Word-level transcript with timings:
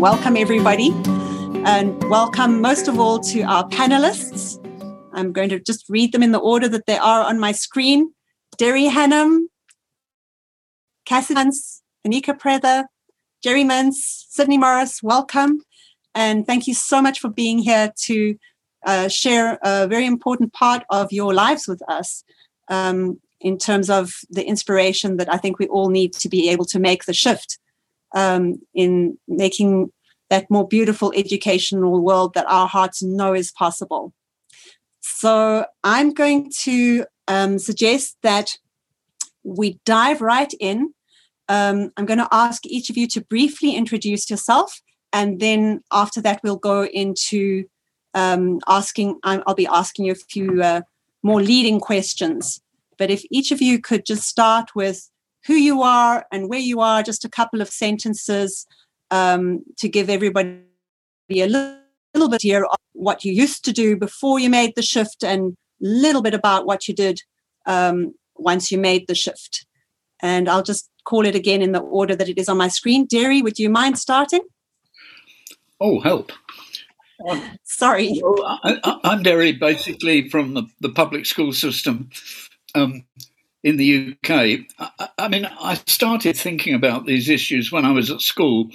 welcome 0.00 0.34
everybody, 0.34 0.92
and 1.66 2.02
welcome 2.04 2.62
most 2.62 2.88
of 2.88 2.98
all 2.98 3.18
to 3.18 3.42
our 3.42 3.68
panelists. 3.68 4.56
I'm 5.12 5.30
going 5.30 5.50
to 5.50 5.60
just 5.60 5.84
read 5.90 6.12
them 6.12 6.22
in 6.22 6.32
the 6.32 6.38
order 6.38 6.68
that 6.68 6.86
they 6.86 6.96
are 6.96 7.20
on 7.20 7.38
my 7.38 7.52
screen. 7.52 8.14
Derry 8.56 8.84
Hannam, 8.84 9.48
Cassie 11.04 11.34
Younghans, 11.34 11.82
Anika 12.06 12.38
Prather, 12.38 12.86
Jerry 13.44 13.62
Mintz, 13.62 14.24
Sydney 14.30 14.56
Morris, 14.56 15.02
welcome. 15.02 15.60
And 16.14 16.46
thank 16.46 16.66
you 16.66 16.72
so 16.72 17.02
much 17.02 17.20
for 17.20 17.28
being 17.28 17.58
here 17.58 17.92
to 18.04 18.38
uh, 18.86 19.08
share 19.08 19.58
a 19.62 19.86
very 19.86 20.06
important 20.06 20.54
part 20.54 20.82
of 20.88 21.12
your 21.12 21.34
lives 21.34 21.68
with 21.68 21.82
us 21.90 22.24
um, 22.68 23.20
in 23.38 23.58
terms 23.58 23.90
of 23.90 24.14
the 24.30 24.46
inspiration 24.46 25.18
that 25.18 25.30
I 25.30 25.36
think 25.36 25.58
we 25.58 25.66
all 25.66 25.90
need 25.90 26.14
to 26.14 26.30
be 26.30 26.48
able 26.48 26.64
to 26.66 26.78
make 26.78 27.04
the 27.04 27.12
shift 27.12 27.58
um, 28.14 28.60
in 28.74 29.18
making 29.28 29.92
that 30.30 30.50
more 30.50 30.66
beautiful 30.66 31.12
educational 31.16 32.00
world 32.02 32.34
that 32.34 32.46
our 32.48 32.66
hearts 32.66 33.02
know 33.02 33.34
is 33.34 33.50
possible. 33.50 34.12
So 35.00 35.66
I'm 35.82 36.12
going 36.12 36.50
to 36.60 37.04
um, 37.26 37.58
suggest 37.58 38.16
that 38.22 38.56
we 39.42 39.80
dive 39.84 40.20
right 40.20 40.52
in. 40.60 40.94
Um, 41.48 41.90
I'm 41.96 42.06
going 42.06 42.18
to 42.18 42.28
ask 42.30 42.64
each 42.64 42.90
of 42.90 42.96
you 42.96 43.08
to 43.08 43.20
briefly 43.22 43.74
introduce 43.74 44.30
yourself, 44.30 44.80
and 45.12 45.40
then 45.40 45.82
after 45.90 46.20
that, 46.22 46.40
we'll 46.44 46.56
go 46.56 46.84
into 46.84 47.64
um, 48.14 48.60
asking. 48.68 49.18
I'll 49.24 49.54
be 49.54 49.66
asking 49.66 50.04
you 50.04 50.12
a 50.12 50.14
few 50.14 50.62
uh, 50.62 50.82
more 51.22 51.42
leading 51.42 51.80
questions. 51.80 52.60
But 52.98 53.10
if 53.10 53.24
each 53.30 53.50
of 53.50 53.60
you 53.60 53.80
could 53.80 54.06
just 54.06 54.28
start 54.28 54.76
with 54.76 55.09
who 55.46 55.54
you 55.54 55.82
are 55.82 56.26
and 56.30 56.48
where 56.48 56.60
you 56.60 56.80
are, 56.80 57.02
just 57.02 57.24
a 57.24 57.28
couple 57.28 57.60
of 57.60 57.68
sentences 57.68 58.66
um, 59.10 59.62
to 59.78 59.88
give 59.88 60.10
everybody 60.10 60.60
a 61.30 61.46
little, 61.46 61.76
little 62.14 62.28
bit 62.28 62.42
here 62.42 62.64
of 62.64 62.76
what 62.92 63.24
you 63.24 63.32
used 63.32 63.64
to 63.64 63.72
do 63.72 63.96
before 63.96 64.38
you 64.38 64.50
made 64.50 64.74
the 64.76 64.82
shift 64.82 65.24
and 65.24 65.52
a 65.52 65.86
little 65.86 66.22
bit 66.22 66.34
about 66.34 66.66
what 66.66 66.86
you 66.86 66.94
did 66.94 67.22
um, 67.66 68.14
once 68.36 68.70
you 68.70 68.78
made 68.78 69.06
the 69.06 69.14
shift. 69.14 69.66
And 70.22 70.48
I'll 70.48 70.62
just 70.62 70.90
call 71.04 71.24
it 71.24 71.34
again 71.34 71.62
in 71.62 71.72
the 71.72 71.80
order 71.80 72.14
that 72.14 72.28
it 72.28 72.38
is 72.38 72.48
on 72.48 72.58
my 72.58 72.68
screen. 72.68 73.06
Derry, 73.06 73.42
would 73.42 73.58
you 73.58 73.70
mind 73.70 73.98
starting? 73.98 74.42
Oh, 75.80 76.00
help. 76.00 76.30
Um, 77.28 77.42
Sorry. 77.64 78.20
Well, 78.22 78.60
I, 78.62 78.98
am 79.04 79.22
Derry, 79.22 79.52
basically 79.52 80.28
from 80.28 80.54
the, 80.54 80.64
the 80.80 80.90
public 80.90 81.26
school 81.26 81.52
system. 81.52 82.10
Um, 82.74 83.04
in 83.62 83.76
the 83.76 84.16
UK. 84.16 84.66
I, 84.78 85.08
I, 85.18 85.28
mean, 85.28 85.46
I 85.60 85.74
started 85.86 86.36
thinking 86.36 86.74
about 86.74 87.06
these 87.06 87.28
issues 87.28 87.70
when 87.70 87.84
I 87.84 87.92
was 87.92 88.10
at 88.10 88.20
school, 88.20 88.70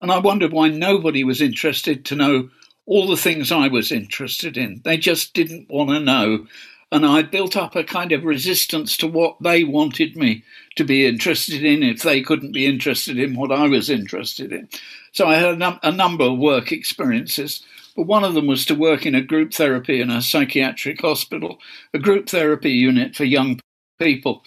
and 0.00 0.10
I 0.10 0.18
wondered 0.18 0.52
why 0.52 0.68
nobody 0.68 1.24
was 1.24 1.40
interested 1.40 2.04
to 2.06 2.16
know 2.16 2.48
all 2.86 3.06
the 3.06 3.16
things 3.16 3.52
I 3.52 3.68
was 3.68 3.92
interested 3.92 4.56
in. 4.56 4.80
They 4.84 4.96
just 4.96 5.34
didn't 5.34 5.70
want 5.70 5.90
to 5.90 6.00
know. 6.00 6.46
And 6.90 7.06
I 7.06 7.22
built 7.22 7.56
up 7.56 7.74
a 7.74 7.84
kind 7.84 8.12
of 8.12 8.24
resistance 8.24 8.98
to 8.98 9.06
what 9.06 9.36
they 9.40 9.64
wanted 9.64 10.14
me 10.14 10.44
to 10.76 10.84
be 10.84 11.06
interested 11.06 11.64
in 11.64 11.82
if 11.82 12.02
they 12.02 12.20
couldn't 12.20 12.52
be 12.52 12.66
interested 12.66 13.18
in 13.18 13.34
what 13.34 13.50
I 13.50 13.66
was 13.66 13.88
interested 13.88 14.52
in. 14.52 14.68
So 15.12 15.26
I 15.26 15.36
had 15.36 15.54
a, 15.54 15.56
num- 15.56 15.80
a 15.82 15.92
number 15.92 16.24
of 16.24 16.38
work 16.38 16.70
experiences 16.70 17.64
but 17.96 18.06
one 18.06 18.24
of 18.24 18.34
them 18.34 18.46
was 18.46 18.64
to 18.66 18.74
work 18.74 19.04
in 19.04 19.14
a 19.14 19.20
group 19.20 19.52
therapy 19.52 20.00
in 20.00 20.10
a 20.10 20.22
psychiatric 20.22 21.00
hospital, 21.00 21.58
a 21.92 21.98
group 21.98 22.28
therapy 22.28 22.70
unit 22.70 23.14
for 23.14 23.24
young 23.24 23.60
people. 24.02 24.42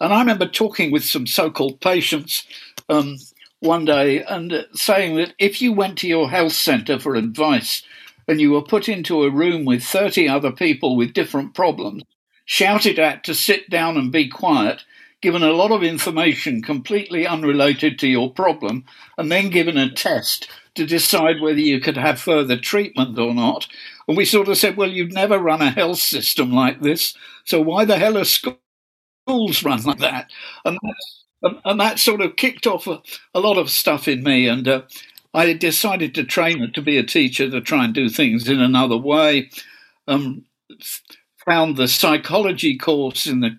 And 0.00 0.12
I 0.12 0.20
remember 0.20 0.46
talking 0.46 0.90
with 0.90 1.04
some 1.04 1.26
so 1.26 1.50
called 1.50 1.80
patients 1.80 2.46
um, 2.88 3.16
one 3.60 3.84
day 3.84 4.22
and 4.24 4.66
saying 4.72 5.16
that 5.16 5.34
if 5.38 5.60
you 5.60 5.72
went 5.72 5.98
to 5.98 6.08
your 6.08 6.30
health 6.30 6.52
centre 6.52 6.98
for 6.98 7.14
advice 7.14 7.82
and 8.26 8.40
you 8.40 8.52
were 8.52 8.62
put 8.62 8.88
into 8.88 9.24
a 9.24 9.30
room 9.30 9.64
with 9.64 9.82
30 9.82 10.28
other 10.28 10.50
people 10.50 10.96
with 10.96 11.12
different 11.12 11.54
problems, 11.54 12.02
shouted 12.46 12.98
at 12.98 13.24
to 13.24 13.34
sit 13.34 13.68
down 13.68 13.96
and 13.96 14.10
be 14.10 14.26
quiet, 14.26 14.84
given 15.20 15.42
a 15.42 15.52
lot 15.52 15.70
of 15.70 15.82
information 15.82 16.62
completely 16.62 17.26
unrelated 17.26 17.98
to 17.98 18.08
your 18.08 18.32
problem, 18.32 18.84
and 19.18 19.30
then 19.30 19.50
given 19.50 19.76
a 19.76 19.90
test 19.90 20.48
to 20.74 20.86
decide 20.86 21.40
whether 21.40 21.60
you 21.60 21.80
could 21.80 21.96
have 21.96 22.20
further 22.20 22.56
treatment 22.56 23.18
or 23.18 23.34
not. 23.34 23.66
And 24.08 24.16
we 24.16 24.24
sort 24.24 24.48
of 24.48 24.56
said, 24.56 24.76
well, 24.76 24.90
you've 24.90 25.12
never 25.12 25.38
run 25.38 25.60
a 25.60 25.70
health 25.70 25.98
system 25.98 26.52
like 26.52 26.80
this, 26.80 27.14
so 27.44 27.60
why 27.60 27.84
the 27.84 27.98
hell 27.98 28.16
are 28.16 28.24
schools? 28.24 28.56
Schools 29.30 29.62
run 29.64 29.82
like 29.82 29.98
that, 29.98 30.30
and 30.64 30.78
that, 31.42 31.60
and 31.64 31.80
that 31.80 31.98
sort 31.98 32.20
of 32.20 32.36
kicked 32.36 32.66
off 32.66 32.86
a, 32.86 33.00
a 33.34 33.40
lot 33.40 33.58
of 33.58 33.70
stuff 33.70 34.08
in 34.08 34.22
me, 34.22 34.48
and 34.48 34.66
uh, 34.66 34.82
I 35.34 35.52
decided 35.52 36.14
to 36.14 36.24
train 36.24 36.72
to 36.72 36.82
be 36.82 36.96
a 36.96 37.02
teacher 37.02 37.50
to 37.50 37.60
try 37.60 37.84
and 37.84 37.94
do 37.94 38.08
things 38.08 38.48
in 38.48 38.60
another 38.60 38.96
way. 38.96 39.50
Um, 40.08 40.44
found 41.46 41.76
the 41.76 41.88
psychology 41.88 42.76
course 42.76 43.26
in 43.26 43.40
the 43.40 43.58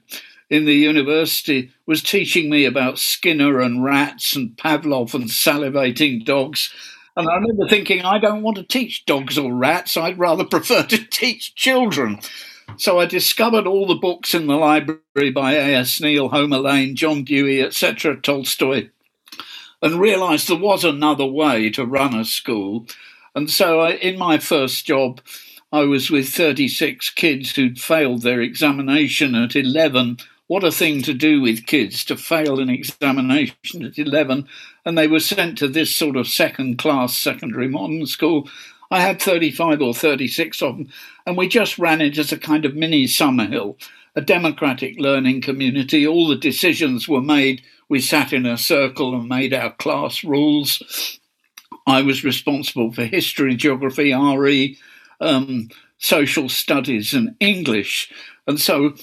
in 0.49 0.65
the 0.65 0.75
university 0.75 1.71
was 1.85 2.03
teaching 2.03 2.49
me 2.49 2.65
about 2.65 2.99
Skinner 2.99 3.61
and 3.61 3.83
rats 3.85 4.35
and 4.35 4.49
Pavlov 4.57 5.13
and 5.13 5.25
salivating 5.25 6.25
dogs. 6.25 6.73
And 7.15 7.29
I 7.29 7.35
remember 7.35 7.69
thinking, 7.69 8.01
I 8.01 8.19
don't 8.19 8.41
want 8.41 8.57
to 8.57 8.63
teach 8.63 9.05
dogs 9.05 9.37
or 9.37 9.53
rats. 9.53 9.95
I'd 9.95 10.19
rather 10.19 10.43
prefer 10.55 10.83
to 10.83 11.05
teach 11.05 11.55
children. 11.55 12.19
So 12.77 12.99
I 12.99 13.05
discovered 13.05 13.67
all 13.67 13.87
the 13.87 13.95
books 13.95 14.33
in 14.33 14.47
the 14.47 14.55
library 14.55 15.31
by 15.33 15.53
A.S. 15.53 16.01
Neill, 16.01 16.29
Homer 16.29 16.57
Lane, 16.57 16.95
John 16.95 17.23
Dewey, 17.23 17.61
etc., 17.61 18.19
Tolstoy, 18.19 18.89
and 19.81 19.99
realized 19.99 20.47
there 20.47 20.57
was 20.57 20.83
another 20.83 21.25
way 21.25 21.69
to 21.71 21.85
run 21.85 22.15
a 22.15 22.25
school. 22.25 22.85
And 23.35 23.49
so 23.49 23.79
I, 23.79 23.91
in 23.91 24.17
my 24.17 24.37
first 24.37 24.85
job, 24.85 25.21
I 25.71 25.81
was 25.81 26.11
with 26.11 26.29
36 26.29 27.11
kids 27.11 27.55
who'd 27.55 27.79
failed 27.79 28.23
their 28.23 28.41
examination 28.41 29.35
at 29.35 29.55
11. 29.55 30.17
What 30.47 30.65
a 30.65 30.71
thing 30.71 31.01
to 31.03 31.13
do 31.13 31.39
with 31.39 31.65
kids 31.65 32.03
to 32.05 32.17
fail 32.17 32.59
an 32.59 32.69
examination 32.69 33.85
at 33.85 33.97
11. 33.97 34.47
And 34.85 34.97
they 34.97 35.07
were 35.07 35.21
sent 35.21 35.57
to 35.59 35.69
this 35.69 35.95
sort 35.95 36.17
of 36.17 36.27
second 36.27 36.77
class 36.77 37.17
secondary 37.17 37.69
modern 37.69 38.05
school 38.05 38.49
I 38.91 38.99
had 38.99 39.21
35 39.21 39.81
or 39.81 39.93
36 39.93 40.61
of 40.61 40.77
them, 40.77 40.87
and 41.25 41.37
we 41.37 41.47
just 41.47 41.79
ran 41.79 42.01
it 42.01 42.17
as 42.17 42.33
a 42.33 42.37
kind 42.37 42.65
of 42.65 42.75
mini 42.75 43.05
Summerhill, 43.05 43.77
a 44.15 44.21
democratic 44.21 44.99
learning 44.99 45.41
community. 45.41 46.05
All 46.05 46.27
the 46.27 46.35
decisions 46.35 47.07
were 47.07 47.21
made. 47.21 47.61
We 47.87 48.01
sat 48.01 48.33
in 48.33 48.45
a 48.45 48.57
circle 48.57 49.15
and 49.15 49.29
made 49.29 49.53
our 49.53 49.71
class 49.71 50.25
rules. 50.25 51.19
I 51.87 52.01
was 52.01 52.25
responsible 52.25 52.91
for 52.91 53.05
history, 53.05 53.55
geography, 53.55 54.13
RE, 54.13 54.77
um, 55.21 55.69
social 55.97 56.49
studies, 56.49 57.13
and 57.13 57.35
English. 57.39 58.11
And 58.45 58.59
so 58.59 58.95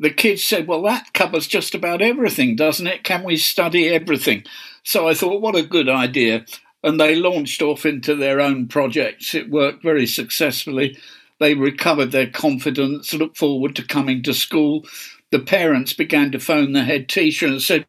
the 0.00 0.10
kids 0.10 0.42
said, 0.42 0.66
Well, 0.66 0.82
that 0.82 1.12
covers 1.14 1.46
just 1.46 1.72
about 1.72 2.02
everything, 2.02 2.56
doesn't 2.56 2.86
it? 2.86 3.04
Can 3.04 3.22
we 3.22 3.36
study 3.36 3.88
everything? 3.88 4.44
So 4.82 5.08
I 5.08 5.14
thought, 5.14 5.40
What 5.40 5.54
a 5.54 5.62
good 5.62 5.88
idea 5.88 6.44
and 6.86 7.00
they 7.00 7.16
launched 7.16 7.62
off 7.62 7.84
into 7.84 8.14
their 8.14 8.40
own 8.40 8.68
projects. 8.68 9.34
It 9.34 9.50
worked 9.50 9.82
very 9.82 10.06
successfully. 10.06 10.96
They 11.40 11.54
recovered 11.54 12.12
their 12.12 12.30
confidence, 12.30 13.12
looked 13.12 13.36
forward 13.36 13.74
to 13.76 13.84
coming 13.84 14.22
to 14.22 14.32
school. 14.32 14.84
The 15.32 15.40
parents 15.40 15.92
began 15.92 16.30
to 16.30 16.38
phone 16.38 16.72
the 16.72 16.84
head 16.84 17.08
teacher 17.08 17.48
and 17.48 17.60
said, 17.60 17.86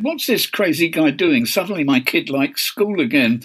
What's 0.00 0.26
this 0.26 0.46
crazy 0.46 0.88
guy 0.88 1.10
doing? 1.10 1.46
Suddenly 1.46 1.84
my 1.84 2.00
kid 2.00 2.28
likes 2.28 2.62
school 2.62 3.00
again. 3.00 3.42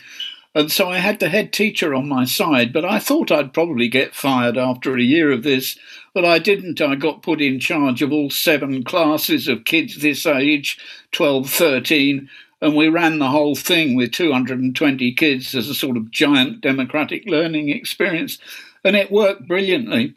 And 0.56 0.72
so 0.72 0.90
I 0.90 0.98
had 0.98 1.20
the 1.20 1.30
head 1.30 1.54
teacher 1.54 1.94
on 1.94 2.10
my 2.10 2.26
side, 2.26 2.74
but 2.74 2.86
I 2.86 2.98
thought 2.98 3.32
I'd 3.32 3.54
probably 3.54 3.90
get 3.90 4.16
fired 4.16 4.58
after 4.58 4.96
a 4.96 5.02
year 5.02 5.32
of 5.32 5.44
this, 5.44 5.78
but 6.16 6.26
I 6.26 6.40
didn't. 6.40 6.82
I 6.82 6.96
got 6.96 7.22
put 7.22 7.42
in 7.42 7.60
charge 7.60 8.02
of 8.02 8.12
all 8.12 8.32
seven 8.32 8.84
classes 8.84 9.48
of 9.50 9.66
kids 9.66 10.02
this 10.02 10.26
age 10.26 10.80
12, 11.12 11.50
13, 11.50 12.30
and 12.66 12.76
we 12.76 12.90
ran 12.90 13.20
the 13.20 13.30
whole 13.30 13.54
thing 13.54 13.96
with 13.96 14.12
220 14.12 15.14
kids 15.14 15.54
as 15.54 15.70
a 15.70 15.76
sort 15.76 15.98
of 15.98 16.10
giant 16.10 16.62
democratic 16.62 17.24
learning 17.28 17.70
experience. 17.70 18.40
And 18.84 18.96
it 18.96 19.12
worked 19.12 19.48
brilliantly. 19.48 20.16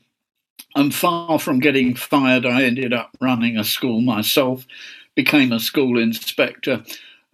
And 0.75 0.95
far 0.95 1.39
from 1.39 1.61
getting 1.61 1.95
fired, 1.95 2.47
I 2.47 2.63
ended 2.63 2.95
up 2.95 3.15
running 3.21 3.59
a 3.59 3.65
school 3.65 4.01
myself, 4.01 4.67
became 5.15 5.53
a 5.53 5.61
school 5.61 5.99
inspector. 5.99 6.83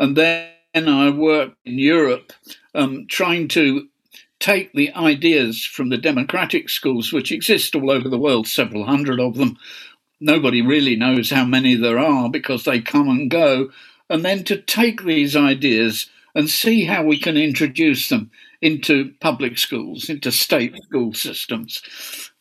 And 0.01 0.17
then 0.17 0.49
I 0.75 1.11
worked 1.11 1.59
in 1.65 1.79
Europe 1.79 2.33
um, 2.75 3.07
trying 3.09 3.47
to 3.49 3.87
take 4.41 4.73
the 4.73 4.93
ideas 4.95 5.65
from 5.65 5.91
the 5.91 5.97
democratic 5.97 6.69
schools, 6.69 7.13
which 7.13 7.31
exist 7.31 7.77
all 7.77 7.93
over 7.93 8.09
the 8.09 8.19
world, 8.19 8.49
several 8.49 8.85
hundred 8.85 9.21
of 9.21 9.37
them. 9.37 9.59
Nobody 10.19 10.61
really 10.61 10.97
knows 10.97 11.31
how 11.31 11.45
many 11.45 11.77
there 11.77 12.01
are 12.01 12.29
because 12.29 12.65
they 12.65 12.81
come 12.81 13.09
and 13.09 13.31
go 13.31 13.71
and 14.11 14.25
then 14.25 14.45
to 14.45 14.61
take 14.61 15.03
these 15.03 15.37
ideas 15.37 16.09
and 16.35 16.51
see 16.51 16.85
how 16.85 17.05
we 17.05 17.19
can 17.19 17.37
introduce 17.37 18.09
them 18.09 18.31
into 18.61 19.13
public 19.21 19.59
schools, 19.59 20.09
into 20.09 20.33
state 20.33 20.75
school 20.85 21.13
systems, 21.13 21.83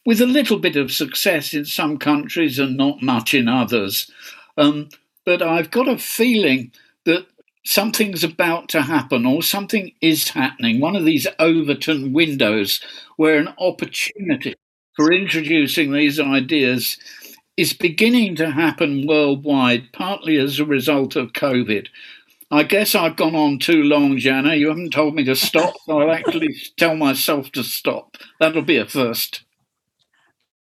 with 0.05 0.21
a 0.21 0.25
little 0.25 0.57
bit 0.59 0.75
of 0.75 0.91
success 0.91 1.53
in 1.53 1.65
some 1.65 1.97
countries 1.97 2.59
and 2.59 2.75
not 2.75 3.01
much 3.01 3.33
in 3.33 3.47
others. 3.47 4.09
Um, 4.57 4.89
but 5.25 5.41
I've 5.41 5.71
got 5.71 5.87
a 5.87 5.97
feeling 5.97 6.71
that 7.05 7.25
something's 7.65 8.23
about 8.23 8.69
to 8.69 8.81
happen 8.81 9.25
or 9.25 9.41
something 9.41 9.91
is 10.01 10.29
happening, 10.29 10.79
one 10.79 10.95
of 10.95 11.05
these 11.05 11.27
Overton 11.39 12.13
windows 12.13 12.81
where 13.17 13.37
an 13.37 13.53
opportunity 13.57 14.55
for 14.95 15.11
introducing 15.11 15.91
these 15.91 16.19
ideas 16.19 16.97
is 17.57 17.73
beginning 17.73 18.35
to 18.37 18.51
happen 18.51 19.07
worldwide, 19.07 19.91
partly 19.93 20.37
as 20.37 20.59
a 20.59 20.65
result 20.65 21.15
of 21.15 21.33
COVID. 21.33 21.87
I 22.51 22.63
guess 22.63 22.93
I've 22.93 23.15
gone 23.15 23.35
on 23.35 23.59
too 23.59 23.83
long, 23.83 24.17
Je'anna. 24.17 24.57
You 24.57 24.69
haven't 24.69 24.91
told 24.91 25.15
me 25.15 25.23
to 25.25 25.35
stop, 25.35 25.73
so 25.85 26.01
I'll 26.01 26.11
actually 26.11 26.55
tell 26.77 26.95
myself 26.95 27.51
to 27.53 27.63
stop. 27.63 28.17
That'll 28.39 28.61
be 28.61 28.77
a 28.77 28.85
first. 28.85 29.43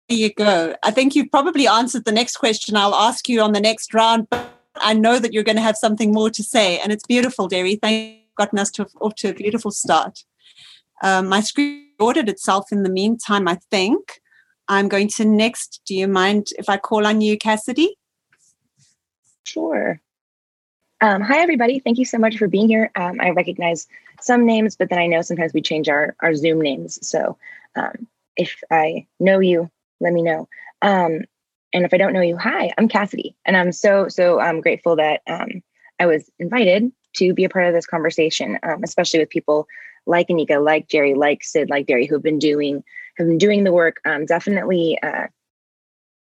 There 0.09 0.17
you 0.17 0.33
go. 0.33 0.75
I 0.83 0.91
think 0.91 1.15
you've 1.15 1.31
probably 1.31 1.67
answered 1.67 2.05
the 2.05 2.11
next 2.11 2.37
question 2.37 2.75
I'll 2.75 2.95
ask 2.95 3.27
you 3.27 3.41
on 3.41 3.53
the 3.53 3.61
next 3.61 3.93
round, 3.93 4.29
but 4.29 4.49
I 4.75 4.93
know 4.93 5.19
that 5.19 5.33
you're 5.33 5.43
going 5.43 5.55
to 5.57 5.61
have 5.61 5.77
something 5.77 6.11
more 6.11 6.29
to 6.29 6.43
say, 6.43 6.79
and 6.79 6.91
it's 6.91 7.05
beautiful, 7.05 7.47
Derry. 7.47 7.75
Thank 7.75 8.17
you 8.17 8.23
gotten 8.37 8.59
us 8.59 8.71
to, 8.71 8.87
off 9.01 9.15
to 9.15 9.29
a 9.29 9.33
beautiful 9.33 9.71
start. 9.71 10.23
Um, 11.03 11.27
my 11.27 11.41
screen 11.41 11.89
ordered 11.99 12.29
itself 12.29 12.71
in 12.71 12.83
the 12.83 12.89
meantime, 12.89 13.47
I 13.47 13.59
think. 13.69 14.21
I'm 14.67 14.87
going 14.87 15.07
to 15.09 15.25
next. 15.25 15.81
Do 15.85 15.95
you 15.95 16.07
mind 16.07 16.47
if 16.57 16.69
I 16.69 16.77
call 16.77 17.05
on 17.05 17.21
you, 17.21 17.37
Cassidy? 17.37 17.97
Sure. 19.43 19.99
Um, 21.01 21.21
hi, 21.21 21.39
everybody. 21.39 21.79
Thank 21.79 21.97
you 21.97 22.05
so 22.05 22.17
much 22.17 22.37
for 22.37 22.47
being 22.47 22.69
here. 22.69 22.89
Um, 22.95 23.19
I 23.19 23.31
recognize 23.31 23.87
some 24.21 24.45
names, 24.45 24.77
but 24.77 24.89
then 24.89 24.99
I 24.99 25.07
know 25.07 25.21
sometimes 25.21 25.53
we 25.53 25.61
change 25.61 25.89
our, 25.89 26.15
our 26.21 26.33
Zoom 26.33 26.61
names. 26.61 27.05
So 27.05 27.37
um, 27.75 28.07
if 28.37 28.61
I 28.71 29.05
know 29.19 29.39
you, 29.39 29.69
let 29.99 30.13
me 30.13 30.21
know. 30.21 30.47
Um, 30.81 31.25
and 31.73 31.85
if 31.85 31.93
I 31.93 31.97
don't 31.97 32.13
know 32.13 32.21
you, 32.21 32.37
hi, 32.37 32.71
I'm 32.77 32.87
Cassidy. 32.87 33.35
And 33.45 33.57
I'm 33.57 33.71
so, 33.71 34.07
so 34.07 34.39
um, 34.39 34.61
grateful 34.61 34.95
that 34.95 35.21
um, 35.27 35.61
I 35.99 36.05
was 36.05 36.29
invited 36.39 36.91
to 37.15 37.33
be 37.33 37.43
a 37.43 37.49
part 37.49 37.67
of 37.67 37.73
this 37.73 37.85
conversation, 37.85 38.57
especially 38.83 39.19
with 39.19 39.29
people 39.29 39.67
like 40.05 40.27
Anika, 40.29 40.63
like 40.63 40.87
Jerry, 40.87 41.13
like 41.15 41.43
Sid, 41.43 41.69
like 41.69 41.87
Derry, 41.87 42.05
who've 42.05 42.23
been 42.23 42.39
doing 42.39 42.83
have 43.17 43.27
been 43.27 43.37
doing 43.37 43.63
the 43.63 43.71
work. 43.71 43.97
Um, 44.05 44.25
definitely 44.25 44.97
uh, 45.01 45.27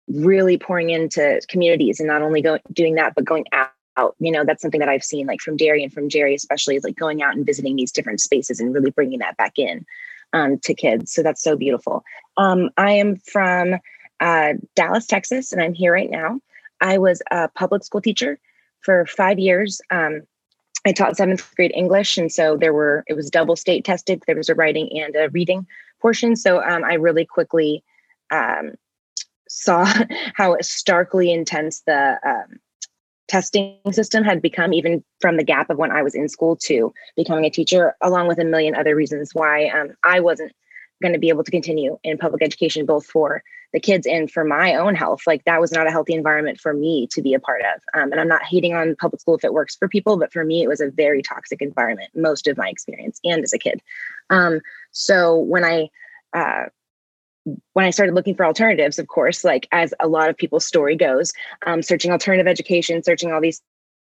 really 0.08 0.58
pouring 0.58 0.90
into 0.90 1.42
communities 1.48 2.00
and 2.00 2.08
not 2.08 2.22
only 2.22 2.44
doing 2.74 2.96
that, 2.96 3.14
but 3.16 3.26
going 3.26 3.46
out. 3.52 3.72
You 4.20 4.32
know, 4.32 4.46
that's 4.46 4.62
something 4.62 4.80
that 4.80 4.90
I've 4.90 5.04
seen 5.04 5.26
like 5.26 5.42
from 5.42 5.58
Derry 5.58 5.84
and 5.84 5.92
from 5.92 6.08
Jerry, 6.08 6.36
especially 6.36 6.76
is 6.76 6.84
like 6.84 6.96
going 6.96 7.24
out 7.24 7.36
and 7.36 7.46
visiting 7.46 7.76
these 7.76 7.92
different 7.92 8.22
spaces 8.22 8.60
and 8.60 8.74
really 8.74 8.92
bringing 8.92 9.20
that 9.20 9.38
back 9.38 9.58
in 9.58 9.86
um, 10.34 10.60
to 10.60 10.76
kids. 10.76 11.12
So 11.14 11.24
that's 11.24 11.42
so 11.42 11.56
beautiful. 11.56 12.04
Um, 12.38 12.70
I 12.78 12.92
am 12.92 13.16
from 13.16 13.76
uh, 14.20 14.54
Dallas, 14.76 15.08
Texas, 15.08 15.52
and 15.52 15.62
I'm 15.62 15.74
here 15.74 15.94
right 15.94 16.12
now. 16.12 16.40
I 16.80 17.00
was 17.00 17.24
a 17.32 17.48
public 17.50 17.84
school 17.84 18.02
teacher 18.02 18.40
for 18.82 19.06
five 19.08 19.40
years. 19.40 19.82
Um, 19.90 20.22
I 20.86 20.92
taught 20.92 21.18
seventh 21.18 21.56
grade 21.56 21.72
English, 21.76 22.18
and 22.18 22.32
so 22.32 22.56
there 22.56 22.74
were 22.74 23.04
it 23.08 23.14
was 23.16 23.30
double 23.30 23.56
state 23.56 23.84
tested. 23.84 24.24
There 24.26 24.36
was 24.36 24.50
a 24.50 24.56
writing 24.56 24.90
and 25.02 25.16
a 25.16 25.30
reading 25.30 25.66
portion. 26.02 26.36
So 26.36 26.64
um, 26.64 26.84
I 26.84 26.94
really 26.94 27.26
quickly 27.26 27.84
um, 28.32 28.74
saw 29.48 29.92
how 30.36 30.58
starkly 30.62 31.32
intense 31.32 31.82
the 31.86 32.20
um, 32.26 32.60
testing 33.28 33.78
system 33.92 34.24
had 34.24 34.42
become, 34.42 34.74
even 34.74 35.04
from 35.20 35.38
the 35.38 35.44
gap 35.44 35.70
of 35.70 35.78
when 35.78 35.92
I 35.92 36.04
was 36.04 36.16
in 36.16 36.30
school 36.30 36.56
to 36.64 36.94
becoming 37.16 37.46
a 37.46 37.50
teacher, 37.50 37.96
along 38.02 38.28
with 38.28 38.40
a 38.40 38.46
million 38.46 38.76
other 38.76 38.96
reasons 38.96 39.32
why 39.34 39.68
um, 39.70 39.90
I 40.04 40.20
wasn't 40.20 40.54
going 41.02 41.14
to 41.14 41.20
be 41.20 41.30
able 41.30 41.44
to 41.44 41.52
continue 41.52 41.98
in 42.04 42.18
public 42.18 42.42
education, 42.42 42.86
both 42.86 43.06
for 43.06 43.44
the 43.74 43.80
kids 43.80 44.08
and 44.08 44.32
for 44.32 44.44
my 44.44 44.76
own 44.76 44.96
health. 44.96 45.22
Like 45.28 45.44
that 45.46 45.62
was 45.62 45.72
not 45.72 45.88
a 45.88 45.92
healthy 45.92 46.14
environment 46.14 46.60
for 46.60 46.74
me 46.74 47.08
to 47.12 47.22
be 47.22 47.34
a 47.34 47.40
part 47.40 47.62
of. 47.62 47.82
Um, 48.00 48.12
and 48.12 48.22
I'm 48.22 48.28
not 48.28 48.44
hating 48.44 48.74
on 48.74 48.96
public 48.96 49.22
school 49.22 49.36
if 49.36 49.44
it 49.44 49.54
works 49.54 49.76
for 49.76 49.88
people, 49.88 50.18
but 50.18 50.32
for 50.32 50.44
me, 50.44 50.64
it 50.64 50.68
was 50.68 50.82
a 50.82 50.90
very 50.90 51.22
toxic 51.22 51.62
environment, 51.62 52.10
most 52.16 52.48
of 52.48 52.58
my 52.58 52.70
experience 52.70 53.20
and 53.24 53.44
as 53.44 53.54
a 53.54 53.60
kid. 53.60 53.82
Um, 54.30 54.62
so 54.92 55.38
when 55.38 55.64
I, 55.64 55.90
uh, 56.34 56.66
when 57.74 57.86
I 57.86 57.92
started 57.92 58.16
looking 58.16 58.36
for 58.36 58.46
alternatives, 58.46 59.00
of 59.00 59.08
course, 59.08 59.44
like 59.44 59.68
as 59.72 59.94
a 60.00 60.08
lot 60.08 60.30
of 60.30 60.38
people's 60.38 60.66
story 60.66 60.96
goes, 60.96 61.32
um, 61.66 61.82
searching 61.82 62.12
alternative 62.12 62.48
education, 62.48 63.04
searching 63.04 63.32
all 63.32 63.42
these 63.42 63.62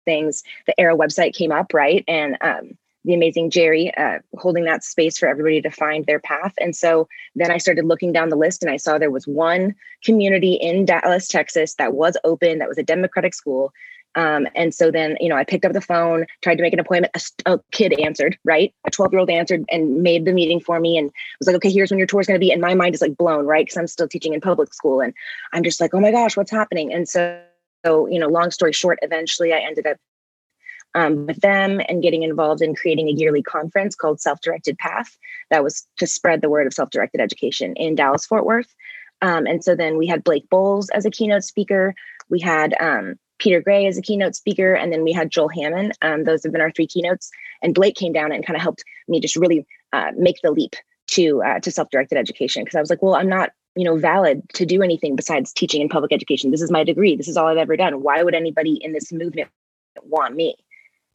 things, 0.06 0.44
the 0.66 0.74
AERO 0.80 0.98
website 0.98 1.34
came 1.34 1.52
up, 1.52 1.74
right? 1.74 2.04
And 2.08 2.38
um, 2.42 2.78
the 3.04 3.14
amazing 3.14 3.50
Jerry 3.50 3.96
uh, 3.96 4.20
holding 4.38 4.66
that 4.66 4.84
space 4.84 5.18
for 5.18 5.28
everybody 5.28 5.62
to 5.62 5.72
find 5.72 6.06
their 6.06 6.20
path. 6.20 6.54
And 6.60 6.76
so 6.76 7.08
then 7.36 7.52
I 7.52 7.58
started 7.58 7.86
looking 7.86 8.12
down 8.12 8.30
the 8.30 8.36
list 8.36 8.64
and 8.64 8.72
I 8.72 8.78
saw 8.78 8.98
there 8.98 9.12
was 9.12 9.28
one 9.28 9.76
community 10.04 10.54
in 10.54 10.86
Dallas, 10.86 11.28
Texas 11.28 11.76
that 11.76 11.94
was 11.94 12.18
open, 12.24 12.60
that 12.60 12.68
was 12.68 12.78
a 12.78 12.84
Democratic 12.84 13.34
school. 13.34 13.72
Um, 14.16 14.48
and 14.56 14.74
so 14.74 14.90
then, 14.90 15.16
you 15.20 15.30
know, 15.30 15.36
I 15.36 15.44
picked 15.44 15.64
up 15.64 15.74
the 15.74 15.82
phone, 15.82 16.26
tried 16.42 16.56
to 16.56 16.64
make 16.64 16.74
an 16.74 16.80
appointment. 16.80 17.14
A, 17.46 17.54
a 17.54 17.60
kid 17.72 18.00
answered, 18.00 18.38
right? 18.44 18.74
A 18.88 18.92
12 18.92 19.14
year 19.14 19.20
old 19.20 19.30
answered 19.30 19.64
and 19.70 20.02
made 20.02 20.26
the 20.26 20.34
meeting 20.34 20.60
for 20.60 20.80
me 20.80 20.98
and 20.98 21.12
was 21.40 21.46
like, 21.46 21.56
okay, 21.58 21.72
here's 21.72 21.92
when 21.92 22.00
your 22.00 22.08
tour 22.08 22.22
is 22.22 22.28
going 22.28 22.40
to 22.40 22.44
be. 22.44 22.52
And 22.52 22.60
my 22.60 22.74
mind 22.74 22.96
is 22.96 23.02
like 23.02 23.16
blown, 23.16 23.46
right? 23.46 23.64
Because 23.64 23.78
I'm 23.78 23.88
still 23.88 24.08
teaching 24.08 24.34
in 24.34 24.42
public 24.42 24.74
school. 24.74 25.02
And 25.02 25.14
I'm 25.54 25.64
just 25.64 25.80
like, 25.80 25.94
oh 25.94 26.00
my 26.00 26.12
gosh, 26.12 26.36
what's 26.36 26.50
happening? 26.50 26.92
And 26.92 27.08
so, 27.08 27.40
so, 27.86 28.08
you 28.08 28.18
know, 28.18 28.28
long 28.28 28.50
story 28.50 28.74
short, 28.74 28.98
eventually 29.04 29.54
I 29.54 29.60
ended 29.60 29.86
up 29.86 29.98
um, 30.98 31.28
with 31.28 31.40
them 31.42 31.80
and 31.88 32.02
getting 32.02 32.24
involved 32.24 32.62
in 32.62 32.74
creating 32.74 33.08
a 33.08 33.12
yearly 33.12 33.44
conference 33.44 33.96
called 33.96 34.20
Self 34.20 34.42
Directed 34.42 34.80
Path 34.80 35.16
that 35.52 35.64
was 35.64 35.88
to 36.00 36.08
spread 36.08 36.42
the 36.42 36.50
word 36.50 36.66
of 36.66 36.74
self 36.74 36.90
directed 36.90 37.22
education 37.22 37.76
in 37.76 37.94
Dallas 37.94 38.26
Fort 38.26 38.46
Worth. 38.46 38.74
Um, 39.22 39.46
and 39.46 39.64
so 39.64 39.76
then 39.76 39.98
we 39.98 40.08
had 40.08 40.24
Blake 40.24 40.50
Boles 40.50 40.90
as 40.90 41.06
a 41.06 41.12
keynote 41.12 41.44
speaker. 41.44 41.94
We 42.30 42.40
had 42.40 42.76
um, 42.80 43.16
Peter 43.38 43.62
Gray 43.62 43.86
as 43.86 43.98
a 43.98 44.02
keynote 44.02 44.36
speaker, 44.36 44.74
and 44.74 44.92
then 44.92 45.04
we 45.04 45.14
had 45.14 45.30
Joel 45.30 45.50
Hammond. 45.50 45.96
Um, 46.02 46.24
those 46.24 46.44
have 46.44 46.52
been 46.52 46.62
our 46.62 46.72
three 46.72 46.88
keynotes. 46.88 47.30
And 47.62 47.76
Blake 47.76 47.96
came 47.96 48.12
down 48.12 48.32
and 48.32 48.46
kind 48.46 48.58
of 48.58 48.64
helped 48.64 48.84
me 49.08 49.20
just 49.20 49.36
really 49.36 49.68
uh, 49.94 50.12
make 50.18 50.38
the 50.42 50.52
leap 50.52 50.76
to 51.12 51.44
uh, 51.44 51.60
to 51.60 51.72
self 51.72 51.92
directed 51.92 52.18
education 52.18 52.64
because 52.64 52.76
I 52.76 52.80
was 52.80 52.90
like, 52.90 53.04
well, 53.04 53.16
I'm 53.16 53.30
not 53.30 53.52
you 53.76 53.84
know 53.84 53.98
valid 53.98 54.42
to 54.56 54.66
do 54.66 54.82
anything 54.82 55.16
besides 55.16 55.54
teaching 55.54 55.82
in 55.82 55.90
public 55.90 56.12
education. 56.12 56.50
This 56.50 56.64
is 56.64 56.72
my 56.72 56.84
degree. 56.84 57.16
This 57.16 57.28
is 57.28 57.38
all 57.38 57.48
I've 57.48 57.58
ever 57.58 57.78
done. 57.78 58.02
Why 58.02 58.24
would 58.24 58.34
anybody 58.34 58.80
in 58.82 58.94
this 58.94 59.12
movement 59.12 59.50
want 60.04 60.36
me? 60.36 60.56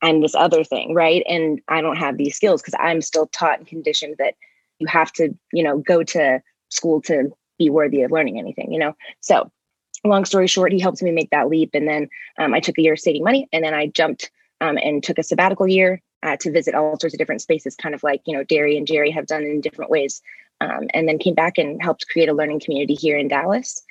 I'm 0.02 0.20
this 0.20 0.34
other 0.34 0.64
thing, 0.64 0.94
right? 0.94 1.22
And 1.28 1.60
I 1.68 1.80
don't 1.80 1.96
have 1.96 2.16
these 2.16 2.36
skills 2.36 2.60
because 2.60 2.74
I'm 2.78 3.00
still 3.00 3.28
taught 3.28 3.58
and 3.58 3.66
conditioned 3.66 4.16
that 4.18 4.34
you 4.78 4.86
have 4.88 5.12
to, 5.12 5.30
you 5.52 5.62
know, 5.62 5.78
go 5.78 6.02
to 6.02 6.42
school 6.70 7.00
to 7.02 7.30
be 7.58 7.70
worthy 7.70 8.02
of 8.02 8.10
learning 8.10 8.38
anything, 8.38 8.72
you 8.72 8.78
know? 8.78 8.94
So, 9.20 9.50
long 10.04 10.24
story 10.24 10.48
short, 10.48 10.72
he 10.72 10.80
helped 10.80 11.02
me 11.02 11.12
make 11.12 11.30
that 11.30 11.48
leap. 11.48 11.70
And 11.74 11.86
then 11.86 12.08
um, 12.38 12.52
I 12.52 12.60
took 12.60 12.76
a 12.78 12.82
year 12.82 12.94
of 12.94 13.00
saving 13.00 13.22
money 13.22 13.48
and 13.52 13.64
then 13.64 13.74
I 13.74 13.86
jumped 13.86 14.30
um, 14.60 14.76
and 14.82 15.02
took 15.02 15.18
a 15.18 15.22
sabbatical 15.22 15.68
year 15.68 16.02
uh, 16.24 16.36
to 16.40 16.50
visit 16.50 16.74
all 16.74 16.98
sorts 16.98 17.14
of 17.14 17.18
different 17.18 17.42
spaces, 17.42 17.76
kind 17.76 17.94
of 17.94 18.02
like, 18.02 18.22
you 18.26 18.36
know, 18.36 18.42
Derry 18.42 18.76
and 18.76 18.86
Jerry 18.86 19.10
have 19.12 19.26
done 19.26 19.42
in 19.42 19.60
different 19.60 19.90
ways. 19.90 20.20
Um, 20.60 20.88
and 20.94 21.08
then 21.08 21.18
came 21.18 21.34
back 21.34 21.58
and 21.58 21.82
helped 21.82 22.06
create 22.08 22.28
a 22.28 22.32
learning 22.32 22.60
community 22.60 22.94
here 22.94 23.16
in 23.16 23.26
Dallas. 23.26 23.82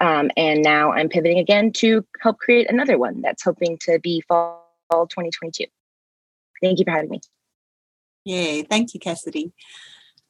Um, 0.00 0.30
and 0.36 0.62
now 0.62 0.92
I'm 0.92 1.08
pivoting 1.08 1.38
again 1.38 1.72
to 1.74 2.04
help 2.20 2.38
create 2.38 2.70
another 2.70 2.98
one 2.98 3.20
that's 3.20 3.42
hoping 3.42 3.78
to 3.82 3.98
be 3.98 4.22
fall 4.22 4.69
2022. 4.90 5.66
Thank 6.62 6.78
you 6.78 6.84
for 6.84 6.90
having 6.90 7.10
me. 7.10 7.20
Yay. 8.24 8.62
Thank 8.62 8.94
you, 8.94 9.00
Cassidy. 9.00 9.52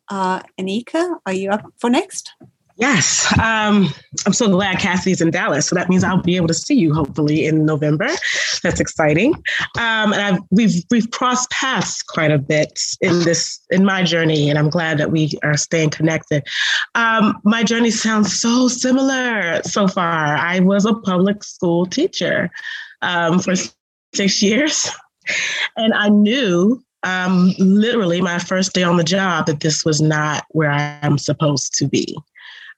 Uh, 0.08 0.40
Anika, 0.60 1.16
are 1.26 1.32
you 1.32 1.50
up 1.50 1.64
for 1.78 1.90
next? 1.90 2.32
Yes, 2.80 3.30
um, 3.38 3.92
I'm 4.24 4.32
so 4.32 4.48
glad 4.48 4.78
Cassie's 4.78 5.20
in 5.20 5.30
Dallas. 5.30 5.66
So 5.66 5.74
that 5.74 5.90
means 5.90 6.02
I'll 6.02 6.22
be 6.22 6.36
able 6.36 6.46
to 6.46 6.54
see 6.54 6.74
you 6.74 6.94
hopefully 6.94 7.44
in 7.44 7.66
November. 7.66 8.08
That's 8.62 8.80
exciting. 8.80 9.34
Um, 9.78 10.14
and 10.14 10.14
I've, 10.14 10.38
we've 10.50 10.82
we've 10.90 11.10
crossed 11.10 11.50
paths 11.50 12.02
quite 12.02 12.30
a 12.30 12.38
bit 12.38 12.80
in 13.02 13.20
this 13.24 13.60
in 13.70 13.84
my 13.84 14.02
journey, 14.02 14.48
and 14.48 14.58
I'm 14.58 14.70
glad 14.70 14.96
that 14.96 15.10
we 15.10 15.38
are 15.42 15.58
staying 15.58 15.90
connected. 15.90 16.42
Um, 16.94 17.38
my 17.44 17.64
journey 17.64 17.90
sounds 17.90 18.40
so 18.40 18.66
similar 18.68 19.62
so 19.62 19.86
far. 19.86 20.36
I 20.38 20.60
was 20.60 20.86
a 20.86 20.94
public 20.94 21.44
school 21.44 21.84
teacher 21.84 22.50
um, 23.02 23.40
for 23.40 23.54
six 24.14 24.42
years. 24.42 24.90
And 25.76 25.94
I 25.94 26.08
knew 26.08 26.82
um, 27.02 27.54
literally 27.58 28.20
my 28.20 28.38
first 28.38 28.72
day 28.72 28.82
on 28.82 28.96
the 28.96 29.04
job 29.04 29.46
that 29.46 29.60
this 29.60 29.84
was 29.84 30.00
not 30.00 30.44
where 30.50 30.70
I'm 30.70 31.18
supposed 31.18 31.74
to 31.74 31.88
be. 31.88 32.16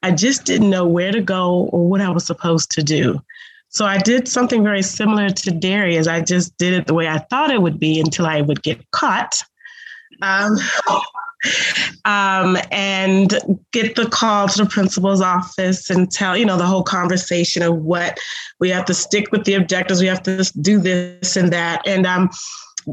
I 0.03 0.11
just 0.11 0.45
didn't 0.45 0.71
know 0.71 0.87
where 0.87 1.13
to 1.13 1.21
go 1.21 1.69
or 1.73 1.89
what 1.89 2.01
I 2.01 2.11
was 2.11 2.27
supposed 2.27 2.71
to 2.73 2.83
do. 2.83 3.23
So 3.69 3.87
I 3.87 3.99
did 3.99 4.29
something 4.29 4.63
very 4.63 4.83
similar 4.83 5.31
to 5.31 5.51
Derry's. 5.51 6.07
I 6.07 6.21
just 6.21 6.57
did 6.59 6.75
it 6.75 6.87
the 6.87 6.95
way 6.95 7.09
I 7.09 7.19
thought 7.19 7.51
it 7.51 7.63
would 7.63 7.79
be 7.79 8.01
until 8.01 8.27
I 8.27 8.43
would 8.43 8.63
get 8.63 8.91
caught. 8.91 9.43
Um, 10.21 10.59
um, 12.05 12.57
and 12.71 13.39
get 13.73 13.95
the 13.97 14.09
call 14.09 14.49
to 14.49 14.65
the 14.65 14.69
principal's 14.69 15.21
office 15.21 15.91
and 15.91 16.11
tell, 16.11 16.37
you 16.37 16.45
know, 16.45 16.57
the 16.57 16.67
whole 16.67 16.83
conversation 16.83 17.63
of 17.63 17.77
what 17.77 18.19
we 18.61 18.71
have 18.71 18.85
to 18.87 18.95
stick 18.95 19.31
with 19.33 19.45
the 19.45 19.55
objectives, 19.55 20.01
we 20.01 20.07
have 20.07 20.23
to 20.23 20.45
do 20.61 20.79
this 20.79 21.37
and 21.37 21.53
that. 21.53 21.83
And 21.87 22.07
um, 22.07 22.31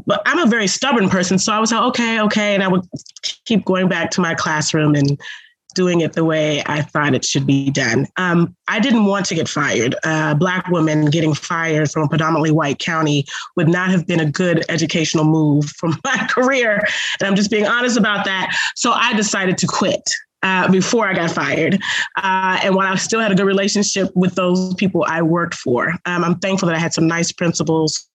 but 0.06 0.22
I'm 0.26 0.38
a 0.38 0.46
very 0.46 0.66
stubborn 0.66 1.08
person. 1.08 1.38
So 1.38 1.52
I 1.52 1.58
was 1.58 1.72
like, 1.72 1.82
okay, 1.82 2.20
okay. 2.20 2.54
And 2.54 2.62
I 2.62 2.68
would 2.68 2.86
keep 3.44 3.64
going 3.64 3.88
back 3.88 4.10
to 4.12 4.20
my 4.20 4.34
classroom 4.34 4.94
and 4.94 5.20
doing 5.72 6.00
it 6.00 6.12
the 6.12 6.24
way 6.24 6.62
I 6.66 6.82
thought 6.82 7.14
it 7.14 7.24
should 7.24 7.46
be 7.46 7.70
done. 7.70 8.06
Um, 8.16 8.54
I 8.68 8.80
didn't 8.80 9.06
want 9.06 9.26
to 9.26 9.34
get 9.34 9.48
fired. 9.48 9.94
Uh, 10.04 10.34
black 10.34 10.68
woman 10.68 11.06
getting 11.06 11.34
fired 11.34 11.90
from 11.90 12.04
a 12.04 12.08
predominantly 12.08 12.50
white 12.50 12.78
county 12.78 13.24
would 13.56 13.68
not 13.68 13.90
have 13.90 14.06
been 14.06 14.20
a 14.20 14.30
good 14.30 14.64
educational 14.68 15.24
move 15.24 15.70
for 15.70 15.88
my 16.04 16.26
career. 16.30 16.84
And 17.20 17.28
I'm 17.28 17.36
just 17.36 17.50
being 17.50 17.66
honest 17.66 17.96
about 17.96 18.24
that. 18.24 18.56
So 18.76 18.92
I 18.92 19.14
decided 19.14 19.58
to 19.58 19.66
quit. 19.66 20.02
Uh, 20.42 20.70
before 20.72 21.06
I 21.06 21.12
got 21.12 21.30
fired. 21.30 21.78
Uh, 22.16 22.58
and 22.62 22.74
while 22.74 22.90
I 22.90 22.94
still 22.94 23.20
had 23.20 23.30
a 23.30 23.34
good 23.34 23.44
relationship 23.44 24.08
with 24.14 24.36
those 24.36 24.72
people 24.76 25.04
I 25.06 25.20
worked 25.20 25.52
for, 25.52 25.90
um, 26.06 26.24
I'm 26.24 26.38
thankful 26.38 26.66
that 26.68 26.74
I 26.74 26.78
had 26.78 26.94
some 26.94 27.06
nice 27.06 27.30
principals 27.30 28.08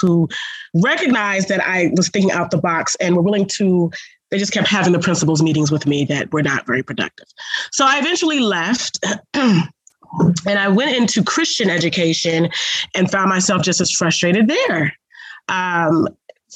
who 0.00 0.28
recognized 0.74 1.48
that 1.48 1.60
I 1.60 1.90
was 1.96 2.08
thinking 2.08 2.30
out 2.30 2.50
the 2.50 2.58
box 2.58 2.96
and 3.00 3.16
were 3.16 3.22
willing 3.22 3.46
to 3.56 3.90
they 4.30 4.38
just 4.38 4.52
kept 4.52 4.68
having 4.68 4.92
the 4.92 4.98
principals 4.98 5.42
meetings 5.42 5.70
with 5.70 5.86
me 5.86 6.04
that 6.06 6.32
were 6.32 6.42
not 6.42 6.66
very 6.66 6.82
productive. 6.82 7.26
So 7.72 7.84
I 7.86 7.98
eventually 7.98 8.40
left. 8.40 9.04
and 9.34 10.58
I 10.58 10.68
went 10.68 10.96
into 10.96 11.22
Christian 11.22 11.70
education 11.70 12.48
and 12.94 13.10
found 13.10 13.28
myself 13.28 13.62
just 13.62 13.80
as 13.80 13.90
frustrated 13.90 14.48
there. 14.48 14.94
Um, 15.48 16.08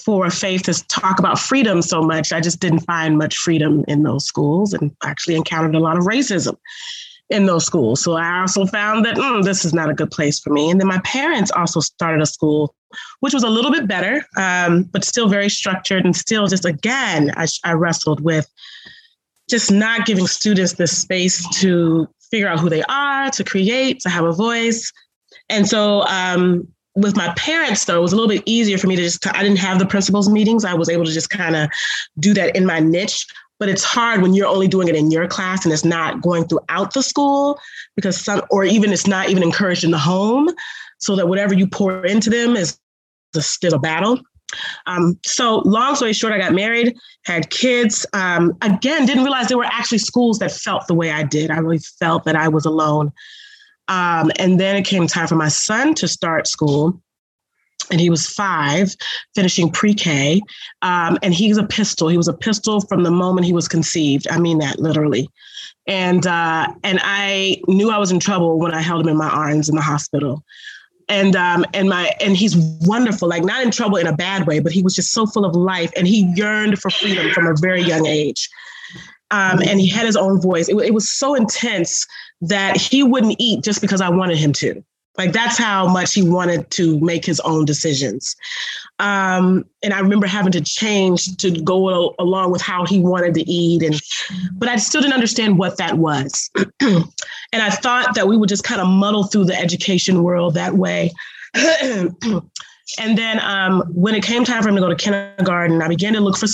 for 0.05 0.25
a 0.25 0.31
faith 0.31 0.63
to 0.63 0.87
talk 0.87 1.19
about 1.19 1.39
freedom 1.39 1.83
so 1.83 2.01
much, 2.01 2.33
I 2.33 2.41
just 2.41 2.61
didn't 2.61 2.81
find 2.81 3.19
much 3.19 3.37
freedom 3.37 3.85
in 3.87 4.03
those 4.03 4.25
schools 4.25 4.73
and 4.73 4.95
actually 5.05 5.35
encountered 5.35 5.75
a 5.75 5.81
lot 5.81 5.99
of 5.99 6.05
racism 6.05 6.57
in 7.31 7.47
those 7.47 7.65
schools. 7.65 8.03
So 8.03 8.15
I 8.15 8.41
also 8.41 8.67
found 8.67 9.05
that 9.05 9.17
mm, 9.17 9.45
this 9.45 9.65
is 9.65 9.73
not 9.73 9.89
a 9.89 9.95
good 9.95 10.11
place 10.11 10.41
for 10.41 10.51
me. 10.51 10.71
And 10.71 10.81
then 10.81 10.89
my 10.89 11.01
parents 11.05 11.51
also 11.53 11.81
started 11.81 12.21
a 12.21 12.27
school 12.27 12.75
which 13.21 13.35
was 13.35 13.43
a 13.43 13.49
little 13.49 13.71
bit 13.71 13.87
better, 13.87 14.27
um, 14.37 14.85
but 14.85 15.05
still 15.05 15.29
very 15.29 15.49
structured 15.49 16.05
and 16.05 16.17
still 16.17 16.47
just 16.47 16.65
again, 16.65 17.33
I, 17.37 17.47
I 17.65 17.73
wrestled 17.73 18.21
with 18.21 18.51
just 19.49 19.71
not 19.71 20.07
giving 20.07 20.27
students 20.27 20.75
the 20.75 20.87
space 20.87 21.47
to 21.61 22.09
figure 22.31 22.49
out 22.49 22.61
who 22.61 22.69
they 22.69 22.83
are, 22.85 23.31
to 23.31 23.45
create, 23.45 24.01
to 24.01 24.09
have 24.09 24.25
a 24.25 24.33
voice. 24.33 24.93
And 25.49 25.69
so 25.69 26.03
um, 26.07 26.69
with 26.95 27.17
my 27.17 27.33
parents, 27.37 27.85
though, 27.85 27.99
it 27.99 28.03
was 28.03 28.13
a 28.13 28.17
little 28.17 28.29
bit 28.29 28.43
easier 28.47 28.79
for 28.79 28.87
me 28.87 28.97
to 28.97 29.03
just, 29.03 29.27
I 29.35 29.43
didn't 29.43 29.59
have 29.59 29.79
the 29.79 29.87
principals 29.87 30.29
meetings. 30.29 30.65
I 30.65 30.75
was 30.75 30.89
able 30.89 31.05
to 31.05 31.13
just 31.13 31.31
kind 31.31 31.57
of 31.57 31.69
do 32.19 32.33
that 32.35 32.55
in 32.55 32.65
my 32.65 32.79
niche. 32.79 33.27
But 33.61 33.69
it's 33.69 33.85
hard 33.85 34.23
when 34.23 34.35
you're 34.35 34.49
only 34.49 34.67
doing 34.67 34.89
it 34.89 34.97
in 34.97 35.13
your 35.13 35.29
class 35.29 35.65
and 35.65 35.73
it's 35.73 35.85
not 35.85 36.23
going 36.23 36.49
throughout 36.49 36.95
the 36.95 37.03
school 37.03 37.61
because 37.95 38.21
some, 38.21 38.43
or 38.51 38.65
even 38.65 38.93
it's 38.93 39.07
not 39.07 39.29
even 39.29 39.43
encouraged 39.43 39.85
in 39.85 39.93
the 39.93 39.99
home 39.99 40.49
so 40.99 41.15
that 41.15 41.29
whatever 41.29 41.55
you 41.55 41.69
pour 41.69 42.05
into 42.05 42.31
them 42.31 42.57
is 42.57 42.79
still 43.39 43.75
a 43.75 43.79
battle. 43.79 44.19
Um, 44.87 45.19
so, 45.25 45.59
long 45.59 45.95
story 45.95 46.13
short, 46.13 46.33
I 46.33 46.39
got 46.39 46.53
married, 46.53 46.97
had 47.25 47.51
kids. 47.51 48.05
Um, 48.13 48.57
again, 48.63 49.07
didn't 49.07 49.23
realize 49.23 49.47
there 49.47 49.59
were 49.59 49.65
actually 49.65 49.99
schools 49.99 50.39
that 50.41 50.51
felt 50.51 50.89
the 50.89 50.95
way 50.95 51.13
I 51.13 51.23
did. 51.23 51.51
I 51.51 51.59
really 51.59 51.79
felt 51.79 52.25
that 52.25 52.35
I 52.35 52.49
was 52.49 52.65
alone. 52.65 53.13
Um, 53.89 54.31
and 54.37 54.59
then 54.59 54.77
it 54.77 54.85
came 54.85 55.07
time 55.07 55.27
for 55.27 55.37
my 55.37 55.49
son 55.49 55.95
to 55.97 56.09
start 56.09 56.47
school. 56.47 57.01
And 57.91 58.01
he 58.01 58.11
was 58.11 58.27
five, 58.27 58.95
finishing 59.35 59.71
pre 59.71 59.95
K. 59.95 60.41
Um, 60.83 61.19
and 61.23 61.35
he's 61.35 61.59
a 61.59 61.65
pistol. 61.65 62.09
He 62.09 62.17
was 62.17 62.29
a 62.29 62.33
pistol 62.33 62.81
from 62.83 63.03
the 63.03 63.11
moment 63.11 63.47
he 63.47 63.53
was 63.53 63.69
conceived. 63.69 64.29
I 64.31 64.39
mean 64.39 64.59
that 64.59 64.79
literally. 64.79 65.29
And, 65.87 66.27
uh, 66.27 66.69
and 66.85 67.01
I 67.03 67.61
knew 67.67 67.91
I 67.91 67.99
was 67.99 68.13
in 68.13 68.21
trouble 68.21 68.59
when 68.59 68.73
I 68.73 68.81
held 68.81 69.03
him 69.03 69.09
in 69.09 69.17
my 69.17 69.29
arms 69.29 69.69
in 69.69 69.75
the 69.75 69.83
hospital 69.83 70.45
and 71.11 71.35
um 71.37 71.67
and 71.75 71.89
my 71.89 72.13
and 72.21 72.37
he's 72.37 72.57
wonderful 72.83 73.29
like 73.29 73.45
not 73.45 73.63
in 73.63 73.71
trouble 73.71 73.97
in 73.97 74.07
a 74.07 74.17
bad 74.17 74.47
way 74.47 74.61
but 74.61 74.73
he 74.73 74.83
was 74.83 74.95
just 74.95 75.13
so 75.13 75.27
full 75.27 75.45
of 75.45 75.55
life 75.55 75.91
and 75.97 76.07
he 76.07 76.33
yearned 76.35 76.79
for 76.79 76.89
freedom 76.89 77.31
from 77.33 77.47
a 77.47 77.55
very 77.61 77.83
young 77.83 78.07
age 78.07 78.49
um, 79.33 79.61
and 79.63 79.81
he 79.81 79.89
had 79.89 80.07
his 80.07 80.17
own 80.17 80.41
voice 80.41 80.69
it, 80.69 80.77
it 80.77 80.95
was 80.95 81.09
so 81.09 81.35
intense 81.35 82.07
that 82.41 82.77
he 82.77 83.03
wouldn't 83.03 83.37
eat 83.39 83.63
just 83.63 83.81
because 83.81 84.01
i 84.01 84.09
wanted 84.09 84.39
him 84.39 84.53
to 84.53 84.83
like 85.19 85.33
that's 85.33 85.59
how 85.59 85.89
much 85.89 86.15
he 86.15 86.23
wanted 86.23 86.71
to 86.71 86.99
make 87.01 87.25
his 87.25 87.41
own 87.41 87.65
decisions. 87.65 88.37
Um, 88.99 89.65
and 89.83 89.93
I 89.93 90.01
remember 90.01 90.27
having 90.27 90.53
to 90.53 90.61
change 90.61 91.37
to 91.39 91.51
go 91.51 92.15
along 92.19 92.53
with 92.53 92.63
how 92.63 92.85
he 92.87 93.01
wanted 93.01 93.35
to 93.35 93.51
eat, 93.51 93.83
and 93.83 94.01
but 94.53 94.69
I 94.69 94.77
still 94.77 95.01
didn't 95.01 95.15
understand 95.15 95.59
what 95.59 95.79
that 95.79 95.99
was. 95.99 96.51
and 96.81 97.05
I 97.53 97.71
thought 97.71 98.15
that 98.15 98.29
we 98.29 98.37
would 98.37 98.49
just 98.49 98.65
kind 98.65 98.81
of 98.81 98.87
muddle 98.87 99.25
through 99.25 99.45
the 99.45 99.59
education 99.59 100.23
world 100.23 100.55
that 100.55 100.75
way. 100.75 101.11
and 101.55 102.15
then 102.99 103.41
um, 103.41 103.83
when 103.93 104.15
it 104.15 104.23
came 104.23 104.45
time 104.45 104.63
for 104.63 104.69
him 104.69 104.77
to 104.77 104.81
go 104.81 104.89
to 104.89 104.97
kindergarten, 104.97 105.83
I 105.83 105.89
began 105.89 106.13
to 106.13 106.21
look 106.21 106.37
for 106.37 106.47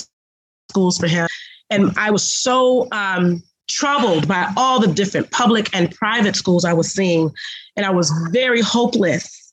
schools 0.70 0.98
for 0.98 1.08
him, 1.08 1.28
and 1.68 1.92
I 1.96 2.10
was 2.10 2.22
so 2.22 2.88
um, 2.92 3.42
troubled 3.68 4.28
by 4.28 4.52
all 4.56 4.80
the 4.80 4.88
different 4.88 5.30
public 5.30 5.68
and 5.74 5.94
private 5.94 6.36
schools 6.36 6.64
I 6.64 6.72
was 6.72 6.90
seeing. 6.90 7.30
And 7.76 7.84
I 7.84 7.90
was 7.90 8.10
very 8.30 8.60
hopeless. 8.60 9.52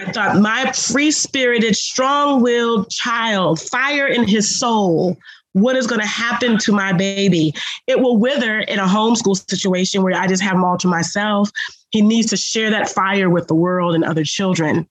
I 0.00 0.10
thought 0.12 0.40
my 0.40 0.72
free 0.72 1.10
spirited, 1.10 1.76
strong 1.76 2.40
willed 2.40 2.88
child, 2.90 3.60
fire 3.60 4.06
in 4.06 4.26
his 4.26 4.58
soul, 4.58 5.18
what 5.52 5.76
is 5.76 5.86
going 5.86 6.00
to 6.00 6.06
happen 6.06 6.58
to 6.58 6.72
my 6.72 6.92
baby? 6.92 7.54
It 7.86 8.00
will 8.00 8.16
wither 8.16 8.60
in 8.60 8.78
a 8.78 8.86
homeschool 8.86 9.48
situation 9.48 10.02
where 10.02 10.18
I 10.18 10.26
just 10.26 10.42
have 10.42 10.54
him 10.54 10.64
all 10.64 10.78
to 10.78 10.88
myself. 10.88 11.50
He 11.90 12.00
needs 12.00 12.30
to 12.30 12.36
share 12.36 12.70
that 12.70 12.88
fire 12.88 13.28
with 13.28 13.48
the 13.48 13.54
world 13.54 13.94
and 13.94 14.04
other 14.04 14.24
children. 14.24 14.88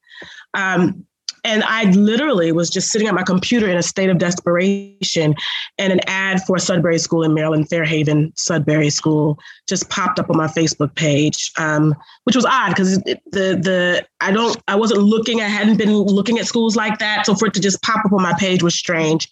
Um, 0.53 1.05
and 1.43 1.63
I 1.63 1.85
literally 1.91 2.51
was 2.51 2.69
just 2.69 2.91
sitting 2.91 3.07
at 3.07 3.15
my 3.15 3.23
computer 3.23 3.67
in 3.67 3.77
a 3.77 3.83
state 3.83 4.09
of 4.09 4.17
desperation, 4.17 5.35
and 5.77 5.93
an 5.93 5.99
ad 6.07 6.41
for 6.45 6.57
Sudbury 6.59 6.99
School 6.99 7.23
in 7.23 7.33
Maryland, 7.33 7.67
Fairhaven 7.69 8.31
Sudbury 8.35 8.89
School, 8.89 9.39
just 9.67 9.89
popped 9.89 10.19
up 10.19 10.29
on 10.29 10.37
my 10.37 10.47
Facebook 10.47 10.95
page, 10.95 11.51
um, 11.57 11.95
which 12.25 12.35
was 12.35 12.45
odd 12.45 12.69
because 12.69 12.99
the 12.99 13.19
the 13.31 14.05
I 14.19 14.31
don't 14.31 14.61
I 14.67 14.75
wasn't 14.75 15.01
looking 15.01 15.41
I 15.41 15.47
hadn't 15.47 15.77
been 15.77 15.95
looking 15.95 16.37
at 16.37 16.45
schools 16.45 16.75
like 16.75 16.99
that, 16.99 17.25
so 17.25 17.33
for 17.33 17.47
it 17.47 17.53
to 17.55 17.59
just 17.61 17.81
pop 17.81 18.05
up 18.05 18.13
on 18.13 18.21
my 18.21 18.33
page 18.37 18.61
was 18.61 18.75
strange. 18.75 19.27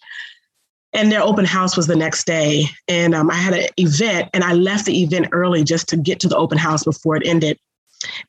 And 0.92 1.12
their 1.12 1.22
open 1.22 1.44
house 1.44 1.76
was 1.76 1.86
the 1.86 1.94
next 1.94 2.26
day, 2.26 2.64
and 2.88 3.14
um, 3.14 3.30
I 3.30 3.34
had 3.34 3.54
an 3.54 3.68
event, 3.76 4.28
and 4.34 4.42
I 4.42 4.54
left 4.54 4.86
the 4.86 5.02
event 5.04 5.28
early 5.30 5.62
just 5.62 5.88
to 5.90 5.96
get 5.96 6.18
to 6.20 6.28
the 6.28 6.36
open 6.36 6.58
house 6.58 6.82
before 6.82 7.14
it 7.14 7.22
ended. 7.24 7.60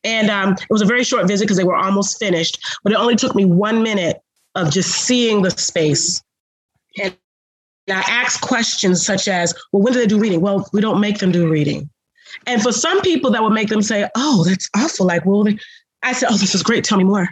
And 0.03 0.29
um, 0.29 0.53
it 0.53 0.69
was 0.69 0.81
a 0.81 0.85
very 0.85 1.03
short 1.03 1.27
visit 1.27 1.45
because 1.45 1.57
they 1.57 1.63
were 1.63 1.75
almost 1.75 2.19
finished, 2.19 2.59
but 2.83 2.91
it 2.91 2.97
only 2.97 3.15
took 3.15 3.35
me 3.35 3.45
one 3.45 3.83
minute 3.83 4.21
of 4.55 4.71
just 4.71 4.91
seeing 4.91 5.41
the 5.41 5.51
space. 5.51 6.21
And 7.01 7.15
I 7.89 8.03
asked 8.07 8.41
questions 8.41 9.05
such 9.05 9.27
as, 9.27 9.53
well, 9.71 9.81
when 9.81 9.93
do 9.93 9.99
they 9.99 10.07
do 10.07 10.19
reading? 10.19 10.41
Well, 10.41 10.69
we 10.73 10.81
don't 10.81 10.99
make 10.99 11.19
them 11.19 11.31
do 11.31 11.49
reading. 11.49 11.89
And 12.47 12.61
for 12.61 12.71
some 12.71 13.01
people, 13.01 13.31
that 13.31 13.43
would 13.43 13.53
make 13.53 13.69
them 13.69 13.81
say, 13.81 14.09
oh, 14.15 14.43
that's 14.43 14.69
awful. 14.75 15.05
Like, 15.05 15.25
well, 15.25 15.47
I 16.03 16.13
said, 16.13 16.29
oh, 16.31 16.37
this 16.37 16.55
is 16.55 16.63
great. 16.63 16.83
Tell 16.83 16.97
me 16.97 17.03
more. 17.03 17.29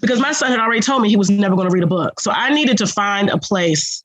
Because 0.00 0.20
my 0.20 0.32
son 0.32 0.50
had 0.50 0.60
already 0.60 0.80
told 0.80 1.02
me 1.02 1.08
he 1.08 1.16
was 1.16 1.30
never 1.30 1.56
going 1.56 1.68
to 1.68 1.72
read 1.72 1.82
a 1.82 1.88
book. 1.88 2.20
So 2.20 2.30
I 2.30 2.52
needed 2.52 2.76
to 2.78 2.86
find 2.86 3.30
a 3.30 3.38
place 3.38 4.02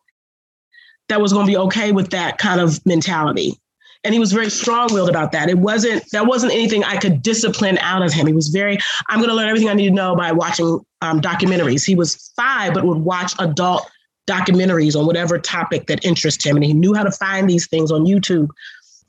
that 1.09 1.21
was 1.21 1.33
going 1.33 1.45
to 1.45 1.51
be 1.51 1.57
okay 1.57 1.91
with 1.91 2.11
that 2.11 2.37
kind 2.37 2.59
of 2.59 2.83
mentality 2.85 3.59
and 4.05 4.13
he 4.13 4.19
was 4.19 4.31
very 4.31 4.49
strong-willed 4.49 5.09
about 5.09 5.31
that. 5.33 5.49
It 5.49 5.57
wasn't 5.57 6.09
that 6.11 6.27
wasn't 6.27 6.53
anything 6.53 6.83
I 6.83 6.97
could 6.97 7.21
discipline 7.21 7.77
out 7.79 8.03
of 8.03 8.13
him. 8.13 8.27
He 8.27 8.33
was 8.33 8.49
very 8.49 8.77
I'm 9.09 9.17
going 9.17 9.29
to 9.29 9.35
learn 9.35 9.49
everything 9.49 9.69
I 9.69 9.73
need 9.73 9.89
to 9.89 9.93
know 9.93 10.15
by 10.15 10.31
watching 10.31 10.79
um, 11.01 11.19
documentaries. 11.19 11.85
He 11.85 11.95
was 11.95 12.31
five, 12.35 12.73
but 12.73 12.85
would 12.85 12.99
watch 12.99 13.33
adult 13.39 13.89
documentaries 14.27 14.97
on 14.97 15.05
whatever 15.05 15.37
topic 15.37 15.87
that 15.87 16.05
interested 16.05 16.49
him, 16.49 16.55
and 16.55 16.63
he 16.63 16.73
knew 16.73 16.93
how 16.93 17.03
to 17.03 17.11
find 17.11 17.49
these 17.49 17.67
things 17.67 17.91
on 17.91 18.05
YouTube. 18.05 18.49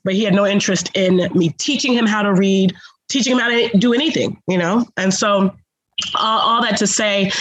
But 0.03 0.15
he 0.15 0.23
had 0.23 0.33
no 0.33 0.45
interest 0.45 0.89
in 0.95 1.29
me 1.33 1.49
teaching 1.49 1.93
him 1.93 2.05
how 2.05 2.23
to 2.23 2.33
read, 2.33 2.73
teaching 3.09 3.33
him 3.33 3.39
how 3.39 3.49
to 3.49 3.69
do 3.77 3.93
anything, 3.93 4.41
you 4.47 4.57
know. 4.57 4.85
And 4.97 5.13
so 5.13 5.53
all, 6.15 6.39
all, 6.39 6.61
that 6.61 6.77
to 6.77 6.87
say 6.87 7.31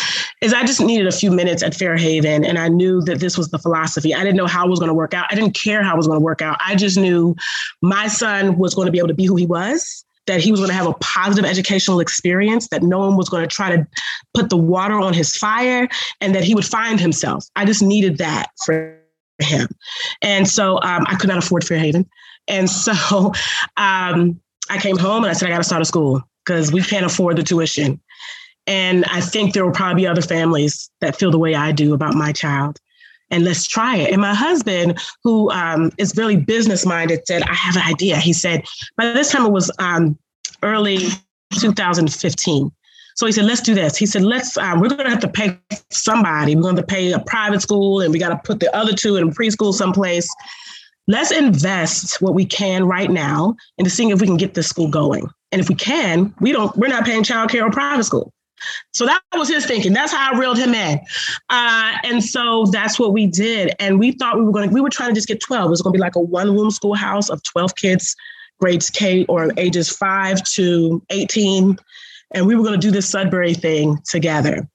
is 0.40 0.54
I 0.54 0.64
just 0.64 0.80
needed 0.80 1.06
a 1.06 1.12
few 1.12 1.30
minutes 1.30 1.62
at 1.62 1.74
Fairhaven 1.74 2.44
and 2.44 2.58
I 2.58 2.68
knew 2.68 3.02
that 3.02 3.20
this 3.20 3.36
was 3.36 3.50
the 3.50 3.58
philosophy. 3.58 4.14
I 4.14 4.22
didn't 4.24 4.36
know 4.36 4.46
how 4.46 4.66
it 4.66 4.70
was 4.70 4.78
going 4.78 4.88
to 4.88 4.94
work 4.94 5.12
out. 5.12 5.26
I 5.30 5.34
didn't 5.34 5.52
care 5.52 5.82
how 5.82 5.94
it 5.94 5.96
was 5.96 6.06
going 6.06 6.18
to 6.18 6.24
work 6.24 6.40
out. 6.40 6.56
I 6.64 6.74
just 6.74 6.96
knew 6.96 7.36
my 7.82 8.08
son 8.08 8.56
was 8.58 8.74
going 8.74 8.86
to 8.86 8.92
be 8.92 8.98
able 8.98 9.08
to 9.08 9.14
be 9.14 9.26
who 9.26 9.36
he 9.36 9.46
was, 9.46 10.04
that 10.26 10.40
he 10.40 10.50
was 10.50 10.60
going 10.60 10.70
to 10.70 10.74
have 10.74 10.86
a 10.86 10.94
positive 10.94 11.44
educational 11.44 12.00
experience, 12.00 12.68
that 12.68 12.82
no 12.82 12.98
one 12.98 13.16
was 13.16 13.28
going 13.28 13.42
to 13.42 13.54
try 13.54 13.76
to 13.76 13.86
put 14.34 14.48
the 14.48 14.56
water 14.56 15.00
on 15.00 15.12
his 15.12 15.36
fire, 15.36 15.88
and 16.20 16.34
that 16.34 16.42
he 16.42 16.54
would 16.54 16.64
find 16.64 16.98
himself. 16.98 17.44
I 17.56 17.64
just 17.64 17.82
needed 17.82 18.18
that 18.18 18.50
for 18.64 18.98
him. 19.38 19.68
And 20.22 20.48
so 20.48 20.80
um, 20.82 21.04
I 21.06 21.16
could 21.16 21.28
not 21.28 21.38
afford 21.38 21.64
Fairhaven. 21.64 22.08
And 22.48 22.70
so 22.70 23.32
um, 23.76 24.40
I 24.70 24.78
came 24.78 24.96
home 24.96 25.24
and 25.24 25.30
I 25.30 25.34
said, 25.34 25.48
I 25.48 25.52
got 25.52 25.58
to 25.58 25.64
start 25.64 25.82
a 25.82 25.84
school 25.84 26.22
because 26.44 26.72
we 26.72 26.80
can't 26.82 27.04
afford 27.04 27.36
the 27.36 27.42
tuition. 27.42 28.00
And 28.66 29.04
I 29.06 29.20
think 29.20 29.54
there 29.54 29.64
will 29.64 29.72
probably 29.72 30.02
be 30.02 30.06
other 30.06 30.22
families 30.22 30.90
that 31.00 31.16
feel 31.16 31.30
the 31.30 31.38
way 31.38 31.54
I 31.54 31.72
do 31.72 31.94
about 31.94 32.14
my 32.14 32.32
child. 32.32 32.78
And 33.30 33.44
let's 33.44 33.66
try 33.66 33.96
it. 33.96 34.12
And 34.12 34.20
my 34.20 34.34
husband, 34.34 34.98
who 35.24 35.50
um, 35.50 35.90
is 35.98 36.16
really 36.16 36.36
business 36.36 36.86
minded, 36.86 37.26
said, 37.26 37.42
I 37.42 37.54
have 37.54 37.76
an 37.76 37.82
idea. 37.82 38.16
He 38.16 38.32
said, 38.32 38.64
by 38.96 39.12
this 39.12 39.32
time 39.32 39.46
it 39.46 39.52
was 39.52 39.70
um, 39.78 40.18
early 40.62 40.98
2015. 41.58 42.70
So 43.16 43.24
he 43.24 43.32
said, 43.32 43.46
let's 43.46 43.62
do 43.62 43.74
this. 43.74 43.96
He 43.96 44.04
said, 44.06 44.22
let's, 44.22 44.56
um, 44.58 44.80
we're 44.80 44.88
going 44.88 45.04
to 45.04 45.10
have 45.10 45.20
to 45.20 45.28
pay 45.28 45.58
somebody. 45.90 46.54
We're 46.54 46.62
going 46.62 46.76
to 46.76 46.82
pay 46.82 47.12
a 47.12 47.18
private 47.18 47.62
school 47.62 48.00
and 48.00 48.12
we 48.12 48.18
got 48.18 48.28
to 48.28 48.36
put 48.44 48.60
the 48.60 48.74
other 48.76 48.92
two 48.92 49.16
in 49.16 49.30
preschool 49.32 49.72
someplace. 49.72 50.28
let's 51.08 51.30
invest 51.30 52.20
what 52.20 52.34
we 52.34 52.44
can 52.44 52.84
right 52.84 53.10
now 53.10 53.56
into 53.78 53.90
seeing 53.90 54.10
if 54.10 54.20
we 54.20 54.26
can 54.26 54.36
get 54.36 54.54
this 54.54 54.68
school 54.68 54.88
going. 54.88 55.26
And 55.50 55.60
if 55.60 55.68
we 55.68 55.74
can, 55.74 56.34
we 56.40 56.52
don't, 56.52 56.76
we're 56.76 56.88
not 56.88 57.06
paying 57.06 57.22
childcare 57.22 57.62
or 57.62 57.70
private 57.70 58.04
school. 58.04 58.32
So 58.92 59.06
that 59.06 59.20
was 59.34 59.48
his 59.48 59.66
thinking. 59.66 59.92
That's 59.92 60.12
how 60.12 60.32
I 60.32 60.38
reeled 60.38 60.58
him 60.58 60.74
in. 60.74 61.00
Uh, 61.50 61.92
and 62.04 62.22
so 62.22 62.66
that's 62.66 62.98
what 62.98 63.12
we 63.12 63.26
did. 63.26 63.74
And 63.78 63.98
we 63.98 64.12
thought 64.12 64.38
we 64.38 64.44
were 64.44 64.52
going 64.52 64.68
to, 64.68 64.74
we 64.74 64.80
were 64.80 64.90
trying 64.90 65.10
to 65.10 65.14
just 65.14 65.28
get 65.28 65.40
12. 65.40 65.66
It 65.66 65.70
was 65.70 65.82
going 65.82 65.92
to 65.92 65.96
be 65.96 66.00
like 66.00 66.16
a 66.16 66.20
one 66.20 66.54
room 66.54 66.70
schoolhouse 66.70 67.28
of 67.28 67.42
12 67.42 67.74
kids, 67.76 68.16
grades 68.60 68.90
K 68.90 69.24
or 69.26 69.50
ages 69.56 69.90
five 69.90 70.42
to 70.44 71.02
18. 71.10 71.78
And 72.34 72.46
we 72.46 72.54
were 72.54 72.62
going 72.62 72.78
to 72.78 72.86
do 72.86 72.90
this 72.90 73.08
Sudbury 73.08 73.54
thing 73.54 73.98
together. 74.08 74.68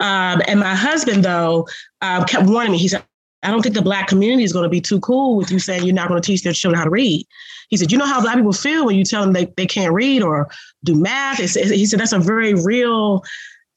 Um, 0.00 0.40
and 0.46 0.60
my 0.60 0.74
husband, 0.74 1.24
though, 1.24 1.68
uh, 2.00 2.24
kept 2.24 2.48
warning 2.48 2.72
me. 2.72 2.78
He 2.78 2.88
said, 2.88 3.04
I 3.42 3.50
don't 3.50 3.62
think 3.62 3.74
the 3.74 3.82
black 3.82 4.08
community 4.08 4.44
is 4.44 4.52
going 4.52 4.64
to 4.64 4.70
be 4.70 4.80
too 4.80 5.00
cool 5.00 5.36
with 5.36 5.50
you 5.50 5.58
saying 5.58 5.84
you're 5.84 5.94
not 5.94 6.08
going 6.08 6.20
to 6.20 6.26
teach 6.26 6.42
their 6.42 6.52
children 6.52 6.78
how 6.78 6.84
to 6.84 6.90
read. 6.90 7.26
He 7.70 7.76
said, 7.76 7.90
you 7.90 7.98
know 7.98 8.06
how 8.06 8.20
black 8.20 8.36
people 8.36 8.52
feel 8.52 8.86
when 8.86 8.96
you 8.96 9.04
tell 9.04 9.22
them 9.22 9.32
they, 9.32 9.46
they 9.56 9.66
can't 9.66 9.92
read 9.92 10.22
or 10.22 10.50
do 10.84 10.94
math? 10.94 11.38
he 11.38 11.86
said, 11.86 12.00
that's 12.00 12.12
a 12.12 12.18
very 12.18 12.54
real, 12.54 13.24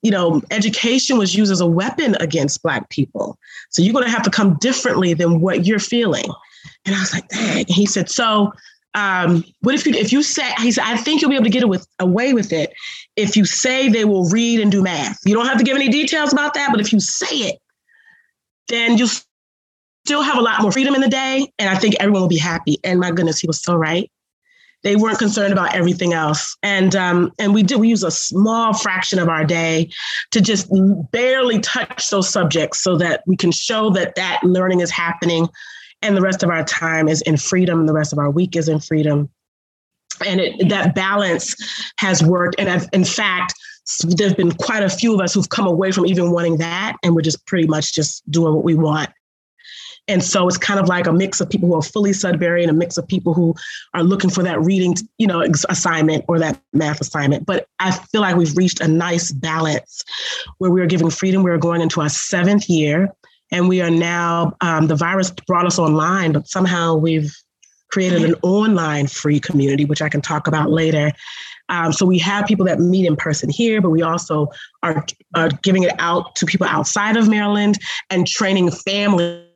you 0.02 0.12
know, 0.12 0.42
education 0.52 1.18
was 1.18 1.36
used 1.36 1.52
as 1.52 1.62
a 1.62 1.68
weapon 1.68 2.16
against 2.20 2.64
black 2.64 2.90
people. 2.90 3.38
So 3.70 3.82
you're 3.82 3.94
going 3.94 4.06
to 4.06 4.12
have 4.12 4.24
to 4.24 4.32
come 4.32 4.58
differently 4.60 5.14
than 5.14 5.40
what 5.40 5.66
you're 5.66 5.80
feeling. 5.80 6.26
And 6.86 6.96
I 6.96 7.00
was 7.00 7.14
like, 7.14 7.28
dang. 7.30 7.66
He 7.68 7.86
said, 7.86 8.10
so 8.10 8.52
um, 8.96 9.44
what 9.62 9.76
if 9.76 9.86
you 9.86 9.94
if 9.94 10.12
you 10.12 10.22
say 10.22 10.52
he 10.60 10.72
said, 10.72 10.84
I 10.86 10.98
think 10.98 11.22
you'll 11.22 11.30
be 11.30 11.36
able 11.36 11.46
to 11.46 11.50
get 11.50 11.64
away 12.00 12.34
with 12.34 12.54
it 12.54 12.74
if 13.16 13.36
you 13.36 13.46
say 13.46 13.90
they 13.90 14.06
will 14.06 14.30
read 14.30 14.60
and 14.60 14.72
do 14.72 14.84
math. 14.84 15.20
You 15.26 15.34
don't 15.34 15.48
have 15.48 15.58
to 15.58 15.64
give 15.64 15.76
any 15.76 15.90
details 15.90 16.32
about 16.32 16.54
that, 16.54 16.70
but 16.72 16.80
if 16.80 16.94
you 16.94 17.00
say 17.00 17.36
it, 17.36 17.60
then 18.68 18.98
you 18.98 19.08
still 20.06 20.22
have 20.22 20.38
a 20.38 20.42
lot 20.42 20.62
more 20.62 20.72
freedom 20.72 20.96
in 20.96 21.02
the 21.02 21.08
day, 21.08 21.52
and 21.60 21.70
I 21.70 21.76
think 21.76 21.96
everyone 22.00 22.22
will 22.22 22.30
be 22.30 22.38
happy. 22.38 22.78
And 22.84 23.00
my 23.00 23.12
goodness, 23.12 23.40
he 23.40 23.48
was 23.48 23.62
so 23.62 23.76
right. 23.76 24.12
They 24.84 24.98
weren't 24.98 25.18
concerned 25.18 25.54
about 25.54 25.74
everything 25.74 26.12
else, 26.12 26.58
and 26.62 26.94
um, 26.94 27.32
and 27.40 27.54
we 27.54 27.64
did. 27.64 27.80
We 27.80 27.88
use 27.88 28.04
a 28.04 28.12
small 28.12 28.74
fraction 28.74 29.18
of 29.18 29.30
our 29.30 29.46
day 29.46 29.90
to 30.32 30.42
just 30.42 30.68
barely 31.12 31.60
touch 31.60 32.10
those 32.10 32.30
subjects, 32.30 32.80
so 32.80 32.98
that 32.98 33.24
we 33.26 33.38
can 33.38 33.54
show 33.54 33.92
that 33.92 34.16
that 34.16 34.42
learning 34.44 34.82
is 34.82 34.92
happening, 34.92 35.48
and 36.02 36.18
the 36.18 36.22
rest 36.22 36.44
of 36.44 36.50
our 36.50 36.66
time 36.66 37.08
is 37.08 37.22
in 37.22 37.38
freedom. 37.38 37.86
The 37.86 37.94
rest 37.94 38.12
of 38.12 38.20
our 38.20 38.30
week 38.30 38.58
is 38.58 38.68
in 38.68 38.82
freedom, 38.82 39.30
and 40.26 40.42
it, 40.42 40.68
that 40.68 40.96
balance 40.96 41.56
has 42.00 42.22
worked. 42.22 42.58
And 42.60 42.70
I've, 42.70 42.90
in 42.92 43.06
fact, 43.06 43.54
there's 44.04 44.34
been 44.34 44.52
quite 44.52 44.84
a 44.84 44.90
few 44.90 45.14
of 45.14 45.22
us 45.22 45.34
who've 45.34 45.48
come 45.48 45.66
away 45.66 45.94
from 45.94 46.06
even 46.08 46.32
wanting 46.32 46.58
that, 46.58 46.98
and 47.04 47.16
we're 47.16 47.22
just 47.22 47.48
pretty 47.48 47.68
much 47.68 47.94
just 47.94 48.30
doing 48.30 48.54
what 48.54 48.66
we 48.66 48.76
want 48.76 49.10
and 50.08 50.24
so 50.24 50.48
it's 50.48 50.58
kind 50.58 50.80
of 50.80 50.88
like 50.88 51.08
a 51.08 51.14
mix 51.14 51.40
of 51.40 51.50
people 51.50 51.70
who 51.70 51.76
are 51.76 51.82
fully 51.82 52.12
Sudbury 52.12 52.62
and 52.62 52.70
a 52.70 52.74
mix 52.74 52.98
of 52.98 53.08
people 53.08 53.34
who 53.34 53.56
are 53.94 54.04
looking 54.04 54.30
for 54.30 54.44
that 54.44 54.60
reading, 54.62 54.96
you 55.18 55.28
know, 55.28 55.42
assignment 55.70 56.26
or 56.28 56.40
that 56.40 56.60
math 56.74 57.00
assignment. 57.00 57.46
But 57.46 57.68
I 57.80 57.92
feel 57.92 58.22
like 58.22 58.36
we've 58.36 58.56
reached 58.58 58.82
a 58.82 58.88
nice 58.88 59.32
balance 59.32 60.04
where 60.58 60.72
we 60.72 60.82
are 60.82 60.88
giving 60.88 61.10
freedom. 61.10 61.42
We 61.42 61.52
are 61.52 61.58
going 61.58 61.82
into 61.82 62.02
our 62.02 62.10
seventh 62.10 62.70
year, 62.70 63.10
and 63.52 63.70
we 63.70 63.82
are 63.82 63.90
now. 63.90 64.56
Um, 64.60 64.88
the 64.88 64.96
virus 64.96 65.32
brought 65.48 65.66
us 65.66 65.80
online, 65.80 66.34
but 66.34 66.48
somehow 66.50 66.96
we've 66.96 67.34
created 67.90 68.24
an 68.24 68.36
online 68.42 69.08
free 69.08 69.40
community, 69.40 69.86
which 69.86 70.02
I 70.02 70.10
can 70.10 70.20
talk 70.20 70.48
about 70.48 70.70
later. 70.70 71.12
Um, 71.70 71.94
so 71.94 72.06
we 72.06 72.20
have 72.20 72.46
people 72.46 72.66
that 72.66 72.80
meet 72.80 73.06
in 73.06 73.16
person 73.16 73.50
here, 73.50 73.80
but 73.80 73.92
we 73.92 74.02
also 74.02 74.50
are, 74.82 75.06
are 75.36 75.50
giving 75.62 75.84
it 75.84 75.94
out 76.00 76.36
to 76.36 76.46
people 76.46 76.68
outside 76.68 77.16
of 77.16 77.30
Maryland 77.30 77.78
and 78.10 78.28
training 78.28 78.70
families 78.70 79.48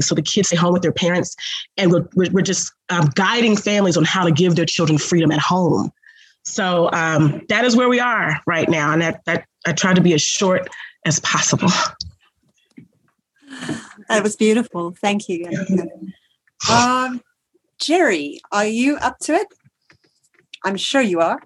so 0.00 0.14
the 0.14 0.22
kids 0.22 0.48
stay 0.48 0.56
home 0.56 0.72
with 0.72 0.82
their 0.82 0.92
parents 0.92 1.34
and 1.76 1.90
we're, 1.92 2.06
we're 2.14 2.42
just 2.42 2.72
um, 2.90 3.08
guiding 3.14 3.56
families 3.56 3.96
on 3.96 4.04
how 4.04 4.24
to 4.24 4.30
give 4.30 4.56
their 4.56 4.66
children 4.66 4.98
freedom 4.98 5.30
at 5.32 5.38
home. 5.40 5.90
So 6.44 6.90
um, 6.92 7.42
that 7.48 7.64
is 7.64 7.76
where 7.76 7.88
we 7.88 8.00
are 8.00 8.40
right 8.46 8.68
now. 8.68 8.92
And 8.92 9.02
that, 9.02 9.24
that 9.26 9.46
i 9.66 9.72
try 9.72 9.94
to 9.94 10.00
be 10.00 10.12
as 10.14 10.22
short 10.22 10.68
as 11.06 11.20
possible. 11.20 11.70
That 14.08 14.22
was 14.22 14.36
beautiful. 14.36 14.92
Thank 14.92 15.28
you. 15.28 15.48
Um, 16.70 17.22
jerry 17.80 18.40
are 18.52 18.66
you 18.66 18.96
up 18.96 19.18
to 19.20 19.32
it? 19.34 19.46
I'm 20.64 20.76
sure 20.76 21.00
you 21.00 21.20
are. 21.20 21.40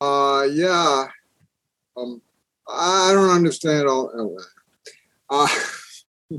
Uh 0.00 0.46
yeah. 0.50 1.06
Um 1.96 2.20
i 2.68 3.12
don't 3.14 3.30
understand 3.30 3.88
all 3.88 4.36
uh 5.30 5.48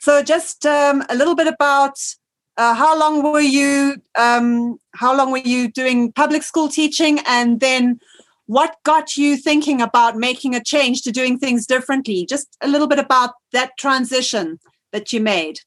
so 0.00 0.22
just 0.22 0.64
um, 0.66 1.02
a 1.08 1.16
little 1.16 1.34
bit 1.34 1.46
about 1.46 1.98
uh, 2.56 2.74
how 2.74 2.98
long 2.98 3.22
were 3.22 3.40
you 3.40 3.96
um, 4.16 4.78
how 4.94 5.16
long 5.16 5.30
were 5.30 5.38
you 5.38 5.70
doing 5.70 6.12
public 6.12 6.42
school 6.42 6.68
teaching? 6.68 7.20
And 7.26 7.60
then 7.60 8.00
what 8.46 8.76
got 8.82 9.16
you 9.16 9.36
thinking 9.36 9.80
about 9.80 10.16
making 10.16 10.54
a 10.54 10.62
change 10.62 11.02
to 11.02 11.12
doing 11.12 11.38
things 11.38 11.66
differently? 11.66 12.26
Just 12.26 12.56
a 12.60 12.68
little 12.68 12.88
bit 12.88 12.98
about 12.98 13.34
that 13.52 13.72
transition 13.78 14.58
that 14.92 15.12
you 15.12 15.20
made. 15.20 15.60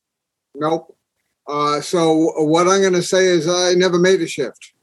Nope. 0.55 0.95
Uh, 1.47 1.81
so 1.81 2.33
what 2.43 2.67
i'm 2.67 2.81
going 2.81 2.93
to 2.93 3.01
say 3.01 3.25
is 3.25 3.47
i 3.47 3.73
never 3.73 3.97
made 3.97 4.21
a 4.21 4.27
shift. 4.27 4.73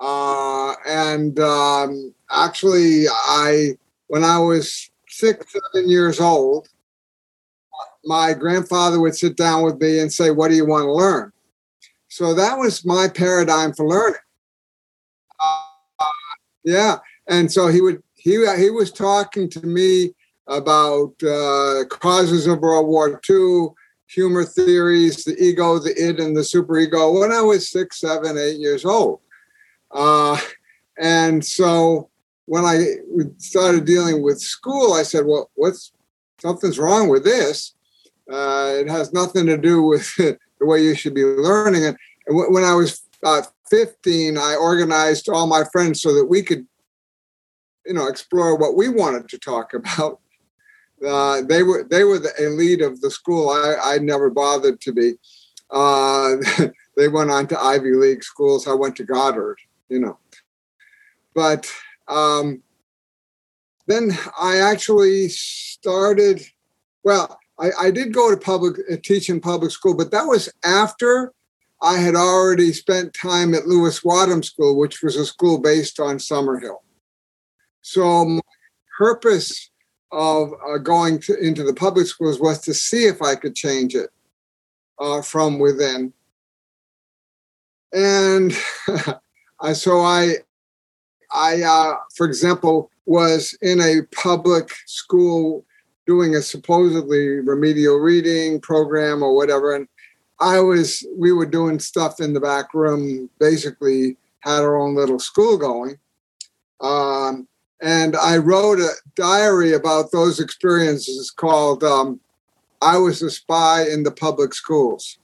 Uh, 0.00 0.74
and 0.86 1.38
um, 1.38 2.14
actually 2.30 3.04
i 3.26 3.76
when 4.06 4.24
i 4.24 4.38
was 4.38 4.90
six 5.08 5.52
seven 5.52 5.88
years 5.88 6.18
old 6.20 6.68
my 8.04 8.34
grandfather 8.34 9.00
would 9.00 9.14
sit 9.14 9.36
down 9.36 9.62
with 9.62 9.80
me 9.80 10.00
and 10.00 10.12
say, 10.12 10.30
What 10.30 10.48
do 10.48 10.54
you 10.54 10.66
want 10.66 10.84
to 10.84 10.92
learn? 10.92 11.32
So 12.08 12.34
that 12.34 12.58
was 12.58 12.84
my 12.84 13.08
paradigm 13.08 13.72
for 13.72 13.86
learning. 13.88 14.20
Uh, 15.42 16.04
yeah. 16.64 16.96
And 17.28 17.50
so 17.50 17.68
he 17.68 17.80
would, 17.80 18.02
he, 18.14 18.32
he 18.58 18.70
was 18.70 18.92
talking 18.92 19.48
to 19.50 19.66
me 19.66 20.12
about 20.46 21.14
uh, 21.22 21.84
causes 21.88 22.46
of 22.46 22.60
World 22.60 22.86
War 22.86 23.20
II, 23.28 23.68
humor 24.08 24.44
theories, 24.44 25.24
the 25.24 25.36
ego, 25.42 25.78
the 25.78 25.94
id, 25.96 26.20
and 26.20 26.36
the 26.36 26.42
superego 26.42 27.18
when 27.18 27.32
I 27.32 27.40
was 27.40 27.70
six, 27.70 28.00
seven, 28.00 28.36
eight 28.36 28.58
years 28.58 28.84
old. 28.84 29.20
Uh, 29.90 30.38
and 30.98 31.44
so 31.44 32.10
when 32.46 32.64
I 32.64 32.84
started 33.38 33.84
dealing 33.84 34.22
with 34.22 34.40
school, 34.40 34.92
I 34.92 35.02
said, 35.02 35.24
well, 35.24 35.50
what's 35.54 35.92
something's 36.38 36.78
wrong 36.78 37.08
with 37.08 37.24
this? 37.24 37.74
Uh, 38.32 38.72
it 38.78 38.88
has 38.88 39.12
nothing 39.12 39.44
to 39.46 39.58
do 39.58 39.82
with 39.82 40.14
the 40.16 40.38
way 40.60 40.82
you 40.82 40.94
should 40.94 41.14
be 41.14 41.24
learning 41.24 41.84
it. 41.84 41.96
And 42.26 42.36
when 42.52 42.64
I 42.64 42.74
was 42.74 43.02
uh, 43.22 43.42
15, 43.68 44.38
I 44.38 44.54
organized 44.54 45.28
all 45.28 45.46
my 45.46 45.64
friends 45.70 46.00
so 46.00 46.14
that 46.14 46.24
we 46.24 46.42
could, 46.42 46.66
you 47.84 47.92
know, 47.92 48.06
explore 48.06 48.56
what 48.56 48.76
we 48.76 48.88
wanted 48.88 49.28
to 49.28 49.38
talk 49.38 49.74
about. 49.74 50.20
Uh, 51.06 51.42
they 51.42 51.64
were 51.64 51.84
they 51.90 52.04
were 52.04 52.20
the 52.20 52.32
elite 52.38 52.80
of 52.80 53.00
the 53.00 53.10
school. 53.10 53.50
I, 53.50 53.94
I 53.94 53.98
never 53.98 54.30
bothered 54.30 54.80
to 54.82 54.92
be. 54.92 55.14
Uh, 55.68 56.36
they 56.96 57.08
went 57.08 57.30
on 57.30 57.48
to 57.48 57.60
Ivy 57.60 57.92
League 57.94 58.22
schools. 58.22 58.68
I 58.68 58.74
went 58.74 58.94
to 58.96 59.04
Goddard, 59.04 59.58
you 59.88 59.98
know. 59.98 60.18
But 61.34 61.68
um, 62.06 62.62
then 63.88 64.16
I 64.40 64.58
actually 64.58 65.28
started. 65.28 66.46
Well, 67.02 67.36
I, 67.58 67.70
I 67.80 67.90
did 67.90 68.12
go 68.12 68.30
to 68.30 68.36
public 68.36 68.78
uh, 68.90 68.96
teach 69.02 69.28
in 69.28 69.40
public 69.40 69.70
school, 69.70 69.96
but 69.96 70.10
that 70.10 70.24
was 70.24 70.48
after 70.64 71.32
I 71.82 71.98
had 71.98 72.14
already 72.14 72.72
spent 72.72 73.12
time 73.12 73.54
at 73.54 73.66
Lewis 73.66 74.00
Wadhams 74.00 74.46
School, 74.46 74.78
which 74.78 75.02
was 75.02 75.16
a 75.16 75.26
school 75.26 75.58
based 75.58 75.98
on 75.98 76.18
Summerhill. 76.18 76.78
So 77.82 78.24
my 78.24 78.40
purpose 78.96 79.70
of 80.12 80.52
uh, 80.68 80.78
going 80.78 81.18
to, 81.20 81.36
into 81.38 81.64
the 81.64 81.74
public 81.74 82.06
schools 82.06 82.40
was 82.40 82.60
to 82.60 82.74
see 82.74 83.06
if 83.06 83.20
I 83.20 83.34
could 83.34 83.56
change 83.56 83.96
it 83.96 84.10
uh, 85.00 85.22
from 85.22 85.58
within. 85.58 86.12
And 87.92 88.56
I, 89.60 89.72
so 89.72 90.00
I, 90.00 90.36
I, 91.32 91.62
uh, 91.62 91.96
for 92.14 92.26
example, 92.26 92.90
was 93.06 93.56
in 93.60 93.80
a 93.80 94.02
public 94.14 94.70
school 94.86 95.64
doing 96.06 96.34
a 96.34 96.42
supposedly 96.42 97.40
remedial 97.40 97.96
reading 97.96 98.60
program 98.60 99.22
or 99.22 99.34
whatever. 99.34 99.74
And 99.74 99.86
I 100.40 100.60
was, 100.60 101.06
we 101.16 101.32
were 101.32 101.46
doing 101.46 101.78
stuff 101.78 102.20
in 102.20 102.32
the 102.32 102.40
back 102.40 102.74
room, 102.74 103.30
basically 103.38 104.16
had 104.40 104.60
our 104.60 104.76
own 104.76 104.94
little 104.94 105.20
school 105.20 105.56
going. 105.56 105.98
Um, 106.80 107.46
and 107.80 108.16
I 108.16 108.38
wrote 108.38 108.80
a 108.80 108.90
diary 109.14 109.74
about 109.74 110.10
those 110.10 110.40
experiences 110.40 111.30
called 111.30 111.84
um, 111.84 112.20
I 112.80 112.96
Was 112.98 113.22
a 113.22 113.30
Spy 113.30 113.86
in 113.88 114.02
the 114.02 114.10
Public 114.10 114.54
Schools, 114.54 115.18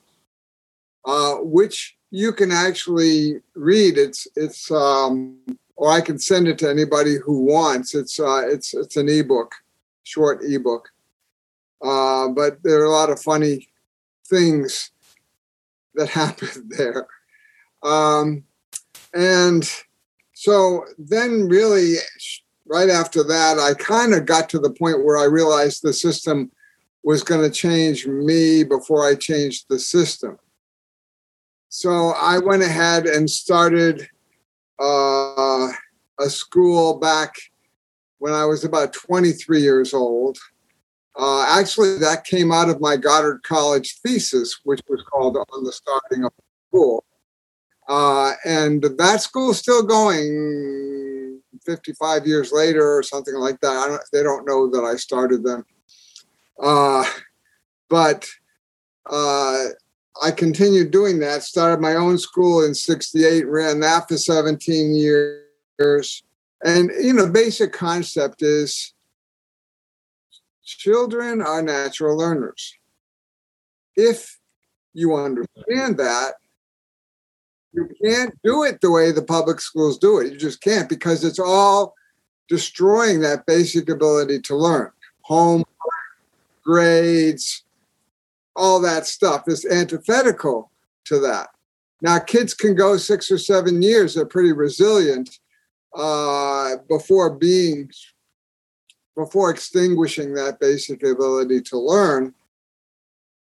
uh, 1.04 1.36
which 1.36 1.96
you 2.10 2.32
can 2.32 2.52
actually 2.52 3.40
read. 3.54 3.98
It's, 3.98 4.28
it's, 4.36 4.70
um, 4.70 5.38
or 5.76 5.90
I 5.90 6.00
can 6.00 6.18
send 6.18 6.46
it 6.46 6.58
to 6.58 6.70
anybody 6.70 7.16
who 7.16 7.42
wants. 7.44 7.94
It's, 7.94 8.18
uh, 8.20 8.42
it's, 8.46 8.74
it's 8.74 8.96
an 8.96 9.08
ebook 9.08 9.52
short 10.08 10.40
ebook. 10.42 10.88
Uh, 11.84 12.28
but 12.28 12.62
there 12.62 12.80
are 12.80 12.86
a 12.86 12.90
lot 12.90 13.10
of 13.10 13.20
funny 13.20 13.68
things 14.26 14.90
that 15.94 16.08
happened 16.22 16.72
there. 16.76 17.06
Um, 17.82 18.44
and 19.14 19.70
so 20.34 20.84
then, 20.98 21.48
really, 21.48 21.94
right 22.66 22.88
after 22.88 23.22
that, 23.24 23.58
I 23.58 23.74
kind 23.74 24.14
of 24.14 24.26
got 24.26 24.48
to 24.50 24.58
the 24.58 24.70
point 24.70 25.04
where 25.04 25.18
I 25.18 25.24
realized 25.24 25.82
the 25.82 25.92
system 25.92 26.50
was 27.04 27.22
going 27.22 27.42
to 27.42 27.50
change 27.50 28.06
me 28.06 28.64
before 28.64 29.06
I 29.06 29.14
changed 29.14 29.66
the 29.68 29.78
system. 29.78 30.38
So 31.68 32.10
I 32.10 32.38
went 32.38 32.62
ahead 32.62 33.06
and 33.06 33.28
started 33.28 34.08
uh, 34.80 35.68
a 36.18 36.28
school 36.28 36.98
back 36.98 37.34
when 38.18 38.32
I 38.32 38.44
was 38.44 38.64
about 38.64 38.92
23 38.92 39.60
years 39.60 39.94
old. 39.94 40.38
Uh, 41.18 41.44
actually, 41.48 41.98
that 41.98 42.24
came 42.24 42.52
out 42.52 42.68
of 42.68 42.80
my 42.80 42.96
Goddard 42.96 43.42
College 43.42 43.98
thesis, 44.04 44.60
which 44.64 44.80
was 44.88 45.02
called 45.02 45.36
On 45.36 45.64
the 45.64 45.72
Starting 45.72 46.24
of 46.24 46.32
School. 46.68 47.04
Uh, 47.88 48.34
and 48.44 48.82
that 48.98 49.22
school's 49.22 49.58
still 49.58 49.82
going 49.82 51.40
55 51.64 52.26
years 52.26 52.52
later 52.52 52.96
or 52.96 53.02
something 53.02 53.34
like 53.34 53.60
that. 53.60 53.86
Don't, 53.88 54.02
they 54.12 54.22
don't 54.22 54.46
know 54.46 54.70
that 54.70 54.84
I 54.84 54.96
started 54.96 55.42
them. 55.42 55.64
Uh, 56.62 57.04
but 57.88 58.26
uh, 59.10 59.64
I 60.22 60.30
continued 60.30 60.90
doing 60.90 61.18
that, 61.20 61.42
started 61.42 61.80
my 61.80 61.94
own 61.94 62.18
school 62.18 62.64
in 62.64 62.74
68, 62.74 63.46
ran 63.46 63.80
that 63.80 64.08
for 64.08 64.18
17 64.18 64.94
years. 64.94 66.22
And, 66.64 66.90
you 67.00 67.12
know, 67.12 67.28
basic 67.28 67.72
concept 67.72 68.42
is 68.42 68.94
children 70.64 71.40
are 71.40 71.62
natural 71.62 72.16
learners. 72.16 72.74
If 73.96 74.38
you 74.92 75.16
understand 75.16 75.98
that, 75.98 76.34
you 77.72 77.88
can't 78.04 78.36
do 78.42 78.64
it 78.64 78.80
the 78.80 78.90
way 78.90 79.12
the 79.12 79.22
public 79.22 79.60
schools 79.60 79.98
do 79.98 80.18
it. 80.18 80.32
You 80.32 80.38
just 80.38 80.60
can't 80.60 80.88
because 80.88 81.24
it's 81.24 81.38
all 81.38 81.94
destroying 82.48 83.20
that 83.20 83.46
basic 83.46 83.88
ability 83.88 84.40
to 84.40 84.56
learn. 84.56 84.90
Home 85.22 85.64
grades, 86.64 87.64
all 88.56 88.80
that 88.80 89.06
stuff 89.06 89.44
is 89.46 89.64
antithetical 89.66 90.70
to 91.04 91.20
that. 91.20 91.50
Now, 92.00 92.18
kids 92.18 92.54
can 92.54 92.74
go 92.74 92.96
six 92.96 93.30
or 93.30 93.38
seven 93.38 93.82
years, 93.82 94.14
they're 94.14 94.26
pretty 94.26 94.52
resilient 94.52 95.38
uh, 95.94 96.76
before 96.88 97.30
being, 97.30 97.90
before 99.16 99.50
extinguishing 99.50 100.34
that 100.34 100.60
basic 100.60 101.02
ability 101.02 101.60
to 101.62 101.78
learn. 101.78 102.34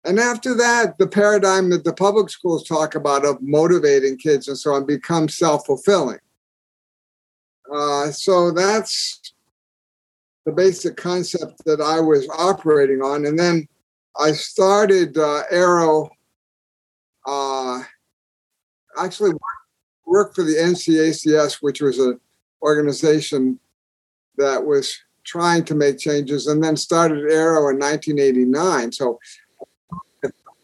And 0.06 0.20
after 0.20 0.54
that, 0.56 0.98
the 0.98 1.08
paradigm 1.08 1.70
that 1.72 1.84
the 1.84 1.94
public 1.94 2.30
schools 2.30 2.66
talk 2.66 2.96
about 2.96 3.26
of 3.26 3.42
motivating 3.42 4.18
kids 4.18 4.48
and 4.48 4.58
so 4.58 4.74
on 4.74 4.86
becomes 4.86 5.38
self 5.38 5.66
fulfilling. 5.66 6.20
Uh, 7.74 8.12
so 8.12 8.52
that's 8.52 9.34
the 10.46 10.54
basic 10.54 10.96
concept 10.96 11.66
that 11.66 11.82
I 11.82 12.00
was 12.00 12.28
operating 12.30 13.02
on. 13.02 13.26
And 13.26 13.38
then 13.38 13.68
I 14.18 14.32
started 14.32 15.18
uh, 15.18 15.44
AERO, 15.52 16.10
uh, 17.26 17.84
actually 18.98 19.34
worked 20.06 20.36
for 20.36 20.44
the 20.44 20.56
NCACS, 20.56 21.58
which 21.60 21.82
was 21.82 22.00
an 22.00 22.20
organization 22.62 23.60
that 24.38 24.66
was 24.66 24.98
trying 25.24 25.64
to 25.66 25.76
make 25.76 26.00
changes, 26.00 26.48
and 26.48 26.64
then 26.64 26.78
started 26.78 27.30
AERO 27.30 27.72
in 27.72 27.80
1989. 27.80 28.92
So 28.92 29.20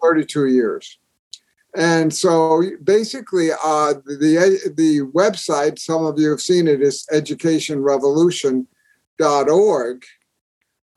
32 0.04 0.48
years. 0.48 1.00
And 1.76 2.14
so 2.14 2.62
basically, 2.84 3.50
uh, 3.52 3.94
the, 4.06 4.72
the 4.76 5.02
website, 5.12 5.80
some 5.80 6.06
of 6.06 6.20
you 6.20 6.30
have 6.30 6.42
seen 6.42 6.68
it, 6.68 6.84
is 6.84 7.08
educationrevolution.org. 7.12 10.04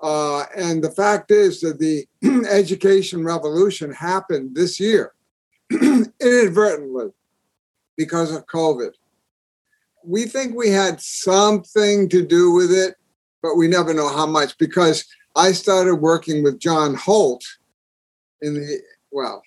Uh, 0.02 0.44
and 0.54 0.84
the 0.84 0.90
fact 0.90 1.30
is 1.30 1.60
that 1.60 1.78
the 1.78 2.06
education 2.50 3.24
revolution 3.24 3.90
happened 3.92 4.54
this 4.54 4.78
year 4.78 5.14
inadvertently 5.70 7.08
because 7.96 8.34
of 8.34 8.44
COVID. 8.46 8.90
We 10.06 10.26
think 10.26 10.54
we 10.54 10.70
had 10.70 11.00
something 11.00 12.08
to 12.10 12.24
do 12.24 12.52
with 12.52 12.70
it, 12.70 12.94
but 13.42 13.56
we 13.56 13.66
never 13.66 13.92
know 13.92 14.08
how 14.08 14.26
much 14.26 14.56
because 14.58 15.04
I 15.34 15.52
started 15.52 15.96
working 15.96 16.42
with 16.42 16.60
John 16.60 16.94
Holt 16.94 17.44
in 18.40 18.54
the, 18.54 18.80
well, 19.10 19.42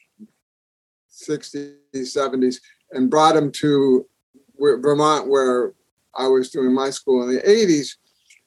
60s, 1.11 1.77
70s, 1.95 2.57
and 2.91 3.09
brought 3.09 3.35
him 3.35 3.51
to 3.53 4.05
Vermont 4.59 5.29
where 5.29 5.73
I 6.15 6.27
was 6.27 6.49
doing 6.49 6.73
my 6.73 6.89
school 6.89 7.23
in 7.23 7.33
the 7.33 7.41
80s 7.41 7.95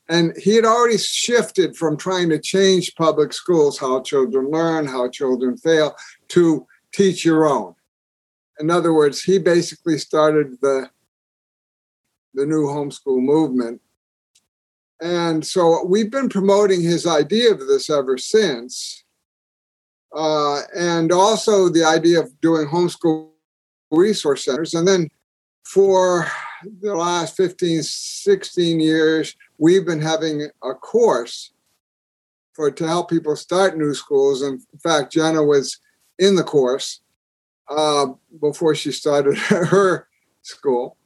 and 0.08 0.36
he 0.36 0.56
had 0.56 0.64
already 0.64 0.98
shifted 0.98 1.76
from 1.76 1.96
trying 1.96 2.28
to 2.30 2.38
change 2.38 2.94
public 2.96 3.32
schools, 3.32 3.78
how 3.78 4.02
children 4.02 4.50
learn, 4.50 4.86
how 4.86 5.08
children 5.08 5.56
fail, 5.56 5.96
to 6.28 6.66
teach 6.92 7.24
your 7.24 7.46
own. 7.46 7.74
In 8.60 8.70
other 8.70 8.92
words, 8.92 9.22
he 9.22 9.38
basically 9.38 9.96
started 9.98 10.58
the, 10.60 10.90
the 12.34 12.46
new 12.46 12.66
homeschool 12.66 13.20
movement. 13.20 13.80
And 15.00 15.44
so 15.44 15.84
we've 15.84 16.10
been 16.10 16.28
promoting 16.28 16.80
his 16.80 17.06
idea 17.06 17.50
of 17.52 17.66
this 17.66 17.90
ever 17.90 18.16
since. 18.18 19.04
Uh, 20.14 20.60
and 20.76 21.10
also 21.10 21.68
the 21.68 21.84
idea 21.84 22.20
of 22.20 22.40
doing 22.40 22.68
homeschool 22.68 23.30
resource 23.90 24.44
centers. 24.44 24.74
And 24.74 24.86
then 24.86 25.08
for 25.64 26.26
the 26.80 26.94
last 26.94 27.36
15, 27.36 27.82
16 27.82 28.80
years, 28.80 29.34
we've 29.58 29.86
been 29.86 30.00
having 30.00 30.48
a 30.62 30.74
course 30.74 31.52
for 32.52 32.70
to 32.70 32.86
help 32.86 33.10
people 33.10 33.34
start 33.36 33.76
new 33.76 33.94
schools. 33.94 34.42
And 34.42 34.60
in 34.72 34.78
fact, 34.78 35.14
Je'anna 35.14 35.46
was 35.46 35.78
in 36.18 36.36
the 36.36 36.44
course 36.44 37.00
uh, 37.68 38.06
before 38.40 38.74
she 38.74 38.92
started 38.92 39.36
her 39.38 40.08
school, 40.42 40.96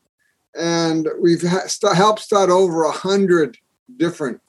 and 0.56 1.08
we've 1.20 1.42
helped 1.42 2.20
start 2.20 2.50
over 2.50 2.84
a 2.84 2.90
hundred 2.90 3.58
different 3.96 4.40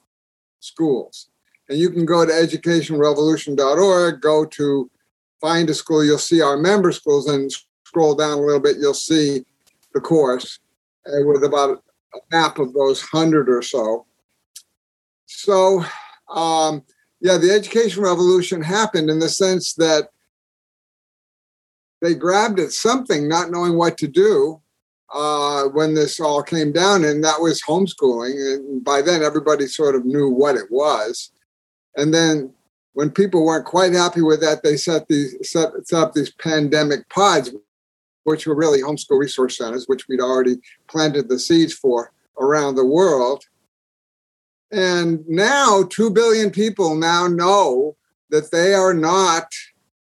schools. 0.60 1.28
And 1.68 1.78
you 1.78 1.90
can 1.90 2.06
go 2.06 2.24
to 2.24 2.32
educationrevolution.org, 2.32 4.20
go 4.20 4.44
to 4.46 4.90
find 5.40 5.68
a 5.68 5.74
school. 5.74 6.04
You'll 6.04 6.18
see 6.18 6.40
our 6.40 6.56
member 6.56 6.92
schools, 6.92 7.28
and 7.28 7.52
scroll 7.84 8.14
down 8.14 8.38
a 8.38 8.42
little 8.42 8.60
bit. 8.60 8.78
You'll 8.78 8.94
see 8.94 9.44
the 9.94 10.00
course 10.00 10.58
uh, 11.06 11.24
with 11.24 11.44
about 11.44 11.82
a 12.14 12.18
map 12.30 12.58
of 12.58 12.72
those 12.72 13.02
hundred 13.02 13.48
or 13.48 13.62
so. 13.62 14.06
So, 15.26 15.84
um, 16.30 16.82
yeah, 17.20 17.36
the 17.36 17.50
education 17.50 18.02
revolution 18.02 18.62
happened 18.62 19.10
in 19.10 19.18
the 19.18 19.28
sense 19.28 19.74
that 19.74 20.08
they 22.00 22.14
grabbed 22.14 22.60
at 22.60 22.72
something, 22.72 23.28
not 23.28 23.50
knowing 23.50 23.76
what 23.76 23.98
to 23.98 24.08
do 24.08 24.62
uh, 25.12 25.64
when 25.64 25.94
this 25.94 26.20
all 26.20 26.42
came 26.42 26.72
down, 26.72 27.04
and 27.04 27.24
that 27.24 27.40
was 27.40 27.62
homeschooling. 27.62 28.54
And 28.54 28.84
by 28.84 29.02
then, 29.02 29.22
everybody 29.22 29.66
sort 29.66 29.94
of 29.94 30.04
knew 30.04 30.28
what 30.28 30.56
it 30.56 30.70
was. 30.70 31.30
And 31.96 32.12
then, 32.12 32.52
when 32.92 33.10
people 33.10 33.44
weren't 33.44 33.64
quite 33.64 33.92
happy 33.92 34.22
with 34.22 34.40
that, 34.40 34.62
they 34.62 34.76
set 34.76 35.08
these 35.08 35.36
set, 35.48 35.70
set 35.84 36.00
up 36.00 36.14
these 36.14 36.32
pandemic 36.32 37.08
pods, 37.08 37.52
which 38.24 38.46
were 38.46 38.54
really 38.54 38.82
homeschool 38.82 39.18
resource 39.18 39.56
centers, 39.56 39.86
which 39.86 40.08
we'd 40.08 40.20
already 40.20 40.56
planted 40.88 41.28
the 41.28 41.38
seeds 41.38 41.72
for 41.72 42.12
around 42.38 42.74
the 42.74 42.84
world. 42.84 43.44
And 44.70 45.26
now 45.26 45.84
2 45.88 46.10
billion 46.10 46.50
people 46.50 46.94
now 46.94 47.26
know 47.26 47.96
that 48.30 48.50
they 48.50 48.74
are 48.74 48.92
not 48.92 49.52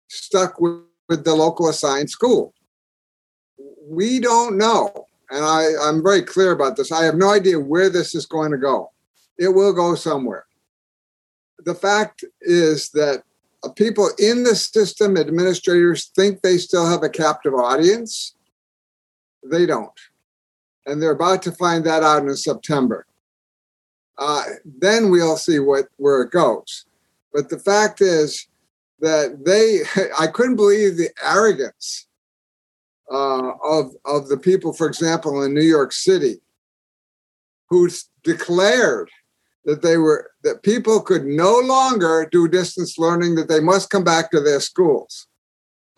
stuck 0.09 0.61
with, 0.61 0.83
with 1.09 1.25
the 1.25 1.35
local 1.35 1.69
assigned 1.69 2.11
school. 2.11 2.53
We 3.91 4.21
don't 4.21 4.57
know. 4.57 5.07
And 5.31 5.45
I, 5.45 5.71
I'm 5.83 6.01
very 6.01 6.23
clear 6.23 6.53
about 6.53 6.77
this. 6.77 6.93
I 6.93 7.05
have 7.05 7.17
no 7.17 7.31
idea 7.31 7.59
where 7.59 7.91
this 7.91 8.15
is 8.15 8.25
going 8.25 8.53
to 8.53 8.57
go. 8.57 8.93
It 9.37 9.49
will 9.49 9.73
go 9.73 9.97
somewhere. 9.97 10.47
The 11.59 11.75
fact 11.75 12.25
is 12.41 12.91
that 12.91 13.25
people 13.75 14.11
in 14.19 14.45
the 14.45 14.55
system, 14.55 15.17
administrators, 15.17 16.07
think 16.15 16.41
they 16.41 16.57
still 16.57 16.89
have 16.89 17.03
a 17.03 17.09
captive 17.09 17.55
audience. 17.55 18.37
They 19.43 19.67
don't. 19.67 19.99
And 20.87 21.03
they're 21.03 21.11
about 21.11 21.43
to 21.43 21.53
find 21.53 21.85
that 21.85 22.05
out 22.05 22.23
in 22.23 22.37
September. 22.37 23.07
Uh, 24.19 24.45
then 24.65 25.11
we'll 25.11 25.37
see 25.37 25.59
what 25.59 25.87
where 25.97 26.23
it 26.23 26.31
goes. 26.31 26.85
But 27.33 27.49
the 27.49 27.59
fact 27.59 28.01
is 28.01 28.47
that 29.01 29.45
they, 29.45 29.81
I 30.19 30.29
couldn't 30.29 30.57
believe 30.57 30.97
the 30.97 31.11
arrogance 31.25 32.07
uh, 33.11 33.53
of 33.63 33.93
of 34.05 34.29
the 34.29 34.39
people, 34.39 34.73
for 34.73 34.87
example, 34.87 35.43
in 35.43 35.55
New 35.55 35.61
York 35.61 35.93
City, 35.93 36.41
who 37.69 37.89
declared 38.23 39.11
that 39.65 39.83
they 39.83 39.97
were 39.97 40.31
that 40.43 40.63
people 40.63 41.01
could 41.01 41.25
no 41.25 41.59
longer 41.59 42.29
do 42.31 42.49
distance 42.49 42.99
learning 42.99 43.35
that 43.35 43.49
they 43.49 43.61
must 43.61 43.91
come 43.91 44.05
back 44.05 44.31
to 44.31 44.41
their 44.41 44.61
schools 44.61 45.27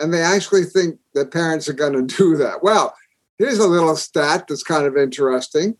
and 0.03 0.12
they 0.12 0.20
actually 0.20 0.64
think 0.64 0.98
that 1.14 1.31
parents 1.31 1.68
are 1.68 1.75
going 1.75 1.92
to 1.92 2.16
do 2.16 2.37
that. 2.37 2.62
Well, 2.62 2.94
here's 3.38 3.59
a 3.59 3.68
little 3.68 3.96
stat 3.96 4.46
that's 4.48 4.64
kind 4.64 4.85
of 4.85 4.96
interesting. 4.96 5.77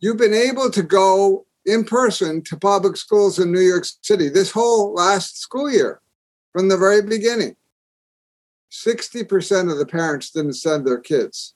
You've 0.00 0.16
been 0.16 0.34
able 0.34 0.70
to 0.70 0.82
go 0.82 1.46
in 1.66 1.84
person 1.84 2.42
to 2.44 2.56
public 2.56 2.96
schools 2.96 3.38
in 3.38 3.52
New 3.52 3.60
York 3.60 3.84
City 4.00 4.30
this 4.30 4.50
whole 4.50 4.94
last 4.94 5.38
school 5.38 5.70
year 5.70 6.00
from 6.52 6.68
the 6.68 6.78
very 6.78 7.02
beginning. 7.02 7.54
60% 8.70 9.70
of 9.70 9.78
the 9.78 9.86
parents 9.86 10.30
didn't 10.30 10.54
send 10.54 10.86
their 10.86 11.00
kids. 11.00 11.54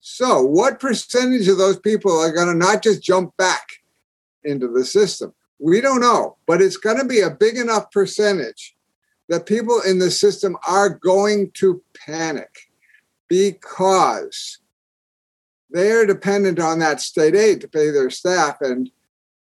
So, 0.00 0.42
what 0.42 0.80
percentage 0.80 1.46
of 1.48 1.58
those 1.58 1.78
people 1.78 2.12
are 2.12 2.32
going 2.32 2.48
to 2.48 2.54
not 2.54 2.82
just 2.82 3.02
jump 3.02 3.36
back 3.36 3.68
into 4.42 4.68
the 4.68 4.84
system? 4.84 5.32
We 5.60 5.80
don't 5.80 6.00
know, 6.00 6.38
but 6.46 6.60
it's 6.60 6.76
going 6.76 6.98
to 6.98 7.04
be 7.04 7.20
a 7.20 7.30
big 7.30 7.56
enough 7.56 7.90
percentage 7.92 8.74
that 9.28 9.46
people 9.46 9.80
in 9.80 10.00
the 10.00 10.10
system 10.10 10.56
are 10.66 10.88
going 10.88 11.52
to 11.54 11.82
panic 12.04 12.50
because 13.28 14.58
they're 15.70 16.04
dependent 16.04 16.58
on 16.58 16.80
that 16.80 17.00
state 17.00 17.34
aid 17.36 17.60
to 17.60 17.68
pay 17.68 17.90
their 17.90 18.10
staff. 18.10 18.60
And 18.60 18.90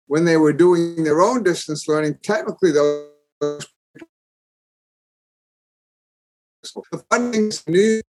when 0.07 0.25
they 0.25 0.37
were 0.37 0.55
doing 0.55 1.05
their 1.05 1.21
own 1.21 1.43
distance 1.43 1.87
learning, 1.87 2.19
technically 2.23 2.73
those 2.73 3.67
the 6.73 7.05
funding 7.11 7.53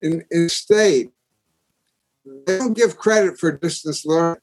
in, 0.02 0.24
in 0.32 0.50
state 0.50 1.12
they 2.26 2.58
don't 2.58 2.74
give 2.74 2.98
credit 2.98 3.38
for 3.38 3.52
distance 3.52 4.06
learning. 4.06 4.42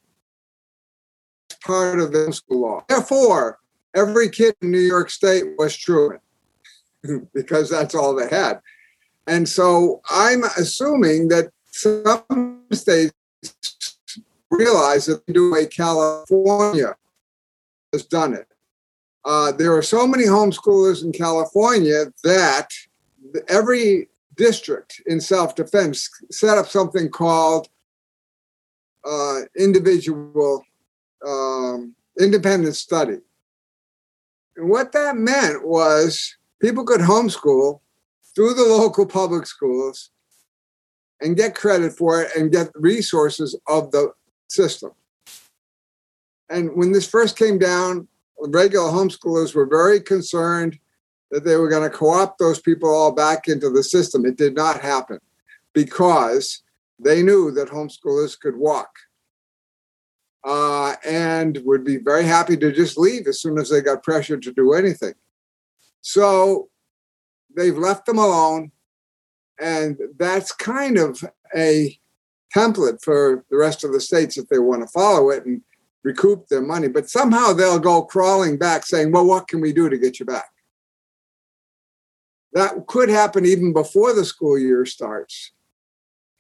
It's 1.49 1.59
part 1.65 2.01
of 2.01 2.13
the 2.13 2.33
school 2.33 2.61
law. 2.61 2.85
Therefore, 2.89 3.59
every 3.95 4.29
kid 4.29 4.55
in 4.61 4.71
New 4.71 4.79
York 4.79 5.11
State 5.11 5.45
was 5.59 5.77
truant 5.77 6.21
because 7.35 7.71
that's 7.71 7.95
all 7.95 8.15
they 8.15 8.29
had. 8.29 8.61
And 9.27 9.49
so 9.49 10.03
I'm 10.11 10.45
assuming 10.45 11.29
that 11.29 11.51
some 11.67 12.65
states 12.73 13.15
realize 14.51 15.07
that 15.07 15.27
the 15.27 15.51
way 15.51 15.67
California 15.67 16.97
has 17.93 18.05
done 18.05 18.35
it. 18.35 18.47
Uh, 19.25 19.53
there 19.53 19.75
are 19.77 19.83
so 19.83 20.07
many 20.07 20.25
homeschoolers 20.25 21.05
in 21.05 21.13
California 21.13 22.07
that 22.25 22.71
every 23.49 24.09
district 24.37 25.03
in 25.07 25.21
self 25.21 25.55
defense 25.55 26.09
set 26.31 26.59
up 26.59 26.67
something 26.67 27.09
called 27.11 27.69
uh, 29.05 29.41
individual 29.59 30.65
um, 31.27 31.95
independent 32.19 32.77
study. 32.77 33.19
And 34.57 34.69
what 34.69 34.93
that 34.93 35.17
meant 35.17 35.67
was 35.67 36.37
people 36.61 36.85
could 36.85 37.01
homeschool 37.01 37.81
through 38.35 38.55
the 38.55 38.65
local 38.65 39.07
public 39.07 39.47
schools 39.47 40.11
and 41.21 41.37
get 41.37 41.55
credit 41.55 41.93
for 41.93 42.23
it 42.23 42.35
and 42.37 42.53
get 42.53 42.71
resources 42.75 43.59
of 43.67 43.91
the 43.91 44.13
system. 44.49 44.93
And 46.49 46.75
when 46.75 46.93
this 46.93 47.07
first 47.07 47.39
came 47.39 47.59
down, 47.59 48.09
regular 48.39 48.91
homeschoolers 48.91 49.55
were 49.55 49.67
very 49.67 50.01
concerned 50.01 50.79
that 51.31 51.45
they 51.45 51.57
were 51.57 51.69
going 51.69 51.89
to 51.89 51.97
co 51.97 52.11
opt 52.11 52.39
those 52.39 52.61
people 52.61 52.93
all 52.93 53.13
back 53.13 53.49
into 53.49 53.71
the 53.71 53.83
system. 53.83 54.27
It 54.27 54.37
did 54.37 54.55
not 54.55 54.81
happen 54.81 55.19
because 55.73 56.63
they 56.99 57.23
knew 57.23 57.51
that 57.53 57.69
homeschoolers 57.69 58.39
could 58.39 58.57
walk 58.57 58.91
uh, 60.45 60.95
and 61.05 61.61
would 61.65 61.85
be 61.85 61.99
very 61.99 62.25
happy 62.25 62.57
to 62.57 62.73
just 62.73 62.99
leave 62.99 63.27
as 63.27 63.41
soon 63.41 63.59
as 63.59 63.71
they 63.71 63.81
got 63.81 64.03
pressured 64.03 64.43
to 64.43 64.53
do 64.53 64.73
anything. 64.73 65.15
So 66.01 66.69
they've 67.57 67.77
left 67.77 68.07
them 68.07 68.19
alone. 68.19 68.73
And 69.61 69.99
that's 70.19 70.53
kind 70.53 70.97
of 70.97 71.23
a 71.55 71.99
template 72.55 73.03
for 73.03 73.45
the 73.51 73.57
rest 73.57 73.85
of 73.85 73.93
the 73.93 74.01
states 74.01 74.39
if 74.39 74.49
they 74.49 74.59
want 74.59 74.83
to 74.83 74.89
follow 74.89 75.31
it 75.31 75.45
and 75.45 75.61
recoup 76.03 76.49
their 76.49 76.63
money. 76.63 76.89
But 76.89 77.11
somehow 77.11 77.53
they'll 77.53 77.79
go 77.79 78.03
crawling 78.03 78.57
back 78.57 78.87
saying, 78.87 79.13
well, 79.13 79.27
what 79.27 79.49
can 79.49 79.61
we 79.61 79.73
do 79.73 79.91
to 79.91 79.99
get 79.99 80.19
you 80.19 80.27
back? 80.27 80.51
That 82.53 82.87
could 82.87 83.09
happen 83.09 83.47
even 83.47 83.73
before 83.73 84.13
the 84.13 84.25
school 84.25 84.59
year 84.59 84.85
starts 84.85 85.53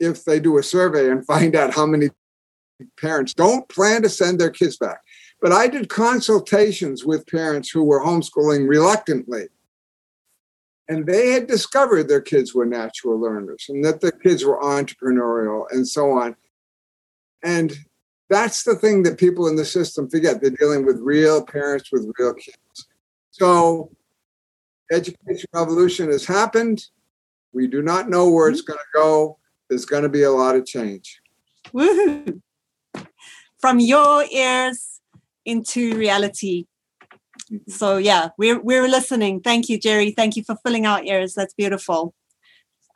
if 0.01 0.25
they 0.25 0.41
do 0.41 0.59
a 0.59 0.63
survey 0.63 1.11
and 1.11 1.25
find 1.27 1.55
out 1.55 1.75
how 1.75 1.87
many 1.87 2.11
parents 2.99 3.35
don't 3.35 3.69
plan 3.69 4.03
to 4.03 4.09
send 4.09 4.41
their 4.41 4.51
kids 4.51 4.77
back. 4.77 5.01
But 5.41 5.53
I 5.53 5.69
did 5.69 5.89
consultations 5.89 7.05
with 7.05 7.27
parents 7.27 7.71
who 7.71 7.85
were 7.85 8.01
homeschooling 8.01 8.69
reluctantly. 8.69 9.49
And 10.89 11.07
they 11.07 11.31
had 11.31 11.47
discovered 11.47 12.09
their 12.09 12.21
kids 12.21 12.55
were 12.55 12.67
natural 12.67 13.19
learners 13.19 13.67
and 13.69 13.85
that 13.85 14.01
their 14.01 14.11
kids 14.11 14.45
were 14.45 14.61
entrepreneurial 14.61 15.67
and 15.71 15.87
so 15.87 16.11
on. 16.11 16.35
And 17.45 17.73
that's 18.29 18.65
the 18.65 18.75
thing 18.75 19.05
that 19.05 19.19
people 19.19 19.47
in 19.47 19.57
the 19.57 19.65
system 19.65 20.11
forget. 20.11 20.41
They're 20.41 20.51
dealing 20.51 20.85
with 20.85 20.99
real 20.99 21.45
parents 21.45 21.91
with 21.93 22.11
real 22.19 22.35
kids. 22.35 22.89
So 23.31 23.93
education 24.91 25.49
revolution 25.55 26.11
has 26.11 26.25
happened. 26.25 26.85
We 27.53 27.67
do 27.67 27.83
not 27.83 28.09
know 28.09 28.31
where 28.31 28.49
it's 28.49 28.63
going 28.63 28.79
to 28.79 28.99
go. 28.99 29.39
There's 29.69 29.85
going 29.85 30.03
to 30.03 30.09
be 30.09 30.23
a 30.23 30.31
lot 30.31 30.57
of 30.57 30.67
change. 30.67 31.21
Woohoo! 31.73 32.41
From 33.61 33.81
your 33.81 34.25
ears 34.33 35.01
into 35.45 35.97
reality. 35.97 36.67
Mm-hmm. 37.51 37.71
So 37.71 37.97
yeah, 37.97 38.31
we're 38.39 38.61
we're 38.61 38.89
listening. 38.89 39.41
Thank 39.41 39.69
you, 39.69 39.79
Jerry. 39.79 40.13
Thank 40.13 40.37
you 40.37 40.45
for 40.45 40.57
filling 40.65 40.87
our 40.87 41.03
ears. 41.03 41.35
That's 41.35 41.55
beautiful. 41.55 42.15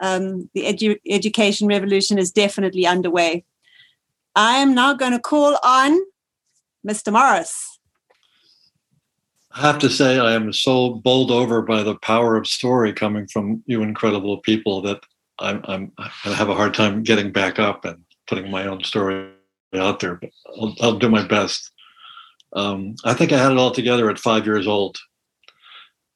Um, 0.01 0.51
the 0.55 0.63
edu- 0.63 1.01
education 1.09 1.69
revolution 1.69 2.19
is 2.19 2.33
definitely 2.33 2.87
underway. 2.87 3.45
I 4.35 4.57
am 4.57 4.75
now 4.75 4.95
going 4.95 5.13
to 5.13 5.21
call 5.21 5.57
on 5.65 5.99
Mr. 6.87 7.13
Morris. 7.13 7.74
I 9.55 9.61
have 9.61 9.79
to 9.81 9.91
say, 9.91 10.19
I 10.19 10.33
am 10.33 10.53
so 10.53 10.95
bowled 10.95 11.31
over 11.31 11.63
by 11.63 11.85
the 11.85 11.95
power 11.95 12.37
of 12.37 12.47
story 12.47 12.93
coming 12.93 13.29
from 13.29 13.63
you 13.67 13.83
incredible 13.83 14.39
people 14.39 14.83
that 14.83 15.01
I'm, 15.39 15.65
I'm 15.69 15.93
I 15.99 16.11
have 16.35 16.49
a 16.49 16.57
hard 16.57 16.75
time 16.75 17.05
getting 17.05 17.31
back 17.31 17.61
up 17.61 17.85
and 17.85 18.05
putting 18.27 18.51
my 18.51 18.67
own 18.67 18.83
story 18.83 19.31
out 19.75 20.01
there. 20.01 20.17
But 20.17 20.31
I'll, 20.59 20.75
I'll 20.81 20.99
do 20.99 21.09
my 21.09 21.25
best. 21.25 21.71
Um, 22.53 22.97
I 23.05 23.15
think 23.15 23.31
I 23.31 23.39
had 23.39 23.53
it 23.53 23.59
all 23.59 23.71
together 23.71 24.11
at 24.11 24.19
five 24.19 24.45
years 24.45 24.67
old. 24.67 24.99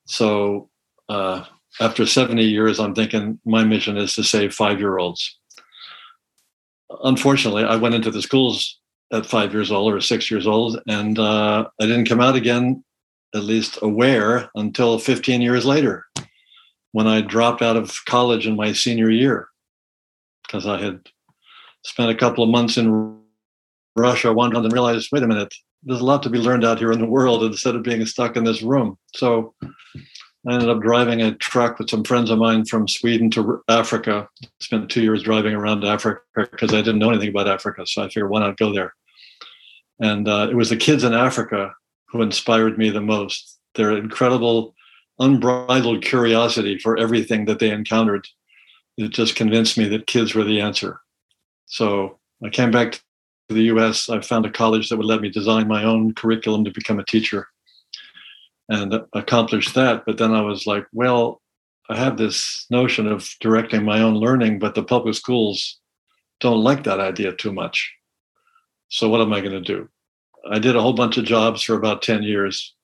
So 0.06 0.68
uh, 1.08 1.44
after 1.80 2.06
70 2.06 2.42
years, 2.42 2.80
I'm 2.80 2.94
thinking 2.94 3.38
my 3.44 3.62
mission 3.62 3.96
is 3.96 4.14
to 4.16 4.24
save 4.24 4.52
five 4.52 4.80
year 4.80 4.98
olds. 4.98 5.38
Unfortunately, 7.04 7.62
I 7.62 7.76
went 7.76 7.94
into 7.94 8.10
the 8.10 8.22
schools 8.22 8.80
at 9.12 9.26
five 9.26 9.52
years 9.52 9.70
old 9.70 9.92
or 9.92 10.00
six 10.00 10.28
years 10.28 10.46
old, 10.46 10.80
and 10.88 11.20
uh, 11.20 11.68
I 11.80 11.86
didn't 11.86 12.08
come 12.08 12.20
out 12.20 12.34
again 12.34 12.82
at 13.34 13.44
least 13.44 13.78
aware 13.82 14.50
until 14.54 14.98
15 14.98 15.40
years 15.40 15.64
later 15.64 16.04
when 16.92 17.06
I 17.06 17.20
dropped 17.20 17.62
out 17.62 17.76
of 17.76 17.94
college 18.06 18.46
in 18.46 18.56
my 18.56 18.72
senior 18.72 19.10
year 19.10 19.48
because 20.42 20.66
I 20.66 20.80
had 20.80 21.00
spent 21.84 22.10
a 22.10 22.14
couple 22.14 22.42
of 22.42 22.50
months 22.50 22.76
in 22.76 23.18
Russia, 23.96 24.32
wandering 24.32 24.64
and 24.64 24.72
realized, 24.72 25.10
wait 25.12 25.22
a 25.22 25.26
minute, 25.26 25.52
there's 25.82 26.00
a 26.00 26.04
lot 26.04 26.22
to 26.22 26.30
be 26.30 26.38
learned 26.38 26.64
out 26.64 26.78
here 26.78 26.92
in 26.92 27.00
the 27.00 27.06
world 27.06 27.44
instead 27.44 27.74
of 27.74 27.82
being 27.82 28.04
stuck 28.06 28.36
in 28.36 28.44
this 28.44 28.62
room. 28.62 28.96
So 29.14 29.54
I 29.62 30.54
ended 30.54 30.70
up 30.70 30.80
driving 30.80 31.20
a 31.20 31.34
truck 31.34 31.78
with 31.78 31.90
some 31.90 32.04
friends 32.04 32.30
of 32.30 32.38
mine 32.38 32.64
from 32.64 32.88
Sweden 32.88 33.30
to 33.32 33.62
Africa. 33.68 34.28
Spent 34.60 34.90
two 34.90 35.02
years 35.02 35.22
driving 35.22 35.54
around 35.54 35.84
Africa 35.84 36.20
because 36.34 36.72
I 36.72 36.78
didn't 36.78 36.98
know 36.98 37.10
anything 37.10 37.28
about 37.28 37.48
Africa. 37.48 37.86
So 37.86 38.02
I 38.02 38.06
figured, 38.06 38.30
why 38.30 38.40
not 38.40 38.56
go 38.56 38.72
there? 38.72 38.94
And 40.00 40.28
uh, 40.28 40.48
it 40.50 40.54
was 40.54 40.70
the 40.70 40.76
kids 40.76 41.04
in 41.04 41.12
Africa 41.12 41.74
who 42.10 42.22
inspired 42.22 42.78
me 42.78 42.90
the 42.90 43.00
most. 43.00 43.58
Their 43.74 43.96
incredible, 43.96 44.74
unbridled 45.18 46.02
curiosity 46.02 46.78
for 46.78 46.96
everything 46.96 47.44
that 47.46 47.58
they 47.58 47.70
encountered. 47.70 48.26
It 48.96 49.10
just 49.10 49.36
convinced 49.36 49.78
me 49.78 49.88
that 49.88 50.06
kids 50.06 50.34
were 50.34 50.44
the 50.44 50.60
answer. 50.60 51.00
So 51.66 52.18
I 52.44 52.48
came 52.48 52.70
back 52.70 52.92
to 52.92 53.00
the 53.48 53.64
US. 53.74 54.08
I 54.08 54.20
found 54.20 54.46
a 54.46 54.50
college 54.50 54.88
that 54.88 54.96
would 54.96 55.06
let 55.06 55.20
me 55.20 55.30
design 55.30 55.68
my 55.68 55.84
own 55.84 56.14
curriculum 56.14 56.64
to 56.64 56.70
become 56.70 56.98
a 56.98 57.04
teacher 57.04 57.48
and 58.68 59.00
accomplished 59.12 59.74
that. 59.74 60.04
But 60.04 60.18
then 60.18 60.32
I 60.32 60.40
was 60.40 60.66
like, 60.66 60.86
well, 60.92 61.40
I 61.88 61.96
have 61.96 62.18
this 62.18 62.66
notion 62.70 63.06
of 63.06 63.28
directing 63.40 63.84
my 63.84 64.00
own 64.00 64.14
learning, 64.14 64.58
but 64.58 64.74
the 64.74 64.82
public 64.82 65.14
schools 65.14 65.78
don't 66.40 66.62
like 66.62 66.84
that 66.84 67.00
idea 67.00 67.32
too 67.32 67.52
much. 67.52 67.92
So 68.88 69.08
what 69.08 69.20
am 69.20 69.32
I 69.32 69.40
going 69.40 69.52
to 69.52 69.60
do? 69.60 69.88
I 70.50 70.58
did 70.58 70.76
a 70.76 70.80
whole 70.80 70.92
bunch 70.92 71.18
of 71.18 71.24
jobs 71.24 71.62
for 71.62 71.74
about 71.74 72.02
10 72.02 72.22
years. 72.22 72.74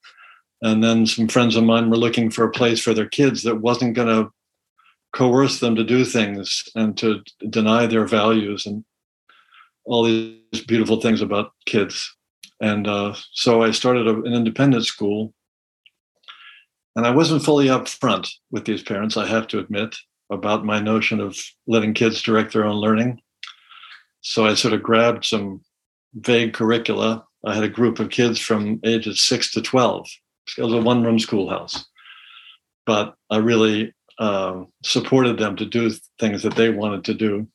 And 0.62 0.82
then 0.82 1.06
some 1.06 1.28
friends 1.28 1.56
of 1.56 1.64
mine 1.64 1.90
were 1.90 1.96
looking 1.96 2.30
for 2.30 2.44
a 2.44 2.50
place 2.50 2.80
for 2.80 2.94
their 2.94 3.08
kids 3.08 3.42
that 3.42 3.60
wasn't 3.60 3.94
going 3.94 4.08
to 4.08 4.30
coerce 5.12 5.60
them 5.60 5.76
to 5.76 5.84
do 5.84 6.04
things 6.04 6.64
and 6.74 6.96
to 6.98 7.22
deny 7.50 7.86
their 7.86 8.06
values 8.06 8.66
and 8.66 8.84
all 9.84 10.04
these 10.04 10.64
beautiful 10.66 11.00
things 11.00 11.20
about 11.20 11.52
kids. 11.66 12.16
And 12.60 12.86
uh, 12.88 13.14
so 13.32 13.62
I 13.62 13.70
started 13.72 14.06
a, 14.06 14.22
an 14.22 14.32
independent 14.32 14.86
school 14.86 15.34
And 16.96 17.06
I 17.06 17.10
wasn't 17.10 17.44
fully 17.44 17.66
upfront 17.66 18.30
with 18.50 18.64
these 18.64 18.82
parents, 18.82 19.16
I 19.16 19.26
have 19.26 19.46
to 19.48 19.58
admit, 19.58 19.96
about 20.30 20.64
my 20.64 20.80
notion 20.80 21.20
of 21.20 21.36
letting 21.66 21.92
kids 21.94 22.22
direct 22.22 22.52
their 22.52 22.64
own 22.64 22.76
learning. 22.76 23.20
So 24.20 24.46
I 24.46 24.54
sort 24.54 24.74
of 24.74 24.82
grabbed 24.82 25.24
some 25.24 25.60
vague 26.14 26.54
curricula. 26.54 27.26
I 27.46 27.54
had 27.54 27.64
a 27.64 27.68
group 27.68 27.98
of 27.98 28.10
kids 28.10 28.38
from 28.38 28.80
ages 28.84 29.20
six 29.20 29.52
to 29.52 29.62
12. 29.62 30.06
It 30.58 30.62
was 30.62 30.72
a 30.72 30.80
one 30.80 31.02
room 31.02 31.18
schoolhouse. 31.18 31.84
But 32.86 33.14
I 33.30 33.38
really 33.38 33.94
um, 34.18 34.68
supported 34.84 35.38
them 35.38 35.56
to 35.56 35.66
do 35.66 35.90
things 36.18 36.42
that 36.42 36.56
they 36.56 36.70
wanted 36.70 37.04
to 37.04 37.14
do. 37.14 37.46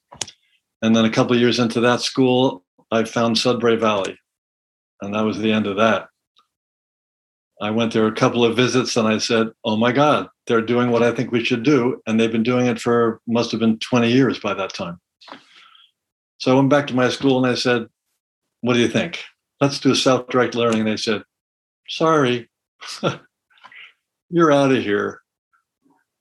And 0.81 0.95
then 0.95 1.05
a 1.05 1.09
couple 1.09 1.33
of 1.33 1.41
years 1.41 1.59
into 1.59 1.79
that 1.81 2.01
school, 2.01 2.63
I 2.91 3.03
found 3.03 3.37
Sudbury 3.37 3.75
Valley. 3.75 4.17
And 5.01 5.13
that 5.13 5.21
was 5.21 5.39
the 5.39 5.51
end 5.51 5.67
of 5.67 5.77
that. 5.77 6.07
I 7.61 7.71
went 7.71 7.91
there 7.91 8.07
a 8.07 8.13
couple 8.13 8.45
of 8.45 8.55
visits 8.55 8.95
and 8.95 9.07
I 9.07 9.17
said, 9.17 9.47
Oh 9.65 9.75
my 9.75 9.91
God, 9.91 10.29
they're 10.47 10.61
doing 10.61 10.91
what 10.91 11.03
I 11.03 11.11
think 11.11 11.31
we 11.31 11.43
should 11.43 11.63
do. 11.63 12.01
And 12.07 12.19
they've 12.19 12.31
been 12.31 12.43
doing 12.43 12.67
it 12.67 12.79
for 12.79 13.21
must 13.27 13.51
have 13.51 13.59
been 13.59 13.79
20 13.79 14.09
years 14.09 14.39
by 14.39 14.53
that 14.53 14.73
time. 14.73 14.99
So 16.37 16.51
I 16.51 16.55
went 16.55 16.69
back 16.69 16.87
to 16.87 16.95
my 16.95 17.09
school 17.09 17.43
and 17.43 17.51
I 17.51 17.55
said, 17.55 17.87
What 18.61 18.75
do 18.75 18.79
you 18.79 18.87
think? 18.87 19.19
Let's 19.61 19.79
do 19.79 19.93
self 19.95 20.27
direct 20.27 20.55
learning. 20.55 20.81
And 20.81 20.89
they 20.89 20.97
said, 20.97 21.23
Sorry, 21.87 22.49
you're 24.29 24.51
out 24.51 24.71
of 24.71 24.83
here. 24.83 25.21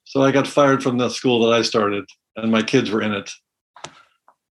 So 0.04 0.22
I 0.22 0.32
got 0.32 0.46
fired 0.46 0.82
from 0.82 0.98
the 0.98 1.10
school 1.10 1.46
that 1.46 1.54
I 1.54 1.62
started, 1.62 2.04
and 2.36 2.50
my 2.50 2.62
kids 2.62 2.90
were 2.90 3.02
in 3.02 3.12
it. 3.12 3.30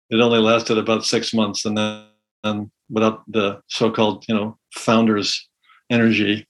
It 0.10 0.20
only 0.20 0.40
lasted 0.40 0.78
about 0.78 1.06
six 1.06 1.34
months, 1.34 1.66
and 1.66 1.78
then 1.78 2.72
without 2.90 3.24
the 3.28 3.62
so-called, 3.68 4.26
you 4.28 4.36
know, 4.36 4.58
founders' 4.74 5.48
energy, 5.90 6.48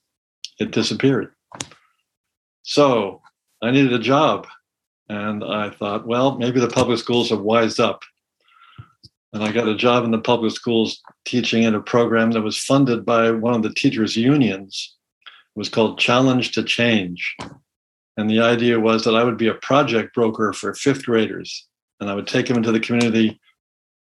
it 0.58 0.70
disappeared. 0.70 1.32
So 2.62 3.20
I 3.62 3.70
needed 3.70 3.92
a 3.92 3.98
job, 3.98 4.46
and 5.08 5.44
I 5.44 5.70
thought, 5.70 6.06
well, 6.06 6.38
maybe 6.38 6.60
the 6.60 6.68
public 6.68 6.98
schools 6.98 7.30
have 7.30 7.40
wised 7.40 7.80
up. 7.80 8.02
And 9.34 9.42
I 9.42 9.50
got 9.50 9.66
a 9.66 9.74
job 9.74 10.04
in 10.04 10.12
the 10.12 10.20
public 10.20 10.52
schools 10.52 11.02
teaching 11.24 11.64
in 11.64 11.74
a 11.74 11.80
program 11.80 12.30
that 12.30 12.42
was 12.42 12.56
funded 12.56 13.04
by 13.04 13.32
one 13.32 13.54
of 13.54 13.64
the 13.64 13.74
teachers' 13.74 14.16
unions. 14.16 14.96
It 15.26 15.58
was 15.58 15.68
called 15.68 15.98
Challenge 15.98 16.52
to 16.52 16.62
Change. 16.62 17.36
And 18.16 18.30
the 18.30 18.38
idea 18.38 18.78
was 18.78 19.02
that 19.04 19.16
I 19.16 19.24
would 19.24 19.36
be 19.36 19.48
a 19.48 19.54
project 19.54 20.14
broker 20.14 20.52
for 20.52 20.72
fifth 20.72 21.04
graders, 21.04 21.66
and 21.98 22.08
I 22.08 22.14
would 22.14 22.28
take 22.28 22.46
them 22.46 22.56
into 22.56 22.70
the 22.70 22.78
community 22.78 23.40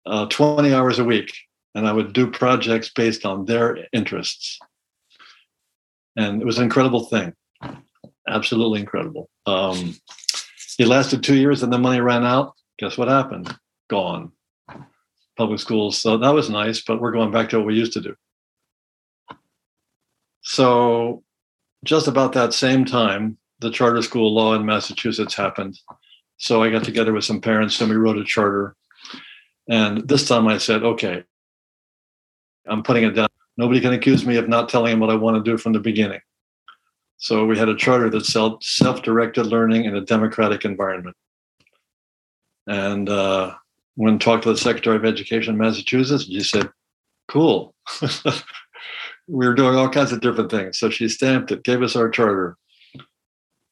uh, 0.06 0.26
20 0.26 0.74
hours 0.74 1.00
a 1.00 1.06
week, 1.06 1.34
and 1.74 1.88
I 1.88 1.94
would 1.94 2.12
do 2.12 2.30
projects 2.30 2.92
based 2.94 3.26
on 3.26 3.46
their 3.46 3.78
interests. 3.94 4.60
And 6.18 6.42
it 6.42 6.46
was 6.46 6.58
an 6.58 6.66
incredible 6.66 7.06
thing, 7.06 7.34
absolutely 8.28 8.82
incredible. 8.82 9.30
Um, 9.46 9.96
it 10.78 10.88
lasted 10.88 11.24
two 11.24 11.36
years, 11.38 11.64
and 11.64 11.72
the 11.72 11.78
money 11.78 12.02
ran 12.02 12.26
out. 12.26 12.56
Guess 12.78 12.98
what 12.98 13.08
happened? 13.08 13.58
Gone. 13.90 14.34
Public 15.38 15.60
schools. 15.60 15.98
So 15.98 16.18
that 16.18 16.34
was 16.34 16.50
nice, 16.50 16.82
but 16.82 17.02
we're 17.02 17.12
going 17.12 17.32
back 17.32 17.50
to 17.50 17.58
what 17.58 17.68
we 17.68 17.76
used 17.76 17.94
to 17.94 18.02
do. 18.02 18.16
So, 20.42 21.24
just 21.86 22.08
about 22.08 22.34
that 22.34 22.54
same 22.54 22.86
time, 22.86 23.38
the 23.60 23.72
charter 23.72 24.02
school 24.02 24.34
law 24.34 24.54
in 24.54 24.66
Massachusetts 24.66 25.34
happened. 25.34 25.80
So 26.38 26.62
I 26.62 26.70
got 26.70 26.84
together 26.84 27.14
with 27.14 27.24
some 27.24 27.42
parents 27.42 27.80
and 27.80 27.90
we 27.90 27.96
wrote 27.96 28.18
a 28.18 28.24
charter. 28.24 28.76
And 29.70 30.08
this 30.08 30.28
time 30.28 30.48
I 30.48 30.58
said, 30.58 30.84
okay, 30.84 31.24
I'm 32.68 32.84
putting 32.84 33.04
it 33.04 33.12
down. 33.12 33.30
Nobody 33.58 33.80
can 33.80 33.94
accuse 33.94 34.26
me 34.26 34.38
of 34.38 34.50
not 34.50 34.68
telling 34.68 34.92
them 34.92 35.00
what 35.00 35.10
I 35.10 35.16
want 35.16 35.44
to 35.44 35.50
do 35.50 35.58
from 35.58 35.74
the 35.74 35.80
beginning. 35.80 36.20
So 37.18 37.46
we 37.46 37.58
had 37.58 37.70
a 37.70 37.76
charter 37.76 38.10
that 38.10 38.26
said 38.26 38.52
self-directed 38.62 39.46
learning 39.46 39.86
in 39.86 39.96
a 39.96 40.02
democratic 40.02 40.66
environment. 40.66 41.16
And 42.68 43.08
uh, 43.08 43.56
when 43.96 44.20
talked 44.20 44.44
to 44.44 44.50
the 44.50 44.58
Secretary 44.58 44.96
of 44.96 45.06
Education 45.06 45.54
in 45.54 45.60
Massachusetts, 45.60 46.26
she 46.26 46.40
said, 46.42 46.70
cool. 47.28 47.76
we 49.28 49.48
were 49.48 49.54
doing 49.54 49.76
all 49.76 49.90
kinds 49.90 50.12
of 50.12 50.22
different 50.22 50.52
things. 50.52 50.78
So 50.78 50.90
she 50.90 51.08
stamped 51.08 51.52
it, 51.52 51.64
gave 51.64 51.82
us 51.82 51.96
our 51.96 52.10
charter. 52.10 52.58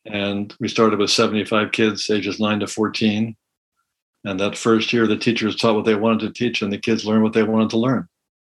And 0.05 0.53
we 0.59 0.67
started 0.67 0.99
with 0.99 1.11
75 1.11 1.71
kids, 1.71 2.09
ages 2.09 2.39
9 2.39 2.61
to 2.61 2.67
14. 2.67 3.35
And 4.23 4.39
that 4.39 4.57
first 4.57 4.93
year, 4.93 5.07
the 5.07 5.17
teachers 5.17 5.55
taught 5.55 5.75
what 5.75 5.85
they 5.85 5.95
wanted 5.95 6.21
to 6.21 6.33
teach, 6.33 6.61
and 6.61 6.71
the 6.71 6.77
kids 6.77 7.05
learned 7.05 7.23
what 7.23 7.33
they 7.33 7.43
wanted 7.43 7.71
to 7.71 7.77
learn. 7.77 8.07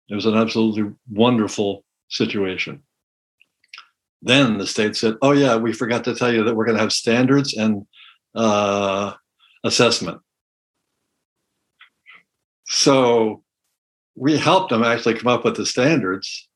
It 0.08 0.14
was 0.14 0.26
an 0.26 0.36
absolutely 0.36 0.92
wonderful 1.10 1.84
situation. 2.08 2.82
Then 4.22 4.58
the 4.58 4.66
state 4.66 4.96
said, 4.96 5.16
Oh, 5.22 5.32
yeah, 5.32 5.56
we 5.56 5.72
forgot 5.72 6.04
to 6.04 6.14
tell 6.14 6.32
you 6.32 6.44
that 6.44 6.54
we're 6.54 6.64
going 6.64 6.76
to 6.76 6.82
have 6.82 6.92
standards 6.92 7.54
and 7.54 7.86
uh, 8.34 9.14
assessment. 9.64 10.20
So 12.68 13.42
we 14.14 14.36
helped 14.36 14.70
them 14.70 14.82
actually 14.82 15.14
come 15.14 15.32
up 15.32 15.44
with 15.44 15.56
the 15.56 15.66
standards, 15.66 16.48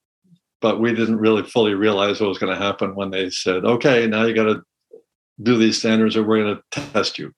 but 0.61 0.81
we 0.81 0.95
didn't 0.95 1.19
really 1.19 1.43
fully 1.43 1.75
realize 1.75 2.21
what 2.21 2.29
was 2.29 2.39
going 2.39 2.53
to 2.57 2.63
happen 2.63 2.95
when 2.95 3.11
they 3.11 3.31
said, 3.31 3.65
Okay, 3.65 4.07
now 4.07 4.25
you 4.25 4.35
got 4.35 4.45
to 4.45 4.63
do 5.43 5.57
these 5.57 5.79
standards 5.79 6.17
or 6.17 6.23
we're 6.23 6.43
going 6.43 6.57
to 6.57 6.81
test 6.93 7.19
you. 7.19 7.33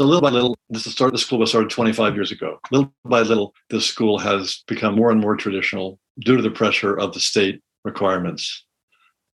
So 0.00 0.06
little 0.06 0.22
by 0.22 0.30
little, 0.30 0.58
this 0.70 0.86
is 0.86 0.94
start. 0.94 1.12
The 1.12 1.18
school 1.18 1.38
was 1.38 1.50
started 1.50 1.70
25 1.70 2.14
years 2.14 2.32
ago. 2.32 2.58
Little 2.70 2.92
by 3.04 3.20
little, 3.20 3.54
this 3.70 3.86
school 3.86 4.18
has 4.18 4.64
become 4.66 4.96
more 4.96 5.10
and 5.10 5.20
more 5.20 5.36
traditional 5.36 6.00
due 6.18 6.36
to 6.36 6.42
the 6.42 6.50
pressure 6.50 6.98
of 6.98 7.12
the 7.12 7.20
state 7.20 7.60
requirements, 7.84 8.64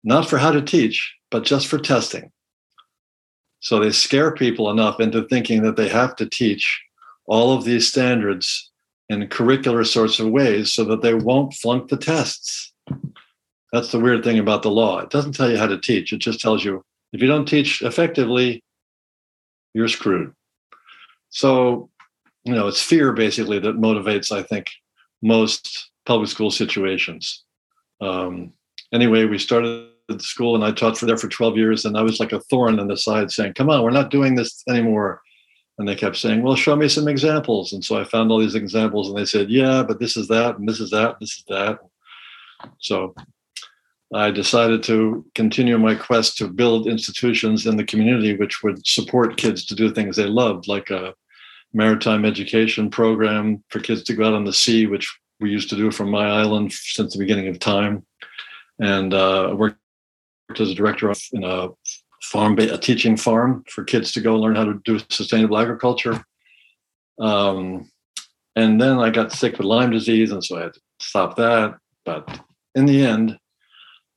not 0.04 0.28
for 0.28 0.38
how 0.38 0.52
to 0.52 0.62
teach, 0.62 1.14
but 1.30 1.44
just 1.44 1.66
for 1.66 1.78
testing. 1.78 2.30
So 3.62 3.78
they 3.78 3.92
scare 3.92 4.32
people 4.32 4.70
enough 4.70 4.98
into 4.98 5.22
thinking 5.22 5.62
that 5.62 5.76
they 5.76 5.88
have 5.88 6.16
to 6.16 6.28
teach 6.28 6.82
all 7.26 7.56
of 7.56 7.64
these 7.64 7.88
standards 7.88 8.70
in 9.08 9.28
curricular 9.28 9.86
sorts 9.86 10.18
of 10.18 10.28
ways 10.28 10.74
so 10.74 10.84
that 10.84 11.00
they 11.00 11.14
won't 11.14 11.54
flunk 11.54 11.88
the 11.88 11.96
tests. 11.96 12.72
That's 13.72 13.92
the 13.92 14.00
weird 14.00 14.24
thing 14.24 14.40
about 14.40 14.62
the 14.62 14.70
law. 14.70 14.98
It 14.98 15.10
doesn't 15.10 15.32
tell 15.32 15.48
you 15.48 15.58
how 15.58 15.68
to 15.68 15.80
teach. 15.80 16.12
It 16.12 16.18
just 16.18 16.40
tells 16.40 16.64
you 16.64 16.84
if 17.12 17.22
you 17.22 17.28
don't 17.28 17.46
teach 17.46 17.82
effectively, 17.82 18.64
you're 19.74 19.88
screwed. 19.88 20.34
So, 21.30 21.88
you 22.44 22.54
know, 22.54 22.66
it's 22.66 22.82
fear 22.82 23.12
basically 23.12 23.60
that 23.60 23.76
motivates, 23.76 24.32
I 24.32 24.42
think, 24.42 24.70
most 25.22 25.90
public 26.04 26.28
school 26.28 26.50
situations. 26.50 27.44
Um, 28.00 28.54
anyway, 28.92 29.24
we 29.24 29.38
started 29.38 29.91
the 30.18 30.24
school 30.24 30.54
and 30.54 30.64
I 30.64 30.72
taught 30.72 30.98
for 30.98 31.06
there 31.06 31.16
for 31.16 31.28
12 31.28 31.56
years, 31.56 31.84
and 31.84 31.96
I 31.96 32.02
was 32.02 32.20
like 32.20 32.32
a 32.32 32.40
thorn 32.40 32.78
in 32.78 32.88
the 32.88 32.96
side 32.96 33.30
saying, 33.30 33.54
Come 33.54 33.70
on, 33.70 33.82
we're 33.82 33.90
not 33.90 34.10
doing 34.10 34.34
this 34.34 34.62
anymore. 34.68 35.20
And 35.78 35.88
they 35.88 35.94
kept 35.94 36.16
saying, 36.16 36.42
Well, 36.42 36.56
show 36.56 36.76
me 36.76 36.88
some 36.88 37.08
examples. 37.08 37.72
And 37.72 37.84
so 37.84 37.98
I 37.98 38.04
found 38.04 38.30
all 38.30 38.38
these 38.38 38.54
examples, 38.54 39.08
and 39.08 39.16
they 39.16 39.24
said, 39.24 39.50
Yeah, 39.50 39.82
but 39.82 39.98
this 39.98 40.16
is 40.16 40.28
that, 40.28 40.58
and 40.58 40.68
this 40.68 40.80
is 40.80 40.90
that, 40.90 41.16
this 41.20 41.32
is 41.38 41.44
that. 41.48 41.78
So 42.78 43.14
I 44.14 44.30
decided 44.30 44.82
to 44.84 45.24
continue 45.34 45.78
my 45.78 45.94
quest 45.94 46.36
to 46.38 46.48
build 46.48 46.86
institutions 46.86 47.66
in 47.66 47.76
the 47.76 47.84
community 47.84 48.36
which 48.36 48.62
would 48.62 48.86
support 48.86 49.38
kids 49.38 49.64
to 49.66 49.74
do 49.74 49.90
things 49.90 50.16
they 50.16 50.26
loved, 50.26 50.68
like 50.68 50.90
a 50.90 51.14
maritime 51.72 52.24
education 52.24 52.90
program 52.90 53.64
for 53.70 53.80
kids 53.80 54.02
to 54.04 54.14
go 54.14 54.26
out 54.26 54.34
on 54.34 54.44
the 54.44 54.52
sea, 54.52 54.86
which 54.86 55.10
we 55.40 55.50
used 55.50 55.70
to 55.70 55.76
do 55.76 55.90
from 55.90 56.10
my 56.10 56.28
island 56.28 56.72
since 56.72 57.12
the 57.12 57.18
beginning 57.18 57.48
of 57.48 57.58
time. 57.58 58.04
And 58.78 59.14
uh, 59.14 59.54
worked 59.56 59.78
as 60.60 60.70
a 60.70 60.74
director 60.74 61.10
of 61.10 61.20
in 61.32 61.44
a 61.44 61.68
farm, 62.22 62.58
a 62.58 62.78
teaching 62.78 63.16
farm 63.16 63.64
for 63.68 63.84
kids 63.84 64.12
to 64.12 64.20
go 64.20 64.36
learn 64.36 64.56
how 64.56 64.64
to 64.64 64.80
do 64.84 64.98
sustainable 65.10 65.58
agriculture. 65.58 66.24
Um, 67.18 67.90
and 68.56 68.80
then 68.80 68.98
I 68.98 69.10
got 69.10 69.32
sick 69.32 69.58
with 69.58 69.66
Lyme 69.66 69.90
disease, 69.90 70.30
and 70.30 70.44
so 70.44 70.58
I 70.58 70.62
had 70.62 70.74
to 70.74 70.80
stop 71.00 71.36
that. 71.36 71.76
But 72.04 72.40
in 72.74 72.86
the 72.86 73.04
end, 73.04 73.38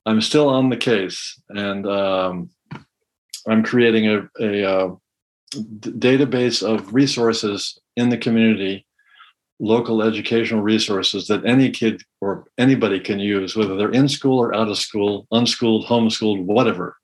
I'm 0.06 0.22
still 0.22 0.50
on 0.50 0.70
the 0.70 0.78
case, 0.78 1.42
and 1.50 1.88
um, 1.88 2.50
I'm 3.48 3.64
creating 3.64 4.08
a, 4.08 4.30
a, 4.40 4.62
a 4.62 4.86
uh, 4.88 4.96
database 5.82 6.62
of 6.64 6.94
resources 6.94 7.80
in 7.96 8.10
the 8.10 8.18
community, 8.18 8.86
local 9.60 10.02
educational 10.02 10.62
resources 10.62 11.28
that 11.28 11.46
any 11.46 11.70
kid 11.70 12.02
or 12.22 12.46
anybody 12.58 13.00
can 13.00 13.20
use, 13.20 13.56
whether 13.56 13.76
they're 13.76 13.92
in 13.92 14.10
school 14.10 14.40
or 14.40 14.54
out 14.54 14.68
of 14.68 14.78
school, 14.78 15.28
unschooled, 15.32 15.86
homeschooled, 15.86 16.44
whatever, 16.44 16.98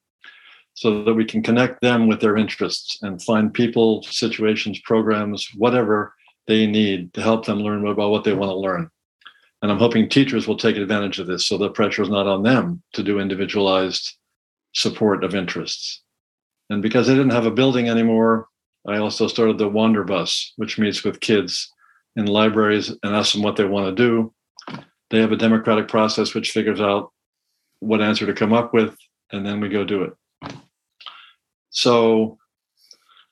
so 0.73 1.03
that 1.03 1.13
we 1.13 1.25
can 1.25 1.41
connect 1.41 1.81
them 1.81 2.07
with 2.07 2.19
their 2.19 2.37
interests 2.37 2.97
and 3.01 3.21
find 3.23 3.53
people, 3.53 4.03
situations, 4.03 4.79
programs, 4.81 5.47
whatever 5.55 6.13
they 6.47 6.65
need 6.65 7.13
to 7.13 7.21
help 7.21 7.45
them 7.45 7.59
learn 7.59 7.85
about 7.87 8.11
what 8.11 8.23
they 8.23 8.33
want 8.33 8.49
to 8.49 8.55
learn. 8.55 8.89
And 9.61 9.71
I'm 9.71 9.77
hoping 9.77 10.09
teachers 10.09 10.47
will 10.47 10.57
take 10.57 10.75
advantage 10.75 11.19
of 11.19 11.27
this 11.27 11.45
so 11.45 11.57
the 11.57 11.69
pressure 11.69 12.01
is 12.01 12.09
not 12.09 12.27
on 12.27 12.43
them 12.43 12.81
to 12.93 13.03
do 13.03 13.19
individualized 13.19 14.17
support 14.73 15.23
of 15.23 15.35
interests. 15.35 16.01
And 16.69 16.81
because 16.81 17.09
I 17.09 17.13
didn't 17.13 17.31
have 17.31 17.45
a 17.45 17.51
building 17.51 17.89
anymore, 17.89 18.47
I 18.87 18.97
also 18.97 19.27
started 19.27 19.57
the 19.57 19.69
Wanderbus, 19.69 20.51
which 20.55 20.79
meets 20.79 21.03
with 21.03 21.19
kids 21.19 21.71
in 22.15 22.25
libraries 22.25 22.89
and 22.89 23.15
ask 23.15 23.33
them 23.33 23.41
what 23.41 23.55
they 23.55 23.65
want 23.65 23.95
to 23.95 24.03
do. 24.03 24.33
They 25.09 25.19
have 25.19 25.31
a 25.31 25.37
democratic 25.37 25.87
process 25.87 26.33
which 26.33 26.51
figures 26.51 26.81
out 26.81 27.11
what 27.79 28.01
answer 28.01 28.25
to 28.25 28.33
come 28.33 28.53
up 28.53 28.73
with, 28.73 28.95
and 29.31 29.45
then 29.45 29.59
we 29.59 29.69
go 29.69 29.83
do 29.83 30.03
it. 30.03 30.13
So 31.69 32.37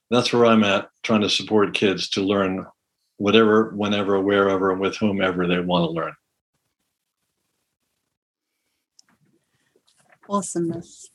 that's 0.10 0.34
where 0.34 0.46
I'm 0.46 0.64
at, 0.64 0.90
trying 1.04 1.22
to 1.22 1.30
support 1.30 1.74
kids 1.74 2.10
to 2.10 2.22
learn 2.22 2.66
whatever, 3.18 3.72
whenever, 3.76 4.20
wherever, 4.20 4.74
with 4.74 4.98
whomever 4.98 5.46
they 5.46 5.60
want 5.60 5.86
to 5.86 5.92
learn. 5.92 6.14
Awesomeness. 10.30 11.10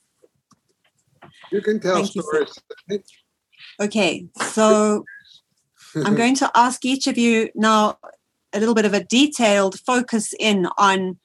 You 1.51 1.61
can 1.61 1.81
tell 1.81 1.97
Thank 1.97 2.15
you, 2.15 2.23
stories. 2.23 2.59
Okay, 3.81 4.27
so 4.53 5.05
I'm 5.97 6.15
going 6.15 6.35
to 6.37 6.51
ask 6.55 6.85
each 6.85 7.07
of 7.07 7.19
you 7.19 7.51
now 7.55 7.99
a 8.53 8.59
little 8.59 8.75
bit 8.75 8.85
of 8.85 8.95
a 8.95 9.05
detailed 9.05 9.79
focus 9.81 10.33
in 10.39 10.67
on 10.79 11.19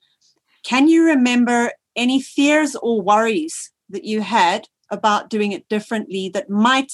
can 0.64 0.88
you 0.88 1.06
remember 1.06 1.72
any 1.96 2.22
fears 2.22 2.76
or 2.76 3.02
worries 3.02 3.72
that 3.90 4.04
you 4.04 4.22
had 4.22 4.68
about 4.90 5.30
doing 5.30 5.52
it 5.52 5.68
differently 5.70 6.30
that 6.30 6.50
might 6.50 6.92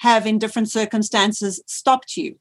have 0.00 0.26
in 0.26 0.38
different 0.38 0.70
circumstances 0.70 1.62
stopped 1.66 2.16
you 2.16 2.38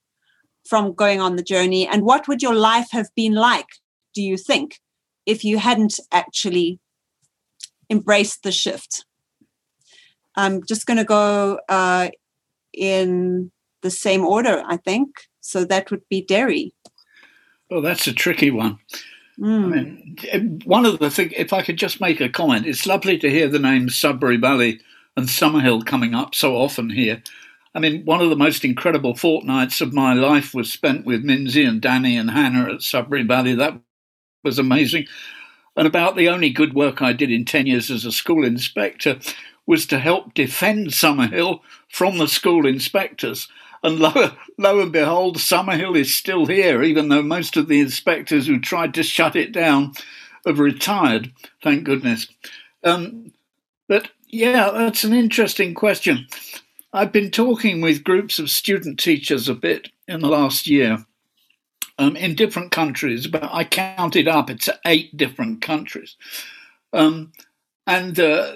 from 0.65 0.93
going 0.93 1.19
on 1.19 1.35
the 1.35 1.43
journey? 1.43 1.87
And 1.87 2.03
what 2.03 2.27
would 2.27 2.41
your 2.41 2.55
life 2.55 2.89
have 2.91 3.07
been 3.15 3.33
like 3.33 3.67
do 4.13 4.21
you 4.21 4.37
think 4.37 4.79
if 5.25 5.43
you 5.43 5.57
hadn't 5.57 5.99
actually 6.11 6.79
embraced 7.89 8.43
the 8.43 8.51
shift? 8.51 9.05
I'm 10.35 10.63
just 10.63 10.85
going 10.85 10.97
to 10.97 11.03
go 11.03 11.59
uh, 11.67 12.09
in 12.73 13.51
the 13.81 13.91
same 13.91 14.25
order 14.25 14.63
i 14.67 14.77
think 14.77 15.09
so 15.41 15.63
that 15.63 15.89
would 15.91 16.07
be 16.09 16.21
Derry 16.21 16.73
well 17.69 17.81
that's 17.81 18.07
a 18.07 18.13
tricky 18.13 18.51
one 18.51 18.77
mm. 19.39 19.65
I 20.33 20.37
mean, 20.37 20.61
one 20.65 20.85
of 20.85 20.99
the 20.99 21.09
things 21.09 21.33
if 21.35 21.53
i 21.53 21.61
could 21.61 21.77
just 21.77 22.01
make 22.01 22.21
a 22.21 22.29
comment 22.29 22.65
it's 22.65 22.85
lovely 22.85 23.17
to 23.19 23.29
hear 23.29 23.47
the 23.47 23.59
names 23.59 23.95
sudbury 23.95 24.37
valley 24.37 24.79
and 25.17 25.27
summerhill 25.27 25.85
coming 25.85 26.13
up 26.13 26.35
so 26.35 26.55
often 26.55 26.89
here 26.89 27.21
I 27.75 27.79
mean, 27.79 28.03
one 28.03 28.21
of 28.21 28.29
the 28.29 28.35
most 28.35 28.65
incredible 28.65 29.13
fortnights 29.13 29.79
of 29.79 29.93
my 29.93 30.13
life 30.13 30.53
was 30.53 30.71
spent 30.73 31.05
with 31.05 31.23
Mimsy 31.23 31.63
and 31.63 31.79
Danny 31.79 32.17
and 32.17 32.31
Hannah 32.31 32.73
at 32.73 32.81
Sudbury 32.81 33.23
Valley. 33.23 33.53
That 33.53 33.79
was 34.43 34.57
amazing. 34.57 35.05
And 35.75 35.85
about 35.85 36.15
the 36.15 36.29
only 36.29 36.49
good 36.49 36.73
work 36.73 37.01
I 37.01 37.13
did 37.13 37.31
in 37.31 37.45
10 37.45 37.67
years 37.67 37.91
as 37.91 38.05
a 38.05 38.11
school 38.11 38.43
inspector 38.43 39.19
was 39.67 39.85
to 39.85 39.99
help 39.99 40.33
defend 40.33 40.87
Summerhill 40.87 41.59
from 41.89 42.17
the 42.17 42.27
school 42.27 42.65
inspectors. 42.65 43.47
And 43.83 43.99
lo, 43.99 44.31
lo 44.57 44.81
and 44.81 44.91
behold, 44.91 45.37
Summerhill 45.37 45.97
is 45.97 46.13
still 46.13 46.45
here, 46.45 46.83
even 46.83 47.09
though 47.09 47.21
most 47.21 47.55
of 47.57 47.67
the 47.67 47.79
inspectors 47.79 48.47
who 48.47 48.59
tried 48.59 48.93
to 48.95 49.03
shut 49.03 49.35
it 49.35 49.51
down 49.51 49.93
have 50.45 50.59
retired, 50.59 51.31
thank 51.63 51.83
goodness. 51.83 52.27
Um, 52.83 53.31
but 53.87 54.09
yeah, 54.27 54.71
that's 54.71 55.03
an 55.03 55.13
interesting 55.13 55.73
question. 55.73 56.27
I've 56.91 57.11
been 57.11 57.31
talking 57.31 57.81
with 57.81 58.03
groups 58.03 58.39
of 58.39 58.49
student 58.49 58.99
teachers 58.99 59.47
a 59.47 59.53
bit 59.53 59.89
in 60.07 60.21
the 60.21 60.27
last 60.27 60.67
year 60.67 61.05
um, 61.97 62.15
in 62.15 62.35
different 62.35 62.71
countries, 62.71 63.27
but 63.27 63.43
I 63.43 63.63
counted 63.63 64.27
up, 64.27 64.49
it's 64.49 64.69
eight 64.85 65.15
different 65.15 65.61
countries. 65.61 66.15
Um, 66.93 67.31
and 67.85 68.19
uh, 68.19 68.53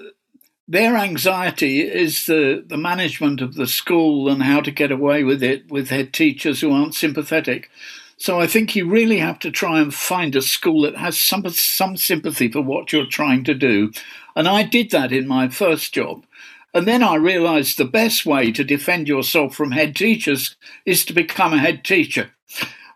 their 0.68 0.96
anxiety 0.96 1.82
is 1.82 2.26
the, 2.26 2.64
the 2.66 2.78
management 2.78 3.42
of 3.42 3.56
the 3.56 3.68
school 3.68 4.30
and 4.30 4.44
how 4.44 4.62
to 4.62 4.72
get 4.72 4.92
away 4.92 5.24
with 5.24 5.44
it 5.44 5.70
with 5.70 5.90
head 5.90 6.14
teachers 6.14 6.62
who 6.62 6.72
aren't 6.72 6.96
sympathetic. 6.96 7.70
So 8.18 8.40
I 8.40 8.48
think 8.48 8.76
you 8.76 8.90
really 8.90 9.18
have 9.18 9.40
to 9.40 9.52
try 9.52 9.80
and 9.82 9.94
find 9.94 10.36
a 10.36 10.42
school 10.42 10.84
that 10.84 10.96
has 10.96 11.18
some 11.18 11.48
some 11.50 11.98
sympathy 11.98 12.50
for 12.50 12.62
what 12.62 12.94
you're 12.94 13.06
trying 13.06 13.44
to 13.46 13.54
do. 13.54 13.92
And 14.36 14.48
I 14.48 14.64
did 14.64 14.92
that 14.92 15.12
in 15.12 15.28
my 15.28 15.50
first 15.50 15.94
job. 15.94 16.26
And 16.74 16.88
then 16.88 17.04
I 17.04 17.16
realized 17.16 17.78
the 17.78 17.86
best 17.86 18.26
way 18.26 18.52
to 18.52 18.64
defend 18.64 19.08
yourself 19.08 19.56
from 19.56 19.72
head 19.72 19.96
teachers 19.96 20.56
is 20.86 21.06
to 21.06 21.14
become 21.14 21.54
a 21.54 21.60
head 21.60 21.84
teacher. 21.84 22.32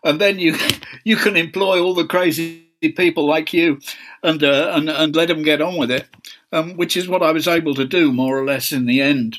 And 0.02 0.20
then 0.20 0.38
you 0.38 0.56
you 1.04 1.16
can 1.16 1.36
employ 1.36 1.82
all 1.82 1.94
the 1.94 2.06
crazy 2.06 2.64
people 2.80 3.26
like 3.26 3.52
you 3.52 3.80
and 4.22 4.42
uh, 4.42 4.72
and 4.74 4.88
and 4.88 5.14
let 5.14 5.28
them 5.28 5.42
get 5.42 5.60
on 5.60 5.76
with 5.76 5.90
it, 5.90 6.06
um, 6.52 6.76
which 6.76 6.96
is 6.96 7.08
what 7.08 7.22
I 7.22 7.32
was 7.32 7.48
able 7.48 7.74
to 7.74 7.84
do 7.84 8.12
more 8.12 8.38
or 8.38 8.44
less 8.44 8.72
in 8.72 8.86
the 8.86 9.00
end. 9.00 9.38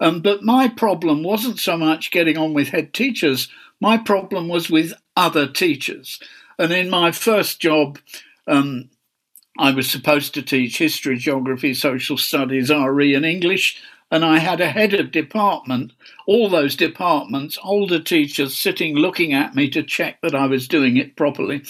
Um, 0.00 0.20
but 0.20 0.42
my 0.42 0.68
problem 0.68 1.22
wasn't 1.22 1.58
so 1.58 1.76
much 1.76 2.10
getting 2.10 2.36
on 2.36 2.54
with 2.54 2.68
head 2.68 2.94
teachers. 2.94 3.48
My 3.80 3.98
problem 3.98 4.48
was 4.48 4.70
with 4.70 4.94
other 5.16 5.46
teachers. 5.46 6.18
And 6.58 6.72
in 6.72 6.90
my 6.90 7.12
first 7.12 7.60
job, 7.60 7.98
um, 8.46 8.90
I 9.58 9.72
was 9.72 9.90
supposed 9.90 10.34
to 10.34 10.42
teach 10.42 10.78
history, 10.78 11.18
geography, 11.18 11.74
social 11.74 12.16
studies, 12.16 12.70
RE, 12.70 13.14
and 13.14 13.26
English, 13.26 13.80
and 14.10 14.24
I 14.24 14.38
had 14.38 14.60
a 14.60 14.70
head 14.70 14.94
of 14.94 15.12
department, 15.12 15.92
all 16.26 16.48
those 16.48 16.74
departments, 16.74 17.58
older 17.62 18.00
teachers 18.00 18.58
sitting 18.58 18.96
looking 18.96 19.32
at 19.32 19.54
me 19.54 19.68
to 19.70 19.82
check 19.82 20.20
that 20.22 20.34
I 20.34 20.46
was 20.46 20.66
doing 20.66 20.96
it 20.96 21.14
properly. 21.14 21.62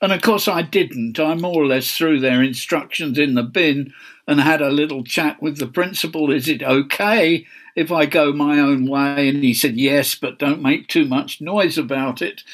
And 0.00 0.12
of 0.12 0.22
course, 0.22 0.46
I 0.46 0.62
didn't. 0.62 1.18
I 1.18 1.34
more 1.34 1.62
or 1.62 1.66
less 1.66 1.90
threw 1.90 2.20
their 2.20 2.42
instructions 2.42 3.18
in 3.18 3.34
the 3.34 3.42
bin 3.42 3.92
and 4.28 4.40
had 4.40 4.62
a 4.62 4.70
little 4.70 5.02
chat 5.02 5.42
with 5.42 5.58
the 5.58 5.66
principal. 5.66 6.30
Is 6.30 6.46
it 6.48 6.62
okay 6.62 7.44
if 7.74 7.90
I 7.90 8.06
go 8.06 8.32
my 8.32 8.60
own 8.60 8.86
way? 8.86 9.28
And 9.28 9.42
he 9.42 9.52
said, 9.52 9.76
Yes, 9.76 10.14
but 10.14 10.38
don't 10.38 10.62
make 10.62 10.86
too 10.86 11.06
much 11.06 11.40
noise 11.40 11.76
about 11.76 12.22
it. 12.22 12.44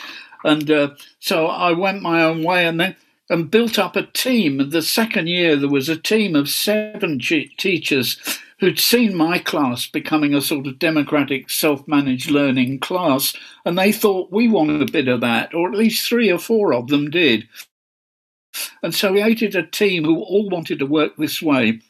And 0.44 0.70
uh, 0.70 0.94
so 1.18 1.48
I 1.48 1.72
went 1.72 2.00
my 2.00 2.22
own 2.22 2.42
way. 2.42 2.66
And 2.66 2.80
then 2.80 2.96
and 3.30 3.50
built 3.50 3.78
up 3.78 3.96
a 3.96 4.02
team. 4.02 4.70
The 4.70 4.82
second 4.82 5.28
year, 5.28 5.56
there 5.56 5.68
was 5.68 5.88
a 5.88 5.96
team 5.96 6.36
of 6.36 6.48
seven 6.48 7.18
teachers 7.18 8.40
who'd 8.60 8.78
seen 8.78 9.16
my 9.16 9.38
class 9.38 9.86
becoming 9.86 10.34
a 10.34 10.40
sort 10.40 10.66
of 10.66 10.78
democratic, 10.78 11.50
self 11.50 11.86
managed 11.88 12.30
learning 12.30 12.80
class, 12.80 13.34
and 13.64 13.78
they 13.78 13.92
thought 13.92 14.32
we 14.32 14.48
wanted 14.48 14.82
a 14.82 14.92
bit 14.92 15.08
of 15.08 15.20
that, 15.22 15.54
or 15.54 15.68
at 15.68 15.78
least 15.78 16.08
three 16.08 16.30
or 16.30 16.38
four 16.38 16.72
of 16.72 16.88
them 16.88 17.10
did. 17.10 17.48
And 18.82 18.94
so 18.94 19.12
we 19.12 19.22
created 19.22 19.54
a 19.56 19.66
team 19.66 20.04
who 20.04 20.20
all 20.20 20.48
wanted 20.48 20.78
to 20.78 20.86
work 20.86 21.16
this 21.16 21.42
way. 21.42 21.80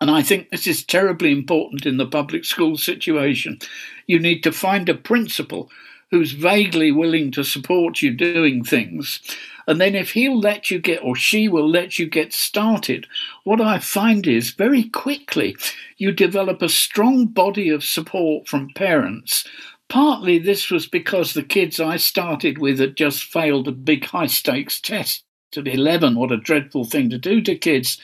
And 0.00 0.10
I 0.10 0.22
think 0.22 0.50
this 0.50 0.66
is 0.66 0.84
terribly 0.84 1.32
important 1.32 1.86
in 1.86 1.96
the 1.96 2.06
public 2.06 2.44
school 2.44 2.76
situation. 2.76 3.58
You 4.06 4.18
need 4.18 4.42
to 4.42 4.52
find 4.52 4.88
a 4.88 4.94
principal 4.94 5.70
who's 6.10 6.32
vaguely 6.32 6.92
willing 6.92 7.30
to 7.32 7.42
support 7.42 8.02
you 8.02 8.12
doing 8.12 8.62
things 8.62 9.20
and 9.66 9.80
then 9.80 9.94
if 9.96 10.12
he'll 10.12 10.38
let 10.38 10.70
you 10.70 10.78
get, 10.78 11.02
or 11.02 11.16
she 11.16 11.48
will 11.48 11.68
let 11.68 11.98
you 11.98 12.06
get 12.06 12.32
started, 12.32 13.06
what 13.44 13.60
I 13.60 13.78
find 13.80 14.26
is 14.26 14.50
very 14.50 14.84
quickly 14.84 15.56
you 15.96 16.12
develop 16.12 16.62
a 16.62 16.68
strong 16.68 17.26
body 17.26 17.68
of 17.68 17.82
support 17.82 18.46
from 18.46 18.72
parents. 18.74 19.44
Partly 19.88 20.38
this 20.38 20.70
was 20.70 20.86
because 20.86 21.34
the 21.34 21.42
kids 21.42 21.80
I 21.80 21.96
started 21.96 22.58
with 22.58 22.78
had 22.78 22.96
just 22.96 23.24
failed 23.24 23.66
a 23.66 23.72
big 23.72 24.04
high 24.04 24.26
stakes 24.26 24.80
test 24.80 25.24
at 25.56 25.68
11. 25.68 26.16
What 26.16 26.32
a 26.32 26.36
dreadful 26.36 26.84
thing 26.84 27.10
to 27.10 27.18
do 27.18 27.40
to 27.42 27.54
kids. 27.54 27.98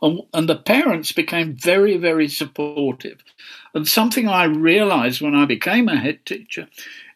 And, 0.00 0.20
and, 0.32 0.48
the 0.48 0.56
parents 0.56 1.10
became 1.12 1.56
very, 1.56 1.96
very 1.96 2.28
supportive. 2.28 3.18
And 3.74 3.86
something 3.86 4.28
I 4.28 4.44
realized 4.44 5.20
when 5.20 5.34
I 5.34 5.44
became 5.44 5.88
a 5.88 5.96
head 5.96 6.24
teacher 6.24 6.68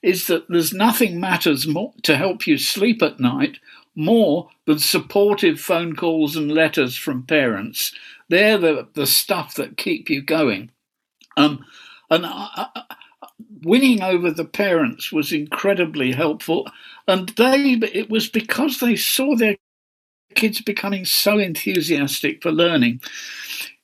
is 0.03 0.27
that 0.27 0.49
there's 0.49 0.73
nothing 0.73 1.21
matters 1.21 1.67
more 1.67 1.93
to 2.03 2.17
help 2.17 2.47
you 2.47 2.59
sleep 2.59 3.01
at 3.03 3.21
night 3.21 3.59
more 3.95 4.49
than 4.67 4.79
supportive 4.79 5.61
phone 5.61 5.95
calls 5.95 6.35
and 6.35 6.51
letters 6.51 6.97
from 6.97 7.25
parents. 7.25 7.95
They're 8.29 8.59
the, 8.59 8.89
the 8.95 9.07
stuff 9.07 9.55
that 9.55 9.77
keep 9.77 10.09
you 10.09 10.23
going. 10.23 10.71
Um, 11.37 11.65
and 12.11 12.27
I, 12.27 12.69
I, 12.75 12.83
winning 13.63 14.03
over 14.03 14.31
the 14.31 14.45
parents 14.45 15.13
was 15.13 15.33
incredibly 15.33 16.13
helpful. 16.13 16.67
And 17.07 17.29
they, 17.31 17.73
it 17.73 18.11
was 18.11 18.29
because 18.29 18.81
they 18.81 18.97
saw 18.97 19.37
their 19.37 19.57
kids 20.35 20.61
becoming 20.61 21.05
so 21.05 21.39
enthusiastic 21.39 22.43
for 22.43 22.51
learning. 22.51 23.01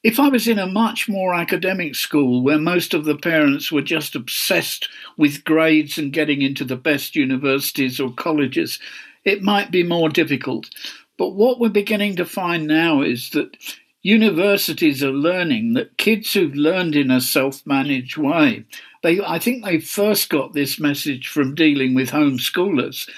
If 0.03 0.20
I 0.20 0.28
was 0.28 0.46
in 0.46 0.59
a 0.59 0.66
much 0.66 1.09
more 1.09 1.34
academic 1.34 1.94
school 1.94 2.42
where 2.42 2.59
most 2.59 2.94
of 2.94 3.05
the 3.05 3.16
parents 3.16 3.72
were 3.72 3.82
just 3.82 4.14
obsessed 4.14 4.88
with 5.16 5.44
grades 5.44 5.99
and 5.99 6.12
getting 6.12 6.42
into 6.42 6.64
the 6.64 6.76
best 6.76 7.16
universities 7.16 7.99
or 7.99 8.12
colleges, 8.12 8.78
it 9.24 9.42
might 9.42 9.70
be 9.70 9.82
more 9.82 10.09
difficult. 10.09 10.70
But 11.18 11.30
what 11.30 11.59
we're 11.59 11.68
beginning 11.68 12.14
to 12.16 12.24
find 12.24 12.66
now 12.66 13.03
is 13.03 13.30
that 13.30 13.57
universities 14.03 15.03
are 15.03 15.12
learning 15.12 15.74
that 15.74 15.99
kids 15.99 16.32
who've 16.32 16.55
learned 16.55 16.94
in 16.94 17.11
a 17.11 17.20
self-managed 17.20 18.16
way, 18.16 18.64
they 19.03 19.20
I 19.20 19.38
think 19.38 19.64
they 19.64 19.80
first 19.80 20.30
got 20.30 20.55
this 20.55 20.78
message 20.78 21.28
from 21.28 21.55
dealing 21.55 21.94
with 21.94 22.11
homeschoolers. 22.11 23.09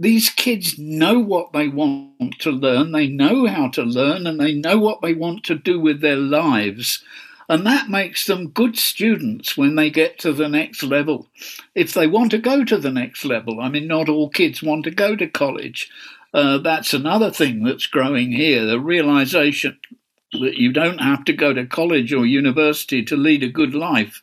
These 0.00 0.30
kids 0.30 0.78
know 0.78 1.18
what 1.18 1.52
they 1.52 1.68
want 1.68 2.38
to 2.38 2.50
learn, 2.50 2.92
they 2.92 3.06
know 3.06 3.46
how 3.46 3.68
to 3.68 3.82
learn, 3.82 4.26
and 4.26 4.40
they 4.40 4.54
know 4.54 4.78
what 4.78 5.02
they 5.02 5.12
want 5.12 5.44
to 5.44 5.54
do 5.54 5.78
with 5.78 6.00
their 6.00 6.16
lives. 6.16 7.04
And 7.50 7.66
that 7.66 7.90
makes 7.90 8.24
them 8.24 8.48
good 8.48 8.78
students 8.78 9.58
when 9.58 9.74
they 9.74 9.90
get 9.90 10.18
to 10.20 10.32
the 10.32 10.48
next 10.48 10.82
level. 10.82 11.26
If 11.74 11.92
they 11.92 12.06
want 12.06 12.30
to 12.30 12.38
go 12.38 12.64
to 12.64 12.78
the 12.78 12.90
next 12.90 13.26
level, 13.26 13.60
I 13.60 13.68
mean, 13.68 13.88
not 13.88 14.08
all 14.08 14.30
kids 14.30 14.62
want 14.62 14.84
to 14.84 14.90
go 14.90 15.16
to 15.16 15.26
college. 15.26 15.90
Uh, 16.32 16.56
that's 16.56 16.94
another 16.94 17.30
thing 17.30 17.62
that's 17.62 17.86
growing 17.86 18.32
here 18.32 18.64
the 18.64 18.80
realization 18.80 19.78
that 20.32 20.54
you 20.54 20.72
don't 20.72 21.00
have 21.02 21.26
to 21.26 21.34
go 21.34 21.52
to 21.52 21.66
college 21.66 22.10
or 22.14 22.24
university 22.24 23.04
to 23.04 23.16
lead 23.18 23.42
a 23.42 23.48
good 23.48 23.74
life. 23.74 24.22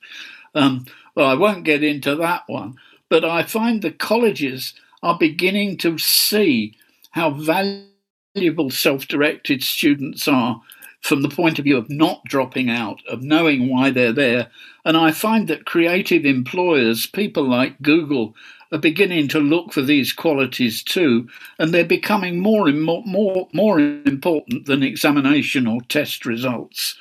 Um, 0.55 0.87
well, 1.13 1.29
I 1.29 1.35
won't 1.35 1.65
get 1.65 1.83
into 1.83 2.15
that 2.15 2.45
one, 2.47 2.77
but 3.09 3.23
I 3.23 3.43
find 3.43 3.83
the 3.83 3.91
colleges 3.91 4.73
are 5.07 5.17
beginning 5.17 5.77
to 5.77 5.97
see 5.97 6.75
how 7.11 7.31
valuable 7.31 8.69
self 8.69 9.07
directed 9.07 9.63
students 9.63 10.27
are 10.27 10.61
from 11.01 11.21
the 11.21 11.29
point 11.29 11.57
of 11.57 11.63
view 11.63 11.77
of 11.77 11.89
not 11.89 12.21
dropping 12.25 12.69
out, 12.69 12.99
of 13.07 13.21
knowing 13.21 13.69
why 13.69 13.89
they're 13.89 14.11
there. 14.11 14.49
And 14.83 14.97
I 14.97 15.11
find 15.11 15.47
that 15.47 15.65
creative 15.65 16.25
employers, 16.25 17.05
people 17.05 17.47
like 17.47 17.81
Google, 17.81 18.35
are 18.73 18.77
beginning 18.79 19.29
to 19.29 19.39
look 19.39 19.71
for 19.71 19.81
these 19.81 20.11
qualities 20.11 20.83
too, 20.83 21.29
and 21.57 21.73
they're 21.73 21.85
becoming 21.85 22.39
more 22.39 22.67
and 22.67 22.83
more, 22.83 23.03
more, 23.05 23.47
more 23.53 23.79
important 23.79 24.65
than 24.65 24.83
examination 24.83 25.67
or 25.67 25.79
test 25.87 26.25
results. 26.25 26.97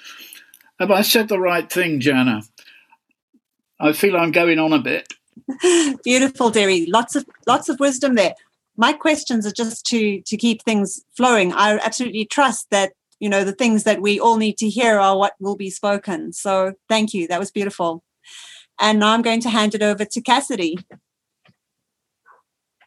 Have 0.78 0.92
I 0.92 1.00
said 1.00 1.28
the 1.28 1.40
right 1.40 1.68
thing, 1.68 1.98
Je'anna? 1.98 2.48
I 3.80 3.92
feel 3.92 4.16
I'm 4.16 4.30
going 4.30 4.60
on 4.60 4.72
a 4.72 4.78
bit. 4.78 5.12
Beautiful, 6.04 6.50
Derry. 6.50 6.86
Lots 6.86 7.16
of 7.16 7.26
lots 7.46 7.68
of 7.68 7.80
wisdom 7.80 8.14
there. 8.14 8.34
My 8.76 8.92
questions 8.92 9.46
are 9.46 9.52
just 9.52 9.86
to 9.86 10.20
to 10.22 10.36
keep 10.36 10.62
things 10.62 11.04
flowing. 11.16 11.52
I 11.52 11.78
absolutely 11.78 12.26
trust 12.26 12.68
that 12.70 12.92
you 13.20 13.28
know 13.28 13.44
the 13.44 13.52
things 13.52 13.84
that 13.84 14.00
we 14.00 14.20
all 14.20 14.36
need 14.36 14.58
to 14.58 14.68
hear 14.68 14.98
are 14.98 15.16
what 15.16 15.34
will 15.40 15.56
be 15.56 15.70
spoken. 15.70 16.32
So 16.32 16.74
thank 16.88 17.14
you. 17.14 17.28
That 17.28 17.40
was 17.40 17.50
beautiful. 17.50 18.02
And 18.78 18.98
now 18.98 19.12
I'm 19.12 19.22
going 19.22 19.40
to 19.40 19.50
hand 19.50 19.74
it 19.74 19.82
over 19.82 20.04
to 20.04 20.20
Cassidy. 20.20 20.78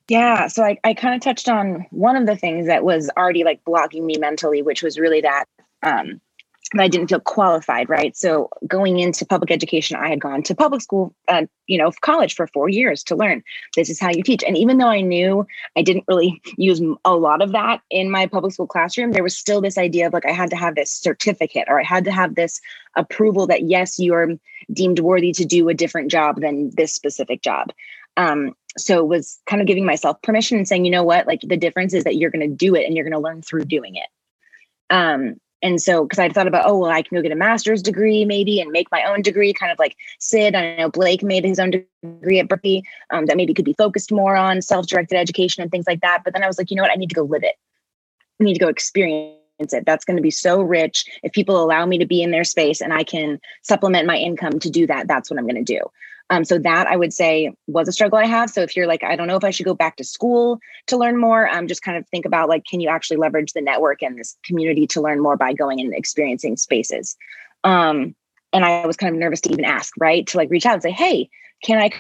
Yeah, 0.07 0.47
so 0.47 0.63
I, 0.63 0.77
I 0.83 0.95
kind 0.95 1.13
of 1.13 1.21
touched 1.21 1.49
on 1.49 1.85
one 1.91 2.15
of 2.15 2.25
the 2.25 2.35
things 2.35 2.65
that 2.65 2.83
was 2.83 3.11
already 3.15 3.43
like 3.43 3.63
blocking 3.63 4.05
me 4.05 4.17
mentally, 4.17 4.63
which 4.63 4.81
was 4.81 4.97
really 4.97 5.21
that 5.21 5.45
um, 5.83 6.19
that 6.73 6.83
I 6.83 6.87
didn't 6.87 7.07
feel 7.07 7.19
qualified, 7.19 7.89
right? 7.89 8.15
So 8.15 8.49
going 8.67 8.99
into 8.99 9.25
public 9.25 9.51
education, 9.51 9.97
I 9.97 10.09
had 10.09 10.21
gone 10.21 10.43
to 10.43 10.55
public 10.55 10.81
school, 10.81 11.15
uh, 11.27 11.45
you 11.67 11.77
know, 11.77 11.91
college 12.01 12.35
for 12.35 12.47
four 12.47 12.69
years 12.69 13.03
to 13.05 13.15
learn 13.15 13.43
this 13.75 13.89
is 13.89 13.99
how 13.99 14.09
you 14.09 14.21
teach. 14.21 14.43
And 14.43 14.55
even 14.55 14.77
though 14.77 14.87
I 14.87 15.01
knew 15.01 15.47
I 15.75 15.81
didn't 15.81 16.05
really 16.07 16.41
use 16.57 16.81
a 17.05 17.15
lot 17.15 17.41
of 17.41 17.51
that 17.53 17.81
in 17.89 18.11
my 18.11 18.27
public 18.27 18.53
school 18.53 18.67
classroom, 18.67 19.11
there 19.11 19.23
was 19.23 19.35
still 19.35 19.61
this 19.61 19.77
idea 19.77 20.07
of 20.07 20.13
like 20.13 20.25
I 20.25 20.31
had 20.31 20.51
to 20.51 20.55
have 20.55 20.75
this 20.75 20.91
certificate 20.91 21.65
or 21.67 21.79
I 21.79 21.83
had 21.83 22.05
to 22.05 22.11
have 22.11 22.35
this 22.35 22.61
approval 22.95 23.47
that 23.47 23.63
yes, 23.63 23.97
you 23.97 24.13
are 24.13 24.27
deemed 24.71 24.99
worthy 24.99 25.31
to 25.33 25.45
do 25.45 25.69
a 25.69 25.73
different 25.73 26.11
job 26.11 26.41
than 26.41 26.71
this 26.75 26.93
specific 26.93 27.41
job. 27.41 27.71
Um, 28.17 28.55
so 28.77 28.99
it 28.99 29.07
was 29.07 29.39
kind 29.45 29.61
of 29.61 29.67
giving 29.67 29.85
myself 29.85 30.21
permission 30.21 30.57
and 30.57 30.67
saying, 30.67 30.85
you 30.85 30.91
know 30.91 31.03
what, 31.03 31.25
like 31.25 31.41
the 31.41 31.57
difference 31.57 31.93
is 31.93 32.03
that 32.03 32.17
you're 32.17 32.31
going 32.31 32.47
to 32.47 32.55
do 32.55 32.75
it 32.75 32.85
and 32.85 32.95
you're 32.95 33.05
going 33.05 33.13
to 33.13 33.19
learn 33.19 33.41
through 33.41 33.65
doing 33.65 33.95
it. 33.95 34.07
Um, 34.89 35.39
and 35.61 35.81
so, 35.81 36.03
because 36.03 36.19
I 36.19 36.29
thought 36.29 36.47
about, 36.47 36.65
oh, 36.65 36.77
well, 36.77 36.91
I 36.91 37.01
can 37.01 37.17
go 37.17 37.21
get 37.21 37.31
a 37.31 37.35
master's 37.35 37.81
degree 37.81 38.23
maybe 38.23 38.61
and 38.61 38.71
make 38.71 38.89
my 38.91 39.03
own 39.03 39.21
degree, 39.21 39.53
kind 39.53 39.71
of 39.71 39.79
like 39.79 39.97
Sid. 40.19 40.55
I 40.55 40.77
know 40.77 40.89
Blake 40.89 41.21
made 41.21 41.43
his 41.43 41.59
own 41.59 41.71
degree 41.71 42.39
at 42.39 42.47
Berkeley 42.47 42.83
um, 43.09 43.25
that 43.25 43.35
maybe 43.35 43.53
could 43.53 43.65
be 43.65 43.73
focused 43.73 44.11
more 44.11 44.35
on 44.35 44.61
self 44.61 44.87
directed 44.87 45.17
education 45.17 45.61
and 45.61 45.69
things 45.69 45.85
like 45.85 46.01
that. 46.01 46.21
But 46.23 46.33
then 46.33 46.43
I 46.43 46.47
was 46.47 46.57
like, 46.57 46.71
you 46.71 46.77
know 46.77 46.83
what? 46.83 46.91
I 46.91 46.95
need 46.95 47.09
to 47.09 47.15
go 47.15 47.23
live 47.23 47.43
it. 47.43 47.55
I 48.39 48.45
need 48.45 48.53
to 48.53 48.59
go 48.59 48.69
experience 48.69 49.35
it. 49.59 49.85
That's 49.85 50.05
going 50.05 50.15
to 50.15 50.23
be 50.23 50.31
so 50.31 50.61
rich. 50.61 51.05
If 51.23 51.33
people 51.33 51.61
allow 51.61 51.85
me 51.85 51.97
to 51.97 52.05
be 52.05 52.21
in 52.21 52.31
their 52.31 52.45
space 52.45 52.79
and 52.79 52.93
I 52.93 53.03
can 53.03 53.39
supplement 53.61 54.07
my 54.07 54.15
income 54.15 54.59
to 54.59 54.69
do 54.69 54.87
that, 54.87 55.09
that's 55.09 55.29
what 55.29 55.37
I'm 55.37 55.45
going 55.45 55.63
to 55.63 55.73
do. 55.73 55.81
Um, 56.31 56.45
so 56.45 56.59
that 56.59 56.85
I 56.85 56.95
would 56.95 57.11
say 57.11 57.51
was 57.65 57.87
a 57.87 57.91
struggle 57.91 58.19
I 58.19 58.25
have. 58.25 58.51
So 58.51 58.61
if 58.61 58.75
you're 58.75 58.85
like, 58.85 59.03
I 59.03 59.15
don't 59.15 59.27
know 59.27 59.35
if 59.35 59.43
I 59.43 59.49
should 59.49 59.65
go 59.65 59.73
back 59.73 59.95
to 59.95 60.03
school 60.03 60.59
to 60.87 60.95
learn 60.95 61.17
more, 61.17 61.49
um, 61.49 61.67
just 61.67 61.81
kind 61.81 61.97
of 61.97 62.07
think 62.09 62.25
about 62.25 62.49
like, 62.49 62.65
can 62.65 62.79
you 62.79 62.89
actually 62.89 63.17
leverage 63.17 63.53
the 63.53 63.61
network 63.61 64.03
and 64.03 64.17
this 64.17 64.37
community 64.43 64.85
to 64.87 65.01
learn 65.01 65.21
more 65.21 65.37
by 65.37 65.53
going 65.53 65.79
and 65.79 65.93
experiencing 65.93 66.55
spaces? 66.55 67.17
Um, 67.63 68.15
and 68.53 68.65
I 68.65 68.85
was 68.85 68.97
kind 68.97 69.13
of 69.13 69.19
nervous 69.19 69.41
to 69.41 69.51
even 69.51 69.65
ask, 69.65 69.93
right? 69.99 70.25
To 70.27 70.37
like 70.37 70.49
reach 70.49 70.65
out 70.65 70.73
and 70.73 70.83
say, 70.83 70.91
hey, 70.91 71.29
can 71.63 71.79
I 71.79 71.91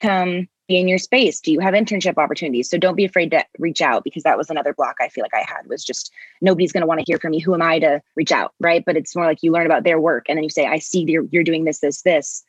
come 0.00 0.48
be 0.68 0.78
in 0.78 0.88
your 0.88 0.98
space? 0.98 1.40
Do 1.40 1.52
you 1.52 1.60
have 1.60 1.74
internship 1.74 2.18
opportunities? 2.18 2.70
So 2.70 2.78
don't 2.78 2.96
be 2.96 3.04
afraid 3.04 3.30
to 3.32 3.44
reach 3.58 3.80
out 3.80 4.04
because 4.04 4.22
that 4.22 4.38
was 4.38 4.50
another 4.50 4.74
block 4.74 4.96
I 5.00 5.08
feel 5.08 5.24
like 5.24 5.34
I 5.34 5.44
had 5.46 5.66
was 5.68 5.84
just 5.84 6.12
nobody's 6.40 6.72
going 6.72 6.82
to 6.82 6.86
want 6.86 7.00
to 7.00 7.06
hear 7.06 7.18
from 7.18 7.32
me. 7.32 7.40
Who 7.40 7.54
am 7.54 7.62
I 7.62 7.78
to 7.80 8.02
reach 8.16 8.32
out, 8.32 8.54
right? 8.60 8.84
But 8.84 8.96
it's 8.96 9.16
more 9.16 9.26
like 9.26 9.42
you 9.42 9.52
learn 9.52 9.66
about 9.66 9.84
their 9.84 10.00
work 10.00 10.26
and 10.28 10.36
then 10.36 10.44
you 10.44 10.50
say, 10.50 10.66
I 10.66 10.78
see 10.78 11.04
you're, 11.06 11.26
you're 11.30 11.44
doing 11.44 11.64
this, 11.64 11.80
this, 11.80 12.02
this 12.02 12.44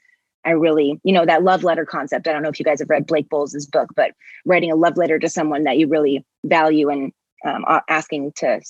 I 0.46 0.52
really, 0.52 1.00
you 1.04 1.14
know, 1.14 1.26
that 1.26 1.44
love 1.44 1.64
letter 1.64 1.86
concept. 1.86 2.28
I 2.28 2.34
don't 2.34 2.44
know 2.44 2.50
if 2.50 2.60
you 2.60 2.66
guys 2.66 2.80
have 2.80 2.90
read 2.90 3.08
Blake 3.08 3.30
Boles's 3.30 3.66
book, 3.66 3.90
but 3.96 4.12
writing 4.46 4.72
a 4.72 4.76
love 4.76 4.98
letter 4.98 5.20
to 5.20 5.30
someone 5.30 5.64
that 5.64 5.78
you 5.78 5.88
really 5.88 6.26
value 6.46 6.90
and 6.90 7.14
um, 7.46 7.66
asking 7.90 8.34
to 8.38 8.62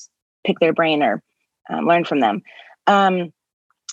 pick 0.46 0.60
their 0.60 0.74
brain 0.74 1.02
or 1.02 1.22
um, 1.70 1.88
learn 1.88 2.06
from 2.06 2.20
them. 2.20 2.42
Um, 2.88 3.32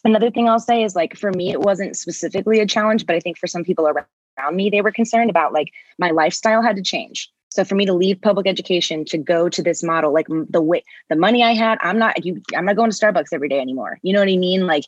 another 0.05 0.31
thing 0.31 0.49
I'll 0.49 0.59
say 0.61 0.83
is 0.83 0.97
like 0.97 1.17
for 1.17 1.33
me, 1.33 1.51
it 1.51 1.61
wasn't 1.61 1.97
specifically 1.97 2.61
a 2.61 2.67
challenge, 2.67 3.07
but 3.07 3.17
I 3.17 3.21
think 3.21 3.39
for 3.39 3.47
some 3.47 3.65
people 3.65 3.87
around 3.87 4.57
me, 4.57 4.71
they 4.71 4.81
were 4.81 4.93
concerned 4.93 5.31
about 5.31 5.53
like 5.53 5.69
my 5.99 6.11
lifestyle 6.11 6.63
had 6.63 6.77
to 6.77 6.83
change. 6.83 7.31
So 7.51 7.65
for 7.65 7.75
me 7.75 7.85
to 7.87 7.93
leave 7.93 8.21
public 8.21 8.47
education 8.47 9.05
to 9.07 9.19
go 9.19 9.49
to 9.49 9.63
this 9.63 9.83
model, 9.83 10.13
like 10.13 10.27
the 10.29 10.63
way 10.63 10.85
the 11.09 11.17
money 11.17 11.43
I 11.43 11.53
had, 11.53 11.79
I'm 11.83 11.99
not 11.99 12.25
you. 12.25 12.41
I'm 12.57 12.65
not 12.65 12.77
going 12.77 12.91
to 12.91 12.97
Starbucks 12.97 13.33
every 13.33 13.49
day 13.49 13.61
anymore. 13.61 13.99
You 14.03 14.13
know 14.13 14.21
what 14.21 14.29
I 14.29 14.37
mean? 14.37 14.67
Like 14.67 14.85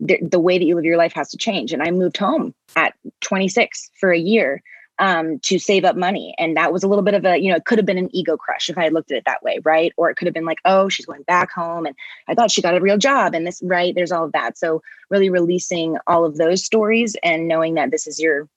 the, 0.00 0.18
the 0.22 0.40
way 0.40 0.58
that 0.58 0.64
you 0.64 0.74
live 0.74 0.84
your 0.84 0.96
life 0.96 1.12
has 1.12 1.28
to 1.30 1.36
change. 1.36 1.72
And 1.72 1.82
I 1.82 1.90
moved 1.90 2.16
home 2.16 2.54
at 2.74 2.94
26 3.20 3.90
for 4.00 4.12
a 4.12 4.18
year 4.18 4.62
um, 4.98 5.38
to 5.40 5.58
save 5.58 5.84
up 5.84 5.96
money. 5.96 6.34
And 6.38 6.56
that 6.56 6.72
was 6.72 6.82
a 6.82 6.88
little 6.88 7.04
bit 7.04 7.14
of 7.14 7.24
a, 7.24 7.36
you 7.36 7.50
know, 7.50 7.56
it 7.56 7.64
could 7.64 7.78
have 7.78 7.86
been 7.86 7.98
an 7.98 8.14
ego 8.14 8.36
crush 8.36 8.70
if 8.70 8.78
I 8.78 8.84
had 8.84 8.92
looked 8.92 9.10
at 9.10 9.18
it 9.18 9.24
that 9.26 9.42
way, 9.42 9.60
right? 9.64 9.92
Or 9.96 10.08
it 10.08 10.16
could 10.16 10.26
have 10.26 10.34
been 10.34 10.44
like, 10.44 10.58
oh, 10.64 10.88
she's 10.88 11.06
going 11.06 11.22
back 11.22 11.50
home 11.50 11.86
and 11.86 11.94
I 12.28 12.34
thought 12.34 12.50
she 12.50 12.62
got 12.62 12.76
a 12.76 12.80
real 12.80 12.96
job 12.98 13.34
and 13.34 13.46
this, 13.46 13.60
right? 13.62 13.94
There's 13.94 14.12
all 14.12 14.24
of 14.24 14.32
that. 14.32 14.56
So 14.56 14.82
really 15.10 15.28
releasing 15.28 15.98
all 16.06 16.24
of 16.24 16.38
those 16.38 16.64
stories 16.64 17.14
and 17.22 17.48
knowing 17.48 17.74
that 17.74 17.90
this 17.90 18.06
is 18.06 18.18
your 18.18 18.48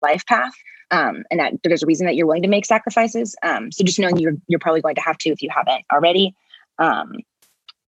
life 0.00 0.24
path. 0.26 0.52
Um, 0.90 1.24
and 1.30 1.38
that 1.38 1.52
there's 1.64 1.82
a 1.82 1.86
reason 1.86 2.06
that 2.06 2.16
you're 2.16 2.26
willing 2.26 2.42
to 2.42 2.48
make 2.48 2.64
sacrifices. 2.64 3.36
Um, 3.42 3.70
so 3.70 3.84
just 3.84 3.98
knowing 3.98 4.18
you're 4.18 4.36
you're 4.46 4.58
probably 4.58 4.80
going 4.80 4.94
to 4.94 5.02
have 5.02 5.18
to 5.18 5.30
if 5.30 5.42
you 5.42 5.50
haven't 5.50 5.84
already. 5.92 6.34
Um, 6.78 7.12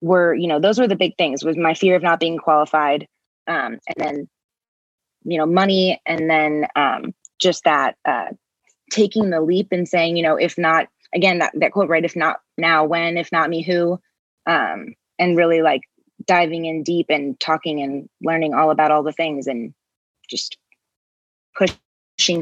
were 0.00 0.34
you 0.34 0.46
know 0.46 0.58
those 0.58 0.78
were 0.78 0.88
the 0.88 0.96
big 0.96 1.16
things 1.16 1.44
was 1.44 1.56
my 1.56 1.74
fear 1.74 1.94
of 1.94 2.02
not 2.02 2.20
being 2.20 2.38
qualified 2.38 3.06
um, 3.46 3.78
and 3.86 3.96
then 3.96 4.28
you 5.24 5.38
know 5.38 5.46
money 5.46 6.00
and 6.06 6.30
then 6.30 6.66
um, 6.76 7.14
just 7.38 7.64
that 7.64 7.96
uh, 8.06 8.28
taking 8.90 9.30
the 9.30 9.40
leap 9.40 9.68
and 9.72 9.88
saying 9.88 10.16
you 10.16 10.22
know 10.22 10.36
if 10.36 10.56
not 10.56 10.88
again 11.14 11.38
that, 11.38 11.52
that 11.54 11.72
quote 11.72 11.88
right 11.88 12.04
if 12.04 12.16
not 12.16 12.40
now 12.56 12.84
when 12.84 13.16
if 13.16 13.30
not 13.32 13.50
me 13.50 13.62
who 13.62 14.00
um, 14.46 14.94
and 15.18 15.36
really 15.36 15.62
like 15.62 15.82
diving 16.26 16.64
in 16.64 16.82
deep 16.82 17.06
and 17.08 17.38
talking 17.40 17.80
and 17.82 18.08
learning 18.22 18.54
all 18.54 18.70
about 18.70 18.90
all 18.90 19.02
the 19.02 19.12
things 19.12 19.46
and 19.46 19.74
just 20.28 20.56
pushing 21.56 21.76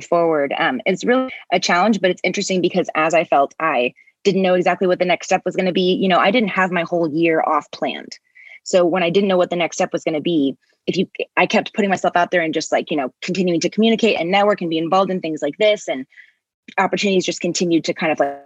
forward 0.01 0.53
um, 0.59 0.81
it's 0.87 1.05
really 1.05 1.31
a 1.53 1.61
challenge 1.61 2.01
but 2.01 2.11
it's 2.11 2.21
interesting 2.25 2.61
because 2.61 2.89
as 2.95 3.15
i 3.15 3.25
felt 3.25 3.55
i 3.61 3.93
didn't 4.25 4.43
know 4.43 4.55
exactly 4.55 4.87
what 4.87 4.99
the 4.99 5.05
next 5.05 5.27
step 5.27 5.43
was 5.45 5.57
going 5.57 5.67
to 5.67 5.73
be. 5.73 5.95
You 5.95 6.09
know, 6.09 6.19
I 6.19 6.31
didn't 6.31 6.51
have 6.51 6.71
my 6.71 6.83
whole 6.83 7.09
year 7.09 7.43
off 7.47 7.71
planned. 7.71 8.19
So 8.65 8.85
when 8.85 9.03
I 9.03 9.11
didn't 9.11 9.29
know 9.29 9.37
what 9.37 9.51
the 9.51 9.57
next 9.57 9.77
step 9.77 9.93
was 9.93 10.05
going 10.05 10.15
to 10.15 10.21
be, 10.21 10.57
if 10.87 10.97
you 10.97 11.09
I 11.37 11.47
kept 11.47 11.75
putting 11.75 11.91
myself 11.91 12.17
out 12.17 12.31
there 12.31 12.43
and 12.43 12.53
just 12.53 12.73
like, 12.73 12.91
you 12.91 12.97
know, 12.97 13.13
continuing 13.23 13.61
to 13.61 13.71
communicate 13.71 14.19
and 14.19 14.31
network 14.31 14.61
and 14.61 14.71
be 14.71 14.79
involved 14.79 15.11
in 15.11 15.21
things 15.21 15.41
like 15.43 15.57
this 15.59 15.89
and 15.89 16.07
opportunities 16.77 17.25
just 17.25 17.41
continued 17.41 17.85
to 17.85 17.95
kind 17.95 18.13
of 18.13 18.21
like, 18.21 18.39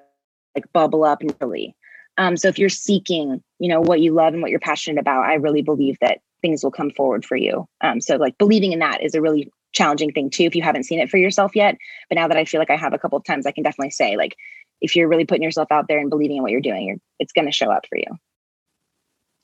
like 0.55 0.72
bubble 0.72 1.05
up 1.05 1.22
naturally. 1.22 1.74
Um, 2.18 2.37
so 2.37 2.49
if 2.49 2.59
you're 2.59 2.68
seeking, 2.68 3.43
you 3.59 3.68
know, 3.68 3.80
what 3.80 4.01
you 4.01 4.12
love 4.12 4.35
and 4.35 4.43
what 4.43 4.51
you're 4.51 4.61
passionate 4.61 5.01
about, 5.01 5.24
I 5.24 5.35
really 5.35 5.62
believe 5.62 5.97
that 6.01 6.18
things 6.43 6.62
will 6.62 6.70
come 6.70 6.91
forward 6.91 7.24
for 7.24 7.37
you. 7.37 7.66
Um, 7.80 8.01
so 8.01 8.16
like 8.16 8.37
believing 8.39 8.72
in 8.72 8.80
that 8.80 9.03
is 9.03 9.14
a 9.14 9.22
really 9.22 9.51
challenging 9.73 10.12
thing 10.12 10.31
too 10.31 10.45
if 10.45 10.55
you 10.55 10.62
haven't 10.62 10.85
seen 10.85 11.01
it 11.01 11.11
for 11.11 11.16
yourself 11.16 11.55
yet. 11.55 11.77
But 12.09 12.16
now 12.16 12.29
that 12.29 12.37
I 12.37 12.45
feel 12.45 12.61
like 12.61 12.70
I 12.70 12.77
have 12.77 12.93
a 12.93 12.99
couple 12.99 13.18
of 13.18 13.25
times, 13.25 13.47
I 13.47 13.53
can 13.53 13.62
definitely 13.62 13.91
say 13.91 14.16
like 14.16 14.37
if 14.81 14.97
you're 14.97 15.09
really 15.09 15.25
putting 15.25 15.43
yourself 15.43 15.70
out 15.70 15.87
there 15.89 15.99
and 15.99 16.11
believing 16.11 16.39
in 16.39 16.43
what 16.43 16.51
you're 16.51 16.61
doing, 16.61 16.87
you're, 16.87 16.99
it's 17.18 17.33
going 17.33 17.47
to 17.47 17.53
show 17.53 17.70
up 17.70 17.87
for 17.89 17.97
you. 17.97 18.18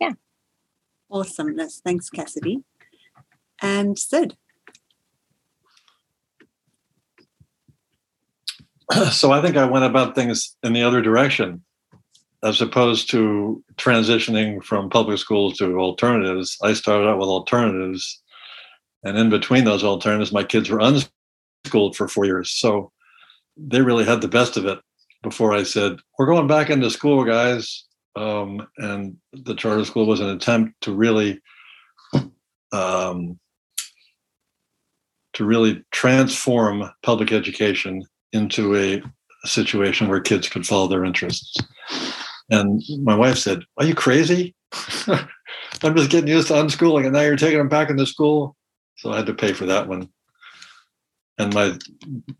Yeah. 0.01 0.13
Awesomeness. 1.11 1.81
Thanks, 1.85 2.11
Cassidy. 2.11 2.65
And 3.63 3.99
Sid. 3.99 4.37
So 9.13 9.33
I 9.33 9.43
think 9.43 9.59
I 9.59 9.67
went 9.67 9.85
about 9.85 10.15
things 10.15 10.57
in 10.63 10.73
the 10.73 10.83
other 10.83 11.03
direction 11.03 11.63
as 12.43 12.61
opposed 12.61 13.11
to 13.11 13.63
transitioning 13.77 14.63
from 14.63 14.89
public 14.89 15.19
school 15.19 15.53
to 15.53 15.79
alternatives. 15.79 16.57
I 16.63 16.73
started 16.73 17.09
out 17.09 17.19
with 17.19 17.29
alternatives. 17.29 18.23
And 19.05 19.17
in 19.17 19.31
between 19.31 19.65
those 19.65 19.85
alternatives, 19.85 20.33
my 20.33 20.45
kids 20.45 20.71
were 20.71 20.81
unschooled 20.81 21.97
for 21.97 22.09
four 22.09 22.25
years. 22.25 22.51
So 22.51 22.93
they 23.57 23.81
really 23.81 24.05
had 24.05 24.21
the 24.21 24.29
best 24.29 24.57
of 24.57 24.65
it 24.67 24.81
before 25.23 25.53
I 25.53 25.63
said, 25.63 25.99
We're 26.19 26.27
going 26.27 26.47
back 26.47 26.71
into 26.71 26.91
school, 26.91 27.25
guys. 27.25 27.85
Um, 28.17 28.67
and 28.79 29.17
the 29.33 29.55
charter 29.55 29.85
school 29.85 30.07
was 30.07 30.21
an 30.21 30.31
attempt 30.31 30.81
to 30.83 30.93
really 30.93 31.41
um, 32.73 33.39
to 35.35 35.45
really 35.45 35.85
transform 35.93 36.91
public 37.03 37.33
education 37.33 38.05
into 38.33 38.77
a, 38.77 39.03
a 39.45 39.49
situation 39.49 40.09
where 40.09 40.21
kids 40.21 40.49
could 40.49 40.67
follow 40.67 40.89
their 40.89 41.05
interests. 41.05 41.57
And 42.51 42.83
my 43.03 43.15
wife 43.15 43.39
said, 43.39 43.63
Are 43.77 43.85
you 43.85 43.95
crazy? 43.95 44.55
I'm 45.83 45.95
just 45.97 46.11
getting 46.11 46.29
used 46.29 46.49
to 46.49 46.55
unschooling, 46.55 47.05
and 47.05 47.13
now 47.13 47.21
you're 47.21 47.37
taking 47.37 47.59
them 47.59 47.69
back 47.69 47.91
into 47.91 48.07
school. 48.07 48.57
So 48.99 49.13
I 49.13 49.17
had 49.17 49.27
to 49.27 49.35
pay 49.35 49.53
for 49.53 49.67
that 49.67 49.89
one. 49.89 50.09
And 51.39 51.55
my 51.55 51.79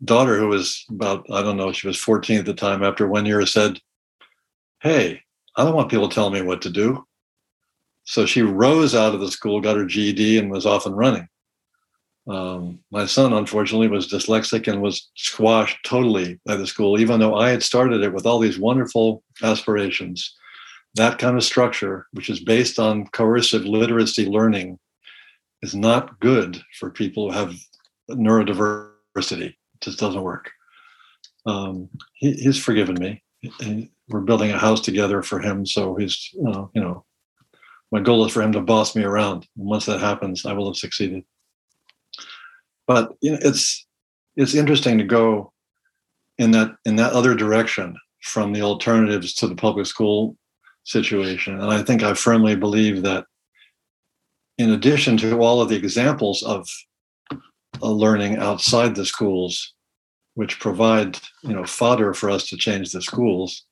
daughter, 0.03 0.37
who 0.37 0.47
was 0.47 0.85
about, 0.89 1.25
I 1.31 1.41
don't 1.41 1.57
know, 1.57 1.71
she 1.71 1.87
was 1.87 1.97
14 1.97 2.39
at 2.39 2.45
the 2.45 2.53
time, 2.53 2.83
after 2.83 3.07
one 3.07 3.25
year 3.25 3.45
said, 3.45 3.79
Hey, 4.81 5.21
I 5.55 5.63
don't 5.63 5.75
want 5.75 5.89
people 5.89 6.09
telling 6.09 6.33
me 6.33 6.41
what 6.41 6.61
to 6.63 6.69
do. 6.69 7.05
So 8.03 8.25
she 8.25 8.41
rose 8.41 8.95
out 8.95 9.13
of 9.13 9.21
the 9.21 9.31
school, 9.31 9.61
got 9.61 9.77
her 9.77 9.85
GED, 9.85 10.37
and 10.37 10.51
was 10.51 10.65
off 10.65 10.85
and 10.85 10.97
running. 10.97 11.27
Um, 12.27 12.79
my 12.91 13.05
son, 13.05 13.33
unfortunately, 13.33 13.87
was 13.87 14.11
dyslexic 14.11 14.67
and 14.67 14.81
was 14.81 15.09
squashed 15.15 15.77
totally 15.85 16.39
by 16.45 16.55
the 16.55 16.67
school, 16.67 16.99
even 16.99 17.19
though 17.19 17.35
I 17.35 17.49
had 17.49 17.63
started 17.63 18.01
it 18.01 18.13
with 18.13 18.25
all 18.25 18.39
these 18.39 18.59
wonderful 18.59 19.23
aspirations. 19.41 20.35
That 20.95 21.19
kind 21.19 21.37
of 21.37 21.43
structure, 21.43 22.07
which 22.11 22.29
is 22.29 22.39
based 22.39 22.79
on 22.79 23.07
coercive 23.07 23.65
literacy 23.65 24.25
learning, 24.25 24.77
is 25.61 25.75
not 25.75 26.19
good 26.19 26.61
for 26.79 26.89
people 26.89 27.31
who 27.31 27.37
have 27.37 27.55
neurodiversity. 28.09 29.49
It 29.49 29.55
just 29.81 29.99
doesn't 29.99 30.21
work. 30.21 30.51
Um, 31.45 31.89
he, 32.13 32.33
he's 32.33 32.61
forgiven 32.61 32.95
me. 32.95 33.23
He, 33.39 33.91
we're 34.09 34.21
building 34.21 34.51
a 34.51 34.57
house 34.57 34.81
together 34.81 35.21
for 35.21 35.39
him, 35.39 35.65
so 35.65 35.95
he's, 35.95 36.29
uh, 36.47 36.65
you 36.73 36.81
know, 36.81 37.05
my 37.91 37.99
goal 37.99 38.25
is 38.25 38.33
for 38.33 38.41
him 38.41 38.51
to 38.53 38.61
boss 38.61 38.95
me 38.95 39.03
around. 39.03 39.47
And 39.57 39.67
once 39.67 39.85
that 39.85 39.99
happens, 39.99 40.45
I 40.45 40.53
will 40.53 40.67
have 40.67 40.77
succeeded. 40.77 41.23
But 42.87 43.13
you 43.21 43.31
know, 43.31 43.39
it's 43.41 43.85
it's 44.35 44.55
interesting 44.55 44.97
to 44.97 45.03
go 45.03 45.53
in 46.37 46.51
that 46.51 46.71
in 46.85 46.95
that 46.97 47.13
other 47.13 47.35
direction 47.35 47.95
from 48.21 48.53
the 48.53 48.61
alternatives 48.61 49.33
to 49.35 49.47
the 49.47 49.55
public 49.55 49.85
school 49.85 50.35
situation. 50.83 51.59
And 51.59 51.71
I 51.71 51.83
think 51.83 52.03
I 52.03 52.13
firmly 52.13 52.55
believe 52.55 53.03
that 53.03 53.25
in 54.59 54.71
addition 54.71 55.15
to 55.17 55.39
all 55.39 55.61
of 55.61 55.69
the 55.69 55.77
examples 55.77 56.43
of 56.43 56.67
uh, 57.81 57.89
learning 57.89 58.37
outside 58.37 58.93
the 58.93 59.05
schools, 59.05 59.73
which 60.35 60.59
provide 60.59 61.17
you 61.41 61.53
know 61.53 61.65
fodder 61.65 62.13
for 62.13 62.29
us 62.29 62.47
to 62.49 62.57
change 62.57 62.91
the 62.91 63.01
schools, 63.01 63.65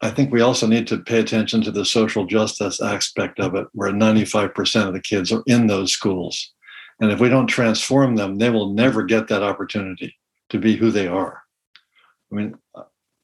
I 0.00 0.10
think 0.10 0.32
we 0.32 0.40
also 0.40 0.66
need 0.66 0.86
to 0.88 0.98
pay 0.98 1.20
attention 1.20 1.60
to 1.62 1.70
the 1.70 1.84
social 1.84 2.24
justice 2.26 2.80
aspect 2.80 3.38
of 3.38 3.54
it, 3.54 3.66
where 3.72 3.92
95% 3.92 4.88
of 4.88 4.94
the 4.94 5.00
kids 5.00 5.30
are 5.30 5.42
in 5.46 5.66
those 5.66 5.92
schools. 5.92 6.52
And 6.98 7.12
if 7.12 7.20
we 7.20 7.28
don't 7.28 7.46
transform 7.46 8.16
them, 8.16 8.38
they 8.38 8.48
will 8.48 8.72
never 8.72 9.04
get 9.04 9.28
that 9.28 9.42
opportunity 9.42 10.16
to 10.48 10.58
be 10.58 10.76
who 10.76 10.90
they 10.90 11.06
are. 11.06 11.42
I 12.32 12.34
mean, 12.34 12.54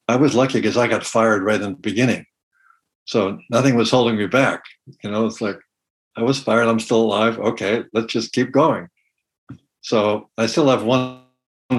I 0.08 0.16
was 0.16 0.34
lucky 0.34 0.60
because 0.60 0.76
I 0.76 0.88
got 0.88 1.04
fired 1.04 1.42
right 1.42 1.60
in 1.60 1.72
the 1.72 1.78
beginning. 1.78 2.26
So 3.06 3.38
nothing 3.50 3.76
was 3.76 3.90
holding 3.90 4.18
me 4.18 4.26
back. 4.26 4.62
You 5.02 5.10
know, 5.10 5.24
it's 5.24 5.40
like 5.40 5.58
I 6.16 6.22
was 6.22 6.40
fired, 6.40 6.68
I'm 6.68 6.80
still 6.80 7.02
alive. 7.02 7.38
Okay, 7.38 7.84
let's 7.92 8.12
just 8.12 8.32
keep 8.32 8.52
going. 8.52 8.88
So 9.80 10.28
I 10.38 10.46
still 10.46 10.68
have 10.68 10.84
one 10.84 11.22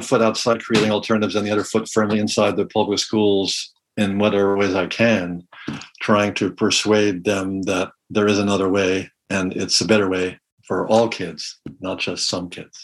foot 0.02 0.22
outside 0.22 0.64
creating 0.64 0.92
alternatives 0.92 1.36
and 1.36 1.46
the 1.46 1.52
other 1.52 1.64
foot 1.64 1.88
firmly 1.88 2.20
inside 2.20 2.58
the 2.58 2.66
public 2.66 3.00
schools 3.00 3.74
in 3.96 4.18
whatever 4.18 4.58
ways 4.58 4.74
I 4.74 4.88
can, 4.88 5.48
trying 6.02 6.34
to 6.36 6.52
persuade 6.52 7.24
them 7.24 7.62
that 7.64 7.92
there 8.10 8.28
is 8.28 8.40
another 8.40 8.70
way 8.70 9.12
and 9.30 9.54
it's 9.54 9.82
a 9.82 9.88
better 9.88 10.10
way 10.10 10.40
for 10.66 10.88
all 10.88 11.08
kids, 11.08 11.60
not 11.80 12.00
just 12.00 12.28
some 12.28 12.50
kids. 12.50 12.80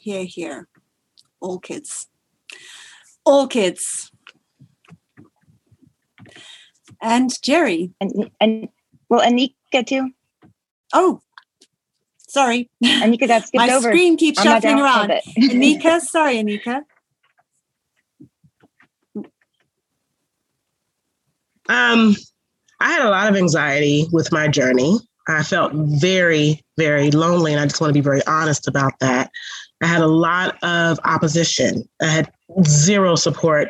Here, 0.00 0.24
here. 0.24 0.68
All 1.40 1.58
kids. 1.58 2.08
All 3.24 3.46
kids. 3.46 4.10
And 7.00 7.30
Jerry. 7.42 7.92
And, 8.00 8.30
and 8.40 8.68
well, 9.08 9.20
Anika 9.20 9.86
too. 9.86 10.10
Oh, 10.92 11.20
sorry. 12.28 12.70
Anika 12.82 13.28
got 13.28 13.42
skipped 13.46 13.66
My 13.66 13.70
over. 13.70 13.90
screen 13.90 14.16
keeps 14.16 14.38
on 14.38 14.46
my 14.46 14.52
shuffling 14.54 14.80
around. 14.80 15.10
Anika, 15.38 16.00
sorry, 16.00 16.36
Anika. 16.36 16.82
Um, 21.70 22.16
I 22.80 22.92
had 22.92 23.06
a 23.06 23.10
lot 23.10 23.28
of 23.28 23.36
anxiety 23.36 24.06
with 24.12 24.32
my 24.32 24.48
journey. 24.48 24.98
I 25.28 25.42
felt 25.42 25.72
very, 25.74 26.64
very 26.78 27.10
lonely, 27.10 27.52
and 27.52 27.60
I 27.60 27.66
just 27.66 27.80
want 27.80 27.90
to 27.90 27.94
be 27.94 28.00
very 28.00 28.24
honest 28.26 28.66
about 28.66 28.98
that. 29.00 29.30
I 29.82 29.86
had 29.86 30.00
a 30.00 30.06
lot 30.06 30.56
of 30.62 30.98
opposition. 31.04 31.86
I 32.00 32.06
had 32.06 32.32
zero 32.66 33.14
support 33.14 33.68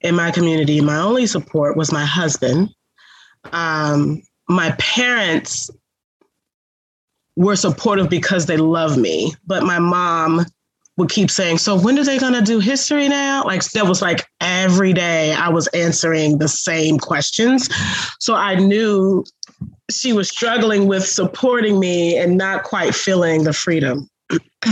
in 0.00 0.14
my 0.14 0.30
community. 0.30 0.80
My 0.80 0.98
only 0.98 1.26
support 1.26 1.76
was 1.76 1.92
my 1.92 2.04
husband. 2.04 2.70
Um, 3.52 4.22
my 4.48 4.72
parents 4.78 5.70
were 7.36 7.56
supportive 7.56 8.08
because 8.08 8.46
they 8.46 8.56
love 8.56 8.96
me, 8.96 9.34
but 9.46 9.62
my 9.62 9.78
mom 9.78 10.44
would 10.96 11.10
keep 11.10 11.30
saying, 11.30 11.58
So 11.58 11.78
when 11.78 11.98
are 11.98 12.04
they 12.04 12.18
to 12.18 12.42
do 12.42 12.60
history 12.60 13.08
now? 13.08 13.44
Like, 13.44 13.64
that 13.70 13.86
was 13.86 14.02
like 14.02 14.26
every 14.40 14.92
day 14.92 15.32
I 15.32 15.48
was 15.48 15.66
answering 15.68 16.38
the 16.38 16.48
same 16.48 16.98
questions. 16.98 17.68
So 18.18 18.34
I 18.34 18.56
knew 18.56 19.24
she 19.90 20.12
was 20.12 20.28
struggling 20.28 20.86
with 20.86 21.06
supporting 21.06 21.80
me 21.80 22.16
and 22.16 22.36
not 22.36 22.64
quite 22.64 22.94
feeling 22.94 23.44
the 23.44 23.52
freedom. 23.52 24.08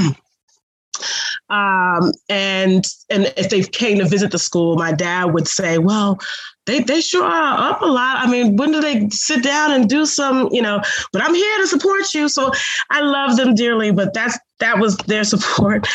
um, 1.51 2.13
and 2.29 2.85
and 3.09 3.33
if 3.37 3.49
they 3.51 3.63
came 3.63 3.99
to 3.99 4.07
visit 4.07 4.31
the 4.31 4.39
school, 4.39 4.77
my 4.77 4.93
dad 4.93 5.33
would 5.33 5.49
say, 5.49 5.79
"Well, 5.79 6.19
they 6.67 6.81
they 6.81 7.01
sure 7.01 7.25
are 7.25 7.71
up 7.71 7.81
a 7.81 7.87
lot. 7.87 8.19
I 8.19 8.31
mean, 8.31 8.57
when 8.57 8.73
do 8.73 8.81
they 8.81 9.09
sit 9.09 9.43
down 9.43 9.73
and 9.73 9.89
do 9.89 10.05
some, 10.05 10.49
you 10.53 10.61
know? 10.61 10.83
But 11.13 11.23
I'm 11.23 11.35
here 11.35 11.59
to 11.59 11.67
support 11.67 12.15
you, 12.15 12.29
so 12.29 12.53
I 12.91 13.01
love 13.01 13.37
them 13.37 13.55
dearly. 13.55 13.91
But 13.91 14.13
that's 14.13 14.39
that 14.61 14.79
was 14.79 14.97
their 14.99 15.25
support. 15.25 15.87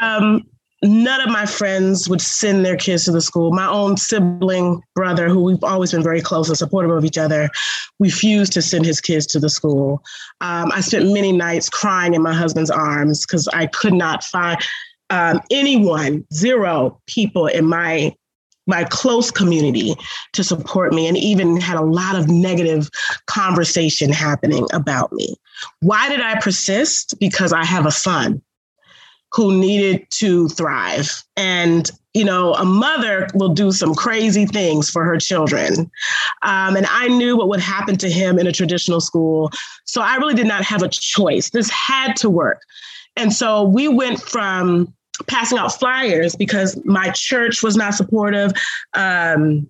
Um, 0.00 0.46
none 0.82 1.20
of 1.20 1.28
my 1.28 1.46
friends 1.46 2.08
would 2.08 2.20
send 2.20 2.64
their 2.64 2.76
kids 2.76 3.04
to 3.04 3.12
the 3.12 3.20
school. 3.20 3.52
My 3.52 3.68
own 3.68 3.96
sibling 3.96 4.82
brother, 4.94 5.28
who 5.28 5.42
we've 5.42 5.64
always 5.64 5.92
been 5.92 6.02
very 6.02 6.20
close 6.20 6.48
and 6.48 6.58
supportive 6.58 6.90
of 6.90 7.04
each 7.04 7.18
other, 7.18 7.48
refused 8.00 8.52
to 8.54 8.62
send 8.62 8.84
his 8.84 9.00
kids 9.00 9.26
to 9.26 9.40
the 9.40 9.48
school. 9.48 10.02
Um, 10.40 10.70
I 10.72 10.80
spent 10.80 11.12
many 11.12 11.32
nights 11.32 11.68
crying 11.68 12.14
in 12.14 12.22
my 12.22 12.34
husband's 12.34 12.70
arms 12.70 13.24
because 13.24 13.48
I 13.48 13.66
could 13.66 13.94
not 13.94 14.24
find 14.24 14.58
um, 15.12 15.40
anyone, 15.50 16.26
zero 16.32 16.98
people 17.06 17.46
in 17.46 17.66
my 17.66 18.14
my 18.68 18.84
close 18.84 19.30
community 19.30 19.94
to 20.32 20.44
support 20.44 20.92
me 20.92 21.08
and 21.08 21.16
even 21.16 21.60
had 21.60 21.76
a 21.76 21.84
lot 21.84 22.14
of 22.14 22.28
negative 22.28 22.88
conversation 23.26 24.12
happening 24.12 24.66
about 24.72 25.12
me. 25.12 25.34
Why 25.80 26.08
did 26.08 26.20
I 26.20 26.40
persist? 26.40 27.18
Because 27.18 27.52
I 27.52 27.64
have 27.64 27.86
a 27.86 27.90
son 27.90 28.40
who 29.32 29.58
needed 29.58 30.06
to 30.10 30.48
thrive. 30.50 31.10
And, 31.36 31.90
you 32.14 32.24
know, 32.24 32.54
a 32.54 32.64
mother 32.64 33.26
will 33.34 33.48
do 33.48 33.72
some 33.72 33.96
crazy 33.96 34.46
things 34.46 34.88
for 34.88 35.04
her 35.04 35.18
children. 35.18 35.90
Um, 36.42 36.76
and 36.76 36.86
I 36.88 37.08
knew 37.08 37.36
what 37.36 37.48
would 37.48 37.60
happen 37.60 37.96
to 37.96 38.08
him 38.08 38.38
in 38.38 38.46
a 38.46 38.52
traditional 38.52 39.00
school. 39.00 39.50
So 39.86 40.02
I 40.02 40.16
really 40.16 40.34
did 40.34 40.46
not 40.46 40.62
have 40.62 40.82
a 40.82 40.88
choice. 40.88 41.50
This 41.50 41.68
had 41.68 42.14
to 42.16 42.30
work. 42.30 42.60
And 43.16 43.32
so 43.32 43.64
we 43.64 43.88
went 43.88 44.20
from 44.20 44.94
passing 45.26 45.58
out 45.58 45.78
flyers 45.78 46.36
because 46.36 46.80
my 46.84 47.10
church 47.10 47.62
was 47.62 47.76
not 47.76 47.94
supportive. 47.94 48.52
Um, 48.94 49.68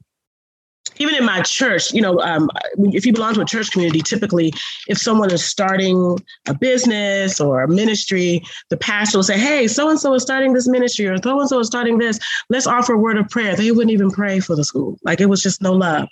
even 0.99 1.15
in 1.15 1.25
my 1.25 1.41
church, 1.43 1.93
you 1.93 2.03
know, 2.03 2.21
um, 2.21 2.51
if 2.79 3.07
you 3.07 3.13
belong 3.13 3.35
to 3.35 3.41
a 3.41 3.45
church 3.45 3.71
community, 3.71 4.01
typically, 4.01 4.53
if 4.89 4.99
someone 4.99 5.33
is 5.33 5.45
starting 5.45 6.19
a 6.49 6.55
business 6.55 7.41
or 7.41 7.63
a 7.63 7.69
ministry, 7.69 8.43
the 8.69 8.77
pastor 8.77 9.19
will 9.19 9.23
say, 9.23 9.39
Hey, 9.39 9.69
so 9.69 9.89
and 9.89 9.99
so 9.99 10.13
is 10.15 10.23
starting 10.23 10.53
this 10.53 10.69
ministry, 10.69 11.07
or 11.07 11.17
so 11.23 11.41
and 11.41 11.49
so 11.49 11.61
is 11.61 11.67
starting 11.67 11.99
this. 11.99 12.19
Let's 12.51 12.67
offer 12.67 12.95
a 12.95 12.99
word 12.99 13.17
of 13.17 13.29
prayer. 13.29 13.57
They 13.57 13.71
wouldn't 13.71 13.93
even 13.93 14.11
pray 14.11 14.41
for 14.41 14.55
the 14.55 14.65
school. 14.65 14.99
Like 15.03 15.21
it 15.21 15.27
was 15.27 15.43
just 15.43 15.63
no 15.63 15.73
love. 15.73 16.09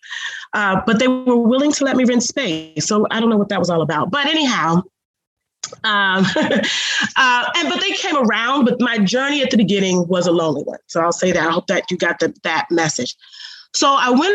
Uh, 0.54 0.80
but 0.86 0.98
they 0.98 1.08
were 1.08 1.36
willing 1.36 1.72
to 1.72 1.84
let 1.84 1.96
me 1.96 2.04
rent 2.04 2.22
space. 2.22 2.86
So 2.86 3.06
I 3.10 3.20
don't 3.20 3.30
know 3.30 3.36
what 3.36 3.48
that 3.50 3.58
was 3.58 3.70
all 3.70 3.82
about. 3.82 4.10
But 4.10 4.26
anyhow, 4.26 4.82
um, 5.84 6.24
uh, 7.16 7.50
and 7.56 7.68
but 7.68 7.80
they 7.80 7.92
came 7.92 8.16
around. 8.16 8.64
But 8.64 8.80
my 8.80 8.98
journey 8.98 9.42
at 9.42 9.50
the 9.50 9.56
beginning 9.56 10.06
was 10.08 10.26
a 10.26 10.32
lonely 10.32 10.62
one. 10.62 10.78
So 10.86 11.00
I'll 11.00 11.12
say 11.12 11.32
that. 11.32 11.46
I 11.46 11.50
hope 11.50 11.66
that 11.68 11.90
you 11.90 11.96
got 11.96 12.18
the, 12.20 12.34
that 12.42 12.66
message. 12.70 13.16
So 13.74 13.88
I 13.88 14.10
went 14.10 14.34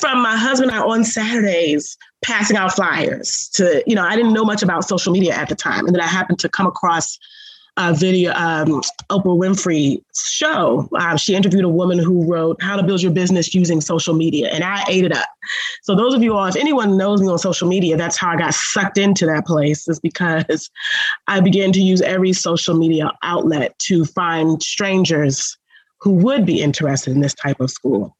from 0.00 0.22
my 0.22 0.36
husband 0.36 0.70
and 0.70 0.80
I 0.80 0.84
on 0.84 1.04
Saturdays 1.04 1.96
passing 2.24 2.56
out 2.56 2.74
flyers 2.74 3.48
to, 3.54 3.82
you 3.86 3.94
know, 3.94 4.04
I 4.04 4.14
didn't 4.14 4.32
know 4.32 4.44
much 4.44 4.62
about 4.62 4.84
social 4.84 5.12
media 5.12 5.34
at 5.34 5.48
the 5.48 5.56
time. 5.56 5.86
And 5.86 5.94
then 5.94 6.00
I 6.00 6.06
happened 6.06 6.38
to 6.40 6.48
come 6.48 6.66
across 6.66 7.18
a 7.76 7.94
video, 7.94 8.32
um, 8.32 8.82
Oprah 9.10 9.36
Winfrey 9.36 10.02
show. 10.14 10.88
Um, 10.98 11.16
she 11.16 11.34
interviewed 11.34 11.64
a 11.64 11.68
woman 11.68 11.98
who 11.98 12.24
wrote 12.30 12.62
How 12.62 12.76
to 12.76 12.82
Build 12.82 13.02
Your 13.02 13.12
Business 13.12 13.54
Using 13.54 13.80
Social 13.80 14.14
Media, 14.14 14.48
and 14.48 14.64
I 14.64 14.84
ate 14.88 15.04
it 15.04 15.16
up. 15.16 15.28
So, 15.82 15.94
those 15.94 16.14
of 16.14 16.22
you 16.22 16.36
all, 16.36 16.46
if 16.46 16.56
anyone 16.56 16.96
knows 16.96 17.20
me 17.20 17.28
on 17.28 17.38
social 17.38 17.68
media, 17.68 17.96
that's 17.96 18.16
how 18.16 18.30
I 18.30 18.36
got 18.36 18.54
sucked 18.54 18.98
into 18.98 19.26
that 19.26 19.46
place, 19.46 19.88
is 19.88 20.00
because 20.00 20.70
I 21.26 21.40
began 21.40 21.72
to 21.72 21.80
use 21.80 22.02
every 22.02 22.32
social 22.32 22.76
media 22.76 23.12
outlet 23.22 23.78
to 23.80 24.04
find 24.04 24.62
strangers 24.62 25.56
who 26.00 26.12
would 26.12 26.46
be 26.46 26.62
interested 26.62 27.12
in 27.12 27.20
this 27.20 27.34
type 27.34 27.60
of 27.60 27.70
school. 27.70 28.16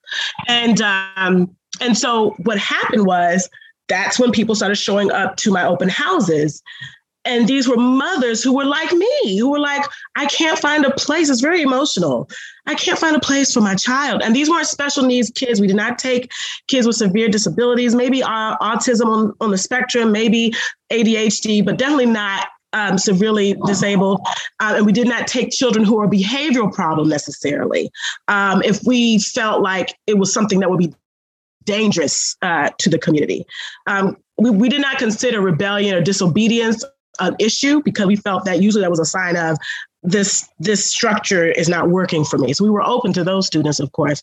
And 0.48 0.80
um, 0.80 1.54
and 1.80 1.96
so 1.96 2.30
what 2.42 2.58
happened 2.58 3.06
was 3.06 3.48
that's 3.88 4.18
when 4.18 4.30
people 4.30 4.54
started 4.54 4.76
showing 4.76 5.10
up 5.10 5.36
to 5.36 5.50
my 5.50 5.66
open 5.66 5.88
houses. 5.88 6.62
And 7.24 7.46
these 7.46 7.68
were 7.68 7.76
mothers 7.76 8.42
who 8.42 8.54
were 8.54 8.64
like 8.64 8.92
me, 8.92 9.38
who 9.38 9.50
were 9.50 9.58
like, 9.58 9.84
I 10.16 10.26
can't 10.26 10.58
find 10.58 10.84
a 10.84 10.90
place. 10.92 11.28
It's 11.28 11.42
very 11.42 11.60
emotional. 11.60 12.30
I 12.66 12.74
can't 12.74 12.98
find 12.98 13.14
a 13.14 13.20
place 13.20 13.52
for 13.52 13.60
my 13.60 13.74
child. 13.74 14.22
And 14.22 14.34
these 14.34 14.48
weren't 14.48 14.66
special 14.66 15.04
needs 15.04 15.30
kids. 15.30 15.60
We 15.60 15.66
did 15.66 15.76
not 15.76 15.98
take 15.98 16.30
kids 16.68 16.86
with 16.86 16.96
severe 16.96 17.28
disabilities, 17.28 17.94
maybe 17.94 18.22
uh, 18.22 18.56
autism 18.58 19.06
on, 19.06 19.34
on 19.40 19.50
the 19.50 19.58
spectrum, 19.58 20.12
maybe 20.12 20.54
ADHD, 20.90 21.64
but 21.64 21.76
definitely 21.76 22.06
not 22.06 22.48
um, 22.72 22.98
severely 22.98 23.56
disabled, 23.66 24.20
uh, 24.60 24.74
and 24.76 24.86
we 24.86 24.92
did 24.92 25.08
not 25.08 25.26
take 25.26 25.50
children 25.50 25.84
who 25.84 25.98
are 25.98 26.06
behavioral 26.06 26.72
problem 26.72 27.08
necessarily. 27.08 27.90
Um, 28.28 28.62
if 28.64 28.84
we 28.84 29.18
felt 29.18 29.62
like 29.62 29.94
it 30.06 30.18
was 30.18 30.32
something 30.32 30.60
that 30.60 30.70
would 30.70 30.78
be 30.78 30.94
dangerous 31.64 32.36
uh, 32.42 32.70
to 32.78 32.88
the 32.88 32.98
community, 32.98 33.44
um, 33.86 34.16
we, 34.38 34.50
we 34.50 34.68
did 34.68 34.80
not 34.80 34.98
consider 34.98 35.40
rebellion 35.40 35.96
or 35.96 36.00
disobedience 36.00 36.84
an 37.20 37.36
issue 37.38 37.82
because 37.82 38.06
we 38.06 38.16
felt 38.16 38.44
that 38.44 38.62
usually 38.62 38.82
that 38.82 38.90
was 38.90 39.00
a 39.00 39.04
sign 39.04 39.36
of 39.36 39.56
this 40.02 40.48
this 40.58 40.86
structure 40.86 41.46
is 41.46 41.68
not 41.68 41.90
working 41.90 42.24
for 42.24 42.38
me. 42.38 42.52
So 42.52 42.64
we 42.64 42.70
were 42.70 42.82
open 42.82 43.12
to 43.14 43.24
those 43.24 43.46
students, 43.46 43.80
of 43.80 43.92
course. 43.92 44.22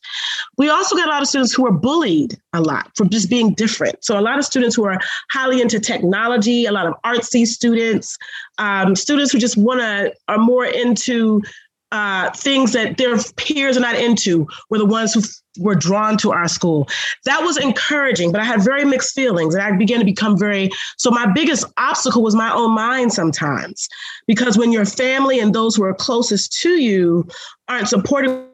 We 0.57 0.69
also 0.69 0.95
got 0.95 1.07
a 1.07 1.11
lot 1.11 1.21
of 1.21 1.27
students 1.27 1.53
who 1.53 1.63
were 1.63 1.71
bullied 1.71 2.39
a 2.53 2.61
lot 2.61 2.91
for 2.95 3.05
just 3.05 3.29
being 3.29 3.53
different. 3.53 4.03
So 4.03 4.17
a 4.17 4.21
lot 4.21 4.39
of 4.39 4.45
students 4.45 4.75
who 4.75 4.85
are 4.85 4.97
highly 5.29 5.61
into 5.61 5.79
technology, 5.79 6.65
a 6.65 6.71
lot 6.71 6.87
of 6.87 6.95
artsy 7.05 7.45
students, 7.45 8.17
um, 8.57 8.95
students 8.95 9.31
who 9.31 9.37
just 9.37 9.57
want 9.57 9.81
to 9.81 10.13
are 10.27 10.39
more 10.39 10.65
into 10.65 11.43
uh, 11.91 12.31
things 12.31 12.73
that 12.73 12.97
their 12.97 13.17
peers 13.37 13.77
are 13.77 13.81
not 13.81 13.95
into 13.95 14.47
were 14.69 14.77
the 14.77 14.85
ones 14.85 15.13
who 15.13 15.21
were 15.59 15.75
drawn 15.75 16.17
to 16.17 16.31
our 16.31 16.47
school. 16.47 16.87
That 17.25 17.41
was 17.43 17.57
encouraging, 17.57 18.31
but 18.31 18.41
I 18.41 18.43
had 18.43 18.61
very 18.61 18.85
mixed 18.85 19.15
feelings 19.15 19.55
and 19.55 19.63
I 19.63 19.75
began 19.75 19.99
to 19.99 20.05
become 20.05 20.37
very. 20.37 20.69
So, 20.97 21.09
my 21.11 21.31
biggest 21.31 21.65
obstacle 21.77 22.21
was 22.21 22.35
my 22.35 22.53
own 22.53 22.71
mind 22.71 23.13
sometimes, 23.13 23.87
because 24.27 24.57
when 24.57 24.71
your 24.71 24.85
family 24.85 25.39
and 25.39 25.53
those 25.53 25.75
who 25.75 25.83
are 25.83 25.93
closest 25.93 26.59
to 26.61 26.81
you 26.81 27.27
aren't 27.67 27.87
supporting 27.87 28.46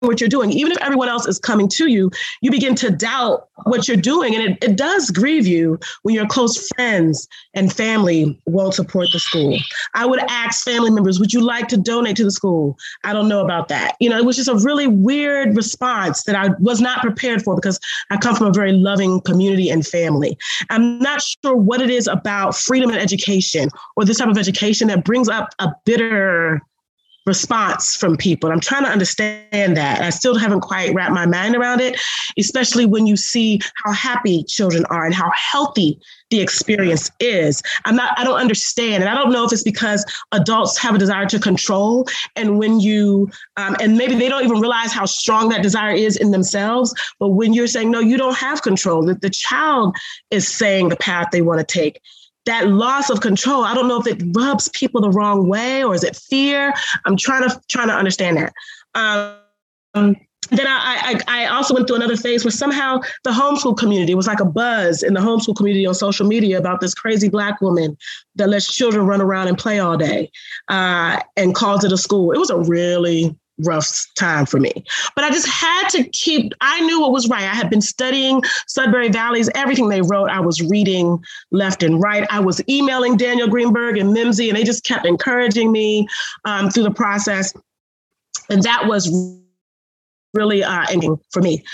what 0.00 0.20
you're 0.20 0.28
doing, 0.28 0.50
even 0.52 0.72
if 0.72 0.78
everyone 0.78 1.08
else 1.08 1.26
is 1.26 1.38
coming 1.38 1.68
to 1.68 1.88
you, 1.90 2.10
you 2.42 2.50
begin 2.50 2.74
to 2.76 2.90
doubt 2.90 3.48
what 3.64 3.88
you're 3.88 3.96
doing. 3.96 4.34
And 4.34 4.44
it, 4.44 4.64
it 4.64 4.76
does 4.76 5.10
grieve 5.10 5.46
you 5.46 5.78
when 6.02 6.14
your 6.14 6.26
close 6.26 6.68
friends 6.68 7.26
and 7.54 7.72
family 7.72 8.38
won't 8.44 8.74
support 8.74 9.08
the 9.12 9.18
school. 9.18 9.58
I 9.94 10.04
would 10.04 10.20
ask 10.28 10.64
family 10.64 10.90
members, 10.90 11.18
would 11.18 11.32
you 11.32 11.40
like 11.40 11.68
to 11.68 11.76
donate 11.76 12.16
to 12.16 12.24
the 12.24 12.30
school? 12.30 12.76
I 13.04 13.12
don't 13.12 13.28
know 13.28 13.42
about 13.42 13.68
that. 13.68 13.96
You 13.98 14.10
know, 14.10 14.18
it 14.18 14.24
was 14.24 14.36
just 14.36 14.48
a 14.48 14.56
really 14.56 14.86
weird 14.86 15.56
response 15.56 16.24
that 16.24 16.36
I 16.36 16.50
was 16.60 16.80
not 16.80 17.00
prepared 17.00 17.42
for 17.42 17.54
because 17.54 17.80
I 18.10 18.18
come 18.18 18.36
from 18.36 18.48
a 18.48 18.52
very 18.52 18.72
loving 18.72 19.20
community 19.22 19.70
and 19.70 19.86
family. 19.86 20.36
I'm 20.68 20.98
not 20.98 21.22
sure 21.22 21.56
what 21.56 21.80
it 21.80 21.90
is 21.90 22.06
about 22.06 22.54
freedom 22.54 22.90
and 22.90 22.98
education 22.98 23.70
or 23.96 24.04
this 24.04 24.18
type 24.18 24.28
of 24.28 24.36
education 24.36 24.88
that 24.88 25.04
brings 25.04 25.28
up 25.28 25.54
a 25.58 25.72
bitter 25.84 26.60
response 27.26 27.96
from 27.96 28.16
people. 28.16 28.50
I'm 28.52 28.60
trying 28.60 28.84
to 28.84 28.90
understand 28.90 29.76
that. 29.76 30.00
I 30.00 30.10
still 30.10 30.36
haven't 30.36 30.60
quite 30.60 30.94
wrapped 30.94 31.12
my 31.12 31.26
mind 31.26 31.56
around 31.56 31.80
it, 31.80 32.00
especially 32.38 32.86
when 32.86 33.06
you 33.06 33.16
see 33.16 33.60
how 33.84 33.92
happy 33.92 34.44
children 34.44 34.84
are 34.86 35.04
and 35.04 35.14
how 35.14 35.30
healthy 35.34 35.98
the 36.30 36.40
experience 36.40 37.10
is. 37.20 37.62
I'm 37.84 37.96
not, 37.96 38.18
I 38.18 38.24
don't 38.24 38.38
understand. 38.38 39.02
And 39.02 39.10
I 39.10 39.14
don't 39.14 39.32
know 39.32 39.44
if 39.44 39.52
it's 39.52 39.62
because 39.62 40.04
adults 40.32 40.78
have 40.78 40.94
a 40.94 40.98
desire 40.98 41.26
to 41.26 41.38
control. 41.38 42.06
And 42.36 42.58
when 42.58 42.80
you, 42.80 43.30
um, 43.56 43.76
and 43.80 43.96
maybe 43.98 44.14
they 44.14 44.28
don't 44.28 44.44
even 44.44 44.60
realize 44.60 44.92
how 44.92 45.06
strong 45.06 45.48
that 45.50 45.62
desire 45.62 45.94
is 45.94 46.16
in 46.16 46.30
themselves. 46.30 46.94
But 47.18 47.30
when 47.30 47.52
you're 47.52 47.66
saying, 47.66 47.90
no, 47.90 48.00
you 48.00 48.16
don't 48.16 48.36
have 48.36 48.62
control, 48.62 49.04
that 49.06 49.20
the 49.20 49.30
child 49.30 49.96
is 50.30 50.48
saying 50.48 50.88
the 50.88 50.96
path 50.96 51.28
they 51.32 51.42
want 51.42 51.60
to 51.60 51.66
take 51.66 52.00
that 52.46 52.68
loss 52.68 53.10
of 53.10 53.20
control 53.20 53.64
i 53.64 53.74
don't 53.74 53.88
know 53.88 54.00
if 54.00 54.06
it 54.06 54.22
rubs 54.34 54.68
people 54.70 55.00
the 55.00 55.10
wrong 55.10 55.48
way 55.48 55.84
or 55.84 55.94
is 55.94 56.02
it 56.02 56.16
fear 56.16 56.72
i'm 57.04 57.16
trying 57.16 57.48
to 57.48 57.60
trying 57.68 57.88
to 57.88 57.94
understand 57.94 58.36
that 58.36 58.52
um, 58.94 60.16
then 60.50 60.66
I, 60.66 61.20
I, 61.28 61.44
I 61.44 61.46
also 61.46 61.74
went 61.74 61.86
through 61.86 61.96
another 61.96 62.16
phase 62.16 62.44
where 62.44 62.52
somehow 62.52 63.00
the 63.24 63.30
homeschool 63.30 63.76
community 63.76 64.14
was 64.14 64.26
like 64.26 64.40
a 64.40 64.44
buzz 64.44 65.02
in 65.02 65.14
the 65.14 65.20
homeschool 65.20 65.56
community 65.56 65.86
on 65.86 65.94
social 65.94 66.26
media 66.26 66.58
about 66.58 66.80
this 66.80 66.94
crazy 66.94 67.28
black 67.28 67.60
woman 67.60 67.96
that 68.36 68.48
lets 68.48 68.72
children 68.72 69.06
run 69.06 69.20
around 69.20 69.48
and 69.48 69.58
play 69.58 69.78
all 69.78 69.96
day 69.96 70.30
uh, 70.68 71.20
and 71.36 71.54
calls 71.54 71.84
it 71.84 71.92
a 71.92 71.96
school. 71.96 72.32
It 72.32 72.38
was 72.38 72.50
a 72.50 72.58
really 72.58 73.36
rough 73.58 74.06
time 74.14 74.46
for 74.46 74.60
me. 74.60 74.84
But 75.14 75.24
I 75.24 75.30
just 75.30 75.48
had 75.48 75.88
to 75.90 76.04
keep, 76.10 76.52
I 76.60 76.80
knew 76.82 77.00
what 77.00 77.12
was 77.12 77.28
right. 77.28 77.42
I 77.42 77.54
had 77.54 77.70
been 77.70 77.80
studying 77.80 78.42
Sudbury 78.66 79.08
Valley's, 79.08 79.50
everything 79.54 79.88
they 79.88 80.02
wrote, 80.02 80.28
I 80.28 80.40
was 80.40 80.60
reading 80.62 81.22
left 81.50 81.82
and 81.82 82.02
right. 82.02 82.26
I 82.30 82.40
was 82.40 82.62
emailing 82.68 83.16
Daniel 83.16 83.48
Greenberg 83.48 83.96
and 83.96 84.12
Mimsy, 84.12 84.48
and 84.48 84.56
they 84.56 84.64
just 84.64 84.84
kept 84.84 85.06
encouraging 85.06 85.72
me 85.72 86.06
um, 86.44 86.70
through 86.70 86.84
the 86.84 86.90
process. 86.90 87.52
And 88.48 88.62
that 88.62 88.86
was 88.86 89.10
really 90.36 90.62
uh, 90.62 90.84
ending 90.90 91.18
for 91.30 91.42
me. 91.42 91.64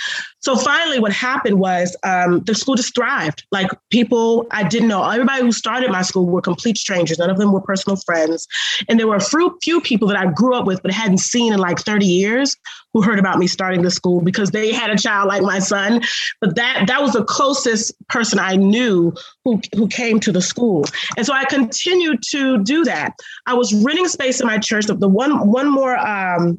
So 0.43 0.57
finally, 0.57 0.99
what 0.99 1.13
happened 1.13 1.61
was 1.61 1.97
um, 2.03 2.41
the 2.41 2.55
school 2.55 2.75
just 2.75 2.95
thrived. 2.95 3.45
Like 3.53 3.71
people 3.91 4.47
I 4.51 4.67
didn't 4.67 4.89
know, 4.89 5.09
everybody 5.09 5.43
who 5.43 5.53
started 5.53 5.91
my 5.91 6.03
school 6.03 6.27
were 6.27 6.41
complete 6.41 6.77
strangers. 6.77 7.19
None 7.19 7.31
of 7.31 7.39
them 7.39 7.53
were 7.53 7.61
personal 7.61 7.97
friends, 7.97 8.49
and 8.89 8.99
there 8.99 9.07
were 9.07 9.17
a 9.17 9.21
few, 9.21 9.57
few 9.63 9.81
people 9.81 10.09
that 10.09 10.17
I 10.17 10.27
grew 10.27 10.55
up 10.55 10.67
with 10.67 10.83
but 10.83 10.91
hadn't 10.91 11.19
seen 11.19 11.53
in 11.53 11.61
like 11.61 11.79
30 11.79 12.07
years 12.07 12.57
who 12.93 13.03
heard 13.03 13.19
about 13.19 13.39
me 13.39 13.47
starting 13.47 13.83
the 13.83 13.91
school 13.91 14.21
because 14.21 14.51
they 14.51 14.73
had 14.73 14.91
a 14.91 14.99
child 14.99 15.29
like 15.29 15.43
my 15.43 15.61
son. 15.61 16.03
But 16.41 16.57
that 16.57 16.87
that 16.89 17.01
was 17.01 17.13
the 17.13 17.25
closest 17.25 17.93
person 18.09 18.41
I 18.41 18.57
knew 18.57 19.13
who 19.45 19.61
who 19.77 19.87
came 19.87 20.19
to 20.21 20.33
the 20.33 20.43
school, 20.43 20.87
and 21.17 21.25
so 21.25 21.33
I 21.33 21.45
continued 21.45 22.21
to 22.31 22.63
do 22.65 22.85
that. 22.85 23.15
I 23.47 23.55
was 23.55 23.73
renting 23.73 24.09
space 24.09 24.41
in 24.41 24.47
my 24.49 24.59
church. 24.59 24.87
The 24.87 25.09
one 25.09 25.49
one 25.51 25.71
more 25.71 25.97
um, 25.97 26.59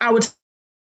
I 0.00 0.12
would 0.12 0.28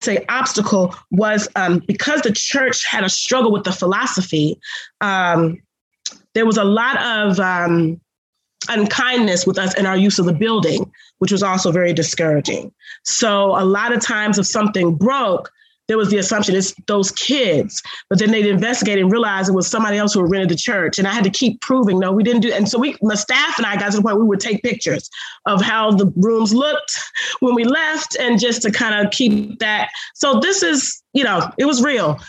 say 0.04 0.26
obstacle 0.30 0.96
was 1.12 1.48
um, 1.56 1.82
because 1.88 2.22
the 2.22 2.32
church 2.32 2.86
had 2.86 3.04
a 3.04 3.10
struggle 3.10 3.52
with 3.52 3.64
the 3.64 3.72
philosophy. 3.72 4.60
Um, 5.02 5.62
there 6.34 6.46
was 6.46 6.58
a 6.58 6.64
lot 6.64 7.02
of 7.02 7.40
um, 7.40 8.00
unkindness 8.70 9.46
with 9.46 9.58
us 9.58 9.74
in 9.76 9.86
our 9.86 9.98
use 9.98 10.20
of 10.20 10.26
the 10.26 10.34
building, 10.34 10.92
which 11.20 11.32
was 11.32 11.44
also 11.44 11.72
very 11.72 11.94
discouraging. 11.94 12.72
So 13.04 13.58
a 13.58 13.66
lot 13.66 13.94
of 13.94 14.02
times, 14.02 14.40
if 14.40 14.46
something 14.46 14.96
broke, 14.96 15.52
there 15.88 15.98
was 15.98 16.10
the 16.10 16.18
assumption 16.18 16.56
it's 16.56 16.74
those 16.88 17.12
kids, 17.12 17.82
but 18.10 18.20
then 18.20 18.32
they'd 18.32 18.46
investigate 18.46 19.00
and 19.00 19.12
realize 19.12 19.50
it 19.50 19.56
was 19.56 19.68
somebody 19.68 19.98
else 19.98 20.14
who 20.14 20.24
rented 20.26 20.50
the 20.50 20.56
church. 20.56 20.98
And 20.98 21.08
I 21.08 21.14
had 21.14 21.24
to 21.26 21.30
keep 21.30 21.60
proving, 21.62 22.00
no, 22.00 22.12
we 22.12 22.24
didn't 22.24 22.42
do. 22.42 22.54
And 22.54 22.70
so 22.70 22.80
we, 22.80 22.96
my 23.02 23.16
staff 23.16 23.58
and 23.58 23.66
I 23.66 23.76
got 23.76 23.92
to 23.92 23.98
the 23.98 24.04
point 24.04 24.18
we 24.18 24.26
would 24.26 24.40
take 24.40 24.64
pictures 24.64 25.10
of 25.46 25.62
how 25.62 25.92
the 25.92 26.12
rooms 26.16 26.54
looked 26.54 26.98
when 27.42 27.54
we 27.54 27.66
left, 27.66 28.16
and 28.20 28.40
just 28.40 28.62
to 28.62 28.72
kind 28.72 29.06
of 29.06 29.12
keep 29.12 29.60
that. 29.60 29.90
So 30.14 30.40
this 30.40 30.64
is, 30.64 31.02
you 31.14 31.24
know, 31.24 31.52
it 31.58 31.66
was 31.66 31.84
real. 31.84 32.20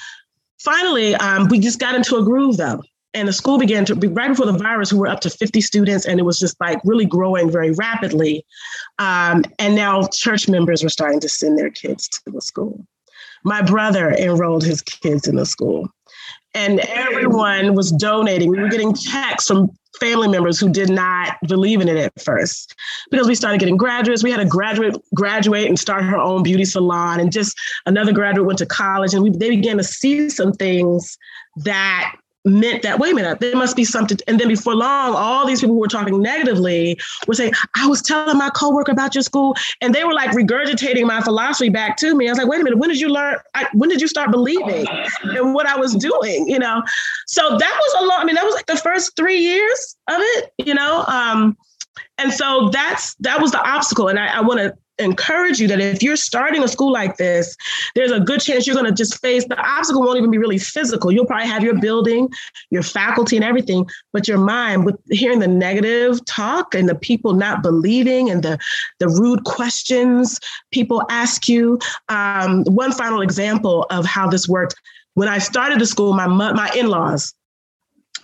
Finally, 0.58 1.14
um, 1.16 1.48
we 1.48 1.58
just 1.58 1.78
got 1.78 1.94
into 1.94 2.16
a 2.16 2.24
groove 2.24 2.56
though. 2.56 2.82
And 3.16 3.28
the 3.28 3.32
school 3.32 3.58
began 3.58 3.84
to 3.84 3.94
be 3.94 4.08
right 4.08 4.28
before 4.28 4.46
the 4.46 4.58
virus, 4.58 4.92
we 4.92 4.98
were 4.98 5.06
up 5.06 5.20
to 5.20 5.30
50 5.30 5.60
students, 5.60 6.04
and 6.04 6.18
it 6.18 6.24
was 6.24 6.36
just 6.36 6.60
like 6.60 6.80
really 6.84 7.04
growing 7.04 7.48
very 7.48 7.70
rapidly. 7.70 8.44
Um, 8.98 9.44
and 9.60 9.76
now 9.76 10.08
church 10.08 10.48
members 10.48 10.82
were 10.82 10.88
starting 10.88 11.20
to 11.20 11.28
send 11.28 11.56
their 11.56 11.70
kids 11.70 12.08
to 12.08 12.20
the 12.26 12.40
school 12.40 12.84
my 13.44 13.62
brother 13.62 14.10
enrolled 14.10 14.64
his 14.64 14.82
kids 14.82 15.28
in 15.28 15.36
the 15.36 15.46
school. 15.46 15.88
And 16.54 16.80
everyone 16.80 17.74
was 17.74 17.90
donating. 17.92 18.50
We 18.50 18.60
were 18.60 18.68
getting 18.68 18.94
checks 18.94 19.46
from 19.46 19.70
family 20.00 20.28
members 20.28 20.58
who 20.58 20.68
did 20.68 20.88
not 20.88 21.36
believe 21.46 21.80
in 21.80 21.88
it 21.88 21.96
at 21.96 22.20
first 22.20 22.74
because 23.10 23.26
we 23.26 23.34
started 23.34 23.58
getting 23.58 23.76
graduates. 23.76 24.22
We 24.22 24.30
had 24.30 24.40
a 24.40 24.44
graduate 24.44 24.96
graduate 25.14 25.66
and 25.66 25.78
start 25.78 26.04
her 26.04 26.16
own 26.16 26.42
beauty 26.42 26.64
salon, 26.64 27.20
and 27.20 27.32
just 27.32 27.56
another 27.86 28.12
graduate 28.12 28.46
went 28.46 28.58
to 28.58 28.66
college, 28.66 29.14
and 29.14 29.22
we, 29.22 29.30
they 29.30 29.50
began 29.50 29.76
to 29.78 29.84
see 29.84 30.28
some 30.30 30.52
things 30.52 31.16
that 31.64 32.14
meant 32.44 32.82
that 32.82 32.98
wait 32.98 33.12
a 33.12 33.14
minute 33.14 33.40
there 33.40 33.56
must 33.56 33.74
be 33.74 33.84
something 33.84 34.18
and 34.26 34.38
then 34.38 34.48
before 34.48 34.74
long 34.74 35.14
all 35.14 35.46
these 35.46 35.60
people 35.60 35.74
who 35.74 35.80
were 35.80 35.88
talking 35.88 36.20
negatively 36.20 36.98
were 37.26 37.34
saying 37.34 37.52
i 37.74 37.86
was 37.86 38.02
telling 38.02 38.36
my 38.36 38.50
coworker 38.50 38.92
about 38.92 39.14
your 39.14 39.22
school 39.22 39.56
and 39.80 39.94
they 39.94 40.04
were 40.04 40.12
like 40.12 40.30
regurgitating 40.30 41.06
my 41.06 41.20
philosophy 41.22 41.68
back 41.68 41.96
to 41.96 42.14
me. 42.14 42.28
I 42.28 42.32
was 42.32 42.38
like 42.38 42.48
wait 42.48 42.60
a 42.60 42.64
minute 42.64 42.78
when 42.78 42.90
did 42.90 43.00
you 43.00 43.08
learn 43.08 43.36
I, 43.54 43.66
when 43.72 43.88
did 43.88 44.00
you 44.00 44.08
start 44.08 44.30
believing 44.30 44.86
in 45.36 45.52
what 45.52 45.66
i 45.66 45.76
was 45.76 45.94
doing? 45.94 46.48
You 46.48 46.58
know? 46.58 46.82
So 47.26 47.56
that 47.56 47.78
was 47.80 48.02
a 48.02 48.06
lot 48.06 48.20
i 48.20 48.24
mean 48.24 48.34
that 48.34 48.44
was 48.44 48.54
like 48.54 48.66
the 48.66 48.76
first 48.76 49.16
three 49.16 49.38
years 49.38 49.96
of 50.08 50.16
it 50.18 50.52
you 50.58 50.74
know? 50.74 51.04
Um 51.06 51.56
and 52.18 52.32
so 52.32 52.68
that's 52.70 53.14
that 53.20 53.40
was 53.40 53.52
the 53.52 53.60
obstacle 53.60 54.08
and 54.08 54.18
i, 54.18 54.26
I 54.26 54.40
want 54.40 54.60
to 54.60 54.76
encourage 54.98 55.60
you 55.60 55.68
that 55.68 55.80
if 55.80 56.02
you're 56.02 56.16
starting 56.16 56.62
a 56.62 56.68
school 56.68 56.92
like 56.92 57.16
this, 57.16 57.56
there's 57.94 58.12
a 58.12 58.20
good 58.20 58.40
chance 58.40 58.66
you're 58.66 58.76
going 58.76 58.86
to 58.86 58.92
just 58.92 59.20
face 59.20 59.44
the 59.46 59.56
obstacle 59.56 60.02
won't 60.02 60.18
even 60.18 60.30
be 60.30 60.38
really 60.38 60.58
physical. 60.58 61.10
You'll 61.10 61.26
probably 61.26 61.48
have 61.48 61.62
your 61.62 61.78
building, 61.80 62.28
your 62.70 62.82
faculty, 62.82 63.36
and 63.36 63.44
everything, 63.44 63.86
but 64.12 64.28
your 64.28 64.38
mind 64.38 64.84
with 64.84 64.96
hearing 65.10 65.40
the 65.40 65.48
negative 65.48 66.24
talk 66.26 66.74
and 66.74 66.88
the 66.88 66.94
people 66.94 67.34
not 67.34 67.62
believing 67.62 68.30
and 68.30 68.42
the 68.42 68.58
the 68.98 69.08
rude 69.08 69.44
questions 69.44 70.38
people 70.72 71.02
ask 71.10 71.48
you. 71.48 71.78
Um, 72.08 72.64
one 72.64 72.92
final 72.92 73.20
example 73.20 73.86
of 73.90 74.04
how 74.04 74.28
this 74.28 74.48
worked. 74.48 74.74
When 75.14 75.28
I 75.28 75.38
started 75.38 75.80
the 75.80 75.86
school, 75.86 76.12
my 76.12 76.26
my 76.26 76.70
in-laws 76.76 77.34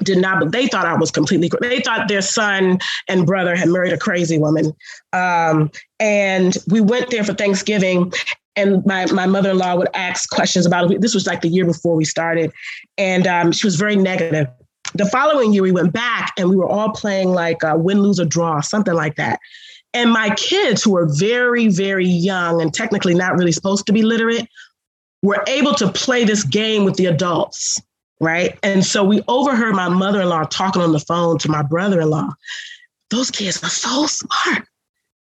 did 0.05 0.19
not, 0.19 0.41
but 0.41 0.53
they 0.53 0.67
thought 0.67 0.87
I 0.87 0.95
was 0.95 1.11
completely, 1.11 1.51
they 1.61 1.81
thought 1.81 2.09
their 2.09 2.23
son 2.23 2.79
and 3.09 3.27
brother 3.27 3.57
had 3.57 3.69
married 3.69 3.93
a 3.93 3.99
crazy 3.99 4.39
woman. 4.39 4.75
Um, 5.13 5.71
and 5.99 6.57
we 6.69 6.81
went 6.81 7.11
there 7.11 7.25
for 7.25 7.35
Thanksgiving 7.35 8.13
and 8.57 8.85
my, 8.85 9.07
my 9.13 9.27
mother-in-law 9.27 9.77
would 9.77 9.89
ask 9.95 10.29
questions 10.31 10.67
about 10.67 10.91
it. 10.91 11.01
This 11.01 11.15
was 11.15 11.27
like 11.27 11.41
the 11.41 11.49
year 11.49 11.65
before 11.65 11.95
we 11.95 12.05
started. 12.05 12.53
And 12.99 13.27
um, 13.27 13.53
she 13.53 13.67
was 13.67 13.77
very 13.77 13.97
negative. 13.97 14.49
The 14.95 15.07
following 15.07 15.53
year 15.53 15.63
we 15.63 15.73
went 15.73 15.93
back 15.93 16.33
and 16.37 16.51
we 16.51 16.57
were 16.57 16.67
all 16.67 16.91
playing 16.91 17.31
like 17.31 17.63
uh, 17.63 17.77
win, 17.79 18.03
lose 18.03 18.19
or 18.19 18.25
draw, 18.25 18.61
something 18.61 18.95
like 18.95 19.17
that. 19.17 19.39
And 19.95 20.13
my 20.13 20.35
kids 20.37 20.83
who 20.83 20.93
were 20.93 21.09
very, 21.09 21.69
very 21.69 22.07
young 22.07 22.61
and 22.61 22.73
technically 22.73 23.15
not 23.15 23.37
really 23.37 23.53
supposed 23.53 23.87
to 23.87 23.93
be 23.93 24.03
literate 24.03 24.49
were 25.23 25.43
able 25.47 25.75
to 25.75 25.91
play 25.93 26.25
this 26.25 26.45
game 26.45 26.85
with 26.85 26.97
the 26.97 27.07
adults 27.07 27.81
right? 28.21 28.59
And 28.63 28.85
so 28.85 29.03
we 29.03 29.23
overheard 29.29 29.75
my 29.75 29.89
mother 29.89 30.21
in 30.21 30.29
law 30.29 30.45
talking 30.45 30.83
on 30.83 30.93
the 30.93 31.01
phone 31.01 31.39
to 31.39 31.51
my 31.51 31.63
brother 31.63 32.01
in 32.01 32.11
law. 32.11 32.31
Those 33.11 33.31
kids 33.31 33.63
are 33.63 33.71
so 33.71 34.07
smart 34.07 34.69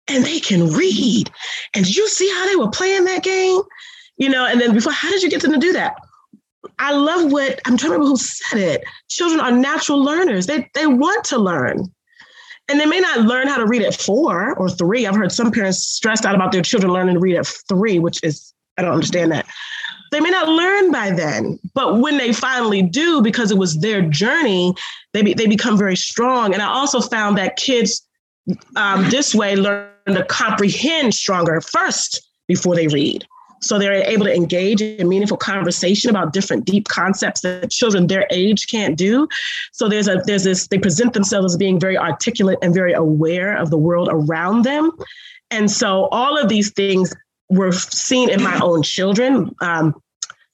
and 0.09 0.25
they 0.25 0.41
can 0.41 0.73
read. 0.73 1.31
And 1.75 1.85
did 1.85 1.97
you 1.97 2.09
see 2.09 2.29
how 2.31 2.47
they 2.47 2.57
were 2.57 2.71
playing 2.71 3.05
that 3.05 3.23
game? 3.23 3.61
You 4.17 4.29
know, 4.29 4.47
and 4.47 4.61
then 4.61 4.75
before, 4.75 4.93
how 4.93 5.11
did 5.11 5.23
you 5.23 5.31
get 5.31 5.43
them 5.43 5.53
to 5.53 5.59
do 5.59 5.73
that? 5.73 5.97
I 6.81 6.93
love 6.93 7.33
what 7.33 7.61
I'm 7.65 7.77
trying 7.77 7.93
to 7.93 7.99
remember 7.99 8.09
who 8.09 8.17
said 8.17 8.59
it. 8.59 8.85
Children 9.09 9.41
are 9.41 9.53
natural 9.53 10.03
learners. 10.03 10.47
They 10.47 10.69
they 10.75 10.87
want 10.87 11.25
to 11.27 11.39
learn. 11.39 11.93
And 12.69 12.79
they 12.79 12.87
may 12.87 13.01
not 13.01 13.21
learn 13.21 13.49
how 13.49 13.57
to 13.57 13.67
read 13.67 13.83
at 13.83 13.95
four 13.95 14.55
or 14.55 14.69
three. 14.69 15.07
I've 15.07 15.15
heard 15.15 15.33
some 15.33 15.51
parents 15.51 15.79
stressed 15.79 16.27
out 16.27 16.35
about 16.35 16.53
their 16.53 16.63
children 16.63 16.93
learning 16.93 17.15
to 17.15 17.21
read 17.21 17.37
at 17.37 17.47
three, 17.47 17.99
which 17.99 18.21
is 18.23 18.53
I 18.77 18.83
don't 18.83 18.93
understand 18.93 19.33
that. 19.33 19.47
They 20.11 20.21
may 20.21 20.31
not 20.31 20.49
learn 20.49 20.91
by 20.93 21.11
then, 21.11 21.59
but 21.75 21.99
when 21.99 22.19
they 22.19 22.33
finally 22.33 22.83
do, 22.83 23.23
because 23.23 23.51
it 23.51 23.59
was 23.59 23.79
their 23.81 24.03
journey, 24.03 24.75
they, 25.13 25.23
be, 25.23 25.35
they 25.35 25.47
become 25.47 25.77
very 25.77 25.97
strong. 25.97 26.55
And 26.55 26.63
I 26.63 26.69
also 26.69 27.01
found 27.01 27.37
that 27.39 27.57
kids 27.57 28.07
um, 28.77 29.09
this 29.11 29.35
way 29.35 29.57
learn 29.57 29.91
to 30.07 30.25
comprehend 30.25 31.15
stronger 31.15 31.61
first 31.61 32.27
before 32.47 32.75
they 32.75 32.87
read. 32.89 33.27
So 33.61 33.79
they're 33.79 33.95
able 33.95 34.25
to 34.27 34.35
engage 34.35 34.81
in 34.81 35.09
meaningful 35.09 35.37
conversation 35.37 36.11
about 36.11 36.33
different 36.33 36.65
deep 36.65 36.89
concepts 36.89 37.41
that 37.41 37.71
children 37.71 38.07
their 38.07 38.27
age 38.31 38.69
can't 38.69 38.97
do. 38.97 39.29
So 39.73 39.89
there's 39.89 40.09
a 40.09 40.23
there's 40.27 40.45
this 40.45 40.69
they 40.69 40.79
present 40.79 41.13
themselves 41.13 41.55
as 41.55 41.57
being 41.57 41.81
very 41.81 41.99
articulate 41.99 42.59
and 42.63 42.73
very 42.73 42.93
aware 42.93 43.57
of 43.57 43.71
the 43.71 43.79
world 43.79 44.09
around 44.13 44.63
them. 44.63 44.93
And 45.51 45.71
so 45.71 46.07
all 46.07 46.39
of 46.39 46.49
these 46.49 46.71
things 46.71 47.15
were 47.49 47.73
seen 47.73 48.31
in 48.31 48.43
my 48.43 48.59
own 48.63 48.83
children. 48.83 49.55
Um, 49.61 49.95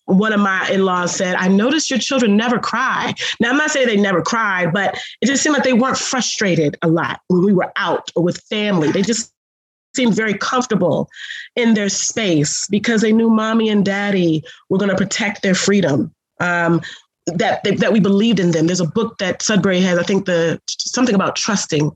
one 0.07 0.35
of 0.35 0.41
my 0.41 0.69
in-laws 0.71 1.17
said, 1.17 1.35
I 1.37 1.49
noticed 1.49 1.91
your 1.91 1.99
children 1.99 2.37
never 2.37 2.59
cry. 2.59 3.15
Now 3.41 3.51
I'm 3.51 3.57
not 3.57 3.71
saying 3.71 3.87
they 3.87 3.97
never 3.97 4.21
cried, 4.21 4.73
but 4.73 4.99
it 5.23 5.27
just 5.27 5.43
seemed 5.43 5.55
like 5.55 5.65
they 5.65 5.73
weren't 5.73 5.97
frustrated 5.97 6.77
a 6.83 6.89
lot 6.89 7.21
when 7.29 7.43
we 7.43 7.55
were 7.55 7.73
out 7.77 8.11
or 8.15 8.23
with 8.23 8.39
family. 8.43 8.91
They 8.91 9.01
just 9.01 9.33
seemed 9.97 10.15
very 10.15 10.35
comfortable 10.35 11.09
in 11.57 11.75
their 11.75 11.89
space 11.89 12.67
because 12.69 13.01
they 13.01 13.13
knew 13.13 13.31
mommy 13.31 13.69
and 13.69 13.85
daddy 13.85 14.45
were 14.69 14.79
going 14.79 14.91
to 14.91 14.97
protect 14.97 15.43
their 15.43 15.55
freedom. 15.55 16.13
Um, 16.41 16.83
that 17.27 17.65
that 17.65 17.93
we 17.93 18.01
believed 18.01 18.39
in 18.39 18.51
them. 18.51 18.67
There's 18.67 18.81
a 18.81 18.87
book 18.87 19.17
that 19.19 19.41
Sudbury 19.41 19.81
has, 19.81 19.99
I 19.99 20.03
think 20.03 20.27
the 20.27 20.61
something 20.69 21.15
about 21.15 21.37
trusting 21.37 21.91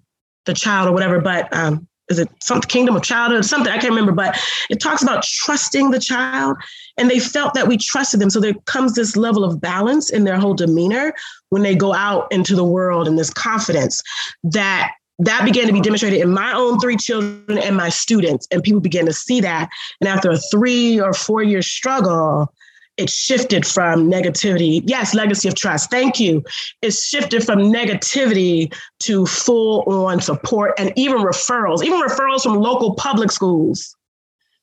the 0.46 0.54
child 0.54 0.88
or 0.88 0.92
whatever, 0.92 1.20
but 1.20 1.54
um, 1.54 1.86
is 2.10 2.18
it 2.18 2.28
some 2.40 2.60
kingdom 2.60 2.96
of 2.96 3.02
childhood 3.02 3.44
something 3.44 3.72
i 3.72 3.78
can't 3.78 3.90
remember 3.90 4.12
but 4.12 4.38
it 4.70 4.80
talks 4.80 5.02
about 5.02 5.22
trusting 5.22 5.90
the 5.90 5.98
child 5.98 6.56
and 6.98 7.08
they 7.08 7.20
felt 7.20 7.54
that 7.54 7.68
we 7.68 7.78
trusted 7.78 8.20
them. 8.20 8.28
So 8.28 8.40
there 8.40 8.54
comes 8.66 8.94
this 8.94 9.16
level 9.16 9.44
of 9.44 9.60
balance 9.60 10.10
in 10.10 10.24
their 10.24 10.36
whole 10.36 10.54
demeanor 10.54 11.14
when 11.48 11.62
they 11.62 11.74
go 11.74 11.94
out 11.94 12.30
into 12.32 12.54
the 12.54 12.64
world 12.64 13.06
and 13.06 13.18
this 13.18 13.30
confidence 13.30 14.02
that 14.42 14.92
that 15.20 15.44
began 15.44 15.66
to 15.66 15.72
be 15.72 15.80
demonstrated 15.80 16.20
in 16.20 16.30
my 16.30 16.52
own 16.52 16.78
three 16.78 16.96
children 16.96 17.58
and 17.58 17.76
my 17.76 17.88
students. 17.88 18.46
And 18.52 18.62
people 18.62 18.80
began 18.80 19.06
to 19.06 19.12
see 19.12 19.40
that. 19.40 19.68
And 20.00 20.08
after 20.08 20.30
a 20.30 20.38
three 20.38 21.00
or 21.00 21.12
four 21.12 21.42
year 21.42 21.62
struggle 21.62 22.52
it 22.98 23.08
shifted 23.08 23.64
from 23.64 24.10
negativity. 24.10 24.82
Yes, 24.84 25.14
legacy 25.14 25.48
of 25.48 25.54
trust. 25.54 25.90
Thank 25.90 26.18
you. 26.18 26.44
It 26.82 26.92
shifted 26.92 27.44
from 27.44 27.60
negativity 27.60 28.74
to 29.00 29.24
full 29.24 29.84
on 29.88 30.20
support 30.20 30.74
and 30.78 30.92
even 30.96 31.18
referrals, 31.18 31.84
even 31.84 32.00
referrals 32.00 32.42
from 32.42 32.56
local 32.56 32.94
public 32.94 33.30
schools 33.30 33.96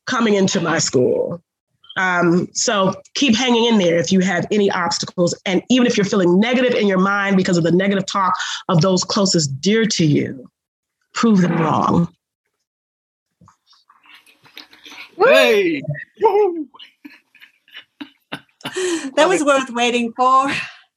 coming 0.05 0.36
into 0.36 0.59
my 0.59 0.79
school. 0.79 1.41
Um, 1.97 2.49
so 2.51 2.93
keep 3.13 3.38
hanging 3.38 3.65
in 3.65 3.77
there 3.77 3.97
if 3.97 4.11
you 4.11 4.19
have 4.19 4.45
any 4.51 4.69
obstacles. 4.69 5.33
And 5.45 5.63
even 5.69 5.88
if 5.88 5.95
you're 5.95 6.05
feeling 6.05 6.38
negative 6.38 6.73
in 6.73 6.88
your 6.88 6.99
mind 6.99 7.38
because 7.38 7.57
of 7.57 7.63
the 7.63 7.71
negative 7.71 8.05
talk 8.05 8.33
of 8.67 8.81
those 8.81 9.05
closest 9.05 9.61
dear 9.61 9.86
to 9.86 10.05
you, 10.05 10.51
prove 11.13 11.39
them 11.39 11.57
wrong. 11.57 12.13
Hey! 15.17 15.81
Woo! 18.76 19.11
that 19.15 19.28
was 19.28 19.43
worth 19.43 19.69
waiting 19.71 20.13
for. 20.15 20.51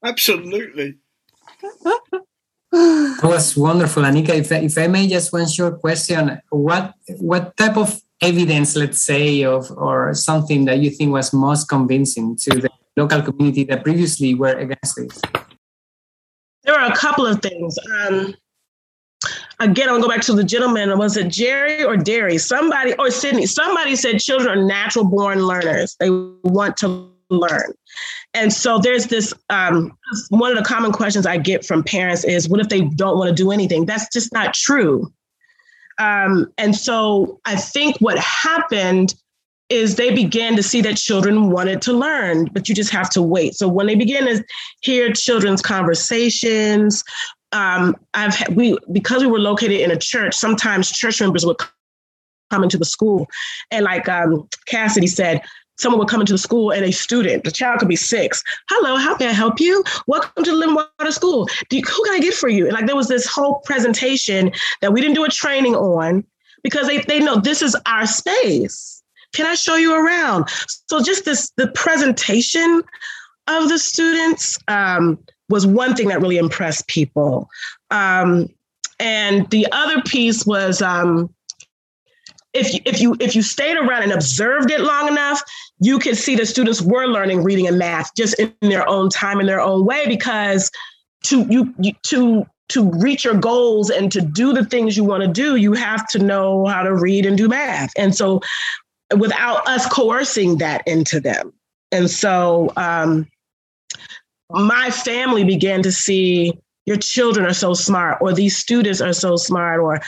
Absolutely. 0.05 0.97
that 2.73 3.21
was 3.23 3.57
wonderful, 3.57 4.03
Anika. 4.03 4.31
If, 4.31 4.53
if 4.53 4.79
I 4.79 4.87
may, 4.87 5.09
just 5.09 5.33
one 5.33 5.49
short 5.49 5.81
question: 5.81 6.41
what 6.51 6.95
what 7.19 7.57
type 7.57 7.77
of 7.77 8.01
evidence, 8.21 8.77
let's 8.77 9.01
say, 9.01 9.43
of 9.45 9.71
or 9.73 10.15
something 10.15 10.65
that 10.67 10.79
you 10.79 10.91
think 10.91 11.13
was 11.13 11.33
most 11.33 11.69
convincing 11.69 12.37
to 12.37 12.51
the 12.61 12.71
local 12.97 13.23
community 13.23 13.65
that 13.65 13.85
previously 13.85 14.35
were 14.35 14.57
against 14.57 14.97
this? 14.97 15.21
There 16.65 16.79
are 16.79 16.91
a 16.91 16.97
couple 16.97 17.27
of 17.27 17.41
things. 17.41 17.79
Um, 18.01 18.35
again, 19.59 19.89
I'll 19.89 20.03
go 20.03 20.09
back 20.09 20.21
to 20.23 20.35
the 20.35 20.45
gentleman. 20.45 20.97
Was 20.99 21.17
it 21.17 21.29
Jerry 21.29 21.83
or 21.83 21.97
Derry? 21.97 22.39
Somebody 22.39 22.95
or 22.99 23.11
Sydney? 23.11 23.47
Somebody 23.47 23.97
said 23.97 24.21
children 24.21 24.59
are 24.59 24.63
natural 24.63 25.05
born 25.05 25.47
learners. 25.47 25.97
They 25.99 26.11
want 26.11 26.77
to 26.79 27.11
learn. 27.31 27.73
And 28.35 28.53
so 28.53 28.79
there's 28.79 29.07
this 29.07 29.35
um, 29.51 29.97
one 30.31 30.51
of 30.51 30.57
the 30.57 30.65
common 30.65 30.93
questions 30.93 31.27
I 31.27 31.39
get 31.39 31.65
from 31.65 31.83
parents 31.83 32.25
is, 32.25 32.49
what 32.49 32.61
if 32.61 32.69
they 32.69 32.83
don't 32.83 33.19
want 33.19 33.29
to 33.29 33.35
do 33.35 33.51
anything? 33.51 33.87
That's 33.87 34.09
just 34.13 34.33
not 34.33 34.55
true. 34.55 35.13
Um, 35.99 36.53
and 36.59 36.77
so 36.77 37.41
I 37.45 37.57
think 37.57 37.99
what 37.99 38.19
happened 38.19 39.15
is 39.69 39.97
they 39.97 40.15
began 40.15 40.57
to 40.57 40.63
see 40.63 40.81
that 40.81 40.97
children 40.97 41.51
wanted 41.51 41.83
to 41.83 41.93
learn, 41.93 42.47
but 42.53 42.69
you 42.69 42.75
just 42.75 42.91
have 42.91 43.11
to 43.11 43.21
wait. 43.21 43.55
So 43.55 43.69
when 43.69 43.87
they 43.87 43.97
begin 43.97 44.25
to 44.25 44.45
hear 44.81 45.13
children's 45.13 45.61
conversations, 45.61 47.05
um, 47.53 47.95
I've 48.15 48.37
we 48.55 48.79
because 48.93 49.23
we 49.23 49.31
were 49.31 49.39
located 49.39 49.81
in 49.81 49.91
a 49.91 49.99
church. 49.99 50.35
Sometimes 50.35 50.91
church 50.91 51.21
members 51.21 51.45
would 51.45 51.57
come 52.51 52.63
into 52.63 52.79
the 52.79 52.85
school, 52.85 53.27
and 53.71 53.85
like 53.85 54.09
um, 54.09 54.49
Cassidy 54.67 55.07
said, 55.07 55.43
someone 55.79 55.99
would 55.99 56.09
come 56.09 56.21
into 56.21 56.35
the 56.35 56.39
school 56.39 56.71
and 56.71 56.85
a 56.85 56.93
student, 56.93 57.45
the 57.45 57.51
child 57.51 57.79
could 57.79 57.89
be 57.89 57.97
six. 57.97 58.43
Hello, 58.69 58.97
how 58.97 59.17
can 59.17 59.29
I 59.29 59.33
help 59.33 59.61
you? 59.61 59.83
Welcome 60.07 60.45
to 60.45 60.51
the 60.51 60.57
Living 60.57 60.75
Water 60.75 61.13
School. 61.13 61.49
You, 61.71 61.81
who 61.83 62.05
can 62.05 62.15
I 62.15 62.21
get 62.21 62.35
for 62.35 62.49
you? 62.49 62.65
And 62.65 62.75
like 62.75 62.87
there 62.87 62.97
was 62.97 63.09
this 63.09 63.27
whole 63.27 63.61
presentation 63.65 64.53
that 64.81 64.93
we 64.93 65.01
didn't 65.01 65.15
do 65.15 65.25
a 65.25 65.29
training 65.29 65.75
on 65.75 66.25
because 66.63 66.87
they, 66.87 66.99
they 67.03 67.21
know 67.21 67.41
this 67.41 67.63
is 67.63 67.77
our 67.87 68.07
space. 68.07 69.03
Can 69.35 69.47
I 69.47 69.55
show 69.55 69.77
you 69.77 69.95
around? 69.95 70.49
So 70.87 71.03
just 71.03 71.25
this 71.25 71.51
the 71.57 71.69
presentation 71.69 72.83
of 73.47 73.69
the 73.69 73.79
students 73.79 74.59
um, 74.69 75.19
was 75.49 75.67
one 75.67 75.95
thing 75.95 76.09
that 76.09 76.21
really 76.21 76.39
impressed 76.39 76.87
people. 76.89 77.49
Um, 77.91 78.49
and 78.99 79.49
the 79.51 79.67
other 79.71 80.03
piece 80.03 80.45
was 80.45 80.83
um, 80.83 81.33
if 82.53 82.81
if 82.85 83.01
you 83.01 83.17
if 83.21 83.37
you 83.37 83.43
stayed 83.43 83.77
around 83.77 84.03
and 84.03 84.13
observed 84.13 84.71
it 84.71 84.81
long 84.81 85.09
enough, 85.09 85.43
you 85.81 85.99
could 85.99 86.17
see 86.17 86.35
the 86.35 86.47
students 86.47 86.83
were 86.83 87.07
learning 87.07 87.43
reading 87.43 87.67
and 87.67 87.79
math 87.79 88.15
just 88.15 88.35
in 88.39 88.53
their 88.61 88.89
own 88.89 89.09
time 89.11 89.41
in 89.41 89.47
their 89.47 89.61
own 89.61 89.85
way 89.85 90.07
because 90.07 90.71
to 91.25 91.47
you, 91.49 91.73
you 91.79 91.93
to 92.05 92.47
to 92.69 92.91
reach 93.01 93.25
your 93.25 93.35
goals 93.35 93.89
and 93.89 94.13
to 94.13 94.21
do 94.21 94.53
the 94.53 94.65
things 94.65 94.97
you 94.97 95.05
want 95.05 95.23
to 95.23 95.29
do, 95.29 95.57
you 95.57 95.73
have 95.73 96.07
to 96.09 96.19
know 96.19 96.67
how 96.67 96.83
to 96.83 96.95
read 96.95 97.25
and 97.25 97.39
do 97.39 97.49
math. 97.49 97.91
And 97.97 98.15
so 98.15 98.43
without 99.17 99.67
us 99.67 99.87
coercing 99.87 100.59
that 100.59 100.87
into 100.87 101.19
them. 101.19 101.53
And 101.93 102.11
so 102.11 102.71
um, 102.77 103.27
my 104.51 104.91
family 104.91 105.45
began 105.45 105.83
to 105.83 105.91
see 105.91 106.59
your 106.85 106.99
children 106.99 107.47
are 107.47 107.55
so 107.55 107.75
smart, 107.75 108.19
or 108.21 108.33
these 108.33 108.57
students 108.57 109.01
are 109.01 109.13
so 109.13 109.37
smart, 109.37 109.81
or 109.81 110.01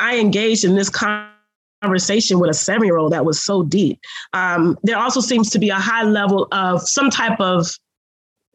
I 0.00 0.18
engaged 0.18 0.64
in 0.64 0.74
this 0.74 0.88
conversation 0.88 1.37
conversation 1.82 2.38
with 2.38 2.50
a 2.50 2.54
seven 2.54 2.84
year 2.84 2.96
old 2.96 3.12
that 3.12 3.24
was 3.24 3.42
so 3.42 3.62
deep. 3.62 4.00
Um, 4.32 4.78
there 4.82 4.98
also 4.98 5.20
seems 5.20 5.50
to 5.50 5.58
be 5.58 5.70
a 5.70 5.76
high 5.76 6.04
level 6.04 6.48
of 6.52 6.82
some 6.82 7.10
type 7.10 7.40
of 7.40 7.68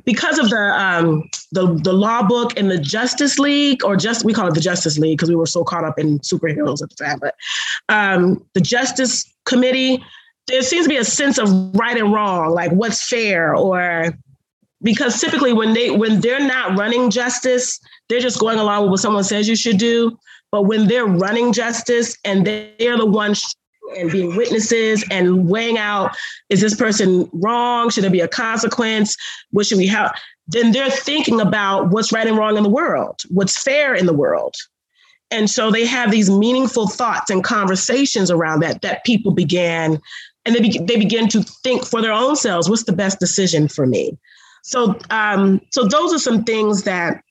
because 0.05 0.38
of 0.38 0.49
the 0.49 0.57
um, 0.57 1.30
the 1.51 1.74
the 1.84 1.93
law 1.93 2.24
book 2.24 2.57
and 2.57 2.69
the 2.69 2.78
Justice 2.78 3.39
League, 3.39 3.84
or 3.84 3.95
just 3.95 4.26
we 4.26 4.34
call 4.34 4.47
it 4.47 4.53
the 4.53 4.61
Justice 4.61 4.97
League 4.97 5.17
because 5.17 5.30
we 5.30 5.36
were 5.36 5.45
so 5.45 5.63
caught 5.63 5.84
up 5.84 5.97
in 5.97 6.19
superheroes 6.19 6.82
at 6.82 6.89
the 6.89 6.95
time. 6.95 7.19
But 7.19 7.36
um, 7.89 8.45
the 8.53 8.61
Justice 8.61 9.26
Committee, 9.45 10.03
there 10.47 10.61
seems 10.61 10.86
to 10.86 10.89
be 10.89 10.97
a 10.97 11.05
sense 11.05 11.38
of 11.38 11.49
right 11.76 11.97
and 11.97 12.11
wrong, 12.11 12.51
like 12.51 12.71
what's 12.71 13.07
fair, 13.07 13.55
or 13.55 14.13
because 14.82 15.19
typically 15.21 15.53
when 15.53 15.74
they 15.74 15.89
when 15.91 16.19
they're 16.19 16.45
not 16.45 16.78
running 16.78 17.09
justice, 17.09 17.80
they're 18.09 18.19
just 18.19 18.39
going 18.39 18.59
along 18.59 18.84
with 18.84 18.91
what 18.91 18.99
someone 18.99 19.24
says 19.24 19.47
you 19.47 19.55
should 19.55 19.78
do. 19.78 20.17
But 20.54 20.68
when 20.68 20.88
they're 20.88 21.08
running 21.08 21.51
justice 21.51 22.16
and 22.24 22.45
they're 22.45 22.95
the 22.95 23.08
ones 23.08 23.43
and 23.97 24.12
being 24.12 24.36
witnesses 24.36 25.04
and 25.10 25.49
weighing 25.49 25.80
out 25.80 26.16
is 26.49 26.62
this 26.62 26.76
person 26.76 27.28
wrong? 27.34 27.89
Should 27.89 28.04
there 28.04 28.12
be 28.12 28.20
a 28.20 28.28
consequence? 28.28 29.18
What 29.49 29.66
should 29.66 29.80
we 29.80 29.88
have? 29.88 30.16
Then 30.45 30.72
they're 30.72 30.91
thinking 30.91 31.41
about 31.41 31.89
what's 31.89 32.12
right 32.12 32.28
and 32.28 32.38
wrong 32.38 32.56
in 32.56 32.62
the 32.62 32.70
world, 32.70 33.22
what's 33.30 33.60
fair 33.60 33.95
in 33.95 34.06
the 34.06 34.14
world. 34.14 34.54
And 35.32 35.49
so 35.49 35.72
they 35.72 35.88
have 35.88 36.12
these 36.12 36.30
meaningful 36.30 36.88
thoughts 36.88 37.32
and 37.32 37.43
conversations 37.43 38.30
around 38.30 38.60
that 38.60 38.84
that 38.84 39.04
people 39.06 39.32
began 39.32 39.99
and 40.45 40.54
they, 40.54 40.60
be, 40.60 40.78
they 40.78 40.97
begin 40.97 41.30
to 41.30 41.41
think 41.41 41.84
for 41.84 41.99
their 41.99 42.14
own 42.14 42.36
selves 42.36 42.70
what's 42.70 42.84
the 42.84 42.93
best 42.93 43.20
decision 43.20 43.68
for 43.68 43.88
me 43.88 44.20
so 44.62 44.99
um, 45.10 45.62
so 45.72 45.86
those 45.86 46.14
are 46.14 46.20
some 46.20 46.43
things 46.43 46.84
that 46.84 47.24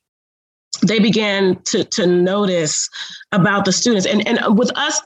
they 0.81 0.99
began 0.99 1.61
to, 1.65 1.85
to 1.85 2.07
notice 2.07 2.89
about 3.31 3.65
the 3.65 3.73
students. 3.73 4.07
And, 4.07 4.27
and 4.27 4.59
with 4.59 4.77
us 4.77 5.01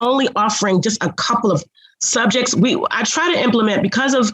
only 0.00 0.28
offering 0.36 0.80
just 0.82 1.02
a 1.02 1.12
couple 1.12 1.50
of 1.50 1.64
subjects, 2.00 2.54
we 2.54 2.76
I 2.90 3.02
try 3.02 3.34
to 3.34 3.40
implement 3.40 3.82
because 3.82 4.14
of 4.14 4.32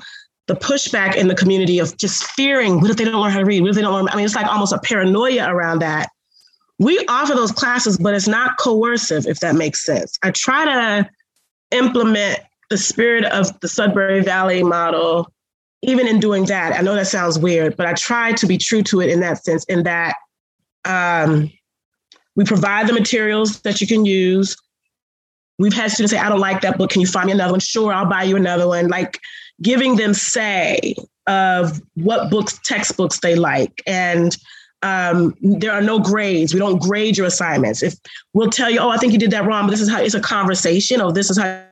the 0.48 0.54
pushback 0.54 1.16
in 1.16 1.28
the 1.28 1.34
community 1.34 1.78
of 1.78 1.96
just 1.96 2.24
fearing, 2.24 2.80
what 2.80 2.90
if 2.90 2.96
they 2.96 3.04
don't 3.04 3.20
learn 3.20 3.30
how 3.30 3.38
to 3.38 3.44
read? 3.44 3.62
What 3.62 3.70
if 3.70 3.76
they 3.76 3.82
don't 3.82 3.94
learn? 3.94 4.08
I 4.08 4.16
mean, 4.16 4.24
it's 4.24 4.34
like 4.34 4.46
almost 4.46 4.72
a 4.72 4.78
paranoia 4.78 5.48
around 5.48 5.80
that. 5.80 6.08
We 6.78 6.98
offer 7.06 7.34
those 7.34 7.52
classes, 7.52 7.96
but 7.96 8.14
it's 8.14 8.26
not 8.26 8.58
coercive, 8.58 9.26
if 9.26 9.38
that 9.40 9.54
makes 9.54 9.84
sense. 9.84 10.18
I 10.22 10.32
try 10.32 10.64
to 10.64 11.08
implement 11.70 12.40
the 12.70 12.78
spirit 12.78 13.24
of 13.26 13.58
the 13.60 13.68
Sudbury 13.68 14.20
Valley 14.20 14.64
model, 14.64 15.32
even 15.82 16.08
in 16.08 16.18
doing 16.18 16.44
that. 16.46 16.72
I 16.76 16.82
know 16.82 16.94
that 16.94 17.06
sounds 17.06 17.38
weird, 17.38 17.76
but 17.76 17.86
I 17.86 17.92
try 17.92 18.32
to 18.32 18.46
be 18.46 18.58
true 18.58 18.82
to 18.84 19.00
it 19.00 19.10
in 19.10 19.20
that 19.20 19.44
sense, 19.44 19.64
in 19.64 19.84
that 19.84 20.16
um, 20.84 21.50
we 22.36 22.44
provide 22.44 22.86
the 22.86 22.92
materials 22.92 23.60
that 23.60 23.80
you 23.80 23.86
can 23.86 24.04
use. 24.04 24.56
We've 25.58 25.74
had 25.74 25.90
students 25.90 26.12
say, 26.12 26.18
I 26.18 26.28
don't 26.28 26.40
like 26.40 26.62
that 26.62 26.78
book. 26.78 26.90
Can 26.90 27.00
you 27.00 27.06
find 27.06 27.26
me 27.26 27.32
another 27.32 27.52
one? 27.52 27.60
Sure, 27.60 27.92
I'll 27.92 28.08
buy 28.08 28.24
you 28.24 28.36
another 28.36 28.66
one. 28.66 28.88
Like 28.88 29.18
giving 29.60 29.96
them 29.96 30.14
say 30.14 30.94
of 31.26 31.80
what 31.94 32.30
books, 32.30 32.58
textbooks 32.64 33.20
they 33.20 33.36
like. 33.36 33.82
And 33.86 34.36
um, 34.82 35.34
there 35.40 35.72
are 35.72 35.82
no 35.82 36.00
grades. 36.00 36.52
We 36.52 36.58
don't 36.58 36.80
grade 36.80 37.16
your 37.16 37.26
assignments. 37.26 37.82
If 37.82 37.94
we'll 38.32 38.50
tell 38.50 38.70
you, 38.70 38.80
oh, 38.80 38.88
I 38.88 38.96
think 38.96 39.12
you 39.12 39.18
did 39.18 39.30
that 39.30 39.44
wrong, 39.44 39.66
but 39.66 39.70
this 39.70 39.80
is 39.80 39.90
how 39.90 40.00
it's 40.00 40.14
a 40.14 40.20
conversation. 40.20 41.00
Oh, 41.00 41.12
this 41.12 41.30
is 41.30 41.38
how 41.38 41.64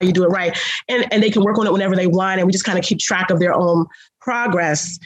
you 0.00 0.12
do 0.12 0.24
it 0.24 0.28
right. 0.28 0.56
And, 0.88 1.06
and 1.12 1.22
they 1.22 1.30
can 1.30 1.42
work 1.42 1.58
on 1.58 1.66
it 1.66 1.72
whenever 1.72 1.96
they 1.96 2.06
want. 2.06 2.40
And 2.40 2.46
we 2.46 2.52
just 2.52 2.64
kind 2.64 2.78
of 2.78 2.84
keep 2.84 2.98
track 2.98 3.30
of 3.30 3.38
their 3.38 3.54
own 3.54 3.86
progress. 4.20 4.98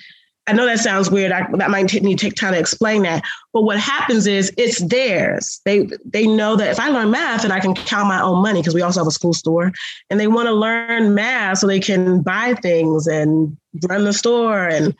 I 0.49 0.53
know 0.55 0.67
that 0.67 0.81
sounds 0.81 1.09
weird. 1.11 1.31
I, 1.31 1.47
that 1.53 1.71
might 1.71 1.89
take 1.89 2.03
me 2.03 2.17
take 2.17 2.35
time 2.35 2.53
to 2.55 2.59
explain 2.59 3.03
that. 3.03 3.23
But 3.53 3.63
what 3.63 3.79
happens 3.79 4.27
is 4.27 4.53
it's 4.57 4.81
theirs. 4.81 5.61
They 5.65 5.89
they 6.05 6.27
know 6.27 6.57
that 6.57 6.71
if 6.71 6.81
I 6.81 6.89
learn 6.89 7.13
math 7.13 7.45
and 7.45 7.53
I 7.53 7.61
can 7.61 7.75
count 7.75 8.09
my 8.09 8.21
own 8.21 8.43
money 8.43 8.61
because 8.61 8.75
we 8.75 8.83
also 8.83 9.01
have 9.01 9.07
a 9.07 9.13
school 9.13 9.35
store, 9.35 9.73
and 10.11 10.19
they 10.19 10.27
want 10.27 10.49
to 10.49 10.53
learn 10.53 11.15
math 11.15 11.59
so 11.59 11.67
they 11.67 11.79
can 11.79 12.23
buy 12.23 12.55
things 12.55 13.07
and 13.07 13.57
run 13.89 14.05
the 14.05 14.13
store 14.13 14.67
and 14.67 14.97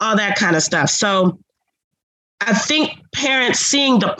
all 0.00 0.16
that 0.16 0.36
kind 0.36 0.56
of 0.56 0.62
stuff. 0.62 0.90
So 0.90 1.38
I 2.40 2.54
think 2.54 2.90
parents 3.12 3.60
seeing 3.60 4.00
the 4.00 4.16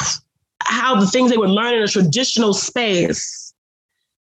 how 0.63 1.01
the 1.01 1.07
things 1.07 1.31
they 1.31 1.37
would 1.37 1.51
learn 1.51 1.75
in 1.75 1.83
a 1.83 1.89
traditional 1.89 2.55
space 2.55 3.53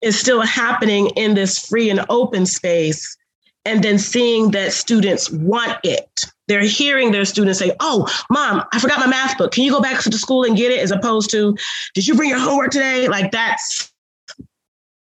is 0.01 0.19
still 0.19 0.41
happening 0.41 1.09
in 1.17 1.35
this 1.35 1.59
free 1.59 1.91
and 1.91 2.07
open 2.09 2.47
space 2.47 3.17
and 3.65 3.85
then 3.85 3.99
seeing 3.99 4.51
that 4.53 4.73
students 4.73 5.31
want 5.31 5.79
it. 5.85 6.25
They're 6.49 6.63
hearing 6.63 7.13
their 7.13 7.25
students 7.25 7.59
say, 7.59 7.73
Oh, 7.81 8.09
mom, 8.31 8.65
I 8.73 8.79
forgot 8.79 8.99
my 8.99 9.07
math 9.07 9.39
book. 9.39 9.53
Can 9.53 9.65
you 9.65 9.71
go 9.71 9.81
back 9.81 10.01
to 10.03 10.11
the 10.11 10.19
school 10.19 10.45
and 10.45 10.57
get 10.57 10.73
it? 10.73 10.81
As 10.81 10.91
opposed 10.91 11.31
to, 11.31 11.57
Did 11.95 12.07
you 12.07 12.15
bring 12.15 12.31
your 12.31 12.39
homework 12.39 12.71
today? 12.71 13.09
Like 13.09 13.31
that's, 13.31 13.93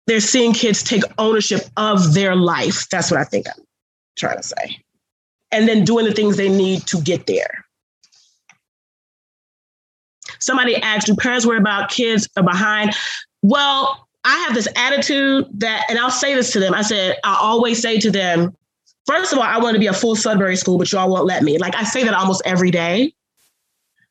they're 0.08 0.20
seeing 0.20 0.54
kids 0.54 0.84
take 0.84 1.04
ownership 1.18 1.62
of 1.78 2.14
their 2.14 2.36
life. 2.36 2.90
That's 2.90 3.10
what 3.10 3.20
I 3.20 3.24
think 3.24 3.48
I'm 3.48 3.64
trying 4.18 4.38
to 4.38 4.44
say. 4.44 4.80
And 5.52 5.68
then 5.68 5.84
doing 5.84 6.06
the 6.06 6.14
things 6.14 6.38
they 6.38 6.50
need 6.50 6.86
to 6.88 7.02
get 7.02 7.28
there. 7.28 7.66
Somebody 10.40 10.76
asked, 10.76 11.08
Do 11.08 11.16
parents 11.16 11.46
worry 11.46 11.58
about 11.58 11.90
kids 11.90 12.28
are 12.36 12.44
behind? 12.44 12.94
Well, 13.42 14.08
I 14.24 14.38
have 14.46 14.54
this 14.54 14.68
attitude 14.76 15.48
that, 15.60 15.86
and 15.90 15.98
I'll 15.98 16.12
say 16.12 16.36
this 16.36 16.52
to 16.54 16.60
them. 16.60 16.74
I 16.74 16.82
said, 16.82 17.18
I 17.24 17.38
always 17.42 17.82
say 17.82 18.00
to 18.00 18.12
them, 18.12 18.56
first 19.06 19.34
of 19.34 19.40
all, 19.40 19.44
I 19.44 19.58
want 19.58 19.74
to 19.74 19.80
be 19.80 19.88
a 19.88 19.94
full 19.94 20.16
Sudbury 20.16 20.56
school, 20.56 20.78
but 20.78 20.92
y'all 20.92 21.10
won't 21.10 21.26
let 21.26 21.44
me. 21.44 21.58
Like 21.58 21.76
I 21.76 21.84
say 21.84 22.04
that 22.04 22.14
almost 22.14 22.42
every 22.46 22.72
day 22.72 23.14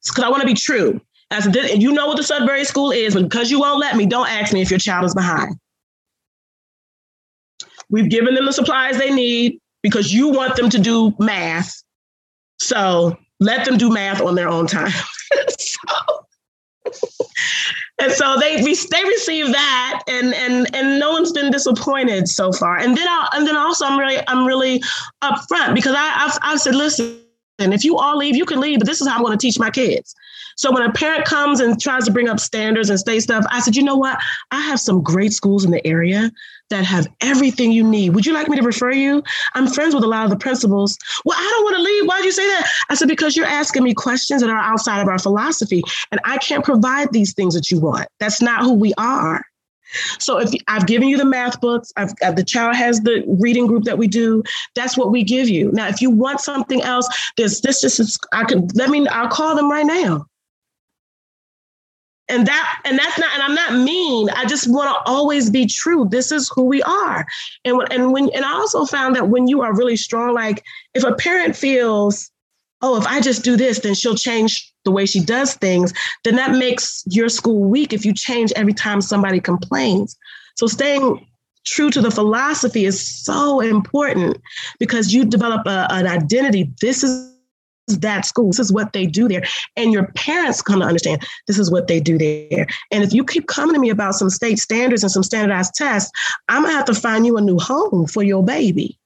because 0.05 0.25
I 0.25 0.29
want 0.29 0.41
to 0.41 0.47
be 0.47 0.55
true. 0.55 1.01
Said, 1.33 1.55
you 1.81 1.93
know 1.93 2.09
what 2.09 2.17
the 2.17 2.25
Sudbury 2.25 2.65
school 2.65 2.91
is, 2.91 3.15
but 3.15 3.23
because 3.23 3.51
you 3.53 3.61
won't 3.61 3.79
let 3.79 3.97
me, 3.97 4.05
don't 4.05 4.29
ask 4.29 4.53
me 4.53 4.63
if 4.63 4.71
your 4.71 4.81
child 4.81 5.05
is 5.05 5.15
behind. 5.15 5.55
We've 7.89 8.11
given 8.11 8.35
them 8.35 8.47
the 8.47 8.53
supplies 8.53 8.99
they 8.99 9.13
need 9.13 9.61
because 9.83 10.13
you 10.13 10.29
want 10.29 10.57
them 10.57 10.71
to 10.71 10.79
do 10.79 11.15
math. 11.21 11.83
So 12.59 13.17
let 13.39 13.65
them 13.65 13.79
do 13.79 13.91
math 13.91 14.21
on 14.21 14.35
their 14.35 14.49
own 14.49 14.67
time. 14.67 14.93
so, 15.59 15.79
and 18.01 18.13
so 18.13 18.39
they 18.39 18.57
they 18.57 19.05
receive 19.05 19.53
that, 19.53 20.03
and 20.09 20.35
and 20.35 20.75
and 20.75 20.99
no 20.99 21.13
one's 21.13 21.33
been 21.33 21.51
disappointed 21.51 22.29
so 22.29 22.53
far. 22.53 22.79
And 22.79 22.97
then 22.97 23.07
I 23.07 23.29
and 23.35 23.47
then 23.47 23.57
also 23.57 23.85
I'm 23.85 23.99
really 23.99 24.19
I'm 24.29 24.47
really 24.47 24.81
upfront 25.23 25.75
because 25.75 25.95
I 25.97 26.27
I've, 26.27 26.39
I've 26.43 26.61
said 26.61 26.75
listen, 26.75 27.21
if 27.59 27.85
you 27.85 27.99
all 27.99 28.17
leave, 28.17 28.37
you 28.37 28.47
can 28.47 28.61
leave, 28.61 28.79
but 28.79 28.87
this 28.87 29.01
is 29.01 29.09
how 29.09 29.17
I'm 29.17 29.23
going 29.23 29.37
to 29.37 29.39
teach 29.39 29.59
my 29.59 29.71
kids. 29.71 30.15
So 30.57 30.73
when 30.73 30.83
a 30.83 30.93
parent 30.93 31.25
comes 31.25 31.61
and 31.61 31.81
tries 31.81 32.05
to 32.05 32.13
bring 32.13 32.29
up 32.29 32.41
standards 32.41 32.91
and 32.91 32.99
state 32.99 33.21
stuff, 33.21 33.45
I 33.51 33.61
said, 33.61 33.77
you 33.77 33.83
know 33.83 33.97
what? 33.97 34.19
I 34.51 34.61
have 34.61 34.81
some 34.81 35.03
great 35.03 35.33
schools 35.33 35.65
in 35.65 35.71
the 35.71 35.87
area 35.87 36.31
that 36.71 36.85
have 36.85 37.07
everything 37.21 37.73
you 37.73 37.85
need. 37.85 38.11
Would 38.14 38.25
you 38.25 38.33
like 38.33 38.49
me 38.49 38.57
to 38.57 38.62
refer 38.62 38.93
you? 38.93 39.23
I'm 39.55 39.66
friends 39.66 39.95
with 39.95 40.05
a 40.05 40.09
lot 40.09 40.25
of 40.25 40.31
the 40.31 40.37
principals. 40.37 40.97
Well, 41.25 41.37
I 41.39 41.43
don't 41.43 41.64
want 41.64 41.77
to 41.77 41.83
leave. 41.83 42.07
Why'd 42.07 42.25
you 42.25 42.33
say 42.33 42.47
that? 42.47 42.71
I 42.89 42.95
said, 42.95 43.09
because 43.09 43.37
you're 43.37 43.47
asking 43.47 43.85
me 43.85 43.95
questions 43.95 44.41
that 44.41 44.51
are 44.51 44.57
outside 44.57 45.01
of 45.01 45.09
our 45.09 45.18
philosophy, 45.18 45.83
and 46.11 46.21
I 46.25 46.39
can't 46.39 46.64
provide 46.64 47.12
these 47.12 47.35
things 47.35 47.55
that 47.55 47.71
you 47.71 47.81
want. 47.81 48.09
That's 48.18 48.41
not 48.41 48.62
who 48.62 48.75
we 48.75 48.95
are. 48.97 49.45
So 50.21 50.39
if 50.39 50.53
I've 50.68 50.87
given 50.87 51.09
you 51.09 51.16
the 51.16 51.25
math 51.25 51.61
books, 51.61 51.93
I've, 51.97 52.12
uh, 52.23 52.31
the 52.31 52.45
child 52.45 52.77
has 52.77 53.01
the 53.01 53.25
reading 53.27 53.66
group 53.66 53.85
that 53.85 53.99
we 53.99 54.07
do. 54.07 54.45
That's 54.77 54.97
what 54.97 55.11
we 55.11 55.25
give 55.25 55.49
you. 55.49 55.73
Now, 55.73 55.89
if 55.89 56.01
you 56.01 56.11
want 56.11 56.41
something 56.41 56.81
else, 56.83 57.09
this. 57.37 57.61
This 57.61 57.83
is 57.83 58.16
I 58.33 58.45
can 58.45 58.68
let 58.75 58.89
me. 58.91 59.07
I'll 59.09 59.29
call 59.29 59.57
them 59.57 59.68
right 59.68 59.85
now 59.87 60.27
and 62.31 62.47
that 62.47 62.81
and 62.85 62.99
that's 62.99 63.18
not 63.18 63.33
and 63.35 63.43
i'm 63.43 63.55
not 63.55 63.85
mean. 63.85 64.31
I 64.31 64.47
just 64.47 64.70
want 64.70 64.89
to 64.89 65.11
always 65.11 65.51
be 65.51 65.66
true. 65.66 66.09
This 66.11 66.33
is 66.33 66.51
who 66.55 66.64
we 66.64 66.83
are. 66.83 67.26
And 67.64 67.76
when 67.76 67.93
and 67.93 68.12
when 68.12 68.31
and 68.31 68.45
i 68.45 68.53
also 68.53 68.85
found 68.87 69.16
that 69.16 69.28
when 69.28 69.49
you 69.49 69.62
are 69.62 69.76
really 69.76 69.97
strong 69.97 70.35
like 70.35 70.64
if 70.95 71.05
a 71.05 71.14
parent 71.14 71.57
feels 71.57 72.31
oh 72.83 72.97
if 72.97 73.07
i 73.07 73.20
just 73.20 73.45
do 73.45 73.57
this 73.57 73.81
then 73.81 73.95
she'll 73.95 74.14
change 74.14 74.72
the 74.85 74.91
way 74.91 75.05
she 75.05 75.20
does 75.20 75.55
things 75.55 75.93
then 76.24 76.37
that 76.37 76.53
makes 76.53 77.05
your 77.07 77.28
school 77.28 77.64
weak 77.64 77.93
if 77.93 78.07
you 78.07 78.14
change 78.14 78.53
every 78.57 78.72
time 78.72 79.01
somebody 79.01 79.41
complains. 79.41 80.16
So 80.57 80.66
staying 80.66 81.26
true 81.66 81.91
to 81.91 82.01
the 82.01 82.11
philosophy 82.11 82.85
is 82.85 83.01
so 83.24 83.61
important 83.61 84.39
because 84.78 85.12
you 85.12 85.24
develop 85.24 85.66
a, 85.66 85.87
an 85.91 86.07
identity. 86.07 86.70
This 86.81 87.05
is 87.05 87.31
that 87.99 88.24
school. 88.24 88.49
This 88.49 88.61
is 88.61 88.72
what 88.72 88.93
they 88.93 89.07
do 89.07 89.28
there. 89.28 89.43
And 89.76 89.93
your 89.93 90.07
parents 90.12 90.62
come 90.62 90.80
to 90.80 90.86
understand 90.86 91.26
this 91.47 91.59
is 91.59 91.70
what 91.70 91.88
they 91.88 92.01
do 92.01 92.16
there. 92.16 92.66
And 92.91 93.03
if 93.03 93.12
you 93.12 93.24
keep 93.24 93.49
coming 93.49 93.74
to 93.74 93.80
me 93.80 93.91
about 93.91 94.14
some 94.14 94.30
state 94.30 94.59
standards 94.59 95.03
and 95.03 95.12
some 95.12 95.22
standardized 95.22 95.74
tests, 95.74 96.11
I'm 96.49 96.62
going 96.62 96.72
to 96.72 96.76
have 96.76 96.86
to 96.86 96.95
find 96.95 97.26
you 97.26 97.36
a 97.36 97.41
new 97.41 97.59
home 97.59 98.07
for 98.07 98.22
your 98.22 98.45
baby 98.45 98.99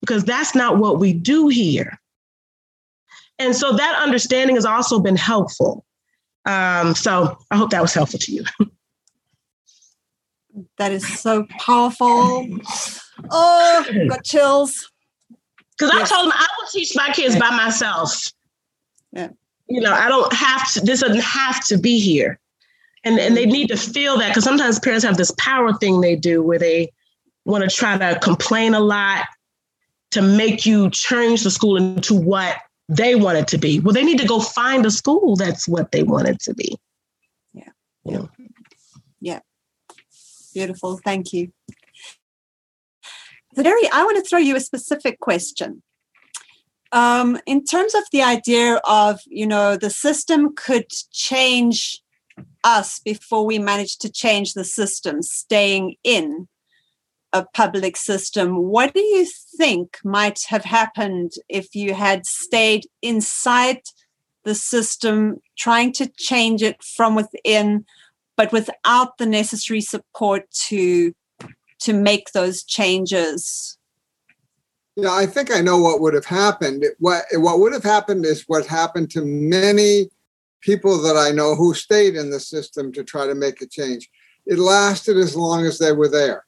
because 0.00 0.24
that's 0.24 0.54
not 0.54 0.78
what 0.78 0.98
we 0.98 1.12
do 1.12 1.48
here. 1.48 1.98
And 3.38 3.54
so 3.54 3.72
that 3.72 4.02
understanding 4.02 4.56
has 4.56 4.64
also 4.64 4.98
been 4.98 5.16
helpful. 5.16 5.84
Um, 6.44 6.94
so 6.94 7.38
I 7.50 7.56
hope 7.56 7.70
that 7.70 7.82
was 7.82 7.94
helpful 7.94 8.18
to 8.18 8.32
you. 8.32 8.44
that 10.78 10.92
is 10.92 11.06
so 11.20 11.46
powerful. 11.58 12.48
Oh, 13.30 13.84
got 14.08 14.24
chills. 14.24 14.90
Because 15.78 15.94
yes. 15.94 16.10
I 16.10 16.14
told 16.14 16.26
them 16.26 16.32
I 16.36 16.46
will 16.58 16.68
teach 16.68 16.96
my 16.96 17.10
kids 17.12 17.38
by 17.38 17.50
myself. 17.50 18.32
Yeah. 19.12 19.28
You 19.68 19.80
know, 19.80 19.92
I 19.92 20.08
don't 20.08 20.32
have 20.32 20.72
to, 20.72 20.80
this 20.80 21.00
doesn't 21.00 21.22
have 21.22 21.64
to 21.66 21.78
be 21.78 22.00
here. 22.00 22.40
And, 23.04 23.18
and 23.20 23.36
they 23.36 23.46
need 23.46 23.68
to 23.68 23.76
feel 23.76 24.18
that 24.18 24.28
because 24.28 24.44
sometimes 24.44 24.80
parents 24.80 25.04
have 25.04 25.16
this 25.16 25.32
power 25.38 25.72
thing 25.74 26.00
they 26.00 26.16
do 26.16 26.42
where 26.42 26.58
they 26.58 26.92
want 27.44 27.68
to 27.68 27.74
try 27.74 27.96
to 27.96 28.18
complain 28.20 28.74
a 28.74 28.80
lot 28.80 29.26
to 30.10 30.22
make 30.22 30.66
you 30.66 30.90
change 30.90 31.44
the 31.44 31.50
school 31.50 31.76
into 31.76 32.14
what 32.14 32.56
they 32.88 33.14
want 33.14 33.38
it 33.38 33.46
to 33.48 33.58
be. 33.58 33.78
Well, 33.78 33.92
they 33.92 34.04
need 34.04 34.18
to 34.18 34.26
go 34.26 34.40
find 34.40 34.84
a 34.84 34.90
school 34.90 35.36
that's 35.36 35.68
what 35.68 35.92
they 35.92 36.02
want 36.02 36.28
it 36.28 36.40
to 36.40 36.54
be. 36.54 36.76
Yeah. 37.52 37.68
You 38.04 38.12
know? 38.12 38.30
Yeah. 39.20 39.40
Beautiful. 40.54 40.96
Thank 40.96 41.32
you. 41.32 41.52
Derry, 43.62 43.88
I 43.92 44.04
want 44.04 44.16
to 44.16 44.28
throw 44.28 44.38
you 44.38 44.56
a 44.56 44.60
specific 44.60 45.20
question. 45.20 45.82
Um, 46.92 47.38
in 47.46 47.64
terms 47.64 47.94
of 47.94 48.04
the 48.12 48.22
idea 48.22 48.76
of, 48.84 49.20
you 49.26 49.46
know, 49.46 49.76
the 49.76 49.90
system 49.90 50.54
could 50.54 50.88
change 51.12 52.00
us 52.64 52.98
before 52.98 53.44
we 53.44 53.58
manage 53.58 53.98
to 53.98 54.10
change 54.10 54.54
the 54.54 54.64
system, 54.64 55.22
staying 55.22 55.96
in 56.02 56.48
a 57.32 57.44
public 57.44 57.96
system, 57.96 58.56
what 58.56 58.94
do 58.94 59.00
you 59.00 59.26
think 59.56 59.98
might 60.02 60.40
have 60.48 60.64
happened 60.64 61.32
if 61.48 61.74
you 61.74 61.92
had 61.94 62.24
stayed 62.24 62.86
inside 63.02 63.80
the 64.44 64.54
system, 64.54 65.42
trying 65.56 65.92
to 65.92 66.10
change 66.16 66.62
it 66.62 66.82
from 66.82 67.14
within, 67.14 67.84
but 68.36 68.50
without 68.50 69.18
the 69.18 69.26
necessary 69.26 69.82
support 69.82 70.50
to 70.68 71.12
to 71.80 71.92
make 71.92 72.32
those 72.32 72.62
changes? 72.62 73.78
Yeah, 74.96 75.12
I 75.12 75.26
think 75.26 75.52
I 75.52 75.60
know 75.60 75.78
what 75.78 76.00
would 76.00 76.14
have 76.14 76.24
happened. 76.24 76.84
What 76.98 77.24
what 77.34 77.60
would 77.60 77.72
have 77.72 77.84
happened 77.84 78.24
is 78.24 78.44
what 78.48 78.66
happened 78.66 79.10
to 79.12 79.24
many 79.24 80.10
people 80.60 81.00
that 81.02 81.16
I 81.16 81.30
know 81.30 81.54
who 81.54 81.72
stayed 81.72 82.16
in 82.16 82.30
the 82.30 82.40
system 82.40 82.92
to 82.92 83.04
try 83.04 83.26
to 83.26 83.34
make 83.34 83.62
a 83.62 83.66
change. 83.66 84.10
It 84.44 84.58
lasted 84.58 85.16
as 85.16 85.36
long 85.36 85.66
as 85.66 85.78
they 85.78 85.92
were 85.92 86.08
there. 86.08 86.44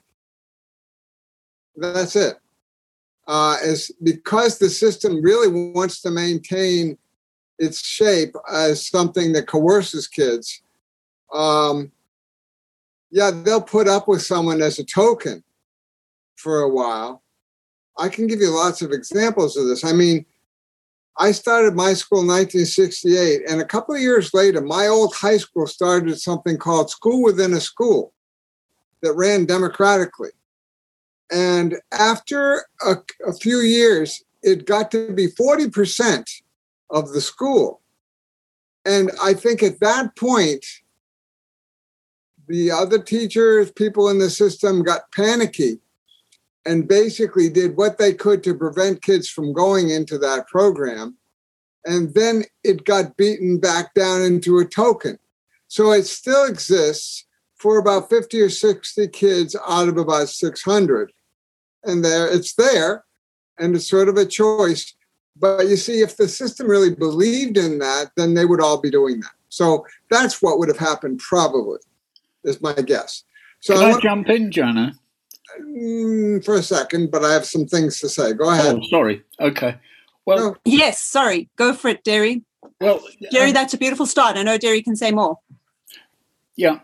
That's 1.76 2.16
it. 2.16 2.36
Uh, 3.28 3.56
is 3.62 3.92
because 4.02 4.58
the 4.58 4.68
system 4.68 5.22
really 5.22 5.72
wants 5.72 6.00
to 6.02 6.10
maintain 6.10 6.98
its 7.58 7.86
shape 7.86 8.34
as 8.50 8.88
something 8.88 9.32
that 9.32 9.46
coerces 9.46 10.08
kids. 10.08 10.62
Um, 11.32 11.92
yeah, 13.10 13.30
they'll 13.30 13.62
put 13.62 13.88
up 13.88 14.08
with 14.08 14.22
someone 14.22 14.62
as 14.62 14.78
a 14.78 14.84
token 14.84 15.42
for 16.36 16.60
a 16.60 16.68
while. 16.68 17.22
I 17.98 18.08
can 18.08 18.26
give 18.26 18.40
you 18.40 18.54
lots 18.54 18.82
of 18.82 18.92
examples 18.92 19.56
of 19.56 19.66
this. 19.66 19.84
I 19.84 19.92
mean, 19.92 20.24
I 21.18 21.32
started 21.32 21.74
my 21.74 21.92
school 21.92 22.20
in 22.20 22.28
1968, 22.28 23.42
and 23.48 23.60
a 23.60 23.66
couple 23.66 23.94
of 23.94 24.00
years 24.00 24.32
later, 24.32 24.60
my 24.60 24.86
old 24.86 25.14
high 25.14 25.36
school 25.36 25.66
started 25.66 26.18
something 26.18 26.56
called 26.56 26.88
School 26.88 27.22
Within 27.22 27.52
a 27.52 27.60
School 27.60 28.14
that 29.02 29.12
ran 29.14 29.44
democratically. 29.44 30.30
And 31.30 31.76
after 31.92 32.64
a, 32.82 32.96
a 33.26 33.32
few 33.34 33.58
years, 33.58 34.24
it 34.42 34.66
got 34.66 34.90
to 34.92 35.12
be 35.12 35.28
40% 35.28 36.24
of 36.90 37.12
the 37.12 37.20
school. 37.20 37.80
And 38.84 39.10
I 39.22 39.34
think 39.34 39.62
at 39.62 39.80
that 39.80 40.16
point, 40.16 40.64
the 42.50 42.70
other 42.72 42.98
teachers, 42.98 43.70
people 43.70 44.08
in 44.08 44.18
the 44.18 44.28
system 44.28 44.82
got 44.82 45.12
panicky 45.12 45.78
and 46.66 46.88
basically 46.88 47.48
did 47.48 47.76
what 47.76 47.96
they 47.96 48.12
could 48.12 48.42
to 48.42 48.56
prevent 48.56 49.02
kids 49.02 49.28
from 49.28 49.52
going 49.52 49.90
into 49.90 50.18
that 50.18 50.48
program. 50.48 51.16
And 51.84 52.12
then 52.12 52.42
it 52.64 52.84
got 52.84 53.16
beaten 53.16 53.58
back 53.58 53.94
down 53.94 54.22
into 54.22 54.58
a 54.58 54.64
token. 54.64 55.18
So 55.68 55.92
it 55.92 56.06
still 56.06 56.44
exists 56.44 57.24
for 57.54 57.78
about 57.78 58.10
50 58.10 58.40
or 58.40 58.50
60 58.50 59.08
kids 59.08 59.56
out 59.68 59.88
of 59.88 59.96
about 59.96 60.28
600. 60.28 61.12
And 61.84 62.04
there 62.04 62.26
it's 62.30 62.54
there, 62.54 63.04
and 63.58 63.76
it's 63.76 63.88
sort 63.88 64.08
of 64.08 64.16
a 64.16 64.26
choice. 64.26 64.94
But 65.36 65.68
you 65.68 65.76
see, 65.76 66.00
if 66.00 66.16
the 66.16 66.28
system 66.28 66.66
really 66.66 66.94
believed 66.94 67.56
in 67.56 67.78
that, 67.78 68.10
then 68.16 68.34
they 68.34 68.44
would 68.44 68.60
all 68.60 68.80
be 68.80 68.90
doing 68.90 69.20
that. 69.20 69.32
So 69.48 69.86
that's 70.10 70.42
what 70.42 70.58
would 70.58 70.68
have 70.68 70.78
happened 70.78 71.20
probably 71.20 71.78
is 72.44 72.60
my 72.60 72.72
guess. 72.74 73.24
So 73.60 73.74
Can 73.74 73.82
I, 73.82 73.86
I 73.86 73.90
want, 73.90 74.02
jump 74.02 74.28
in, 74.30 74.50
Jana? 74.50 74.92
mm, 75.60 76.44
for 76.44 76.54
a 76.54 76.62
second, 76.62 77.10
but 77.10 77.24
I 77.24 77.32
have 77.32 77.44
some 77.44 77.66
things 77.66 77.98
to 78.00 78.08
say. 78.08 78.32
Go 78.32 78.50
ahead. 78.50 78.76
Oh, 78.76 78.82
sorry. 78.88 79.22
Okay. 79.40 79.76
Well, 80.26 80.38
No. 80.38 80.56
Yes, 80.64 81.00
sorry. 81.02 81.48
Go 81.56 81.72
for 81.74 81.88
it, 81.88 82.04
Derry. 82.04 82.42
well, 82.80 83.02
Derry, 83.30 83.48
um, 83.48 83.54
that's 83.54 83.74
a 83.74 83.78
beautiful 83.78 84.06
start. 84.06 84.36
I 84.36 84.42
know 84.42 84.58
Derry 84.58 84.82
can 84.82 84.96
say 84.96 85.10
more. 85.10 85.38
yeah. 86.56 86.80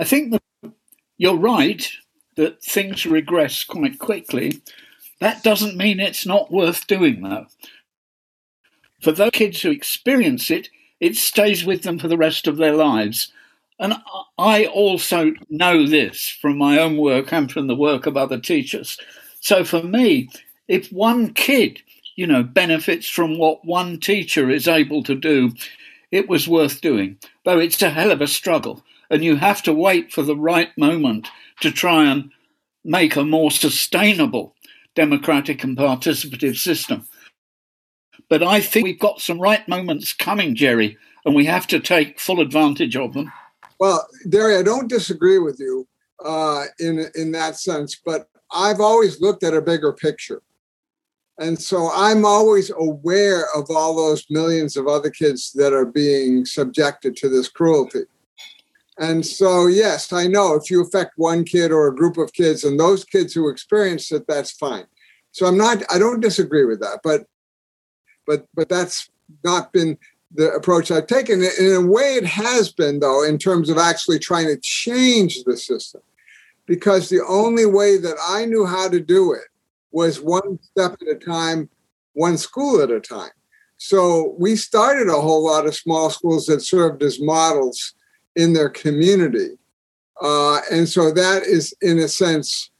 I 0.00 0.04
think 0.04 0.30
that 0.32 0.72
you're 1.16 1.36
right 1.36 1.90
that 2.36 2.62
things 2.62 3.04
regress 3.04 3.64
quite 3.64 3.98
quickly. 3.98 4.62
That 5.20 5.42
doesn't 5.42 5.76
mean 5.76 5.98
it's 5.98 6.24
not 6.24 6.52
worth 6.52 6.86
doing, 6.86 7.22
though. 7.22 7.46
For 9.02 9.10
those 9.10 9.30
kids 9.32 9.60
who 9.62 9.70
experience 9.72 10.50
it, 10.52 10.68
it 11.00 11.16
stays 11.16 11.64
with 11.64 11.82
them 11.82 11.98
for 11.98 12.06
the 12.06 12.16
rest 12.16 12.46
of 12.46 12.56
their 12.58 12.74
lives. 12.76 13.32
And 13.78 13.94
I 14.38 14.66
also 14.66 15.32
know 15.48 15.86
this 15.86 16.28
from 16.28 16.58
my 16.58 16.78
own 16.78 16.96
work 16.96 17.32
and 17.32 17.50
from 17.50 17.68
the 17.68 17.76
work 17.76 18.06
of 18.06 18.16
other 18.16 18.38
teachers. 18.38 18.98
So 19.40 19.64
for 19.64 19.82
me, 19.82 20.30
if 20.66 20.92
one 20.92 21.32
kid, 21.32 21.80
you 22.16 22.26
know, 22.26 22.42
benefits 22.42 23.08
from 23.08 23.38
what 23.38 23.64
one 23.64 24.00
teacher 24.00 24.50
is 24.50 24.66
able 24.66 25.02
to 25.04 25.14
do, 25.14 25.52
it 26.10 26.28
was 26.28 26.48
worth 26.48 26.80
doing. 26.80 27.18
Though 27.44 27.60
it's 27.60 27.80
a 27.82 27.90
hell 27.90 28.10
of 28.10 28.20
a 28.20 28.26
struggle, 28.26 28.82
and 29.10 29.22
you 29.22 29.36
have 29.36 29.62
to 29.62 29.72
wait 29.72 30.12
for 30.12 30.22
the 30.22 30.36
right 30.36 30.76
moment 30.76 31.28
to 31.60 31.70
try 31.70 32.04
and 32.04 32.30
make 32.84 33.16
a 33.16 33.24
more 33.24 33.50
sustainable 33.50 34.54
democratic 34.94 35.62
and 35.62 35.76
participative 35.76 36.56
system. 36.56 37.06
But 38.28 38.42
I 38.42 38.60
think 38.60 38.84
we've 38.84 38.98
got 38.98 39.20
some 39.20 39.40
right 39.40 39.66
moments 39.68 40.12
coming, 40.12 40.54
Jerry, 40.54 40.98
and 41.24 41.34
we 41.34 41.46
have 41.46 41.66
to 41.68 41.80
take 41.80 42.20
full 42.20 42.40
advantage 42.40 42.96
of 42.96 43.14
them. 43.14 43.32
Well, 43.78 44.06
Derry, 44.28 44.56
I 44.56 44.62
don't 44.62 44.88
disagree 44.88 45.38
with 45.38 45.58
you 45.60 45.86
uh, 46.24 46.64
in 46.78 47.06
in 47.14 47.32
that 47.32 47.56
sense, 47.56 48.00
but 48.04 48.28
I've 48.50 48.80
always 48.80 49.20
looked 49.20 49.44
at 49.44 49.54
a 49.54 49.62
bigger 49.62 49.92
picture, 49.92 50.42
and 51.38 51.60
so 51.60 51.90
I'm 51.94 52.24
always 52.24 52.70
aware 52.70 53.46
of 53.54 53.70
all 53.70 53.94
those 53.94 54.24
millions 54.30 54.76
of 54.76 54.88
other 54.88 55.10
kids 55.10 55.52
that 55.52 55.72
are 55.72 55.86
being 55.86 56.44
subjected 56.44 57.16
to 57.16 57.28
this 57.28 57.48
cruelty. 57.48 58.04
And 58.98 59.24
so, 59.24 59.68
yes, 59.68 60.12
I 60.12 60.26
know 60.26 60.54
if 60.54 60.70
you 60.70 60.82
affect 60.82 61.12
one 61.16 61.44
kid 61.44 61.70
or 61.70 61.86
a 61.86 61.94
group 61.94 62.18
of 62.18 62.32
kids, 62.32 62.64
and 62.64 62.78
those 62.78 63.04
kids 63.04 63.32
who 63.32 63.48
experience 63.48 64.10
it, 64.10 64.24
that's 64.26 64.50
fine. 64.50 64.86
So 65.30 65.46
I'm 65.46 65.56
not, 65.56 65.84
I 65.88 65.98
don't 65.98 66.20
disagree 66.20 66.64
with 66.64 66.80
that, 66.80 67.00
but, 67.04 67.26
but, 68.26 68.46
but 68.54 68.68
that's 68.68 69.08
not 69.44 69.72
been 69.72 69.96
the 70.34 70.50
approach 70.52 70.90
I've 70.90 71.06
taken. 71.06 71.42
In 71.42 71.74
a 71.74 71.86
way, 71.86 72.14
it 72.14 72.26
has 72.26 72.72
been, 72.72 73.00
though, 73.00 73.24
in 73.24 73.38
terms 73.38 73.70
of 73.70 73.78
actually 73.78 74.18
trying 74.18 74.46
to 74.46 74.58
change 74.62 75.42
the 75.44 75.56
system. 75.56 76.02
Because 76.66 77.08
the 77.08 77.24
only 77.26 77.64
way 77.64 77.96
that 77.96 78.16
I 78.22 78.44
knew 78.44 78.66
how 78.66 78.88
to 78.88 79.00
do 79.00 79.32
it 79.32 79.48
was 79.90 80.20
one 80.20 80.58
step 80.62 80.96
at 81.00 81.08
a 81.08 81.14
time, 81.14 81.70
one 82.12 82.36
school 82.36 82.82
at 82.82 82.90
a 82.90 83.00
time. 83.00 83.30
So 83.78 84.34
we 84.38 84.56
started 84.56 85.08
a 85.08 85.20
whole 85.20 85.44
lot 85.44 85.66
of 85.66 85.74
small 85.74 86.10
schools 86.10 86.46
that 86.46 86.60
served 86.60 87.02
as 87.02 87.20
models 87.22 87.94
in 88.36 88.52
their 88.52 88.68
community. 88.68 89.56
Uh, 90.20 90.60
and 90.70 90.88
so 90.88 91.12
that 91.12 91.44
is, 91.44 91.74
in 91.80 91.98
a 92.00 92.08
sense, 92.08 92.70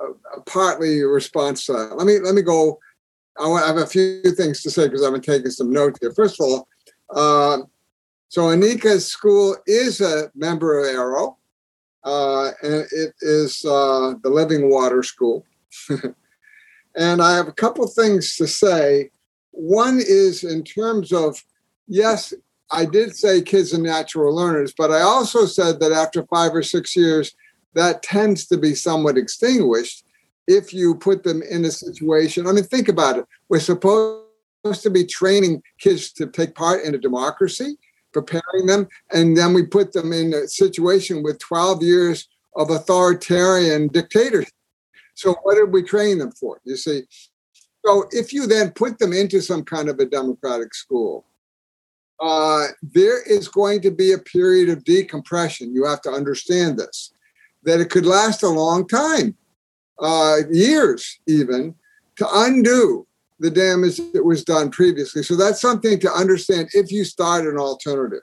uh, 0.00 0.40
partly 0.46 1.00
a 1.00 1.06
response 1.06 1.66
to 1.66 1.72
that. 1.74 1.96
Let 1.96 2.06
me 2.06 2.18
let 2.18 2.34
me 2.34 2.42
go. 2.42 2.78
I 3.38 3.44
I 3.44 3.66
have 3.66 3.76
a 3.76 3.86
few 3.86 4.22
things 4.34 4.62
to 4.62 4.70
say 4.70 4.86
because 4.86 5.04
I've 5.04 5.12
been 5.12 5.20
taking 5.20 5.50
some 5.50 5.70
notes 5.70 5.98
here. 6.00 6.12
First 6.12 6.40
of 6.40 6.46
all, 6.46 6.68
uh, 7.14 7.58
so 8.28 8.42
Anika's 8.42 9.06
school 9.06 9.56
is 9.66 10.00
a 10.00 10.30
member 10.34 10.78
of 10.78 10.86
AERO, 10.86 11.36
uh, 12.04 12.50
and 12.62 12.86
it 12.92 13.14
is 13.22 13.64
uh, 13.64 14.14
the 14.22 14.28
Living 14.28 14.70
Water 14.70 15.02
School. 15.02 15.46
and 16.96 17.22
I 17.22 17.36
have 17.36 17.48
a 17.48 17.52
couple 17.52 17.86
things 17.86 18.36
to 18.36 18.46
say. 18.46 19.10
One 19.50 19.98
is 19.98 20.44
in 20.44 20.62
terms 20.62 21.12
of, 21.12 21.42
yes, 21.86 22.34
I 22.70 22.84
did 22.84 23.16
say 23.16 23.40
kids 23.40 23.72
are 23.72 23.78
natural 23.78 24.34
learners, 24.34 24.74
but 24.76 24.90
I 24.90 25.00
also 25.00 25.46
said 25.46 25.80
that 25.80 25.92
after 25.92 26.24
five 26.26 26.54
or 26.54 26.62
six 26.62 26.94
years, 26.94 27.34
that 27.74 28.02
tends 28.02 28.46
to 28.48 28.58
be 28.58 28.74
somewhat 28.74 29.16
extinguished 29.16 30.04
if 30.46 30.72
you 30.72 30.94
put 30.94 31.22
them 31.22 31.42
in 31.42 31.64
a 31.64 31.70
situation. 31.70 32.46
I 32.46 32.52
mean, 32.52 32.64
think 32.64 32.88
about 32.88 33.18
it. 33.18 33.26
We're 33.48 33.60
supposed 33.60 34.27
to 34.64 34.90
be 34.90 35.04
training 35.04 35.62
kids 35.78 36.12
to 36.12 36.26
take 36.26 36.54
part 36.54 36.84
in 36.84 36.94
a 36.94 36.98
democracy, 36.98 37.76
preparing 38.12 38.66
them, 38.66 38.88
and 39.12 39.36
then 39.36 39.54
we 39.54 39.64
put 39.64 39.92
them 39.92 40.12
in 40.12 40.34
a 40.34 40.48
situation 40.48 41.22
with 41.22 41.38
12 41.38 41.82
years 41.82 42.28
of 42.56 42.70
authoritarian 42.70 43.88
dictatorship. 43.88 44.52
So, 45.14 45.34
what 45.42 45.56
did 45.56 45.72
we 45.72 45.82
train 45.82 46.18
them 46.18 46.32
for? 46.32 46.60
You 46.64 46.76
see? 46.76 47.02
So, 47.84 48.06
if 48.10 48.32
you 48.32 48.46
then 48.46 48.70
put 48.70 48.98
them 48.98 49.12
into 49.12 49.40
some 49.40 49.64
kind 49.64 49.88
of 49.88 49.98
a 49.98 50.06
democratic 50.06 50.74
school, 50.74 51.24
uh, 52.20 52.66
there 52.82 53.22
is 53.22 53.48
going 53.48 53.80
to 53.82 53.90
be 53.90 54.12
a 54.12 54.18
period 54.18 54.68
of 54.68 54.84
decompression. 54.84 55.74
You 55.74 55.84
have 55.84 56.02
to 56.02 56.10
understand 56.10 56.78
this, 56.78 57.12
that 57.62 57.80
it 57.80 57.90
could 57.90 58.06
last 58.06 58.42
a 58.42 58.48
long 58.48 58.86
time, 58.88 59.36
uh, 60.00 60.38
years 60.50 61.20
even, 61.26 61.74
to 62.16 62.26
undo 62.32 63.07
the 63.40 63.50
damage 63.50 63.98
that 64.12 64.24
was 64.24 64.44
done 64.44 64.70
previously. 64.70 65.22
So 65.22 65.36
that's 65.36 65.60
something 65.60 66.00
to 66.00 66.12
understand 66.12 66.68
if 66.72 66.90
you 66.90 67.04
start 67.04 67.46
an 67.46 67.58
alternative. 67.58 68.22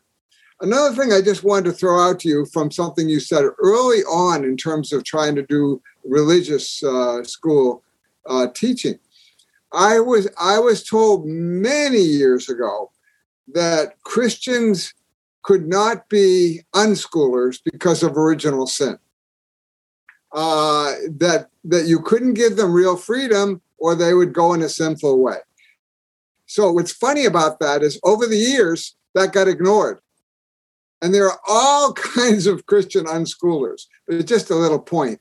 Another 0.61 0.95
thing 0.95 1.11
I 1.11 1.21
just 1.21 1.43
wanted 1.43 1.65
to 1.65 1.73
throw 1.73 1.99
out 1.99 2.19
to 2.21 2.29
you 2.29 2.45
from 2.53 2.71
something 2.71 3.09
you 3.09 3.19
said 3.19 3.43
early 3.59 4.03
on 4.03 4.45
in 4.45 4.55
terms 4.55 4.93
of 4.93 5.03
trying 5.03 5.35
to 5.35 5.43
do 5.43 5.81
religious 6.05 6.81
uh, 6.83 7.23
school 7.23 7.83
uh, 8.27 8.47
teaching. 8.53 8.97
I 9.73 9.99
was 9.99 10.29
I 10.39 10.59
was 10.59 10.83
told 10.83 11.27
many 11.27 11.99
years 11.99 12.49
ago 12.49 12.91
that 13.53 14.01
Christians 14.03 14.93
could 15.43 15.67
not 15.67 16.07
be 16.07 16.61
unschoolers 16.73 17.59
because 17.63 18.01
of 18.01 18.17
original 18.17 18.65
sin. 18.65 18.97
Uh, 20.31 20.93
that 21.17 21.49
that 21.65 21.85
you 21.85 21.99
couldn't 21.99 22.33
give 22.33 22.55
them 22.55 22.73
real 22.73 22.95
freedom 22.95 23.61
or 23.77 23.95
they 23.95 24.13
would 24.13 24.33
go 24.33 24.53
in 24.53 24.61
a 24.61 24.69
sinful 24.69 25.21
way. 25.21 25.37
So 26.45 26.71
what's 26.71 26.91
funny 26.91 27.25
about 27.25 27.59
that 27.59 27.81
is 27.81 27.99
over 28.03 28.25
the 28.27 28.37
years 28.37 28.95
that 29.13 29.33
got 29.33 29.47
ignored. 29.47 29.99
And 31.01 31.13
there 31.13 31.27
are 31.27 31.39
all 31.47 31.93
kinds 32.15 32.47
of 32.47 32.65
Christian 32.65 33.05
unschoolers. 33.05 33.83
But 34.07 34.17
it's 34.17 34.29
just 34.29 34.49
a 34.49 34.55
little 34.55 34.79
point. 34.79 35.19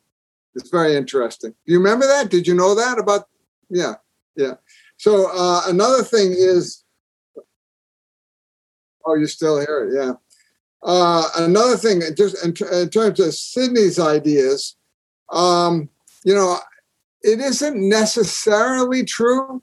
It's 0.54 0.70
very 0.70 0.96
interesting. 0.96 1.50
Do 1.66 1.72
you 1.72 1.78
remember 1.78 2.06
that? 2.06 2.30
Did 2.30 2.46
you 2.46 2.54
know 2.54 2.74
that 2.74 2.98
about? 2.98 3.24
Yeah, 3.70 3.94
yeah. 4.36 4.54
So 4.96 5.28
uh, 5.32 5.62
another 5.66 6.04
thing 6.04 6.32
is, 6.32 6.84
oh, 9.04 9.14
you're 9.14 9.26
still 9.26 9.58
here, 9.58 9.90
yeah. 9.92 10.12
Uh, 10.82 11.28
another 11.38 11.76
thing, 11.76 12.02
just 12.16 12.44
in, 12.44 12.54
in, 12.72 12.90
terms 12.90 13.18
of 13.18 13.34
Sydney's 13.34 13.98
ideas, 13.98 14.76
um, 15.32 15.88
you 16.24 16.34
know, 16.34 16.58
it 17.24 17.40
isn't 17.40 17.76
necessarily 17.76 19.02
true 19.02 19.62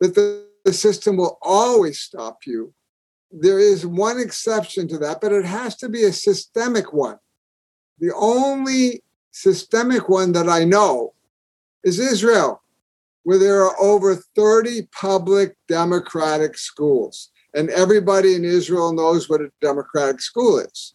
that 0.00 0.14
the, 0.14 0.46
the 0.64 0.72
system 0.72 1.16
will 1.16 1.36
always 1.42 1.98
stop 1.98 2.46
you. 2.46 2.72
There 3.32 3.58
is 3.58 3.84
one 3.84 4.20
exception 4.20 4.86
to 4.88 4.98
that, 4.98 5.20
but 5.20 5.32
it 5.32 5.44
has 5.44 5.74
to 5.78 5.88
be 5.88 6.04
a 6.04 6.12
systemic 6.12 6.92
one. 6.92 7.18
The 7.98 8.12
only 8.14 9.02
systemic 9.32 10.08
one 10.08 10.30
that 10.32 10.48
I 10.48 10.64
know 10.64 11.14
is 11.82 11.98
Israel, 11.98 12.62
where 13.24 13.38
there 13.38 13.64
are 13.64 13.74
over 13.80 14.14
30 14.14 14.82
public 14.92 15.56
democratic 15.66 16.56
schools. 16.56 17.30
And 17.52 17.68
everybody 17.70 18.36
in 18.36 18.44
Israel 18.44 18.92
knows 18.92 19.28
what 19.28 19.40
a 19.40 19.50
democratic 19.60 20.20
school 20.20 20.60
is. 20.60 20.94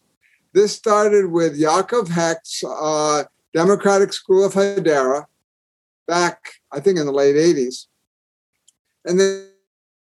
This 0.54 0.74
started 0.74 1.30
with 1.30 1.60
Yaakov 1.60 2.08
Hecht's 2.08 2.64
uh, 2.64 3.24
Democratic 3.52 4.12
School 4.14 4.44
of 4.44 4.54
Hadera, 4.54 5.26
back, 6.12 6.38
I 6.70 6.80
think, 6.80 6.98
in 6.98 7.06
the 7.06 7.12
late 7.12 7.36
80s. 7.36 7.86
And 9.06 9.18
then 9.18 9.48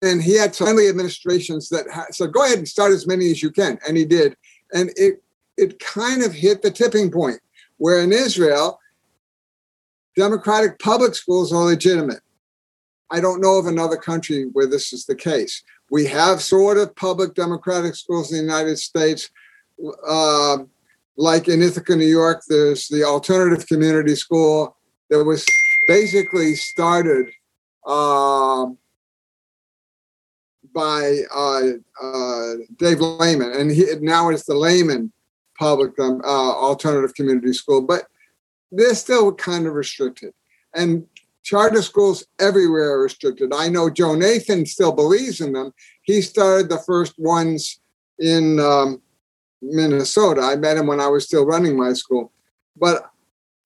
and 0.02 0.22
he 0.22 0.38
had 0.38 0.54
friendly 0.54 0.90
administrations 0.90 1.70
that 1.70 1.86
said, 2.12 2.34
go 2.34 2.44
ahead 2.44 2.58
and 2.58 2.68
start 2.68 2.92
as 2.92 3.08
many 3.08 3.32
as 3.32 3.42
you 3.42 3.50
can. 3.50 3.80
And 3.88 3.96
he 3.96 4.04
did. 4.04 4.36
And 4.74 4.92
it, 4.98 5.24
it 5.56 5.80
kind 5.80 6.24
of 6.24 6.34
hit 6.34 6.62
the 6.62 6.72
tipping 6.72 7.10
point 7.10 7.40
where 7.78 8.02
in 8.02 8.12
Israel, 8.12 8.80
democratic 10.18 10.78
public 10.80 11.16
schools 11.16 11.54
are 11.54 11.64
legitimate. 11.64 12.20
I 13.12 13.22
don't 13.22 13.40
know 13.40 13.58
of 13.58 13.66
another 13.66 13.96
country 13.96 14.50
where 14.52 14.68
this 14.68 14.92
is 14.92 15.06
the 15.06 15.16
case. 15.16 15.64
We 15.90 16.06
have 16.08 16.42
sort 16.42 16.78
of 16.78 16.94
public 16.98 17.34
democratic 17.34 17.96
schools 17.96 18.30
in 18.30 18.40
the 18.40 18.44
United 18.44 18.80
States. 18.80 19.30
Uh, 20.06 20.58
like 21.16 21.48
in 21.48 21.62
Ithaca, 21.62 21.96
New 21.96 22.06
York, 22.08 22.42
there's 22.50 22.90
the 22.90 23.06
Alternative 23.06 23.66
Community 23.68 24.16
School 24.16 24.76
that 25.10 25.24
was 25.24 25.46
basically 25.88 26.56
started 26.56 27.30
uh, 27.86 28.68
by 30.74 31.20
uh, 31.34 31.62
uh, 32.02 32.54
Dave 32.78 33.00
Lehman, 33.00 33.54
and 33.54 33.72
he, 33.72 33.86
now 34.02 34.30
it's 34.30 34.46
the 34.46 34.56
Lehman 34.56 35.12
Public 35.58 35.98
um, 36.00 36.22
uh, 36.24 36.28
Alternative 36.28 37.14
Community 37.14 37.54
School, 37.54 37.82
but 37.82 38.08
they're 38.72 38.96
still 38.96 39.34
kind 39.34 39.68
of 39.68 39.74
restricted. 39.74 40.34
And 40.74 41.06
charter 41.44 41.82
schools 41.82 42.26
everywhere 42.40 42.94
are 42.94 43.04
restricted. 43.04 43.54
I 43.54 43.70
know 43.70 43.90
Joe 43.90 44.16
Nathan 44.16 44.66
still 44.66 44.92
believes 44.92 45.42
in 45.42 45.54
them. 45.54 45.74
He 46.02 46.22
started 46.22 46.70
the 46.70 46.80
first 46.80 47.20
ones 47.20 47.80
in 48.18 48.60
um, 48.60 49.02
Minnesota. 49.62 50.42
I 50.42 50.56
met 50.56 50.78
him 50.78 50.88
when 50.88 51.00
I 51.00 51.08
was 51.08 51.26
still 51.26 51.46
running 51.46 51.78
my 51.78 51.94
school. 51.94 52.32
But 52.76 53.10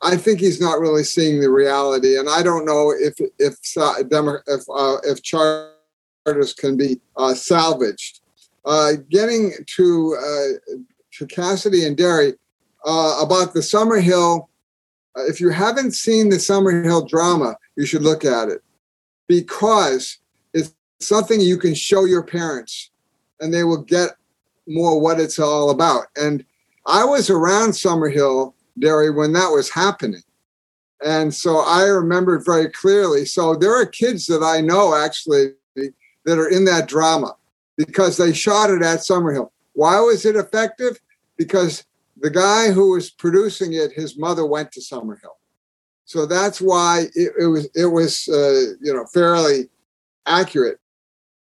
I 0.02 0.16
think 0.16 0.40
he's 0.40 0.62
not 0.62 0.80
really 0.80 1.04
seeing 1.04 1.40
the 1.40 1.50
reality, 1.50 2.18
and 2.18 2.30
I 2.30 2.44
don't 2.44 2.66
know 2.66 2.92
if 2.92 3.16
if 3.40 3.58
if 3.68 4.64
uh, 4.70 4.98
if 5.04 5.24
charters 5.24 6.54
can 6.54 6.78
be 6.78 7.00
uh, 7.16 7.34
salvaged. 7.34 8.22
Uh, 8.66 8.94
getting 9.10 9.54
to 9.66 10.18
uh, 10.20 10.76
to 11.14 11.26
Cassidy 11.26 11.86
and 11.86 11.98
Derry 11.98 12.34
uh, 12.86 13.20
about 13.22 13.54
the 13.54 13.62
Summerhill. 13.62 14.48
If 15.16 15.42
you 15.42 15.50
haven't 15.50 15.94
seen 15.96 16.30
the 16.30 16.36
Summerhill 16.36 17.10
drama, 17.10 17.56
you 17.76 17.88
should 17.88 18.04
look 18.04 18.24
at 18.24 18.50
it 18.50 18.62
because 19.28 20.20
it's 20.54 20.76
something 21.00 21.42
you 21.42 21.58
can 21.58 21.74
show 21.74 22.06
your 22.06 22.24
parents, 22.24 22.92
and 23.40 23.52
they 23.52 23.64
will 23.64 23.82
get 23.82 24.12
more 24.68 25.00
what 25.00 25.20
it's 25.20 25.40
all 25.40 25.72
about. 25.72 26.06
And 26.16 26.46
I 26.86 27.04
was 27.04 27.32
around 27.32 27.70
Summerhill 27.70 28.54
Derry 28.80 29.10
when 29.10 29.34
that 29.34 29.50
was 29.50 29.70
happening. 29.70 30.22
And 31.04 31.34
so 31.34 31.60
I 31.60 31.84
remember 31.84 32.36
it 32.36 32.46
very 32.46 32.70
clearly. 32.70 33.26
So 33.26 33.56
there 33.56 33.76
are 33.76 33.86
kids 33.86 34.26
that 34.28 34.44
I 34.44 34.62
know 34.62 34.96
actually 34.96 35.54
that 35.76 36.40
are 36.40 36.50
in 36.50 36.66
that 36.66 36.88
drama 36.88 37.36
because 37.78 38.18
they 38.18 38.34
shot 38.34 38.70
it 38.70 38.82
at 38.82 39.00
Summerhill. 39.00 39.52
Why 39.74 40.00
was 40.00 40.26
it 40.26 40.36
effective? 40.36 41.00
Because 41.38 41.86
the 42.20 42.32
guy 42.32 42.72
who 42.72 42.92
was 42.92 43.12
producing 43.12 43.74
it, 43.74 43.92
his 43.94 44.18
mother 44.18 44.46
went 44.46 44.72
to 44.72 44.82
Summerhill. 44.82 45.38
So 46.06 46.26
that's 46.26 46.60
why 46.60 47.06
it, 47.16 47.34
it 47.40 47.48
was 47.48 47.70
it 47.76 47.86
was 47.86 48.28
uh, 48.30 48.74
you 48.82 48.94
know 48.94 49.06
fairly 49.14 49.70
accurate. 50.26 50.80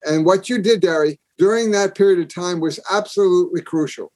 And 0.03 0.25
what 0.25 0.49
you 0.49 0.61
did, 0.61 0.81
Derry, 0.81 1.19
during 1.37 1.71
that 1.71 1.95
period 1.95 2.19
of 2.19 2.33
time 2.33 2.59
was 2.59 2.79
absolutely 2.91 3.61
crucial. 3.61 4.11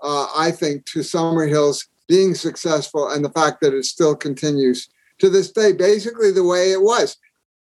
Uh, 0.00 0.26
I 0.36 0.50
think 0.50 0.84
to 0.86 0.98
Summerhill's 1.00 1.88
being 2.08 2.34
successful 2.34 3.10
and 3.10 3.24
the 3.24 3.30
fact 3.30 3.60
that 3.60 3.74
it 3.74 3.84
still 3.84 4.14
continues 4.14 4.88
to 5.18 5.30
this 5.30 5.52
day, 5.52 5.72
basically 5.72 6.30
the 6.30 6.44
way 6.44 6.72
it 6.72 6.82
was. 6.82 7.16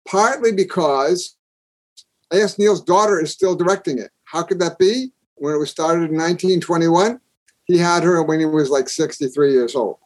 Partly 0.06 0.52
because 0.52 1.36
A.S. 2.32 2.58
Neill's 2.58 2.82
daughter 2.82 3.20
is 3.20 3.32
still 3.32 3.56
directing 3.56 3.98
it. 3.98 4.10
How 4.24 4.42
could 4.42 4.58
that 4.60 4.78
be? 4.78 5.12
When 5.36 5.54
it 5.54 5.58
was 5.58 5.70
started 5.70 6.10
in 6.10 6.16
1921, 6.16 7.20
he 7.64 7.78
had 7.78 8.02
her 8.02 8.22
when 8.22 8.40
he 8.40 8.46
was 8.46 8.70
like 8.70 8.88
63 8.88 9.52
years 9.52 9.74
old. 9.74 9.98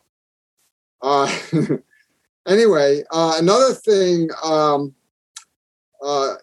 Uh, 1.01 1.33
anyway, 2.47 3.03
uh, 3.11 3.37
another 3.39 3.73
thing, 3.75 4.29
um, 4.45 4.95
uh, 6.05 6.35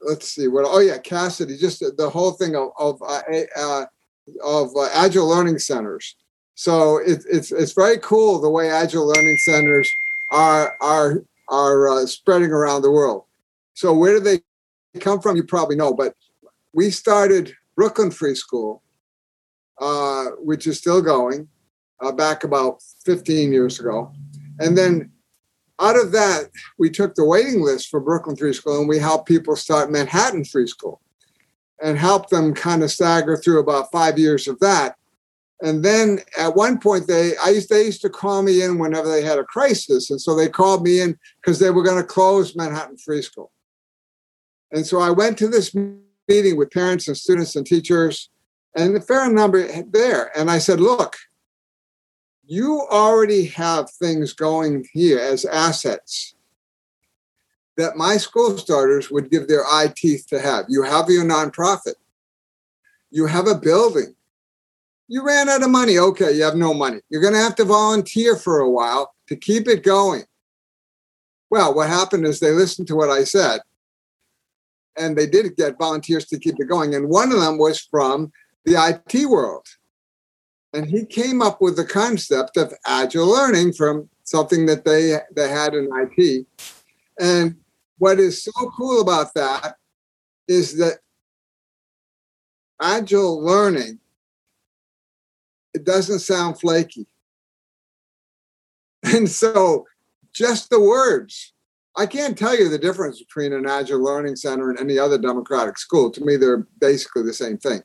let's 0.00 0.28
see 0.28 0.48
what, 0.48 0.64
oh 0.66 0.80
yeah, 0.80 0.98
Cassidy, 0.98 1.56
just 1.56 1.80
the 1.80 2.10
whole 2.10 2.32
thing 2.32 2.54
of, 2.54 2.70
of, 2.78 3.02
uh, 3.02 3.22
uh, 3.56 3.86
of 4.44 4.70
uh, 4.76 4.88
agile 4.94 5.28
learning 5.28 5.58
centers. 5.58 6.16
So 6.56 6.96
it, 6.96 7.22
it's 7.30 7.52
it's 7.52 7.72
very 7.72 7.98
cool 7.98 8.40
the 8.40 8.50
way 8.50 8.70
Agile 8.70 9.06
Learning 9.06 9.36
Centers 9.36 9.88
are 10.32 10.74
are 10.80 11.22
are 11.48 11.88
uh, 11.88 12.06
spreading 12.06 12.50
around 12.50 12.80
the 12.80 12.90
world. 12.90 13.24
So 13.74 13.92
where 13.92 14.14
do 14.14 14.20
they 14.20 14.40
come 14.98 15.20
from? 15.20 15.36
You 15.36 15.44
probably 15.44 15.76
know, 15.76 15.92
but 15.92 16.14
we 16.72 16.90
started 16.90 17.54
Brooklyn 17.76 18.10
Free 18.10 18.34
School, 18.34 18.82
uh, 19.78 20.28
which 20.38 20.66
is 20.66 20.78
still 20.78 21.02
going, 21.02 21.46
uh, 22.00 22.10
back 22.10 22.42
about 22.42 22.82
15 23.04 23.52
years 23.52 23.78
ago, 23.78 24.12
and 24.58 24.76
then 24.76 25.12
out 25.78 26.00
of 26.00 26.10
that 26.12 26.48
we 26.78 26.88
took 26.88 27.14
the 27.14 27.24
waiting 27.24 27.62
list 27.62 27.90
for 27.90 28.00
Brooklyn 28.00 28.34
Free 28.34 28.54
School 28.54 28.80
and 28.80 28.88
we 28.88 28.98
helped 28.98 29.28
people 29.28 29.56
start 29.56 29.92
Manhattan 29.92 30.46
Free 30.46 30.66
School, 30.66 31.02
and 31.82 31.98
helped 31.98 32.30
them 32.30 32.54
kind 32.54 32.82
of 32.82 32.90
stagger 32.90 33.36
through 33.36 33.60
about 33.60 33.92
five 33.92 34.18
years 34.18 34.48
of 34.48 34.58
that 34.60 34.96
and 35.62 35.82
then 35.82 36.20
at 36.38 36.54
one 36.54 36.78
point, 36.78 37.06
they 37.06 37.36
I 37.38 37.48
used 37.48 37.70
they 37.70 37.84
used 37.84 38.02
to 38.02 38.10
call 38.10 38.42
me 38.42 38.62
in 38.62 38.78
whenever 38.78 39.08
they 39.08 39.22
had 39.22 39.38
a 39.38 39.44
crisis, 39.44 40.10
and 40.10 40.20
so 40.20 40.34
they 40.34 40.48
called 40.48 40.82
me 40.82 41.00
in 41.00 41.18
because 41.40 41.58
they 41.58 41.70
were 41.70 41.82
going 41.82 42.00
to 42.00 42.06
close 42.06 42.54
Manhattan 42.54 42.98
Free 42.98 43.22
School. 43.22 43.50
And 44.72 44.86
so 44.86 45.00
I 45.00 45.10
went 45.10 45.38
to 45.38 45.48
this 45.48 45.74
meeting 46.28 46.56
with 46.56 46.70
parents 46.70 47.08
and 47.08 47.16
students 47.16 47.56
and 47.56 47.66
teachers, 47.66 48.28
and 48.76 48.96
a 48.96 49.00
fair 49.00 49.30
number 49.30 49.66
there. 49.84 50.36
And 50.38 50.50
I 50.50 50.58
said, 50.58 50.78
"Look, 50.78 51.16
you 52.44 52.86
already 52.90 53.46
have 53.46 53.90
things 53.90 54.34
going 54.34 54.86
here 54.92 55.18
as 55.18 55.46
assets 55.46 56.34
that 57.78 57.96
my 57.96 58.18
school 58.18 58.58
starters 58.58 59.10
would 59.10 59.30
give 59.30 59.48
their 59.48 59.64
eye 59.64 59.92
teeth 59.94 60.26
to 60.28 60.40
have. 60.40 60.66
You 60.68 60.82
have 60.82 61.08
your 61.08 61.24
nonprofit." 61.24 61.94
You 63.10 63.26
have 63.26 63.46
a 63.46 63.54
building. 63.54 64.16
You 65.08 65.24
ran 65.24 65.48
out 65.48 65.62
of 65.62 65.70
money. 65.70 65.98
Okay, 65.98 66.32
you 66.32 66.42
have 66.42 66.56
no 66.56 66.74
money. 66.74 67.00
You're 67.08 67.22
going 67.22 67.34
to 67.34 67.40
have 67.40 67.54
to 67.56 67.64
volunteer 67.64 68.36
for 68.36 68.58
a 68.58 68.70
while 68.70 69.14
to 69.28 69.36
keep 69.36 69.68
it 69.68 69.84
going. 69.84 70.24
Well, 71.50 71.74
what 71.74 71.88
happened 71.88 72.26
is 72.26 72.40
they 72.40 72.50
listened 72.50 72.88
to 72.88 72.96
what 72.96 73.10
I 73.10 73.24
said 73.24 73.60
and 74.96 75.16
they 75.16 75.26
did 75.26 75.56
get 75.56 75.78
volunteers 75.78 76.26
to 76.26 76.38
keep 76.38 76.56
it 76.58 76.68
going. 76.68 76.94
And 76.94 77.08
one 77.08 77.32
of 77.32 77.40
them 77.40 77.58
was 77.58 77.80
from 77.80 78.32
the 78.64 78.74
IT 78.74 79.28
world. 79.28 79.66
And 80.72 80.86
he 80.86 81.04
came 81.04 81.40
up 81.40 81.60
with 81.60 81.76
the 81.76 81.84
concept 81.84 82.56
of 82.56 82.74
agile 82.86 83.26
learning 83.26 83.72
from 83.74 84.08
something 84.24 84.66
that 84.66 84.84
they, 84.84 85.18
they 85.34 85.48
had 85.48 85.74
in 85.74 85.88
IT. 85.92 86.46
And 87.20 87.56
what 87.98 88.18
is 88.18 88.42
so 88.42 88.52
cool 88.76 89.00
about 89.00 89.32
that 89.34 89.76
is 90.48 90.76
that 90.78 90.98
agile 92.80 93.42
learning, 93.42 94.00
it 95.76 95.84
doesn't 95.84 96.20
sound 96.20 96.58
flaky. 96.58 97.06
And 99.04 99.30
so 99.30 99.86
just 100.32 100.70
the 100.70 100.80
words 100.80 101.52
I 101.96 102.06
can't 102.06 102.36
tell 102.36 102.58
you 102.58 102.68
the 102.68 102.78
difference 102.78 103.18
between 103.20 103.52
an 103.54 103.66
Agile 103.66 104.02
Learning 104.02 104.36
Center 104.36 104.68
and 104.68 104.78
any 104.78 104.98
other 104.98 105.16
democratic 105.16 105.78
school. 105.78 106.10
To 106.10 106.24
me, 106.24 106.36
they're 106.36 106.66
basically 106.78 107.22
the 107.22 107.32
same 107.32 107.56
thing. 107.56 107.80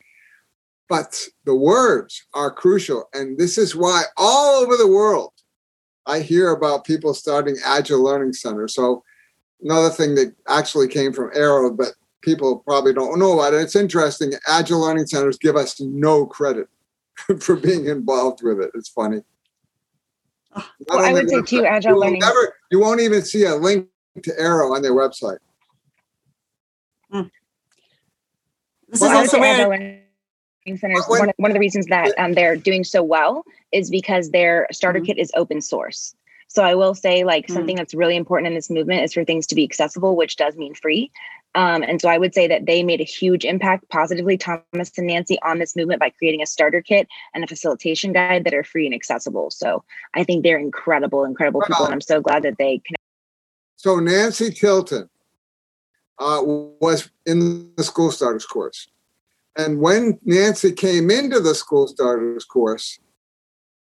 But 0.90 1.18
the 1.46 1.56
words 1.56 2.26
are 2.34 2.52
crucial. 2.52 3.08
And 3.14 3.38
this 3.38 3.58
is 3.58 3.74
why 3.74 4.04
all 4.18 4.62
over 4.62 4.76
the 4.76 4.88
world, 4.88 5.32
I 6.06 6.20
hear 6.20 6.52
about 6.52 6.84
people 6.84 7.14
starting 7.14 7.56
Agile 7.64 8.04
Learning 8.04 8.34
Centers. 8.34 8.74
So, 8.74 9.02
another 9.62 9.90
thing 9.90 10.16
that 10.16 10.36
actually 10.50 10.90
came 10.90 11.14
from 11.14 11.32
AERO, 11.32 11.78
but 11.78 11.94
people 12.22 12.60
probably 12.60 12.94
don't 12.94 13.20
know 13.20 13.40
about 13.40 13.54
it. 13.54 13.62
It's 13.62 13.78
interesting. 13.78 14.34
Agile 14.46 14.82
Learning 14.82 15.08
Centers 15.08 15.38
give 15.38 15.56
us 15.56 15.80
no 15.80 16.26
credit 16.26 16.68
for 17.40 17.56
being 17.56 17.88
involved 17.88 18.42
with 18.44 18.60
it. 18.62 18.72
It's 18.76 18.90
funny. 18.90 19.22
Well, 20.88 21.00
I 21.00 21.14
would 21.14 21.30
say 21.30 21.42
too, 21.42 21.66
Agile 21.66 21.98
Learning. 21.98 22.20
Never, 22.20 22.56
you 22.72 22.80
won't 22.80 23.00
even 23.00 23.22
see 23.22 23.46
a 23.46 23.56
link 23.56 23.88
to 24.22 24.32
AERO 24.32 24.76
on 24.76 24.82
their 24.82 24.94
website. 24.94 25.38
Hmm. 27.10 27.22
This 28.90 29.02
is 29.02 29.08
also 29.10 29.40
where 29.40 30.02
centers 30.78 31.06
one, 31.08 31.32
one, 31.38 31.52
of 31.52 31.54
the 31.54 31.60
reasons 31.60 31.86
that 31.88 32.14
um, 32.18 32.34
they're 32.34 32.56
doing 32.56 32.84
so 32.84 33.02
well 33.02 33.44
is 33.72 33.90
because 33.90 34.32
their 34.32 34.68
starter 34.72 35.00
mm-hmm. 35.00 35.08
kit 35.08 35.18
is 35.18 35.32
open 35.36 35.62
source 35.62 36.16
so 36.48 36.64
i 36.64 36.76
will 36.76 36.94
say 36.94 37.24
like 37.24 37.46
mm-hmm. 37.46 37.54
something 37.54 37.76
that's 37.76 37.94
really 37.94 38.16
important 38.16 38.48
in 38.48 38.54
this 38.54 38.70
movement 38.70 39.04
is 39.04 39.14
for 39.14 39.26
things 39.26 39.48
to 39.48 39.56
be 39.56 39.64
accessible 39.64 40.16
which 40.16 40.36
does 40.36 40.56
mean 40.56 40.74
free 40.76 41.12
um, 41.56 41.84
and 41.84 42.02
so 42.02 42.10
i 42.10 42.18
would 42.18 42.34
say 42.34 42.48
that 42.48 42.66
they 42.66 42.84
made 42.84 43.02
a 43.02 43.06
huge 43.06 43.46
impact 43.46 43.88
positively 43.90 44.38
Tomis 44.38 44.98
and 44.98 45.08
nancy 45.08 45.38
on 45.44 45.60
this 45.60 45.76
movement 45.76 46.00
by 46.00 46.10
creating 46.10 46.42
a 46.42 46.46
starter 46.46 46.82
kit 46.82 47.08
and 47.34 47.44
a 47.44 47.48
facilitation 47.48 48.14
guide 48.14 48.44
that 48.44 48.54
are 48.54 48.64
free 48.64 48.86
and 48.86 48.96
accessible 48.96 49.50
so 49.52 49.84
i 50.14 50.24
think 50.24 50.44
they're 50.44 50.60
incredible 50.60 51.24
incredible 51.24 51.62
people 51.62 51.86
and 51.86 51.94
i'm 51.94 52.02
so 52.02 52.22
glad 52.22 52.44
that 52.44 52.58
they 52.58 52.82
connect 52.86 53.02
so 53.82 53.96
Nancy 53.96 54.52
Tilton 54.52 55.10
uh, 56.20 56.40
was 56.44 57.10
in 57.26 57.74
the 57.76 57.84
school 57.84 58.12
starters 58.12 58.46
course. 58.46 58.88
And 59.58 59.82
when 59.82 60.20
Nancy 60.24 60.72
came 60.72 61.10
into 61.10 61.40
the 61.40 61.56
school 61.56 61.88
starters 61.88 62.46
course, 62.46 63.00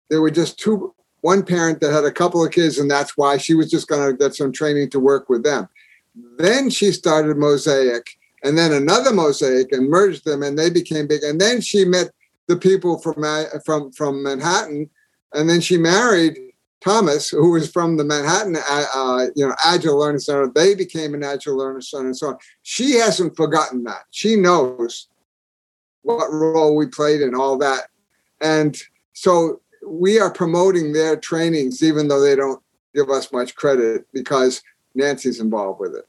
there 0.08 0.22
were 0.22 0.30
just 0.30 0.56
two, 0.56 0.94
one 1.22 1.42
parent 1.42 1.80
that 1.80 1.92
had 1.92 2.04
a 2.04 2.12
couple 2.12 2.44
of 2.44 2.52
kids, 2.52 2.78
and 2.78 2.88
that's 2.88 3.16
why 3.16 3.38
she 3.38 3.54
was 3.54 3.72
just 3.72 3.88
going 3.88 4.08
to 4.08 4.16
get 4.16 4.36
some 4.36 4.52
training 4.52 4.90
to 4.90 5.00
work 5.00 5.28
with 5.28 5.42
them. 5.42 5.68
Then 6.38 6.70
she 6.70 6.92
started 6.92 7.36
Mosaic, 7.36 8.06
and 8.44 8.56
then 8.56 8.72
another 8.72 9.12
Mosaic, 9.12 9.72
and 9.72 9.88
merged 9.88 10.24
them, 10.24 10.42
and 10.42 10.58
they 10.58 10.70
became 10.70 11.06
big. 11.06 11.22
And 11.22 11.40
then 11.40 11.60
she 11.60 11.84
met 11.84 12.10
the 12.46 12.56
people 12.56 12.98
from 12.98 13.24
from 13.64 13.92
from 13.92 14.22
Manhattan, 14.22 14.88
and 15.32 15.48
then 15.48 15.60
she 15.60 15.76
married 15.76 16.38
Tomis, 16.80 17.30
who 17.30 17.50
was 17.52 17.70
from 17.70 17.96
the 17.96 18.04
Manhattan, 18.04 18.56
uh, 18.56 18.84
uh, 18.94 19.26
you 19.34 19.46
know, 19.46 19.54
Agile 19.64 19.98
Learning 19.98 20.20
Center, 20.20 20.48
they 20.54 20.74
became 20.74 21.12
an 21.12 21.24
Agile 21.24 21.56
Learning 21.56 21.80
Center 21.80 22.06
and 22.06 22.16
so 22.16 22.28
on. 22.28 22.38
She 22.62 22.94
hasn't 22.94 23.36
forgotten 23.36 23.82
that. 23.84 24.04
She 24.10 24.36
knows 24.36 25.08
what 26.02 26.32
role 26.32 26.76
we 26.76 26.86
played 26.86 27.20
in 27.20 27.34
all 27.34 27.58
that, 27.58 27.88
and 28.40 28.80
so 29.12 29.60
we 29.86 30.20
are 30.20 30.32
promoting 30.32 30.92
their 30.92 31.16
trainings, 31.16 31.82
even 31.82 32.08
though 32.08 32.20
they 32.20 32.36
don't 32.36 32.62
give 32.94 33.10
us 33.10 33.32
much 33.32 33.54
credit 33.54 34.06
because 34.12 34.62
Nancy's 34.98 35.40
involved 35.40 35.80
with 35.80 35.94
it. 35.94 36.06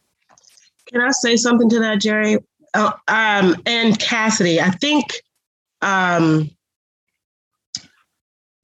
Can 0.87 1.01
I 1.01 1.11
say 1.11 1.37
something 1.37 1.69
to 1.69 1.79
that, 1.79 2.01
Jerry? 2.01 2.39
Oh, 2.73 2.93
um, 3.07 3.55
and 3.65 3.97
Cassidy, 3.99 4.59
I 4.59 4.71
think 4.71 5.21
um, 5.81 6.49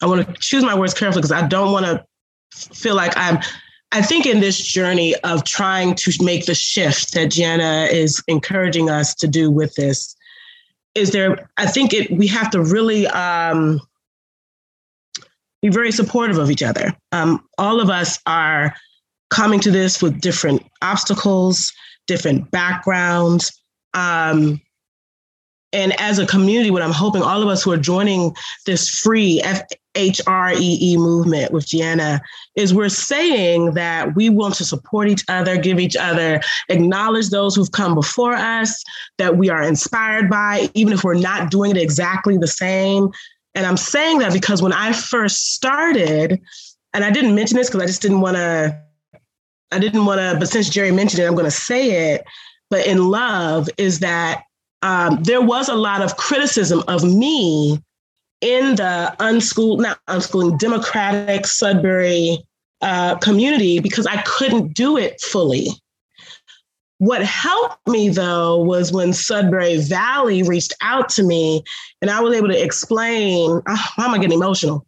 I 0.01 0.07
want 0.07 0.27
to 0.27 0.33
choose 0.39 0.63
my 0.63 0.77
words 0.77 0.93
carefully 0.93 1.21
because 1.21 1.31
I 1.31 1.47
don't 1.47 1.71
want 1.71 1.85
to 1.85 2.03
feel 2.75 2.95
like 2.95 3.15
I'm. 3.15 3.39
I 3.91 4.01
think 4.01 4.25
in 4.25 4.41
this 4.41 4.57
journey 4.59 5.15
of 5.23 5.45
trying 5.45 5.95
to 5.95 6.11
make 6.23 6.47
the 6.47 6.55
shift 6.55 7.13
that 7.13 7.29
Je'anna 7.29 7.87
is 7.91 8.21
encouraging 8.27 8.89
us 8.89 9.15
to 9.15 9.27
do 9.27 9.49
with 9.49 9.73
this, 9.75 10.15
is 10.95 11.11
there? 11.11 11.49
I 11.57 11.67
think 11.67 11.93
it. 11.93 12.11
We 12.11 12.27
have 12.27 12.49
to 12.51 12.61
really 12.61 13.07
um, 13.07 13.79
be 15.61 15.69
very 15.69 15.91
supportive 15.91 16.37
of 16.37 16.51
each 16.51 16.63
other. 16.63 16.95
Um, 17.11 17.47
all 17.57 17.79
of 17.79 17.89
us 17.89 18.19
are 18.25 18.75
coming 19.29 19.59
to 19.61 19.71
this 19.71 20.01
with 20.01 20.21
different 20.21 20.63
obstacles, 20.81 21.71
different 22.07 22.49
backgrounds. 22.51 23.51
Um, 23.93 24.61
and 25.73 25.99
as 25.99 26.19
a 26.19 26.25
community, 26.25 26.71
what 26.71 26.81
I'm 26.81 26.91
hoping 26.91 27.21
all 27.21 27.41
of 27.41 27.49
us 27.49 27.61
who 27.63 27.71
are 27.71 27.77
joining 27.77 28.33
this 28.65 28.87
free 28.87 29.41
FHREE 29.43 30.95
movement 30.97 31.51
with 31.51 31.65
Je'anna 31.65 32.21
is 32.55 32.73
we're 32.73 32.87
saying 32.87 33.73
that 33.73 34.15
we 34.15 34.29
want 34.29 34.55
to 34.55 34.63
support 34.63 35.09
each 35.09 35.25
other, 35.27 35.57
give 35.57 35.79
each 35.79 35.97
other, 35.97 36.39
acknowledge 36.69 37.29
those 37.29 37.55
who've 37.55 37.71
come 37.71 37.93
before 37.93 38.33
us, 38.33 38.83
that 39.17 39.37
we 39.37 39.49
are 39.49 39.61
inspired 39.61 40.29
by, 40.29 40.69
even 40.75 40.93
if 40.93 41.03
we're 41.03 41.13
not 41.13 41.51
doing 41.51 41.71
it 41.71 41.77
exactly 41.77 42.37
the 42.37 42.47
same. 42.47 43.09
And 43.53 43.65
I'm 43.65 43.77
saying 43.77 44.19
that 44.19 44.31
because 44.31 44.61
when 44.61 44.73
I 44.73 44.93
first 44.93 45.53
started, 45.53 46.39
and 46.93 47.03
I 47.03 47.11
didn't 47.11 47.35
mention 47.35 47.57
this 47.57 47.67
because 47.67 47.81
I 47.81 47.87
just 47.87 48.01
didn't 48.01 48.21
want 48.21 48.37
to, 48.37 48.81
I 49.75 49.79
didn't 49.79 50.05
want 50.05 50.21
to, 50.21 50.37
but 50.39 50.47
since 50.47 50.69
Jerry 50.69 50.91
mentioned 50.91 51.21
it, 51.21 51.27
I'm 51.27 51.33
going 51.35 51.43
to 51.43 51.51
say 51.51 52.13
it. 52.13 52.25
But 52.69 52.87
in 52.87 53.09
love, 53.09 53.67
is 53.77 53.99
that 53.99 54.43
um, 54.81 55.21
there 55.23 55.41
was 55.41 55.67
a 55.67 55.75
lot 55.75 56.01
of 56.01 56.15
criticism 56.15 56.81
of 56.87 57.03
me 57.03 57.81
in 58.39 58.77
the 58.77 59.13
unschooled, 59.19 59.81
not 59.81 59.99
unschooling, 60.07 60.57
democratic 60.59 61.45
Sudbury 61.45 62.37
uh, 62.81 63.15
community 63.15 63.79
because 63.79 64.07
I 64.07 64.21
couldn't 64.21 64.73
do 64.73 64.97
it 64.97 65.19
fully. 65.19 65.67
What 66.99 67.23
helped 67.23 67.85
me 67.87 68.07
though 68.07 68.63
was 68.63 68.93
when 68.93 69.11
Sudbury 69.11 69.77
Valley 69.77 70.43
reached 70.43 70.73
out 70.81 71.09
to 71.09 71.23
me 71.23 71.63
and 72.01 72.09
I 72.09 72.21
was 72.21 72.33
able 72.33 72.47
to 72.47 72.63
explain, 72.63 73.61
oh, 73.67 73.87
why 73.95 74.05
am 74.05 74.13
I 74.13 74.19
getting 74.19 74.37
emotional? 74.37 74.85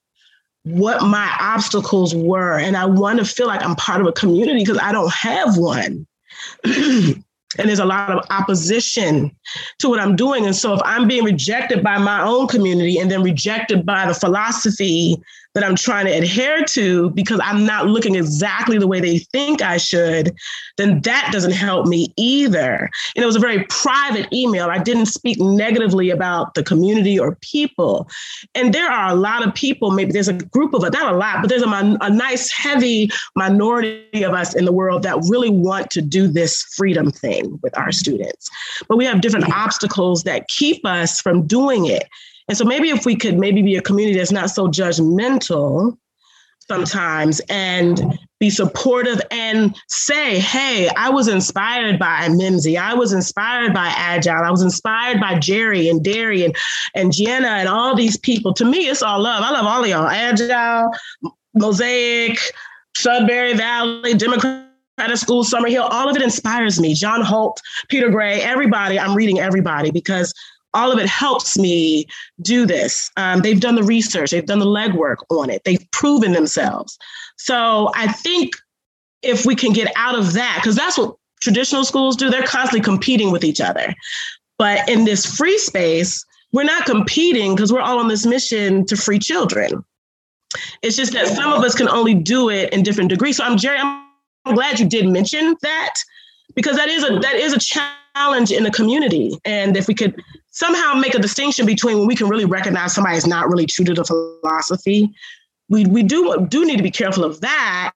What 0.68 1.02
my 1.04 1.32
obstacles 1.40 2.16
were. 2.16 2.58
And 2.60 2.76
I 2.76 2.86
want 2.86 3.20
to 3.20 3.26
feel 3.26 3.48
like 3.48 3.64
I'm 3.64 3.76
part 3.76 4.02
of 4.02 4.08
a 4.08 4.12
community 4.12 4.60
because 4.60 4.80
I 4.80 4.92
don't 4.92 5.12
have 5.14 5.58
one. 5.58 6.06
and 6.64 7.24
there's 7.58 7.80
a 7.80 7.86
lot 7.86 8.12
of 8.12 8.26
opposition 8.30 9.36
to 9.80 9.90
what 9.90 10.00
I'm 10.00 10.16
doing. 10.16 10.46
And 10.46 10.56
so 10.56 10.74
if 10.74 10.82
I'm 10.84 11.08
being 11.08 11.24
rejected 11.24 11.84
by 11.84 11.98
my 11.98 12.22
own 12.22 12.48
community 12.48 13.00
and 13.00 13.10
then 13.10 13.24
rejected 13.24 13.86
by 13.86 14.06
the 14.06 14.14
philosophy 14.14 15.18
that 15.58 15.66
I'm 15.66 15.76
trying 15.76 16.06
to 16.06 16.12
adhere 16.12 16.64
to 16.66 17.10
because 17.10 17.40
I'm 17.44 17.66
not 17.66 17.88
looking 17.88 18.14
exactly 18.14 18.78
the 18.78 18.86
way 18.86 19.00
they 19.00 19.18
think 19.18 19.64
I 19.64 19.78
should, 19.78 20.36
then 20.78 21.02
that 21.02 21.30
doesn't 21.32 21.54
help 21.54 21.88
me 21.88 22.14
either. 22.16 22.88
And 23.16 23.24
it 23.24 23.26
was 23.26 23.36
a 23.36 23.40
very 23.40 23.64
private 23.64 24.32
email. 24.32 24.70
I 24.70 24.78
didn't 24.78 25.08
speak 25.08 25.40
negatively 25.40 26.12
about 26.12 26.54
the 26.54 26.62
community 26.62 27.18
or 27.18 27.38
people. 27.38 28.08
And 28.54 28.72
there 28.72 28.88
are 28.88 29.10
a 29.10 29.16
lot 29.16 29.48
of 29.48 29.52
people, 29.56 29.90
maybe 29.90 30.12
there's 30.12 30.28
a 30.28 30.34
group 30.34 30.76
of, 30.76 30.84
not 30.84 31.12
a 31.12 31.18
lot, 31.18 31.42
but 31.42 31.50
there's 31.50 31.64
a, 31.64 31.98
a 32.02 32.10
nice, 32.12 32.52
heavy 32.52 33.10
minority 33.36 34.22
of 34.22 34.34
us 34.34 34.54
in 34.54 34.64
the 34.64 34.72
world 34.72 35.02
that 35.02 35.18
really 35.28 35.50
want 35.50 35.90
to 35.90 36.04
do 36.04 36.28
this 36.28 36.62
freedom 36.76 37.10
thing 37.10 37.58
with 37.64 37.76
our 37.76 37.92
students. 37.92 38.48
But 38.88 38.98
we 38.98 39.06
have 39.06 39.22
different 39.22 39.52
obstacles 39.52 40.22
that 40.22 40.50
keep 40.50 40.86
us 40.86 41.20
from 41.20 41.48
doing 41.48 41.88
it. 41.88 42.08
And 42.48 42.58
so 42.58 42.66
maybe 42.66 42.90
if 42.90 43.06
we 43.06 43.16
could 43.16 43.38
maybe 43.38 43.62
be 43.62 43.76
a 43.76 43.82
community 43.82 44.18
that's 44.18 44.32
not 44.32 44.50
so 44.50 44.68
judgmental 44.68 45.98
sometimes 46.68 47.40
and 47.50 48.20
be 48.40 48.50
supportive 48.50 49.20
and 49.32 49.76
say, 49.88 50.40
hey, 50.40 50.90
I 50.96 51.10
was 51.10 51.28
inspired 51.28 51.98
by 51.98 52.28
Mimsy. 52.30 52.78
I 52.78 52.94
was 52.94 53.14
inspired 53.14 53.74
by 53.74 53.88
Agile. 53.96 54.44
I 54.44 54.52
was 54.52 54.62
inspired 54.62 55.20
by 55.20 55.40
Jerry 55.40 55.90
and 55.90 56.04
Derry 56.04 56.44
and, 56.46 56.56
and 56.94 57.12
Je'anna 57.12 57.48
and 57.48 57.70
all 57.70 57.96
these 57.96 58.18
people. 58.18 58.54
To 58.54 58.66
me, 58.66 58.90
it's 58.90 59.02
all 59.02 59.20
love. 59.20 59.44
I 59.44 59.52
love 59.52 59.66
all 59.66 59.84
of 59.84 59.90
y'all. 59.90 60.08
Agile, 60.08 60.92
Mosaic, 61.56 62.38
Sudbury 62.96 63.54
Valley, 63.54 64.14
Democratic 64.14 64.68
School, 65.16 65.44
Summerhill, 65.44 65.88
all 65.90 66.10
of 66.10 66.16
it 66.16 66.22
inspires 66.22 66.80
me. 66.80 66.94
John 66.94 67.22
Holt, 67.22 67.62
Peter 67.90 68.10
Gray, 68.10 68.42
everybody. 68.42 69.00
I'm 69.00 69.16
reading 69.16 69.40
everybody 69.40 69.90
because 69.90 70.34
all 70.78 70.92
of 70.92 71.00
it 71.00 71.08
helps 71.08 71.58
me 71.58 72.06
do 72.42 72.66
this. 72.66 73.10
Um, 73.18 73.42
they've 73.42 73.60
done 73.60 73.76
the 73.76 73.84
research, 73.84 74.32
they've 74.32 74.46
done 74.46 74.60
the 74.60 74.66
legwork 74.66 75.18
on 75.30 75.50
it, 75.50 75.64
they've 75.66 75.86
proven 75.92 76.34
themselves. 76.34 76.98
So 77.38 77.92
I 77.96 78.12
think 78.12 78.56
if 79.24 79.46
we 79.46 79.56
can 79.56 79.74
get 79.74 79.92
out 79.96 80.18
of 80.18 80.34
that, 80.34 80.60
because 80.62 80.76
that's 80.76 80.98
what 80.98 81.16
traditional 81.42 81.84
schools 81.84 82.16
do, 82.16 82.30
they're 82.30 82.44
constantly 82.44 82.82
competing 82.82 83.32
with 83.32 83.44
each 83.44 83.60
other. 83.60 83.94
But 84.58 84.88
in 84.88 85.06
this 85.06 85.26
free 85.26 85.58
space, 85.58 86.24
we're 86.54 86.64
not 86.64 86.86
competing 86.86 87.56
because 87.56 87.74
we're 87.74 87.82
all 87.82 88.00
on 88.00 88.08
this 88.08 88.26
mission 88.26 88.86
to 88.86 88.96
free 88.96 89.20
children. 89.20 89.84
It's 90.82 90.96
just 90.96 91.14
that 91.14 91.28
some 91.28 91.52
of 91.52 91.64
us 91.64 91.76
can 91.76 91.90
only 91.90 92.14
do 92.14 92.50
it 92.50 92.72
in 92.72 92.84
different 92.84 93.10
degrees. 93.10 93.38
So 93.38 93.44
I'm 93.44 93.58
Jerry, 93.58 93.80
I'm 93.80 94.56
glad 94.56 94.80
you 94.80 94.88
did 94.88 95.08
mention 95.08 95.56
that 95.62 95.96
because 96.56 96.78
that 96.78 96.88
is 96.88 97.04
a 97.04 97.20
that 97.20 97.36
is 97.36 97.54
a 97.54 97.60
challenge 97.60 98.52
in 98.52 98.64
the 98.64 98.72
community. 98.72 99.38
And 99.46 99.76
if 99.76 99.88
we 99.88 99.94
could 99.94 100.22
somehow 100.58 100.96
make 100.96 101.14
a 101.14 101.20
distinction 101.20 101.68
between 101.68 102.00
when 102.00 102.08
we 102.08 102.16
can 102.16 102.28
really 102.28 102.46
recognize 102.46 102.94
somebody 102.94 103.16
is 103.16 103.28
not 103.28 103.48
really 103.48 103.68
true 103.68 103.86
to 103.86 103.94
the 103.94 104.04
philosophy, 104.04 105.14
we 105.70 105.86
we 105.86 106.02
do 106.02 106.48
do 106.50 106.66
need 106.66 106.78
to 106.78 106.84
be 106.84 106.92
careful 106.92 107.24
of 107.24 107.40
that, 107.42 107.94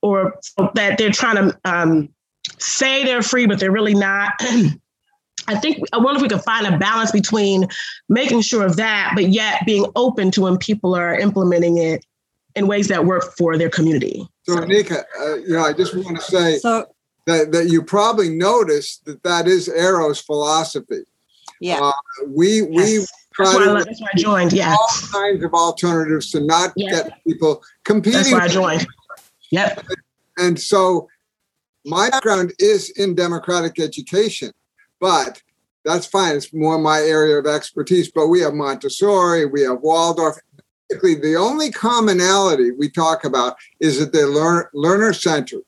or 0.00 0.38
that 0.74 0.96
they're 0.96 1.10
trying 1.10 1.36
to 1.36 1.58
um, 1.64 2.08
say 2.58 3.04
they're 3.04 3.22
free, 3.22 3.46
but 3.46 3.60
they're 3.60 3.72
really 3.72 3.94
not. 3.94 4.32
I 5.48 5.54
think 5.54 5.78
I 5.92 5.98
wonder 5.98 6.16
if 6.16 6.22
we 6.22 6.28
could 6.28 6.42
find 6.42 6.66
a 6.66 6.78
balance 6.78 7.12
between 7.12 7.68
making 8.08 8.40
sure 8.40 8.64
of 8.64 8.76
that, 8.76 9.12
but 9.14 9.28
yet 9.28 9.62
being 9.66 9.84
open 9.94 10.30
to 10.32 10.42
when 10.42 10.56
people 10.56 10.94
are 10.94 11.14
implementing 11.14 11.76
it 11.76 12.04
in 12.54 12.66
ways 12.66 12.88
that 12.88 13.04
work 13.04 13.36
for 13.36 13.58
their 13.58 13.68
community. 13.68 14.26
So, 14.44 14.58
Nika, 14.60 15.04
uh, 15.20 15.34
you 15.36 15.50
know, 15.50 15.62
I 15.62 15.74
just 15.74 15.94
want 15.94 16.16
to 16.16 16.22
say 16.22 16.58
so, 16.58 16.86
that, 17.26 17.52
that 17.52 17.68
you 17.68 17.82
probably 17.82 18.30
noticed 18.30 19.04
that 19.04 19.22
that 19.24 19.46
is 19.46 19.68
AERO's 19.68 20.20
philosophy. 20.20 21.04
Yeah, 21.60 21.80
uh, 21.80 21.92
we 22.26 22.62
yes. 22.62 22.68
we 22.70 23.06
try 23.34 23.46
that's 23.46 23.54
why, 23.54 23.64
to 23.64 23.84
that's 23.84 24.00
why 24.00 24.08
I 24.14 24.18
joined. 24.18 24.52
Yeah, 24.52 24.72
all 24.72 24.88
kinds 25.12 25.44
of 25.44 25.54
alternatives 25.54 26.30
to 26.32 26.40
not 26.40 26.74
get 26.76 27.12
people 27.26 27.62
competing. 27.84 28.20
That's 28.20 28.32
why 28.32 28.40
I 28.40 28.48
joined. 28.48 28.86
Yep. 29.50 29.86
And 30.38 30.60
so, 30.60 31.08
my 31.84 32.10
background 32.10 32.52
is 32.58 32.90
in 32.90 33.14
democratic 33.14 33.80
education. 33.80 34.52
But 35.00 35.42
that's 35.84 36.06
fine. 36.06 36.36
It's 36.36 36.52
more 36.52 36.78
my 36.78 36.98
area 36.98 37.38
of 37.38 37.46
expertise. 37.46 38.10
But 38.10 38.28
we 38.28 38.40
have 38.40 38.54
Montessori, 38.54 39.46
we 39.46 39.62
have 39.62 39.80
Waldorf. 39.80 40.36
Basically, 40.88 41.16
the 41.16 41.36
only 41.36 41.70
commonality 41.70 42.70
we 42.70 42.88
talk 42.88 43.24
about 43.24 43.56
is 43.80 43.98
that 43.98 44.12
they're 44.12 44.28
learn, 44.28 44.66
learner 44.72 45.12
centered. 45.12 45.62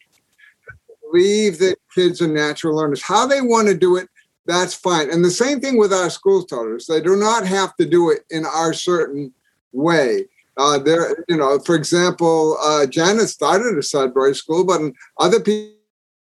Believe 1.10 1.58
that 1.58 1.76
kids 1.94 2.22
are 2.22 2.28
natural 2.28 2.76
learners. 2.76 3.02
How 3.02 3.26
they 3.26 3.40
want 3.40 3.66
to 3.68 3.74
do 3.76 3.96
it, 3.96 4.08
that's 4.48 4.74
fine. 4.74 5.10
And 5.10 5.24
the 5.24 5.30
same 5.30 5.60
thing 5.60 5.78
with 5.78 5.92
our 5.92 6.10
school 6.10 6.42
starters. 6.42 6.86
They 6.86 7.00
do 7.00 7.14
not 7.14 7.46
have 7.46 7.76
to 7.76 7.86
do 7.86 8.10
it 8.10 8.24
in 8.30 8.44
our 8.46 8.72
certain 8.72 9.32
way. 9.72 10.24
Uh, 10.56 10.78
there, 10.78 11.24
you 11.28 11.36
know, 11.36 11.60
for 11.60 11.76
example, 11.76 12.56
uh, 12.60 12.86
Janet 12.86 13.28
started 13.28 13.78
a 13.78 13.82
Sudbury 13.82 14.34
school, 14.34 14.64
but 14.64 14.80
other 15.20 15.38
people 15.38 15.78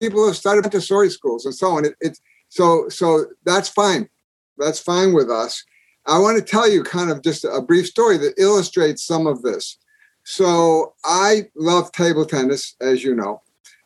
people 0.03 0.27
have 0.27 0.37
started 0.37 0.63
Montessori 0.63 1.09
schools 1.09 1.47
and 1.47 1.55
so 1.55 1.69
on. 1.77 1.85
It, 1.85 1.95
it's 2.01 2.21
so 2.49 2.89
so 2.89 3.27
that's 3.45 3.69
fine. 3.69 4.09
That's 4.59 4.81
fine 4.81 5.15
with 5.15 5.31
us. 5.31 5.65
I 6.07 6.19
want 6.19 6.37
to 6.37 6.45
tell 6.45 6.69
you 6.69 6.83
kind 6.83 7.11
of 7.11 7.23
just 7.23 7.45
a 7.45 7.63
brief 7.63 7.87
story 7.87 8.19
that 8.19 8.35
illustrates 8.37 9.05
some 9.05 9.29
of 9.29 9.43
this. 9.43 9.79
So 10.25 10.95
I 11.05 11.49
love 11.55 11.93
table 11.93 12.27
tennis, 12.27 12.75
as 12.81 13.05
you 13.05 13.15
know, 13.15 13.43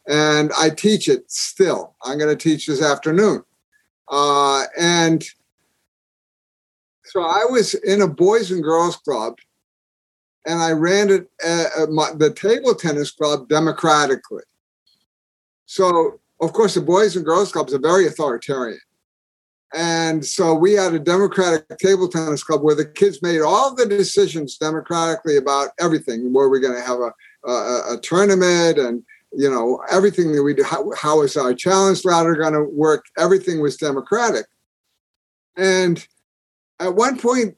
and 0.09 0.51
I 0.59 0.71
teach 0.71 1.09
it 1.09 1.31
still. 1.31 1.95
I'm 2.03 2.19
going 2.19 2.35
to 2.35 2.43
teach 2.43 2.67
this 2.67 2.83
afternoon. 2.83 3.43
Uh, 4.09 4.65
and 4.79 5.25
so 7.05 7.23
I 7.23 7.45
was 7.51 7.75
in 7.75 8.03
a 8.03 8.09
boys 8.09 8.51
and 8.51 8.63
girls 8.63 8.97
club, 8.97 9.37
and 10.47 10.61
I 10.61 10.73
ran 10.73 11.11
it 11.11 11.29
uh, 11.45 11.65
uh 11.79 11.87
my, 11.87 12.13
the 12.17 12.33
table 12.33 12.75
tennis 12.75 13.11
club 13.11 13.49
democratically. 13.49 14.45
So 15.67 16.21
of 16.41 16.53
course, 16.53 16.75
the 16.75 16.81
Boys 16.81 17.17
and 17.17 17.25
Girls 17.25 17.53
Clubs 17.53 17.73
are 17.73 17.79
very 17.79 18.07
authoritarian. 18.07 18.81
And 19.75 20.25
so 20.25 20.55
we 20.55 20.75
had 20.75 20.95
a 20.95 20.99
democratic 20.99 21.67
table 21.79 22.09
tennis 22.09 22.45
club 22.45 22.63
where 22.63 22.75
the 22.75 22.85
kids 22.85 23.21
made 23.21 23.41
all 23.41 23.75
the 23.75 23.87
decisions 23.87 24.57
democratically 24.59 25.37
about 25.37 25.71
everything. 25.81 26.33
Were 26.33 26.49
we're 26.49 26.61
going 26.61 26.77
to 26.77 26.87
have 26.87 27.01
a, 27.01 27.13
a, 27.49 27.95
a, 27.95 28.01
tournament 28.03 28.79
and, 28.79 29.03
you 29.37 29.51
know, 29.51 29.83
everything 29.91 30.33
that 30.33 30.43
we 30.43 30.55
do? 30.55 30.63
How, 30.63 30.91
how 30.97 31.23
is 31.23 31.37
our 31.37 31.53
challenge 31.53 32.05
ladder 32.05 32.35
going 32.35 32.55
to 32.55 32.65
work? 32.65 33.05
Everything 33.19 33.61
was 33.61 33.77
democratic. 33.77 34.47
And 35.57 36.07
at 36.81 36.95
one 36.95 37.19
point, 37.19 37.57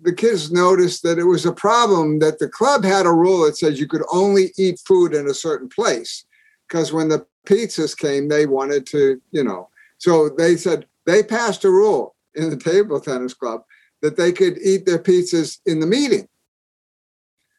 the 0.00 0.12
kids 0.12 0.52
noticed 0.52 1.02
that 1.02 1.18
it 1.18 1.24
was 1.24 1.46
a 1.46 1.52
problem 1.52 2.18
that 2.20 2.38
the 2.38 2.48
club 2.48 2.84
had 2.84 3.06
a 3.06 3.12
rule 3.12 3.44
that 3.44 3.56
says 3.56 3.80
you 3.80 3.88
could 3.88 4.04
only 4.12 4.52
eat 4.58 4.80
food 4.86 5.14
in 5.14 5.26
a 5.26 5.34
certain 5.34 5.68
place. 5.68 6.24
Because 6.68 6.92
when 6.92 7.08
the 7.08 7.26
pizzas 7.46 7.96
came, 7.96 8.28
they 8.28 8.46
wanted 8.46 8.86
to, 8.86 9.20
you 9.30 9.42
know. 9.42 9.68
So 9.98 10.28
they 10.28 10.56
said 10.56 10.86
they 11.06 11.22
passed 11.22 11.64
a 11.64 11.70
rule 11.70 12.14
in 12.34 12.50
the 12.50 12.56
table 12.56 13.00
tennis 13.00 13.34
club 13.34 13.62
that 14.02 14.16
they 14.16 14.32
could 14.32 14.58
eat 14.58 14.84
their 14.84 14.98
pizzas 14.98 15.58
in 15.66 15.80
the 15.80 15.86
meeting. 15.86 16.28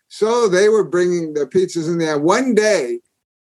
So 0.09 0.47
they 0.47 0.69
were 0.69 0.83
bringing 0.83 1.33
their 1.33 1.47
pizzas 1.47 1.87
in 1.87 1.97
there. 1.97 2.19
One 2.19 2.53
day, 2.53 2.99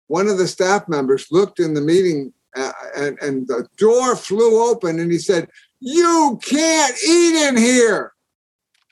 one 0.07 0.27
of 0.27 0.37
the 0.37 0.47
staff 0.47 0.87
members 0.87 1.27
looked 1.31 1.59
in 1.59 1.73
the 1.73 1.81
meeting 1.81 2.33
uh, 2.55 2.71
and, 2.95 3.19
and 3.21 3.47
the 3.47 3.67
door 3.77 4.15
flew 4.15 4.69
open 4.69 4.99
and 4.99 5.11
he 5.11 5.17
said, 5.17 5.49
You 5.79 6.39
can't 6.43 6.95
eat 7.07 7.47
in 7.47 7.57
here. 7.57 8.13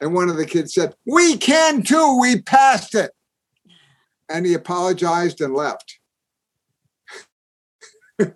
And 0.02 0.14
one 0.14 0.30
of 0.30 0.38
the 0.38 0.46
kids 0.46 0.74
said, 0.74 0.96
We 1.06 1.38
can 1.38 1.82
too. 1.82 2.20
We 2.20 2.42
passed 2.42 2.96
it. 2.96 3.12
And 4.30 4.46
he 4.46 4.54
apologized 4.54 5.42
and 5.42 5.54
left. 5.54 6.00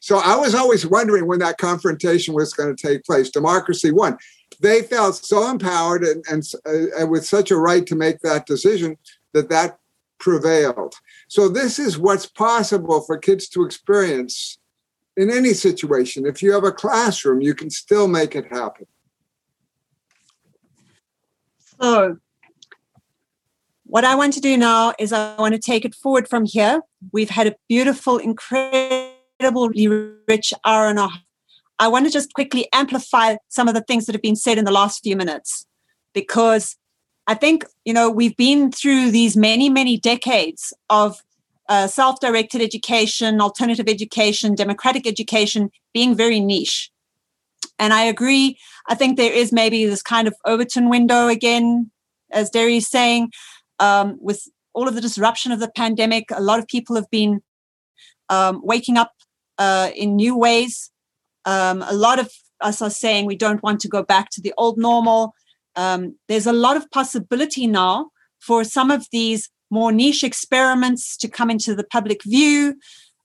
so 0.00 0.18
I 0.18 0.36
was 0.36 0.54
always 0.54 0.86
wondering 0.86 1.26
when 1.26 1.38
that 1.40 1.58
confrontation 1.58 2.34
was 2.34 2.52
going 2.52 2.74
to 2.74 2.86
take 2.86 3.04
place. 3.04 3.30
Democracy 3.30 3.90
won. 3.90 4.18
They 4.60 4.82
felt 4.82 5.16
so 5.16 5.50
empowered 5.50 6.04
and, 6.04 6.24
and, 6.30 6.42
uh, 6.66 7.00
and 7.00 7.10
with 7.10 7.26
such 7.26 7.50
a 7.50 7.56
right 7.56 7.84
to 7.86 7.96
make 7.96 8.20
that 8.20 8.46
decision 8.46 8.96
that 9.32 9.48
that 9.50 9.78
prevailed. 10.24 10.94
So 11.28 11.50
this 11.50 11.78
is 11.78 11.98
what's 11.98 12.24
possible 12.24 13.02
for 13.02 13.18
kids 13.18 13.46
to 13.50 13.62
experience 13.62 14.58
in 15.18 15.30
any 15.30 15.52
situation. 15.52 16.24
If 16.24 16.42
you 16.42 16.52
have 16.52 16.64
a 16.64 16.72
classroom, 16.72 17.42
you 17.42 17.54
can 17.54 17.68
still 17.68 18.08
make 18.08 18.34
it 18.34 18.46
happen. 18.50 18.86
So 21.78 22.16
what 23.84 24.04
I 24.04 24.14
want 24.14 24.32
to 24.32 24.40
do 24.40 24.56
now 24.56 24.94
is 24.98 25.12
I 25.12 25.36
want 25.36 25.54
to 25.54 25.60
take 25.60 25.84
it 25.84 25.94
forward 25.94 26.26
from 26.26 26.46
here. 26.46 26.80
We've 27.12 27.28
had 27.28 27.46
a 27.46 27.54
beautiful, 27.68 28.16
incredibly 28.16 29.88
rich 30.26 30.54
hour 30.64 30.86
and 30.88 30.98
a 30.98 31.08
half. 31.08 31.20
I 31.78 31.88
want 31.88 32.06
to 32.06 32.10
just 32.10 32.32
quickly 32.32 32.66
amplify 32.72 33.36
some 33.48 33.68
of 33.68 33.74
the 33.74 33.82
things 33.82 34.06
that 34.06 34.14
have 34.14 34.22
been 34.22 34.36
said 34.36 34.56
in 34.56 34.64
the 34.64 34.72
last 34.72 35.02
few 35.02 35.16
minutes 35.16 35.66
because 36.14 36.76
I 37.26 37.34
think, 37.34 37.64
you 37.84 37.92
know, 37.92 38.10
we've 38.10 38.36
been 38.36 38.70
through 38.70 39.10
these 39.10 39.36
many, 39.36 39.70
many 39.70 39.98
decades 39.98 40.72
of 40.90 41.22
uh, 41.68 41.86
self 41.86 42.20
directed 42.20 42.60
education, 42.60 43.40
alternative 43.40 43.88
education, 43.88 44.54
democratic 44.54 45.06
education 45.06 45.70
being 45.94 46.14
very 46.14 46.40
niche. 46.40 46.90
And 47.78 47.92
I 47.92 48.02
agree. 48.02 48.58
I 48.88 48.94
think 48.94 49.16
there 49.16 49.32
is 49.32 49.52
maybe 49.52 49.86
this 49.86 50.02
kind 50.02 50.28
of 50.28 50.34
Overton 50.44 50.90
window 50.90 51.28
again, 51.28 51.90
as 52.30 52.50
Derry 52.50 52.76
is 52.76 52.88
saying, 52.88 53.30
um, 53.80 54.18
with 54.20 54.46
all 54.74 54.86
of 54.86 54.94
the 54.94 55.00
disruption 55.00 55.52
of 55.52 55.60
the 55.60 55.70
pandemic, 55.74 56.26
a 56.30 56.42
lot 56.42 56.58
of 56.58 56.66
people 56.66 56.96
have 56.96 57.10
been 57.10 57.40
um, 58.28 58.60
waking 58.62 58.98
up 58.98 59.12
uh, 59.58 59.90
in 59.96 60.16
new 60.16 60.36
ways. 60.36 60.90
Um, 61.44 61.82
a 61.82 61.94
lot 61.94 62.18
of 62.18 62.30
us 62.60 62.82
are 62.82 62.90
saying 62.90 63.26
we 63.26 63.36
don't 63.36 63.62
want 63.62 63.80
to 63.80 63.88
go 63.88 64.02
back 64.02 64.30
to 64.30 64.40
the 64.40 64.52
old 64.56 64.78
normal. 64.78 65.34
Um, 65.76 66.16
there's 66.28 66.46
a 66.46 66.52
lot 66.52 66.76
of 66.76 66.90
possibility 66.90 67.66
now 67.66 68.10
for 68.40 68.64
some 68.64 68.90
of 68.90 69.06
these 69.10 69.50
more 69.70 69.92
niche 69.92 70.22
experiments 70.22 71.16
to 71.16 71.28
come 71.28 71.50
into 71.50 71.74
the 71.74 71.84
public 71.84 72.22
view. 72.22 72.76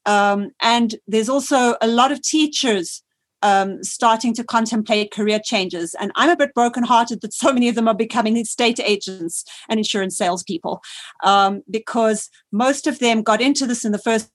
Um, 0.06 0.52
and 0.62 0.96
there's 1.08 1.30
also 1.30 1.76
a 1.82 1.88
lot 1.88 2.12
of 2.12 2.22
teachers 2.22 3.04
um, 3.42 3.84
starting 3.84 4.34
to 4.34 4.44
contemplate 4.44 5.12
career 5.12 5.40
changes. 5.44 5.96
And 6.00 6.12
I'm 6.16 6.30
a 6.30 6.36
bit 6.36 6.54
brokenhearted 6.54 7.22
that 7.22 7.34
so 7.34 7.54
many 7.54 7.70
of 7.70 7.76
them 7.76 7.88
are 7.88 7.96
becoming 7.96 8.38
estate 8.38 8.80
agents 8.84 9.46
and 9.70 9.80
insurance 9.80 10.18
salespeople 10.18 10.82
um, 11.24 11.62
because 11.70 12.30
most 12.52 12.88
of 12.88 13.00
them 13.00 13.22
got 13.22 13.42
into 13.42 13.66
this 13.66 13.86
in 13.86 13.92
the 13.92 13.98
first 13.98 14.32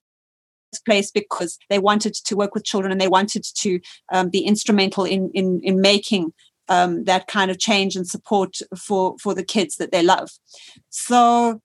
place 0.87 1.11
because 1.11 1.59
they 1.71 1.79
wanted 1.79 2.15
to 2.15 2.37
work 2.37 2.55
with 2.55 2.65
children 2.65 2.91
and 2.91 3.01
they 3.01 3.09
wanted 3.09 3.45
to 3.55 3.79
um, 4.13 4.29
be 4.29 4.41
instrumental 4.41 5.05
in 5.05 5.31
in, 5.33 5.61
in 5.63 5.81
making 5.81 6.33
um, 6.69 7.05
that 7.05 7.27
kind 7.27 7.51
of 7.51 7.59
change 7.59 7.97
and 7.97 8.07
support 8.07 8.59
for 8.77 9.17
for 9.23 9.35
the 9.35 9.45
kids 9.45 9.77
that 9.77 9.93
they 9.93 10.03
love. 10.03 10.31
So 10.91 11.61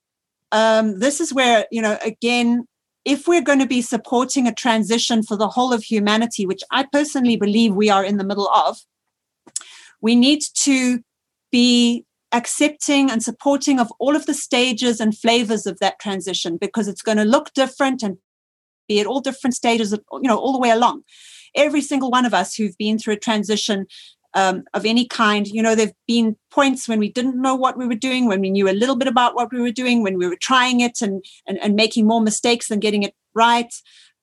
um, 0.51 0.99
this 0.99 1.19
is 1.19 1.33
where 1.33 1.65
you 1.71 1.81
know 1.81 1.97
again 2.03 2.65
if 3.05 3.27
we're 3.27 3.41
going 3.41 3.59
to 3.59 3.65
be 3.65 3.81
supporting 3.81 4.45
a 4.47 4.53
transition 4.53 5.23
for 5.23 5.37
the 5.37 5.47
whole 5.47 5.73
of 5.73 5.83
humanity, 5.83 6.45
which 6.45 6.61
I 6.69 6.85
personally 6.91 7.37
believe 7.37 7.73
we 7.73 7.89
are 7.89 8.03
in 8.03 8.17
the 8.17 8.23
middle 8.23 8.49
of, 8.49 8.77
we 10.01 10.15
need 10.15 10.41
to 10.55 10.99
be 11.51 12.05
accepting 12.31 13.09
and 13.09 13.23
supporting 13.23 13.79
of 13.79 13.91
all 13.99 14.15
of 14.15 14.25
the 14.25 14.33
stages 14.33 14.99
and 14.99 15.17
flavors 15.17 15.65
of 15.65 15.79
that 15.79 15.99
transition 15.99 16.57
because 16.57 16.87
it's 16.87 17.01
going 17.01 17.17
to 17.17 17.25
look 17.25 17.53
different 17.53 18.03
and 18.03 18.17
be 18.87 18.99
at 18.99 19.07
all 19.07 19.21
different 19.21 19.55
stages 19.55 19.93
of, 19.93 20.01
you 20.13 20.27
know 20.27 20.37
all 20.37 20.51
the 20.51 20.59
way 20.59 20.69
along 20.69 21.03
every 21.55 21.81
single 21.81 22.11
one 22.11 22.25
of 22.25 22.33
us 22.33 22.55
who've 22.55 22.77
been 22.77 22.99
through 22.99 23.13
a 23.13 23.19
transition 23.19 23.87
um, 24.33 24.63
of 24.73 24.85
any 24.85 25.07
kind. 25.07 25.47
You 25.47 25.61
know 25.61 25.75
there've 25.75 25.93
been 26.07 26.35
points 26.51 26.87
when 26.87 26.99
we 26.99 27.11
didn't 27.11 27.41
know 27.41 27.55
what 27.55 27.77
we 27.77 27.87
were 27.87 27.95
doing 27.95 28.27
when 28.27 28.41
we 28.41 28.49
knew 28.49 28.69
a 28.69 28.71
little 28.71 28.95
bit 28.95 29.07
about 29.07 29.35
what 29.35 29.51
we 29.51 29.61
were 29.61 29.71
doing 29.71 30.03
when 30.03 30.17
we 30.17 30.27
were 30.27 30.37
trying 30.39 30.81
it 30.81 31.01
and 31.01 31.23
and, 31.47 31.57
and 31.59 31.75
making 31.75 32.07
more 32.07 32.21
mistakes 32.21 32.67
than 32.67 32.79
getting 32.79 33.03
it 33.03 33.15
right. 33.33 33.73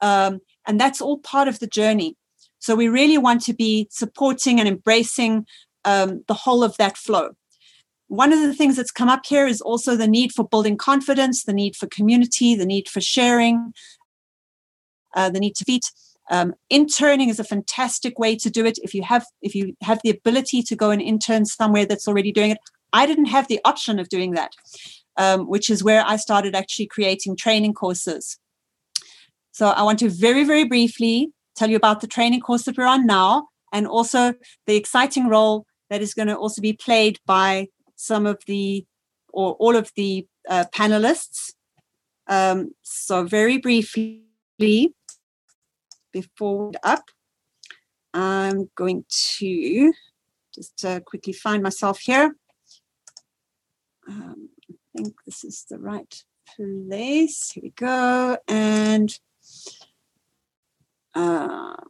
Um, 0.01 0.41
and 0.67 0.81
that's 0.81 1.01
all 1.01 1.19
part 1.19 1.49
of 1.49 1.59
the 1.59 1.67
journey. 1.67 2.17
So 2.59 2.75
we 2.75 2.89
really 2.89 3.19
want 3.19 3.43
to 3.43 3.55
be 3.55 3.87
supporting 3.91 4.59
and 4.59 4.69
embracing 4.69 5.47
um, 5.85 6.25
the 6.27 6.35
whole 6.35 6.65
of 6.65 6.77
that 6.79 6.97
flow. 6.97 7.31
One 8.09 8.33
of 8.33 8.41
the 8.41 8.55
things 8.55 8.77
that's 8.77 8.93
come 8.93 9.09
up 9.09 9.27
here 9.27 9.47
is 9.47 9.61
also 9.61 9.97
the 9.97 10.07
need 10.07 10.33
for 10.33 10.47
building 10.47 10.77
confidence, 10.77 11.45
the 11.45 11.53
need 11.53 11.75
for 11.77 11.87
community, 11.87 12.55
the 12.55 12.67
need 12.67 12.89
for 12.89 13.01
sharing, 13.01 13.73
uh, 15.15 15.31
the 15.31 15.41
need 15.41 15.57
to 15.57 15.65
feed. 15.65 15.83
Um, 16.31 16.55
interning 16.71 17.29
is 17.29 17.39
a 17.39 17.45
fantastic 17.45 18.19
way 18.19 18.37
to 18.37 18.51
do 18.51 18.67
it. 18.67 18.79
If 18.83 18.95
you 18.95 19.03
have 19.03 19.25
if 19.43 19.55
you 19.55 19.77
have 19.83 20.01
the 20.03 20.11
ability 20.11 20.63
to 20.63 20.77
go 20.77 20.91
and 20.91 21.01
intern 21.01 21.45
somewhere 21.45 21.87
that's 21.87 22.09
already 22.09 22.33
doing 22.33 22.51
it, 22.51 22.59
I 22.93 23.07
didn't 23.07 23.27
have 23.27 23.49
the 23.49 23.61
option 23.65 23.99
of 23.99 24.09
doing 24.09 24.33
that, 24.33 24.53
um, 25.17 25.49
which 25.49 25.71
is 25.71 25.85
where 25.85 26.05
I 26.05 26.17
started 26.17 26.55
actually 26.55 26.87
creating 26.87 27.37
training 27.37 27.75
courses. 27.75 28.39
So 29.53 29.69
I 29.69 29.83
want 29.83 29.99
to 30.01 30.11
very 30.11 30.45
very 30.45 30.65
briefly 30.65 31.33
tell 31.55 31.71
you 31.71 31.77
about 31.77 32.01
the 32.01 32.07
training 32.07 32.41
course 32.41 32.65
that 32.65 32.77
we're 32.77 32.87
on 32.87 33.07
now, 33.07 33.49
and 33.73 33.87
also 33.87 34.35
the 34.67 34.77
exciting 34.77 35.29
role 35.29 35.65
that 35.91 36.03
is 36.03 36.15
going 36.15 36.29
to 36.29 36.37
also 36.37 36.61
be 36.61 36.73
played 36.73 37.21
by 37.27 37.69
some 37.95 38.27
of 38.27 38.43
the 38.47 38.85
or 39.29 39.53
all 39.55 39.77
of 39.77 39.93
the 39.97 40.27
uh, 40.49 40.65
panelists. 40.75 41.53
Um, 42.27 42.73
so 42.83 43.25
very 43.25 43.59
briefly, 43.59 44.95
before 46.21 46.73
up, 46.83 47.11
I'm 48.15 48.71
going 48.75 49.05
to 49.39 49.93
just 50.55 50.83
uh, 50.83 51.01
quickly 51.01 51.35
find 51.35 51.63
myself 51.63 52.01
here. 52.01 52.35
Um, 54.09 54.49
I 54.71 54.75
think 54.97 55.15
this 55.27 55.45
is 55.45 55.67
the 55.69 55.79
right 55.79 56.15
place. 56.57 57.51
Here 57.51 57.63
we 57.63 57.71
go. 57.71 58.39
And 58.49 59.19
um, 61.15 61.85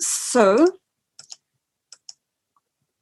so 0.00 0.68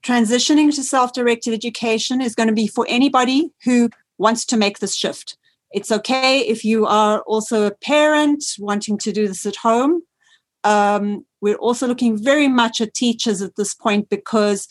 transitioning 0.03 0.75
to 0.75 0.83
self-directed 0.83 1.53
education 1.53 2.23
is 2.23 2.35
going 2.35 2.49
to 2.49 2.55
be 2.55 2.67
for 2.67 2.87
anybody 2.89 3.51
who 3.65 3.91
wants 4.17 4.47
to 4.47 4.57
make 4.57 4.79
this 4.79 4.97
shift 4.97 5.37
it's 5.73 5.91
okay 5.91 6.41
if 6.41 6.65
you 6.65 6.87
are 6.87 7.21
also 7.23 7.67
a 7.67 7.75
parent 7.75 8.43
wanting 8.59 8.97
to 8.99 9.13
do 9.13 9.27
this 9.27 9.45
at 9.45 9.57
home 9.57 10.03
um, 10.65 11.25
we're 11.41 11.57
also 11.57 11.87
looking 11.87 12.23
very 12.23 12.49
much 12.49 12.81
at 12.81 12.95
teachers 12.95 13.43
at 13.43 13.57
this 13.57 13.75
point 13.75 14.09
because 14.09 14.67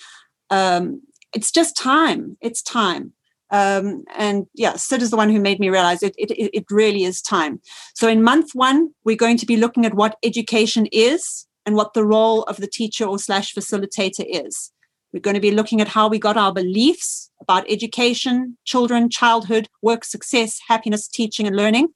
um, 0.49 1.02
it's 1.34 1.52
just 1.52 1.76
time 1.78 2.38
it's 2.41 2.62
time 2.62 3.14
um, 3.52 4.03
and 4.16 4.45
yeah 4.53 4.76
sid 4.76 5.02
is 5.02 5.12
the 5.12 5.18
one 5.18 5.30
who 5.30 5.40
made 5.40 5.60
me 5.60 5.70
realize 5.70 6.03
it, 6.03 6.16
it 6.18 6.32
it 6.32 6.66
really 6.70 7.03
is 7.03 7.22
time 7.22 7.60
so 7.94 8.07
in 8.07 8.24
month 8.24 8.52
one 8.53 8.90
we're 9.03 9.16
going 9.16 9.38
to 9.38 9.45
be 9.45 9.57
looking 9.57 9.86
at 9.86 9.94
what 9.94 10.18
education 10.24 10.88
is 10.91 11.48
and 11.66 11.76
what 11.76 11.94
the 11.94 12.06
role 12.06 12.44
of 12.44 12.57
the 12.57 12.68
teacher 12.68 13.06
or 13.06 13.18
slash 13.18 13.53
facilitator 13.53 14.26
is 14.28 14.72
we're 15.16 15.22
going 15.22 15.36
to 15.36 15.40
be 15.40 15.52
looking 15.52 15.80
at 15.80 15.88
how 15.88 16.10
we 16.10 16.20
got 16.20 16.36
our 16.36 16.52
beliefs 16.52 17.32
about 17.40 17.64
education, 17.72 18.57
children, 18.66 19.10
childhood, 19.10 19.70
work, 19.82 20.03
success, 20.03 20.60
happiness, 20.68 21.07
teaching, 21.07 21.48
and 21.48 21.56
learning. 21.56 21.88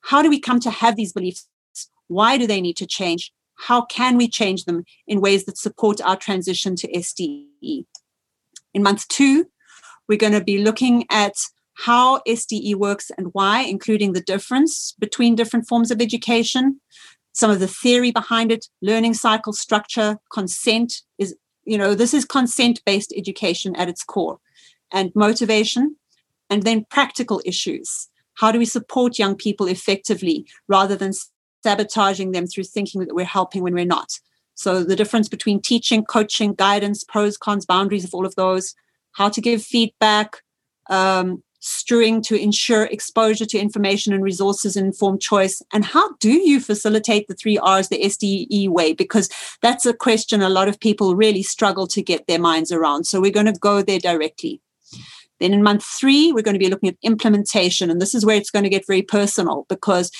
How 0.00 0.22
do 0.22 0.30
we 0.30 0.40
come 0.40 0.58
to 0.60 0.70
have 0.70 0.96
these 0.96 1.12
beliefs? 1.12 1.46
Why 2.12 2.38
do 2.38 2.46
they 2.46 2.60
need 2.60 2.76
to 2.78 2.86
change? 2.86 3.32
How 3.66 3.84
can 3.84 4.16
we 4.16 4.28
change 4.28 4.64
them 4.64 4.84
in 5.06 5.20
ways 5.20 5.44
that 5.44 5.58
support 5.58 6.00
our 6.00 6.16
transition 6.16 6.76
to 6.76 6.92
SDE? 6.92 7.86
In 8.74 8.82
month 8.82 9.06
two, 9.08 9.46
we're 10.08 10.18
going 10.18 10.32
to 10.32 10.44
be 10.44 10.58
looking 10.58 11.04
at 11.10 11.34
how 11.74 12.20
SDE 12.28 12.74
works 12.74 13.10
and 13.16 13.28
why, 13.32 13.62
including 13.62 14.12
the 14.12 14.20
difference 14.20 14.94
between 14.98 15.34
different 15.34 15.66
forms 15.66 15.90
of 15.90 16.00
education, 16.00 16.80
some 17.32 17.50
of 17.50 17.60
the 17.60 17.68
theory 17.68 18.10
behind 18.10 18.52
it, 18.52 18.66
learning 18.82 19.14
cycle 19.14 19.52
structure, 19.52 20.18
consent 20.30 21.02
is 21.18 21.34
you 21.64 21.78
know 21.78 21.94
this 21.94 22.14
is 22.14 22.24
consent 22.24 22.82
based 22.84 23.12
education 23.16 23.74
at 23.76 23.88
its 23.88 24.02
core 24.02 24.38
and 24.92 25.12
motivation 25.14 25.96
and 26.50 26.64
then 26.64 26.84
practical 26.90 27.40
issues 27.44 28.08
how 28.34 28.50
do 28.50 28.58
we 28.58 28.64
support 28.64 29.18
young 29.18 29.36
people 29.36 29.66
effectively 29.66 30.46
rather 30.68 30.96
than 30.96 31.12
sabotaging 31.62 32.32
them 32.32 32.46
through 32.46 32.64
thinking 32.64 33.04
that 33.04 33.14
we're 33.14 33.24
helping 33.24 33.62
when 33.62 33.74
we're 33.74 33.84
not 33.84 34.18
so 34.54 34.84
the 34.84 34.96
difference 34.96 35.28
between 35.28 35.60
teaching 35.60 36.04
coaching 36.04 36.54
guidance 36.54 37.04
pros 37.04 37.36
cons 37.36 37.66
boundaries 37.66 38.04
of 38.04 38.14
all 38.14 38.26
of 38.26 38.34
those 38.34 38.74
how 39.12 39.28
to 39.28 39.40
give 39.40 39.62
feedback 39.62 40.36
um, 40.90 41.42
strewing 41.62 42.20
to 42.20 42.34
ensure 42.34 42.84
exposure 42.86 43.46
to 43.46 43.58
information 43.58 44.12
and 44.12 44.22
resources 44.22 44.76
and 44.76 44.86
informed 44.86 45.20
choice? 45.20 45.62
And 45.72 45.84
how 45.84 46.12
do 46.16 46.32
you 46.32 46.60
facilitate 46.60 47.28
the 47.28 47.34
three 47.34 47.56
R's 47.56 47.88
the 47.88 48.02
SDE 48.02 48.68
way? 48.68 48.92
Because 48.92 49.30
that's 49.62 49.86
a 49.86 49.94
question 49.94 50.42
a 50.42 50.48
lot 50.48 50.68
of 50.68 50.80
people 50.80 51.14
really 51.14 51.42
struggle 51.42 51.86
to 51.86 52.02
get 52.02 52.26
their 52.26 52.40
minds 52.40 52.72
around. 52.72 53.04
So 53.04 53.20
we're 53.20 53.30
going 53.30 53.46
to 53.46 53.52
go 53.52 53.80
there 53.80 54.00
directly. 54.00 54.60
Then 55.38 55.54
in 55.54 55.62
month 55.62 55.84
three, 55.84 56.32
we're 56.32 56.42
going 56.42 56.54
to 56.54 56.58
be 56.58 56.68
looking 56.68 56.88
at 56.88 56.96
implementation. 57.02 57.90
And 57.90 58.00
this 58.00 58.14
is 58.14 58.26
where 58.26 58.36
it's 58.36 58.50
going 58.50 58.64
to 58.64 58.68
get 58.68 58.86
very 58.86 59.02
personal 59.02 59.64
because, 59.68 60.10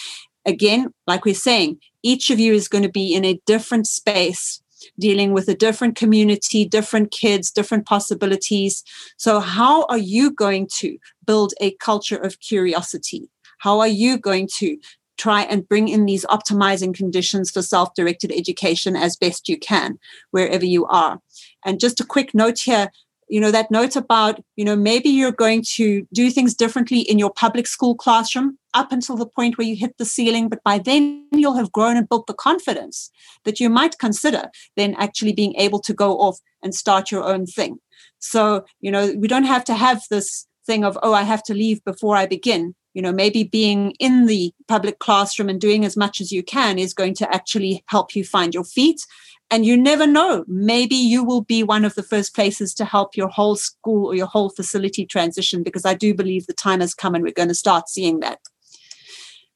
again, 0.44 0.92
like 1.06 1.24
we're 1.24 1.34
saying, 1.34 1.78
each 2.02 2.30
of 2.30 2.38
you 2.38 2.52
is 2.52 2.68
going 2.68 2.84
to 2.84 2.90
be 2.90 3.14
in 3.14 3.24
a 3.24 3.40
different 3.46 3.86
space 3.86 4.62
dealing 4.98 5.32
with 5.32 5.48
a 5.48 5.54
different 5.54 5.96
community, 5.96 6.64
different 6.64 7.10
kids, 7.12 7.50
different 7.50 7.86
possibilities. 7.86 8.82
So, 9.16 9.40
how 9.40 9.84
are 9.84 9.98
you 9.98 10.30
going 10.32 10.68
to 10.78 10.98
build 11.24 11.54
a 11.60 11.72
culture 11.74 12.16
of 12.16 12.40
curiosity? 12.40 13.30
How 13.58 13.80
are 13.80 13.88
you 13.88 14.18
going 14.18 14.48
to 14.58 14.76
try 15.18 15.42
and 15.42 15.68
bring 15.68 15.88
in 15.88 16.04
these 16.04 16.24
optimizing 16.26 16.94
conditions 16.94 17.50
for 17.50 17.62
self 17.62 17.94
directed 17.94 18.32
education 18.32 18.96
as 18.96 19.16
best 19.16 19.48
you 19.48 19.58
can, 19.58 19.98
wherever 20.30 20.64
you 20.64 20.86
are? 20.86 21.20
And 21.64 21.80
just 21.80 22.00
a 22.00 22.04
quick 22.04 22.34
note 22.34 22.58
here 22.60 22.90
you 23.32 23.40
know 23.40 23.50
that 23.50 23.70
note 23.70 23.96
about 23.96 24.38
you 24.56 24.64
know 24.64 24.76
maybe 24.76 25.08
you're 25.08 25.40
going 25.44 25.62
to 25.76 26.06
do 26.12 26.30
things 26.30 26.54
differently 26.54 27.00
in 27.00 27.18
your 27.18 27.32
public 27.32 27.66
school 27.66 27.94
classroom 27.94 28.58
up 28.74 28.92
until 28.92 29.16
the 29.16 29.26
point 29.26 29.56
where 29.56 29.66
you 29.66 29.74
hit 29.74 29.96
the 29.96 30.04
ceiling 30.04 30.50
but 30.50 30.62
by 30.64 30.76
then 30.76 31.26
you'll 31.32 31.54
have 31.54 31.72
grown 31.72 31.96
and 31.96 32.10
built 32.10 32.26
the 32.26 32.34
confidence 32.34 33.10
that 33.44 33.58
you 33.58 33.70
might 33.70 33.98
consider 33.98 34.50
then 34.76 34.94
actually 34.98 35.32
being 35.32 35.54
able 35.56 35.80
to 35.80 35.94
go 35.94 36.18
off 36.18 36.38
and 36.62 36.74
start 36.74 37.10
your 37.10 37.24
own 37.24 37.46
thing. 37.46 37.78
So 38.18 38.66
you 38.80 38.90
know 38.90 39.14
we 39.16 39.28
don't 39.28 39.52
have 39.54 39.64
to 39.64 39.74
have 39.74 40.02
this 40.10 40.46
thing 40.66 40.84
of 40.84 40.98
oh 41.02 41.12
i 41.12 41.22
have 41.22 41.42
to 41.42 41.54
leave 41.54 41.82
before 41.84 42.16
i 42.16 42.24
begin 42.24 42.72
you 42.94 43.02
know 43.02 43.12
maybe 43.12 43.44
being 43.44 43.92
in 43.98 44.26
the 44.26 44.52
public 44.68 44.98
classroom 44.98 45.48
and 45.48 45.60
doing 45.60 45.84
as 45.84 45.96
much 45.96 46.20
as 46.20 46.32
you 46.32 46.42
can 46.42 46.78
is 46.78 46.94
going 46.94 47.14
to 47.14 47.34
actually 47.34 47.84
help 47.86 48.14
you 48.14 48.24
find 48.24 48.54
your 48.54 48.64
feet. 48.64 49.06
And 49.50 49.66
you 49.66 49.76
never 49.76 50.06
know 50.06 50.44
maybe 50.48 50.94
you 50.94 51.22
will 51.22 51.42
be 51.42 51.62
one 51.62 51.84
of 51.84 51.94
the 51.94 52.02
first 52.02 52.34
places 52.34 52.72
to 52.74 52.86
help 52.86 53.16
your 53.16 53.28
whole 53.28 53.56
school 53.56 54.06
or 54.06 54.14
your 54.14 54.26
whole 54.26 54.48
facility 54.48 55.04
transition 55.04 55.62
because 55.62 55.84
i 55.84 55.92
do 55.92 56.14
believe 56.14 56.46
the 56.46 56.54
time 56.54 56.80
has 56.80 56.94
come 56.94 57.14
and 57.14 57.22
we're 57.22 57.34
going 57.34 57.48
to 57.48 57.54
start 57.54 57.90
seeing 57.90 58.20
that. 58.20 58.38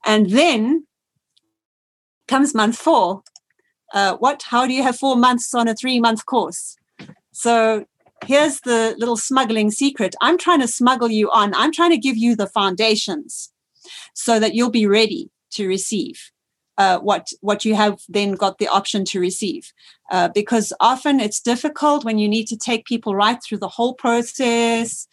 And 0.04 0.30
then 0.30 0.86
comes 2.28 2.54
month 2.54 2.76
four. 2.76 3.22
Uh, 3.92 4.16
what 4.16 4.42
how 4.42 4.66
do 4.66 4.72
you 4.72 4.82
have 4.82 4.96
four 4.96 5.16
months 5.16 5.54
on 5.54 5.68
a 5.68 5.74
three 5.74 6.00
month 6.00 6.26
course? 6.26 6.76
So 7.32 7.86
here's 8.24 8.60
the 8.60 8.94
little 8.98 9.16
smuggling 9.16 9.70
secret. 9.70 10.14
I'm 10.20 10.38
trying 10.38 10.60
to 10.60 10.68
smuggle 10.68 11.10
you 11.10 11.30
on. 11.30 11.54
I'm 11.54 11.72
trying 11.72 11.90
to 11.90 11.98
give 11.98 12.16
you 12.16 12.36
the 12.36 12.46
foundations 12.46 13.52
so 14.14 14.40
that 14.40 14.54
you'll 14.54 14.70
be 14.70 14.86
ready 14.86 15.30
to 15.52 15.68
receive 15.68 16.30
uh, 16.78 16.98
what 16.98 17.28
what 17.40 17.64
you 17.64 17.74
have 17.74 18.00
then 18.08 18.32
got 18.32 18.58
the 18.58 18.68
option 18.68 19.04
to 19.06 19.20
receive. 19.20 19.72
Uh, 20.10 20.28
because 20.28 20.72
often 20.80 21.20
it's 21.20 21.40
difficult 21.40 22.04
when 22.04 22.18
you 22.18 22.28
need 22.28 22.46
to 22.46 22.56
take 22.56 22.84
people 22.84 23.14
right 23.14 23.42
through 23.42 23.58
the 23.58 23.68
whole 23.68 23.94
process. 23.94 25.06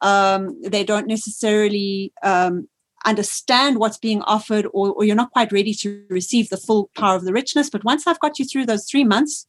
Um, 0.00 0.60
they 0.62 0.84
don't 0.84 1.08
necessarily 1.08 2.12
um, 2.22 2.68
understand 3.04 3.78
what's 3.78 3.98
being 3.98 4.22
offered 4.22 4.66
or, 4.72 4.92
or, 4.92 5.04
you're 5.04 5.16
not 5.16 5.32
quite 5.32 5.50
ready 5.50 5.74
to 5.74 6.04
receive 6.08 6.50
the 6.50 6.56
full 6.56 6.88
power 6.96 7.16
of 7.16 7.24
the 7.24 7.32
richness. 7.32 7.68
But 7.70 7.84
once 7.84 8.06
i've 8.06 8.20
got 8.20 8.38
you 8.38 8.44
through 8.44 8.66
those 8.66 8.84
three 8.88 9.04
months 9.04 9.46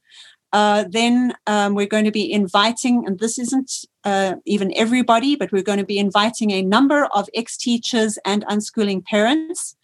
uh, 0.51 0.85
then 0.89 1.34
um, 1.45 1.76
we're 1.76 1.85
going 1.85 2.05
to 2.05 2.11
be 2.11 2.31
inviting, 2.31 3.05
and 3.05 3.19
this 3.19 3.38
isn't 3.38 3.71
uh, 4.03 4.35
even 4.45 4.73
everybody, 4.76 5.35
but 5.35 5.51
we're 5.51 5.61
going 5.63 5.80
to 5.80 5.85
be 5.85 5.99
inviting 5.99 6.51
a 6.51 6.61
number 6.61 7.05
of 7.13 7.30
ex 7.35 7.55
teachers 7.57 8.17
and 8.26 8.45
unschooling 8.47 9.03
parents 9.05 9.76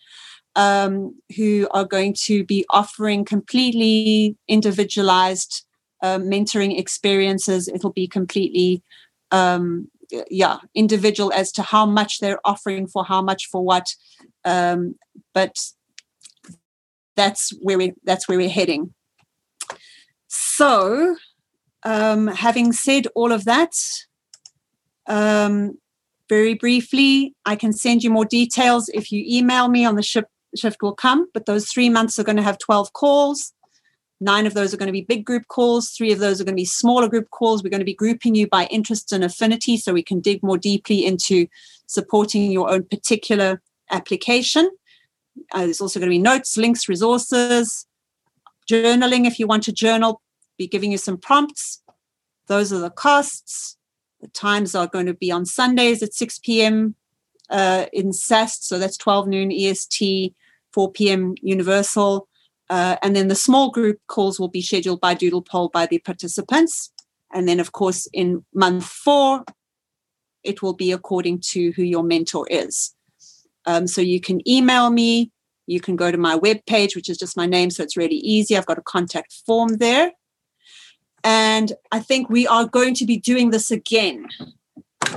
um, 0.55 1.15
who 1.35 1.67
are 1.71 1.85
going 1.85 2.15
to 2.23 2.43
be 2.43 2.65
offering 2.69 3.25
completely 3.25 4.35
individualized 4.47 5.65
uh, 6.01 6.17
mentoring 6.17 6.79
experiences. 6.79 7.67
It'll 7.67 7.91
be 7.91 8.07
completely, 8.07 8.81
um, 9.31 9.89
yeah, 10.29 10.57
individual 10.73 11.31
as 11.33 11.51
to 11.53 11.61
how 11.61 11.85
much 11.85 12.19
they're 12.19 12.39
offering 12.43 12.87
for 12.87 13.05
how 13.05 13.21
much 13.21 13.47
for 13.47 13.63
what. 13.63 13.93
Um, 14.43 14.95
but 15.33 15.57
that's 17.15 17.51
where 17.61 17.77
we 17.77 17.93
that's 18.03 18.27
where 18.27 18.37
we're 18.37 18.49
heading. 18.49 18.93
So, 20.57 21.17
um, 21.83 22.27
having 22.27 22.71
said 22.71 23.07
all 23.13 23.33
of 23.33 23.43
that, 23.43 23.73
um, 25.05 25.77
very 26.29 26.53
briefly, 26.53 27.35
I 27.45 27.57
can 27.57 27.73
send 27.73 28.05
you 28.05 28.09
more 28.09 28.23
details 28.23 28.87
if 28.93 29.11
you 29.11 29.25
email 29.27 29.67
me 29.67 29.83
on 29.83 29.95
the 29.95 30.01
ship. 30.01 30.29
Shift 30.55 30.81
will 30.81 30.95
come, 30.95 31.27
but 31.33 31.45
those 31.45 31.67
three 31.67 31.89
months 31.89 32.17
are 32.17 32.23
going 32.23 32.37
to 32.37 32.41
have 32.41 32.57
12 32.57 32.93
calls. 32.93 33.51
Nine 34.21 34.45
of 34.45 34.53
those 34.53 34.73
are 34.73 34.77
going 34.77 34.87
to 34.87 34.93
be 34.93 35.01
big 35.01 35.25
group 35.25 35.43
calls. 35.49 35.89
Three 35.89 36.13
of 36.13 36.19
those 36.19 36.39
are 36.39 36.45
going 36.45 36.55
to 36.55 36.61
be 36.61 36.63
smaller 36.63 37.09
group 37.09 37.29
calls. 37.31 37.61
We're 37.61 37.69
going 37.69 37.81
to 37.81 37.85
be 37.85 37.93
grouping 37.93 38.35
you 38.35 38.47
by 38.47 38.67
interest 38.67 39.11
and 39.11 39.25
affinity 39.25 39.75
so 39.75 39.91
we 39.91 40.03
can 40.03 40.21
dig 40.21 40.41
more 40.41 40.57
deeply 40.57 41.05
into 41.05 41.47
supporting 41.87 42.49
your 42.49 42.69
own 42.69 42.83
particular 42.83 43.61
application. 43.91 44.71
Uh, 45.51 45.65
there's 45.65 45.81
also 45.81 45.99
going 45.99 46.09
to 46.09 46.17
be 46.17 46.19
notes, 46.19 46.55
links, 46.55 46.87
resources, 46.87 47.85
journaling 48.71 49.27
if 49.27 49.37
you 49.37 49.47
want 49.47 49.63
to 49.63 49.73
journal, 49.73 50.21
be 50.57 50.67
giving 50.67 50.91
you 50.91 50.97
some 50.97 51.17
prompts. 51.17 51.81
Those 52.47 52.71
are 52.71 52.79
the 52.79 52.89
costs. 52.89 53.77
The 54.21 54.27
times 54.29 54.75
are 54.75 54.87
going 54.87 55.05
to 55.07 55.13
be 55.13 55.31
on 55.31 55.45
Sundays 55.45 56.01
at 56.01 56.13
6 56.13 56.39
p.m. 56.39 56.95
Uh, 57.49 57.85
in 57.93 58.09
CEST, 58.09 58.63
so 58.63 58.79
that's 58.79 58.97
12 58.97 59.27
noon 59.27 59.51
EST, 59.51 60.33
4 60.73 60.91
p.m. 60.91 61.35
Universal. 61.41 62.27
Uh, 62.69 62.95
and 63.03 63.15
then 63.15 63.27
the 63.27 63.35
small 63.35 63.69
group 63.69 63.99
calls 64.07 64.39
will 64.39 64.47
be 64.47 64.61
scheduled 64.61 64.99
by 64.99 65.13
Doodle 65.13 65.43
Poll 65.43 65.69
by 65.69 65.85
the 65.85 65.99
participants. 65.99 66.91
And 67.33 67.47
then, 67.47 67.59
of 67.59 67.71
course, 67.71 68.07
in 68.13 68.45
month 68.53 68.85
four, 68.85 69.43
it 70.43 70.61
will 70.61 70.73
be 70.73 70.91
according 70.91 71.41
to 71.51 71.71
who 71.71 71.83
your 71.83 72.03
mentor 72.03 72.47
is. 72.49 72.95
Um, 73.65 73.87
so 73.87 74.01
you 74.01 74.21
can 74.21 74.47
email 74.47 74.89
me. 74.89 75.31
You 75.67 75.79
can 75.79 75.95
go 75.95 76.11
to 76.11 76.17
my 76.17 76.37
webpage, 76.37 76.95
which 76.95 77.09
is 77.09 77.17
just 77.17 77.35
my 77.35 77.45
name. 77.45 77.71
So 77.71 77.83
it's 77.83 77.97
really 77.97 78.17
easy. 78.17 78.55
I've 78.55 78.67
got 78.67 78.77
a 78.77 78.83
contact 78.83 79.33
form 79.45 79.77
there. 79.77 80.11
And 81.25 81.73
I 81.91 81.99
think 82.01 82.29
we 82.29 82.45
are 82.45 82.65
going 82.65 82.93
to 82.93 83.05
be 83.05 83.17
doing 83.17 83.49
this 83.49 83.71
again. 83.71 84.27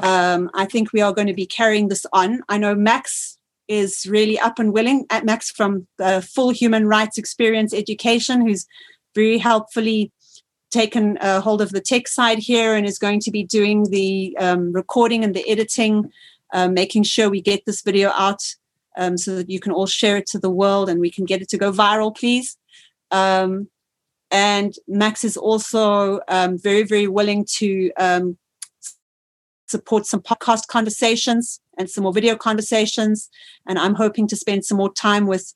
Um, 0.02 0.50
I 0.54 0.64
think 0.64 0.90
we 0.94 1.02
are 1.02 1.12
going 1.12 1.26
to 1.26 1.34
be 1.34 1.44
carrying 1.44 1.88
this 1.88 2.06
on. 2.14 2.40
I 2.48 2.56
know 2.56 2.74
Max 2.74 3.36
is 3.68 4.06
really 4.08 4.38
up 4.38 4.58
and 4.58 4.72
willing 4.72 5.04
at 5.10 5.26
Max 5.26 5.50
from 5.50 5.86
the 5.98 6.22
Full 6.22 6.48
Human 6.48 6.86
Rights 6.86 7.18
Experience 7.18 7.74
Education, 7.74 8.40
who's 8.40 8.66
very 9.14 9.36
helpfully 9.36 10.10
taken 10.70 11.18
hold 11.20 11.60
of 11.60 11.72
the 11.72 11.80
tech 11.80 12.08
side 12.08 12.38
here 12.38 12.74
and 12.74 12.86
is 12.86 12.98
going 12.98 13.20
to 13.20 13.30
be 13.30 13.44
doing 13.44 13.90
the 13.90 14.34
um, 14.38 14.72
recording 14.72 15.24
and 15.24 15.34
the 15.36 15.46
editing, 15.46 16.10
uh, 16.54 16.68
making 16.68 17.02
sure 17.02 17.28
we 17.28 17.42
get 17.42 17.66
this 17.66 17.82
video 17.82 18.10
out 18.14 18.42
um, 18.96 19.18
so 19.18 19.36
that 19.36 19.50
you 19.50 19.60
can 19.60 19.72
all 19.72 19.86
share 19.86 20.16
it 20.16 20.26
to 20.26 20.38
the 20.38 20.50
world 20.50 20.88
and 20.88 21.00
we 21.00 21.10
can 21.10 21.26
get 21.26 21.42
it 21.42 21.50
to 21.50 21.58
go 21.58 21.70
viral, 21.70 22.16
please. 22.16 22.56
Um, 23.10 23.68
and 24.30 24.74
Max 24.86 25.24
is 25.24 25.36
also 25.36 26.20
um, 26.28 26.58
very, 26.58 26.82
very 26.82 27.08
willing 27.08 27.46
to 27.56 27.90
um, 27.98 28.38
support 29.68 30.06
some 30.06 30.20
podcast 30.20 30.66
conversations 30.66 31.60
and 31.78 31.88
some 31.88 32.04
more 32.04 32.12
video 32.12 32.36
conversations. 32.36 33.28
And 33.66 33.78
I'm 33.78 33.94
hoping 33.94 34.26
to 34.28 34.36
spend 34.36 34.64
some 34.64 34.78
more 34.78 34.92
time 34.92 35.26
with 35.26 35.54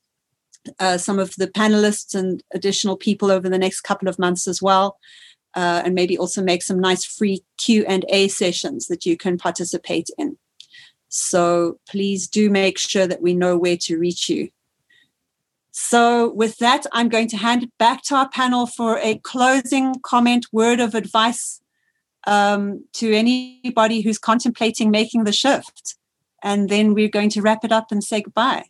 uh, 0.79 0.97
some 0.97 1.19
of 1.19 1.35
the 1.37 1.49
panelists 1.49 2.15
and 2.15 2.43
additional 2.55 2.97
people 2.97 3.31
over 3.31 3.49
the 3.49 3.59
next 3.59 3.81
couple 3.83 4.09
of 4.09 4.19
months 4.19 4.47
as 4.47 4.63
well. 4.63 4.99
Uh, 5.55 5.83
and 5.85 5.95
maybe 5.95 6.17
also 6.17 6.43
make 6.43 6.63
some 6.63 6.81
nice 6.81 7.05
free 7.05 7.45
q&a 7.59 8.29
sessions 8.29 8.87
that 8.87 9.05
you 9.05 9.19
can 9.19 9.37
participate 9.37 10.09
in 10.17 10.39
so 11.15 11.79
please 11.87 12.27
do 12.27 12.49
make 12.49 12.79
sure 12.79 13.07
that 13.07 13.21
we 13.21 13.35
know 13.35 13.59
where 13.59 13.77
to 13.77 13.99
reach 13.99 14.31
you 14.31 14.49
so, 15.75 16.31
with 16.35 16.59
that, 16.59 16.85
I'm 16.93 17.09
going 17.09 17.29
to 17.29 17.39
hand 17.39 17.63
it 17.63 17.71
back 17.79 18.03
to 18.05 18.15
our 18.15 18.29
panel 18.29 18.67
for 18.67 18.99
a 18.99 19.19
closing 19.25 19.95
comment, 20.03 20.47
word 20.53 20.81
of 20.81 20.95
advice 20.95 21.63
um, 22.27 22.85
to 22.93 23.15
anybody 23.15 24.03
who's 24.03 24.19
contemplating 24.19 24.91
making 24.91 25.25
the 25.25 25.33
shift. 25.33 25.97
And 26.43 26.69
then 26.69 26.93
we're 26.93 27.09
going 27.09 27.31
to 27.31 27.41
wrap 27.41 27.65
it 27.65 27.73
up 27.73 27.91
and 27.91 28.05
say 28.05 28.21
goodbye. 28.21 28.67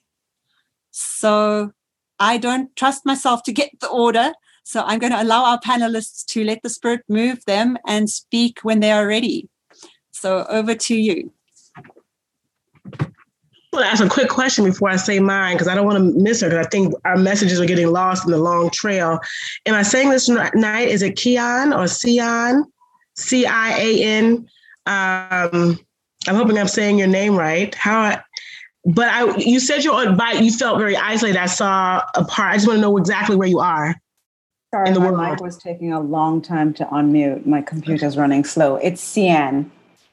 So, 0.92 1.72
I 2.20 2.38
don't 2.38 2.74
trust 2.76 3.04
myself 3.04 3.42
to 3.44 3.52
get 3.52 3.80
the 3.80 3.88
order. 3.88 4.32
So, 4.62 4.84
I'm 4.86 5.00
going 5.00 5.12
to 5.12 5.22
allow 5.22 5.44
our 5.44 5.58
panelists 5.58 6.24
to 6.26 6.44
let 6.44 6.62
the 6.62 6.70
spirit 6.70 7.02
move 7.08 7.44
them 7.46 7.78
and 7.84 8.08
speak 8.08 8.60
when 8.62 8.78
they 8.78 8.92
are 8.92 9.08
ready. 9.08 9.48
So, 10.12 10.46
over 10.48 10.76
to 10.76 10.94
you. 10.94 11.32
I 13.72 13.76
want 13.78 13.86
to 13.86 13.90
ask 13.90 14.04
a 14.04 14.08
quick 14.08 14.28
question 14.28 14.66
before 14.66 14.90
I 14.90 14.96
say 14.96 15.18
mine 15.18 15.54
because 15.54 15.66
I 15.66 15.74
don't 15.74 15.86
want 15.86 15.96
to 15.96 16.20
miss 16.20 16.42
her 16.42 16.50
because 16.50 16.66
I 16.66 16.68
think 16.68 16.94
our 17.06 17.16
messages 17.16 17.58
are 17.58 17.64
getting 17.64 17.86
lost 17.86 18.26
in 18.26 18.30
the 18.30 18.38
long 18.38 18.68
trail. 18.68 19.18
Am 19.64 19.74
I 19.74 19.82
saying 19.82 20.10
this 20.10 20.28
night? 20.28 20.88
Is 20.88 21.00
it 21.00 21.16
Kian 21.16 21.74
or 21.74 21.88
Cian? 21.88 22.70
C 23.16 23.46
I 23.46 23.70
A 23.78 24.02
N. 24.02 24.48
Um, 24.84 25.78
I'm 26.28 26.34
hoping 26.34 26.58
I'm 26.58 26.68
saying 26.68 26.98
your 26.98 27.08
name 27.08 27.34
right. 27.34 27.74
How? 27.74 28.00
I, 28.00 28.22
but 28.84 29.08
I, 29.08 29.36
you 29.36 29.58
said 29.58 29.84
you're 29.84 29.94
on 29.94 30.18
bike. 30.18 30.42
You 30.42 30.52
felt 30.52 30.78
very 30.78 30.96
isolated. 30.96 31.38
I 31.38 31.46
saw 31.46 32.02
a 32.14 32.24
part. 32.24 32.52
I 32.52 32.56
just 32.56 32.66
want 32.66 32.76
to 32.76 32.82
know 32.82 32.98
exactly 32.98 33.36
where 33.36 33.48
you 33.48 33.60
are. 33.60 33.94
Sorry, 34.74 34.88
in 34.88 34.94
the 34.94 35.00
my 35.00 35.10
world. 35.12 35.30
mic 35.30 35.40
was 35.40 35.56
taking 35.56 35.94
a 35.94 36.00
long 36.00 36.42
time 36.42 36.74
to 36.74 36.84
unmute. 36.86 37.46
My 37.46 37.62
computer's 37.62 38.18
running 38.18 38.44
slow. 38.44 38.76
It's 38.76 39.14
Cian. 39.14 39.70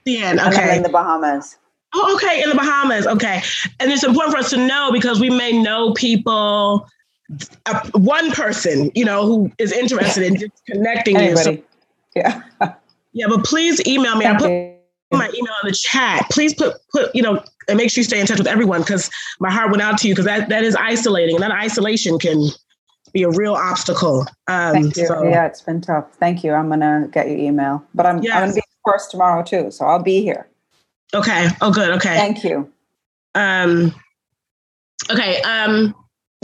Cian. 0.07 0.39
Okay. 0.39 0.71
I'm 0.71 0.77
in 0.77 0.83
the 0.83 0.89
Bahamas. 0.89 1.57
Oh, 1.93 2.15
okay, 2.15 2.43
in 2.43 2.49
the 2.49 2.55
Bahamas. 2.55 3.07
Okay. 3.07 3.41
And 3.79 3.91
it's 3.91 4.03
important 4.03 4.33
for 4.33 4.39
us 4.39 4.49
to 4.51 4.57
know 4.57 4.91
because 4.91 5.19
we 5.19 5.29
may 5.29 5.51
know 5.51 5.93
people, 5.93 6.87
uh, 7.65 7.89
one 7.93 8.31
person, 8.31 8.91
you 8.93 9.05
know, 9.05 9.25
who 9.25 9.51
is 9.57 9.71
interested 9.71 10.23
in 10.23 10.35
just 10.35 10.65
connecting 10.67 11.17
Anybody. 11.17 11.51
you. 11.51 11.57
So, 11.57 11.63
yeah. 12.15 12.43
yeah, 13.13 13.27
but 13.27 13.43
please 13.43 13.85
email 13.87 14.15
me. 14.15 14.25
Thank 14.25 14.37
I 14.37 14.39
put 14.39 14.51
you. 14.51 15.17
my 15.17 15.29
email 15.29 15.53
in 15.63 15.69
the 15.69 15.73
chat. 15.73 16.27
Please 16.29 16.53
put, 16.53 16.75
put, 16.91 17.13
you 17.15 17.23
know, 17.23 17.43
and 17.67 17.77
make 17.77 17.89
sure 17.89 18.01
you 18.01 18.05
stay 18.05 18.19
in 18.19 18.27
touch 18.27 18.37
with 18.37 18.47
everyone 18.47 18.81
because 18.81 19.09
my 19.39 19.51
heart 19.51 19.71
went 19.71 19.81
out 19.81 19.97
to 19.99 20.07
you 20.07 20.13
because 20.13 20.25
that, 20.25 20.49
that 20.49 20.63
is 20.63 20.75
isolating 20.75 21.35
and 21.35 21.43
that 21.43 21.51
isolation 21.51 22.19
can 22.19 22.49
be 23.13 23.23
a 23.23 23.29
real 23.31 23.55
obstacle. 23.55 24.27
Um, 24.47 24.73
Thank 24.73 24.97
you. 24.97 25.07
So. 25.07 25.23
Yeah, 25.23 25.47
it's 25.47 25.61
been 25.61 25.81
tough. 25.81 26.13
Thank 26.19 26.43
you. 26.43 26.53
I'm 26.53 26.67
going 26.67 26.81
to 26.81 27.07
get 27.11 27.27
your 27.27 27.37
email, 27.37 27.83
but 27.95 28.05
I'm, 28.05 28.21
yes. 28.21 28.35
I'm 28.35 28.41
going 28.41 28.51
to 28.51 28.55
be 28.55 28.61
first 28.85 29.09
tomorrow 29.09 29.43
too. 29.43 29.71
So 29.71 29.85
I'll 29.85 30.03
be 30.03 30.21
here. 30.21 30.48
Okay. 31.13 31.47
Oh, 31.61 31.71
good. 31.71 31.89
Okay. 31.91 32.15
Thank 32.15 32.43
you. 32.43 32.71
Um, 33.35 33.93
okay. 35.11 35.41
Um, 35.41 35.95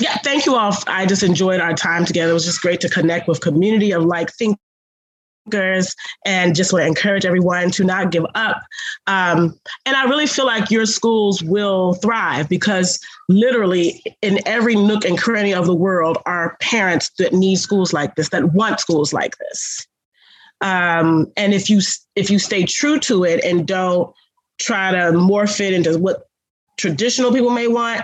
yeah, 0.01 0.17
thank 0.23 0.45
you 0.45 0.55
all. 0.55 0.75
I 0.87 1.05
just 1.05 1.23
enjoyed 1.23 1.61
our 1.61 1.73
time 1.73 2.05
together. 2.05 2.31
It 2.31 2.33
was 2.33 2.45
just 2.45 2.61
great 2.61 2.81
to 2.81 2.89
connect 2.89 3.27
with 3.27 3.41
community 3.41 3.91
of 3.91 4.03
like 4.03 4.29
thinkers 4.33 5.95
and 6.25 6.55
just 6.55 6.73
want 6.73 6.83
to 6.83 6.87
encourage 6.87 7.25
everyone 7.25 7.71
to 7.71 7.83
not 7.85 8.11
give 8.11 8.25
up. 8.35 8.61
Um, 9.07 9.57
and 9.85 9.95
I 9.95 10.05
really 10.09 10.27
feel 10.27 10.45
like 10.45 10.69
your 10.69 10.85
schools 10.85 11.41
will 11.43 11.93
thrive 11.95 12.49
because 12.49 12.99
literally 13.29 14.03
in 14.21 14.39
every 14.45 14.75
nook 14.75 15.05
and 15.05 15.17
cranny 15.17 15.53
of 15.53 15.65
the 15.65 15.75
world 15.75 16.17
are 16.25 16.57
parents 16.59 17.11
that 17.19 17.31
need 17.31 17.57
schools 17.57 17.93
like 17.93 18.15
this, 18.15 18.29
that 18.29 18.53
want 18.53 18.81
schools 18.81 19.13
like 19.13 19.37
this. 19.37 19.87
Um, 20.61 21.31
and 21.37 21.53
if 21.53 21.69
you 21.69 21.81
if 22.15 22.29
you 22.29 22.39
stay 22.39 22.63
true 22.63 22.99
to 23.01 23.23
it 23.23 23.43
and 23.43 23.67
don't 23.67 24.13
try 24.59 24.91
to 24.91 25.11
morph 25.11 25.59
it 25.59 25.73
into 25.73 25.97
what 25.97 26.27
traditional 26.77 27.31
people 27.31 27.49
may 27.49 27.67
want, 27.67 28.01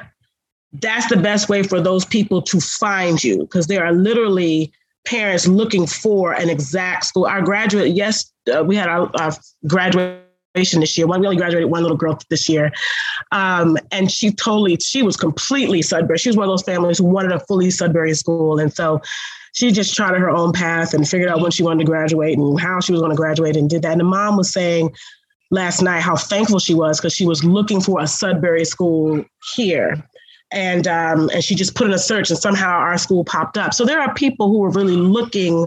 that's 0.74 1.10
the 1.10 1.18
best 1.18 1.50
way 1.50 1.64
for 1.64 1.82
those 1.82 2.06
people 2.06 2.42
to 2.42 2.60
find 2.60 3.24
you 3.24 3.40
because 3.40 3.68
there 3.68 3.86
are 3.86 3.92
literally 3.92 4.72
parents 5.06 5.48
looking 5.48 5.86
for 5.88 6.34
an 6.34 6.50
exact 6.50 7.06
school. 7.06 7.26
Our 7.26 7.42
graduate, 7.42 7.92
yes, 7.92 8.32
uh, 8.54 8.64
we 8.64 8.76
had 8.76 8.88
our, 8.88 9.12
our, 9.20 9.34
graduation 9.68 10.80
this 10.80 10.98
year. 10.98 11.08
One, 11.08 11.20
we 11.20 11.28
only 11.28 11.38
graduated 11.38 11.70
one 11.70 11.82
little 11.82 11.98
girl 11.98 12.20
this 12.30 12.48
year. 12.48 12.72
Um, 13.32 13.78
and 13.92 14.12
she 14.12 14.32
totally, 14.32 14.78
she 14.78 15.02
was 15.02 15.18
completely 15.18 15.82
Sudbury. 15.82 16.18
She 16.18 16.30
was 16.30 16.38
one 16.38 16.48
of 16.48 16.52
those 16.52 16.64
families 16.64 17.00
who 17.00 17.06
wanted 17.06 17.32
a 17.32 17.40
fully 17.40 17.72
Sudbury 17.72 18.14
school. 18.14 18.60
And 18.60 18.74
so 18.74 19.02
she 19.54 19.72
just 19.72 19.94
charted 19.94 20.22
her 20.22 20.30
own 20.30 20.54
path 20.54 20.94
and 20.94 21.08
figured 21.08 21.30
out 21.30 21.42
when 21.42 21.52
she 21.52 21.64
wanted 21.64 21.80
to 21.80 21.86
graduate 21.86 22.38
and 22.38 22.60
how 22.60 22.80
she 22.80 22.92
was 22.92 23.02
going 23.02 23.12
to 23.12 23.18
graduate 23.18 23.58
and 23.58 23.70
did 23.70 23.82
that. 23.82 23.92
And 23.92 24.02
the 24.02 24.06
mom 24.06 24.38
was 24.38 24.52
saying, 24.52 24.94
last 25.52 25.82
night 25.82 26.00
how 26.00 26.16
thankful 26.16 26.60
she 26.60 26.74
was 26.74 27.00
because 27.00 27.14
she 27.14 27.26
was 27.26 27.44
looking 27.44 27.82
for 27.82 28.02
a 28.02 28.08
Sudbury 28.08 28.66
school 28.66 29.24
here. 29.56 30.04
And 30.54 30.86
um, 30.88 31.30
and 31.30 31.44
she 31.44 31.56
just 31.56 31.76
put 31.76 31.88
in 31.88 31.94
a 31.94 32.00
search 32.00 32.30
and 32.30 32.40
somehow 32.40 32.72
our 32.72 32.98
school 32.98 33.24
popped 33.24 33.58
up. 33.58 33.74
So 33.74 33.86
there 33.86 34.02
are 34.02 34.14
people 34.14 34.50
who 34.50 34.64
are 34.66 34.70
really 34.70 34.98
looking 34.98 35.66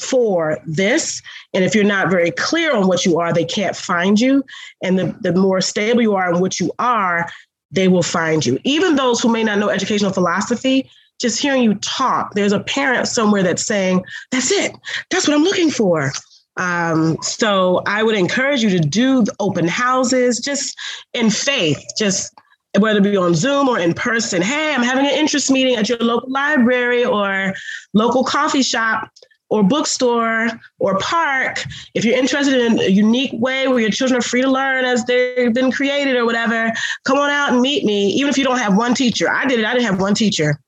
for 0.00 0.58
this. 0.64 1.20
And 1.52 1.64
if 1.64 1.74
you're 1.74 1.84
not 1.84 2.10
very 2.10 2.30
clear 2.30 2.74
on 2.74 2.86
what 2.88 3.04
you 3.04 3.18
are, 3.18 3.32
they 3.32 3.44
can't 3.44 3.76
find 3.76 4.18
you. 4.18 4.42
And 4.82 4.98
the, 4.98 5.14
the 5.20 5.32
more 5.34 5.60
stable 5.60 6.00
you 6.00 6.14
are 6.14 6.32
in 6.32 6.40
what 6.40 6.58
you 6.58 6.72
are, 6.78 7.28
they 7.70 7.88
will 7.88 8.02
find 8.02 8.44
you. 8.44 8.58
Even 8.64 8.96
those 8.96 9.20
who 9.20 9.30
may 9.30 9.44
not 9.44 9.58
know 9.58 9.68
educational 9.68 10.12
philosophy, 10.12 10.90
just 11.20 11.40
hearing 11.40 11.62
you 11.62 11.74
talk, 11.76 12.34
there's 12.34 12.52
a 12.52 12.60
parent 12.60 13.06
somewhere 13.06 13.42
that's 13.42 13.66
saying, 13.66 14.02
That's 14.30 14.50
it. 14.50 14.72
That's 15.10 15.28
what 15.28 15.34
I'm 15.34 15.44
looking 15.44 15.70
for. 15.70 16.10
Um, 16.56 17.16
so 17.22 17.82
I 17.86 18.02
would 18.02 18.16
encourage 18.16 18.62
you 18.62 18.70
to 18.70 18.80
do 18.80 19.24
open 19.40 19.66
houses 19.66 20.38
just 20.38 20.76
in 21.14 21.30
faith, 21.30 21.82
just 21.98 22.32
whether 22.78 22.98
it 22.98 23.02
be 23.02 23.16
on 23.16 23.34
Zoom 23.34 23.68
or 23.68 23.78
in 23.78 23.94
person. 23.94 24.42
Hey, 24.42 24.74
I'm 24.74 24.82
having 24.82 25.06
an 25.06 25.12
interest 25.12 25.50
meeting 25.50 25.76
at 25.76 25.88
your 25.88 25.98
local 25.98 26.30
library 26.30 27.04
or 27.04 27.54
local 27.94 28.24
coffee 28.24 28.62
shop 28.62 29.10
or 29.50 29.62
bookstore 29.62 30.48
or 30.78 30.98
park. 30.98 31.64
If 31.94 32.04
you're 32.04 32.16
interested 32.16 32.54
in 32.54 32.80
a 32.80 32.88
unique 32.88 33.32
way 33.34 33.68
where 33.68 33.80
your 33.80 33.90
children 33.90 34.18
are 34.18 34.22
free 34.22 34.40
to 34.40 34.50
learn 34.50 34.86
as 34.86 35.04
they've 35.04 35.52
been 35.52 35.70
created 35.70 36.16
or 36.16 36.24
whatever, 36.24 36.72
come 37.04 37.18
on 37.18 37.28
out 37.28 37.52
and 37.52 37.60
meet 37.60 37.84
me, 37.84 38.08
even 38.08 38.30
if 38.30 38.38
you 38.38 38.44
don't 38.44 38.58
have 38.58 38.76
one 38.76 38.94
teacher. 38.94 39.30
I 39.30 39.44
did 39.46 39.58
it, 39.58 39.66
I 39.66 39.74
didn't 39.74 39.86
have 39.86 40.00
one 40.00 40.14
teacher. 40.14 40.58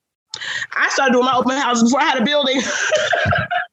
I 0.76 0.88
started 0.90 1.12
doing 1.12 1.24
my 1.24 1.34
open 1.34 1.56
houses 1.56 1.84
before 1.84 2.00
I 2.00 2.04
had 2.04 2.20
a 2.20 2.24
building. 2.24 2.60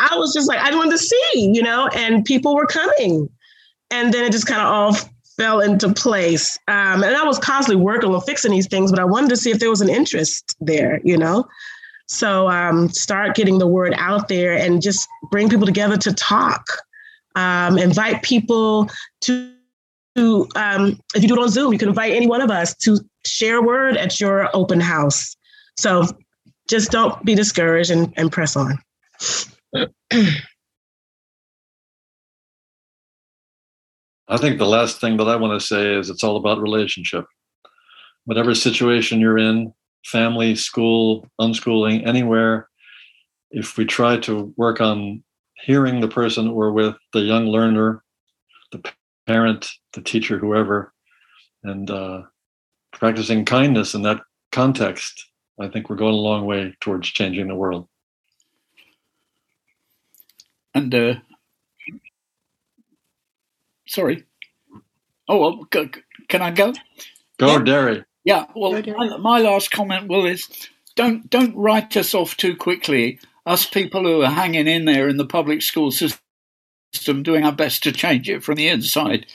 I 0.00 0.16
was 0.16 0.32
just 0.32 0.48
like, 0.48 0.58
I 0.58 0.74
wanted 0.74 0.92
to 0.92 0.98
see, 0.98 1.50
you 1.52 1.62
know, 1.62 1.88
and 1.88 2.24
people 2.24 2.54
were 2.54 2.66
coming. 2.66 3.28
And 3.90 4.14
then 4.14 4.24
it 4.24 4.32
just 4.32 4.46
kind 4.46 4.62
of 4.62 4.66
all 4.66 4.96
fell 5.36 5.60
into 5.60 5.92
place. 5.92 6.58
Um, 6.68 7.02
and 7.02 7.16
I 7.16 7.24
was 7.24 7.38
constantly 7.38 7.82
working 7.82 8.14
on 8.14 8.20
fixing 8.22 8.50
these 8.50 8.66
things, 8.66 8.90
but 8.90 9.00
I 9.00 9.04
wanted 9.04 9.30
to 9.30 9.36
see 9.36 9.50
if 9.50 9.58
there 9.58 9.70
was 9.70 9.80
an 9.80 9.88
interest 9.88 10.56
there, 10.60 11.00
you 11.04 11.16
know. 11.16 11.46
So 12.08 12.48
um, 12.48 12.88
start 12.88 13.36
getting 13.36 13.58
the 13.58 13.66
word 13.66 13.94
out 13.96 14.28
there 14.28 14.52
and 14.52 14.82
just 14.82 15.08
bring 15.30 15.48
people 15.48 15.66
together 15.66 15.96
to 15.98 16.12
talk. 16.12 16.66
Um, 17.36 17.78
invite 17.78 18.22
people 18.22 18.90
to, 19.22 19.52
to 20.16 20.48
um, 20.56 20.98
if 21.14 21.22
you 21.22 21.28
do 21.28 21.34
it 21.34 21.40
on 21.40 21.48
Zoom, 21.48 21.72
you 21.72 21.78
can 21.78 21.88
invite 21.88 22.12
any 22.12 22.26
one 22.26 22.40
of 22.40 22.50
us 22.50 22.74
to 22.78 22.98
share 23.24 23.58
a 23.58 23.62
word 23.62 23.96
at 23.96 24.20
your 24.20 24.54
open 24.56 24.80
house. 24.80 25.36
So 25.78 26.04
just 26.68 26.90
don't 26.90 27.24
be 27.24 27.34
discouraged 27.34 27.90
and, 27.90 28.12
and 28.16 28.32
press 28.32 28.56
on. 28.56 28.78
I 30.12 30.42
think 34.36 34.58
the 34.58 34.66
last 34.66 35.00
thing 35.00 35.16
that 35.18 35.28
I 35.28 35.36
want 35.36 35.60
to 35.60 35.66
say 35.66 35.94
is 35.94 36.10
it's 36.10 36.24
all 36.24 36.36
about 36.36 36.60
relationship. 36.60 37.26
Whatever 38.24 38.54
situation 38.54 39.20
you're 39.20 39.38
in, 39.38 39.72
family, 40.04 40.56
school, 40.56 41.28
unschooling, 41.40 42.06
anywhere, 42.06 42.68
if 43.50 43.76
we 43.76 43.84
try 43.84 44.16
to 44.18 44.52
work 44.56 44.80
on 44.80 45.22
hearing 45.54 46.00
the 46.00 46.08
person 46.08 46.52
we're 46.52 46.72
with, 46.72 46.96
the 47.12 47.20
young 47.20 47.46
learner, 47.46 48.02
the 48.72 48.82
parent, 49.26 49.68
the 49.92 50.00
teacher, 50.00 50.38
whoever, 50.38 50.92
and 51.62 51.90
uh, 51.90 52.22
practicing 52.92 53.44
kindness 53.44 53.94
in 53.94 54.02
that 54.02 54.20
context, 54.52 55.26
I 55.60 55.68
think 55.68 55.90
we're 55.90 55.96
going 55.96 56.14
a 56.14 56.18
long 56.18 56.46
way 56.46 56.74
towards 56.80 57.08
changing 57.08 57.48
the 57.48 57.54
world. 57.54 57.88
And 60.74 60.94
uh, 60.94 61.14
sorry. 63.86 64.24
Oh, 65.28 65.38
well, 65.38 65.66
can 66.28 66.42
I 66.42 66.50
go? 66.50 66.72
Go, 67.38 67.46
yeah. 67.46 67.62
Derry. 67.62 68.04
Yeah. 68.24 68.46
Well, 68.54 68.82
my, 68.82 69.16
my 69.16 69.38
last 69.40 69.70
comment, 69.70 70.08
Will, 70.08 70.26
is 70.26 70.48
don't 70.96 71.28
don't 71.30 71.56
write 71.56 71.96
us 71.96 72.14
off 72.14 72.36
too 72.36 72.56
quickly. 72.56 73.18
Us 73.46 73.66
people 73.66 74.02
who 74.02 74.22
are 74.22 74.30
hanging 74.30 74.68
in 74.68 74.84
there 74.84 75.08
in 75.08 75.16
the 75.16 75.26
public 75.26 75.62
school 75.62 75.90
system, 75.90 77.22
doing 77.22 77.44
our 77.44 77.52
best 77.52 77.82
to 77.84 77.92
change 77.92 78.28
it 78.28 78.44
from 78.44 78.56
the 78.56 78.68
inside. 78.68 79.26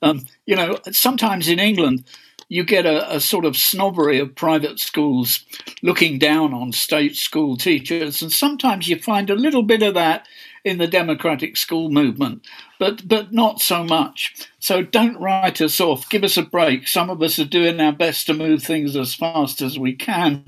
Um, 0.00 0.26
you 0.46 0.54
know, 0.54 0.78
sometimes 0.92 1.48
in 1.48 1.58
England, 1.58 2.04
you 2.48 2.64
get 2.64 2.86
a, 2.86 3.16
a, 3.16 3.20
sort 3.20 3.44
of 3.44 3.56
snobbery 3.56 4.20
of 4.20 4.34
private 4.34 4.78
schools 4.78 5.44
looking 5.82 6.18
down 6.18 6.54
on 6.54 6.72
state 6.72 7.16
school 7.16 7.56
teachers, 7.56 8.22
and 8.22 8.32
sometimes 8.32 8.88
you 8.88 8.96
find 8.96 9.28
a 9.28 9.34
little 9.34 9.64
bit 9.64 9.82
of 9.82 9.94
that 9.94 10.26
in 10.64 10.78
the 10.78 10.86
democratic 10.86 11.56
school 11.56 11.90
movement, 11.90 12.46
but 12.78 13.06
but 13.06 13.32
not 13.32 13.60
so 13.60 13.84
much. 13.84 14.48
So 14.58 14.82
don't 14.82 15.20
write 15.20 15.60
us 15.60 15.80
off. 15.80 16.08
Give 16.08 16.24
us 16.24 16.36
a 16.36 16.42
break. 16.42 16.88
Some 16.88 17.10
of 17.10 17.22
us 17.22 17.38
are 17.38 17.44
doing 17.44 17.80
our 17.80 17.92
best 17.92 18.26
to 18.26 18.34
move 18.34 18.62
things 18.62 18.96
as 18.96 19.14
fast 19.14 19.62
as 19.62 19.78
we 19.78 19.94
can. 19.94 20.44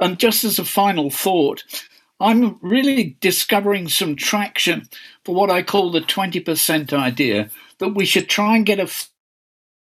And 0.00 0.18
just 0.18 0.44
as 0.44 0.58
a 0.58 0.64
final 0.64 1.10
thought, 1.10 1.64
I'm 2.20 2.58
really 2.60 3.16
discovering 3.20 3.88
some 3.88 4.16
traction 4.16 4.88
for 5.24 5.34
what 5.34 5.50
I 5.50 5.62
call 5.62 5.90
the 5.90 6.00
20% 6.00 6.92
idea 6.92 7.50
that 7.78 7.94
we 7.94 8.04
should 8.04 8.28
try 8.28 8.56
and 8.56 8.66
get 8.66 8.78
a 8.78 8.90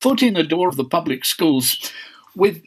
foot 0.02 0.24
in 0.24 0.34
the 0.34 0.44
door 0.44 0.70
of 0.70 0.78
the 0.78 0.86
public 0.86 1.26
schools 1.26 1.92
with 2.36 2.62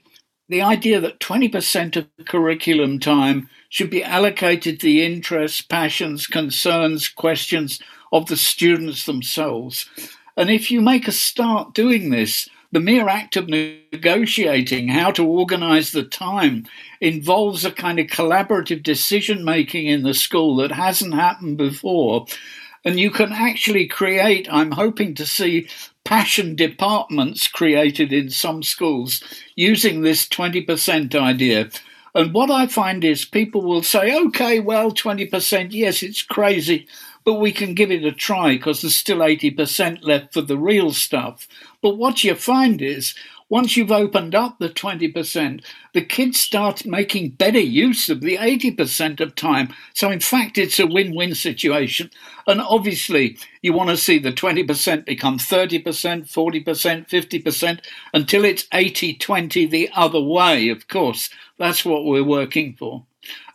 the 0.49 0.63
idea 0.63 1.01
that 1.01 1.21
20% 1.21 1.97
of 1.97 2.07
curriculum 2.27 2.99
time 3.01 3.49
should 3.75 3.91
be 3.91 4.05
allocated 4.05 4.81
the 4.81 5.05
interests, 5.05 5.61
passions, 5.61 6.29
concerns, 6.29 7.09
questions 7.09 7.81
of 8.13 8.27
the 8.27 8.37
students 8.37 9.05
themselves. 9.05 9.91
And 10.37 10.49
if 10.49 10.71
you 10.71 10.81
make 10.81 11.09
a 11.09 11.13
start 11.13 11.75
doing 11.75 12.11
this, 12.11 12.49
the 12.71 12.79
mere 12.79 13.09
act 13.09 13.35
of 13.35 13.49
negotiating 13.49 14.87
how 14.87 15.11
to 15.11 15.27
organize 15.27 15.91
the 15.91 16.05
time 16.05 16.67
involves 17.01 17.65
a 17.65 17.73
kind 17.73 17.99
of 17.99 18.07
collaborative 18.07 18.85
decision 18.85 19.45
making 19.45 19.89
in 19.89 20.05
the 20.05 20.15
school 20.15 20.55
that 20.59 20.71
hasn't 20.71 21.15
happened 21.15 21.57
before. 21.57 22.27
And 22.85 23.01
you 23.01 23.11
can 23.11 23.33
actually 23.33 23.89
create, 23.89 24.47
I'm 24.53 24.71
hoping 24.71 25.17
to 25.17 25.27
see 25.27 25.69
passion 26.05 26.55
departments 26.55 27.49
created 27.49 28.13
in 28.13 28.31
some 28.31 28.63
schools 28.63 29.21
using 29.57 30.03
this 30.03 30.29
20% 30.29 31.13
idea. 31.17 31.71
And 32.15 32.33
what 32.33 32.51
I 32.51 32.67
find 32.67 33.05
is 33.05 33.25
people 33.25 33.63
will 33.63 33.83
say, 33.83 34.17
okay, 34.27 34.61
well, 34.61 34.93
20%, 34.93 35.73
yes, 35.73 36.03
it's 36.03 36.23
crazy, 36.23 36.87
but 37.25 37.35
we 37.35 37.51
can 37.51 37.75
give 37.75 37.91
it 37.91 38.05
a 38.05 38.13
try 38.13 38.51
because 38.55 38.83
there's 38.83 38.95
still 38.95 39.19
80% 39.19 40.05
left 40.05 40.33
for 40.33 40.43
the 40.43 40.57
real 40.57 40.93
stuff. 40.93 41.49
But 41.83 41.97
what 41.97 42.23
you 42.23 42.35
find 42.37 42.81
is 42.81 43.15
once 43.49 43.77
you've 43.77 43.93
opened 43.93 44.35
up 44.35 44.59
the 44.59 44.69
20%, 44.69 45.65
the 45.93 46.03
kids 46.03 46.41
start 46.41 46.87
making 46.87 47.31
better 47.31 47.61
use 47.61 48.09
of 48.09 48.21
the 48.21 48.37
80% 48.37 49.21
of 49.21 49.35
time. 49.35 49.73
So, 49.95 50.11
in 50.11 50.21
fact, 50.21 50.57
it's 50.59 50.81
a 50.81 50.87
win 50.87 51.15
win 51.15 51.35
situation. 51.35 52.11
And 52.47 52.61
obviously, 52.61 53.39
you 53.63 53.73
want 53.73 53.91
to 53.91 53.97
see 53.97 54.19
the 54.19 54.33
20% 54.33 55.05
become 55.05 55.39
30%, 55.39 55.83
40%, 55.83 57.09
50% 57.09 57.85
until 58.13 58.45
it's 58.45 58.67
80 58.73 59.15
20 59.15 59.67
the 59.67 59.91
other 59.95 60.21
way, 60.21 60.69
of 60.71 60.89
course. 60.89 61.31
That's 61.59 61.85
what 61.85 62.05
we're 62.05 62.25
working 62.25 62.75
for. 62.77 63.05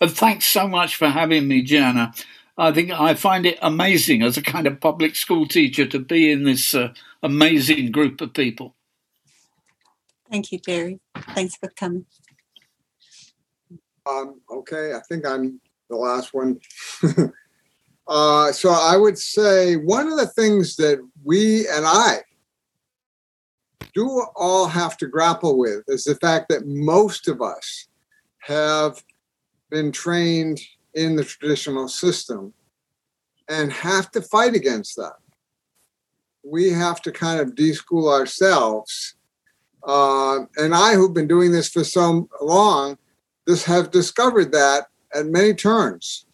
And 0.01 0.11
thanks 0.11 0.45
so 0.45 0.67
much 0.67 0.95
for 0.95 1.09
having 1.09 1.47
me, 1.47 1.65
Je'anna. 1.65 2.13
I 2.57 2.71
think 2.71 2.91
I 2.91 3.13
find 3.13 3.45
it 3.45 3.57
amazing 3.61 4.21
as 4.21 4.37
a 4.37 4.41
kind 4.41 4.67
of 4.67 4.81
public 4.81 5.15
school 5.15 5.47
teacher 5.47 5.85
to 5.87 5.99
be 5.99 6.29
in 6.29 6.43
this 6.43 6.75
uh, 6.75 6.93
amazing 7.23 7.91
group 7.91 8.19
of 8.21 8.33
people. 8.33 8.75
Thank 10.31 10.51
you, 10.51 10.59
Derry. 10.59 10.99
Thanks 11.33 11.55
for 11.55 11.69
coming. 11.69 12.05
Um, 14.05 14.41
okay, 14.51 14.93
I 14.93 14.99
think 15.07 15.25
I'm 15.25 15.59
the 15.89 15.95
last 15.95 16.33
one. 16.33 16.59
uh, 18.07 18.51
so 18.51 18.69
I 18.69 18.95
would 18.95 19.17
say 19.17 19.75
one 19.75 20.07
of 20.07 20.17
the 20.17 20.27
things 20.27 20.75
that 20.77 20.99
we 21.23 21.67
and 21.67 21.85
I 21.85 22.19
do 23.93 24.25
all 24.35 24.67
have 24.67 24.97
to 24.97 25.07
grapple 25.07 25.57
with 25.57 25.83
is 25.87 26.03
the 26.03 26.15
fact 26.15 26.49
that 26.49 26.67
most 26.67 27.27
of 27.27 27.41
us 27.41 27.87
have 28.39 29.03
been 29.69 29.91
trained 29.91 30.59
in 30.93 31.15
the 31.15 31.23
traditional 31.23 31.87
system 31.87 32.53
and 33.49 33.73
have 33.73 34.11
to 34.11 34.21
fight 34.21 34.55
against 34.55 34.95
that. 34.95 35.15
We 36.43 36.71
have 36.71 37.01
to 37.01 37.11
kind 37.11 37.39
of 37.39 37.55
deschool 37.55 38.11
ourselves 38.11 39.15
uh, 39.89 40.45
and 40.57 40.75
I, 40.75 40.93
who've 40.93 41.15
been 41.15 41.27
doing 41.27 41.51
this 41.51 41.67
for 41.67 41.83
so 41.83 42.29
long, 42.41 42.95
just 43.47 43.65
have 43.65 43.89
discovered 43.89 44.51
that 44.51 44.85
at 45.15 45.25
many 45.25 45.55
turns. 45.55 46.25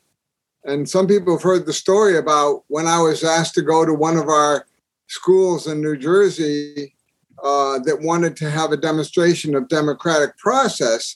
And 0.66 0.90
some 0.90 1.08
people 1.08 1.34
have 1.34 1.44
heard 1.44 1.66
the 1.66 1.72
story 1.72 2.18
about 2.18 2.66
when 2.68 2.86
I 2.86 3.00
was 3.00 3.24
asked 3.24 3.54
to 3.56 3.62
go 3.62 3.86
to 3.86 3.94
one 3.94 4.18
of 4.18 4.28
our 4.28 4.68
schools 5.08 5.68
in 5.68 5.80
New 5.80 5.96
Jersey 5.96 6.96
uh, 7.42 7.80
that 7.80 8.02
wanted 8.02 8.36
to 8.38 8.50
have 8.50 8.74
a 8.74 8.78
demonstration 8.78 9.56
of 9.56 9.70
democratic 9.70 10.38
process. 10.38 11.16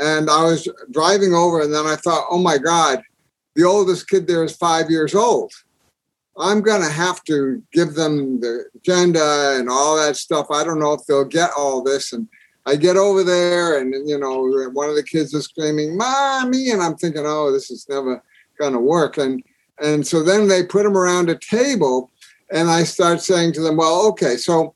And 0.00 0.28
I 0.28 0.42
was 0.42 0.66
driving 0.90 1.32
over, 1.32 1.60
and 1.60 1.72
then 1.72 1.86
I 1.86 1.94
thought, 1.94 2.26
oh 2.28 2.38
my 2.38 2.58
God, 2.58 3.02
the 3.54 3.62
oldest 3.62 4.08
kid 4.08 4.26
there 4.26 4.42
is 4.42 4.56
five 4.56 4.90
years 4.90 5.14
old. 5.14 5.52
I'm 6.38 6.60
going 6.60 6.82
to 6.82 6.90
have 6.90 7.24
to 7.24 7.62
give 7.72 7.94
them 7.94 8.40
the 8.40 8.64
agenda 8.76 9.56
and 9.58 9.68
all 9.68 9.96
that 9.96 10.16
stuff. 10.16 10.46
I 10.50 10.62
don't 10.64 10.78
know 10.78 10.92
if 10.92 11.04
they'll 11.06 11.24
get 11.24 11.50
all 11.56 11.82
this. 11.82 12.12
And 12.12 12.28
I 12.68 12.76
get 12.76 12.96
over 12.96 13.24
there, 13.24 13.78
and 13.78 13.94
you 14.06 14.18
know, 14.18 14.68
one 14.72 14.90
of 14.90 14.94
the 14.94 15.02
kids 15.02 15.32
is 15.32 15.44
screaming, 15.44 15.96
"Mommy!" 15.96 16.70
and 16.70 16.82
I'm 16.82 16.96
thinking, 16.96 17.24
"Oh, 17.24 17.50
this 17.50 17.70
is 17.70 17.86
never 17.88 18.22
going 18.58 18.74
to 18.74 18.78
work." 18.78 19.16
And 19.16 19.42
and 19.80 20.06
so 20.06 20.22
then 20.22 20.48
they 20.48 20.64
put 20.64 20.82
them 20.82 20.96
around 20.96 21.30
a 21.30 21.38
table, 21.38 22.10
and 22.52 22.68
I 22.68 22.84
start 22.84 23.22
saying 23.22 23.54
to 23.54 23.62
them, 23.62 23.78
"Well, 23.78 24.06
okay, 24.08 24.36
so 24.36 24.74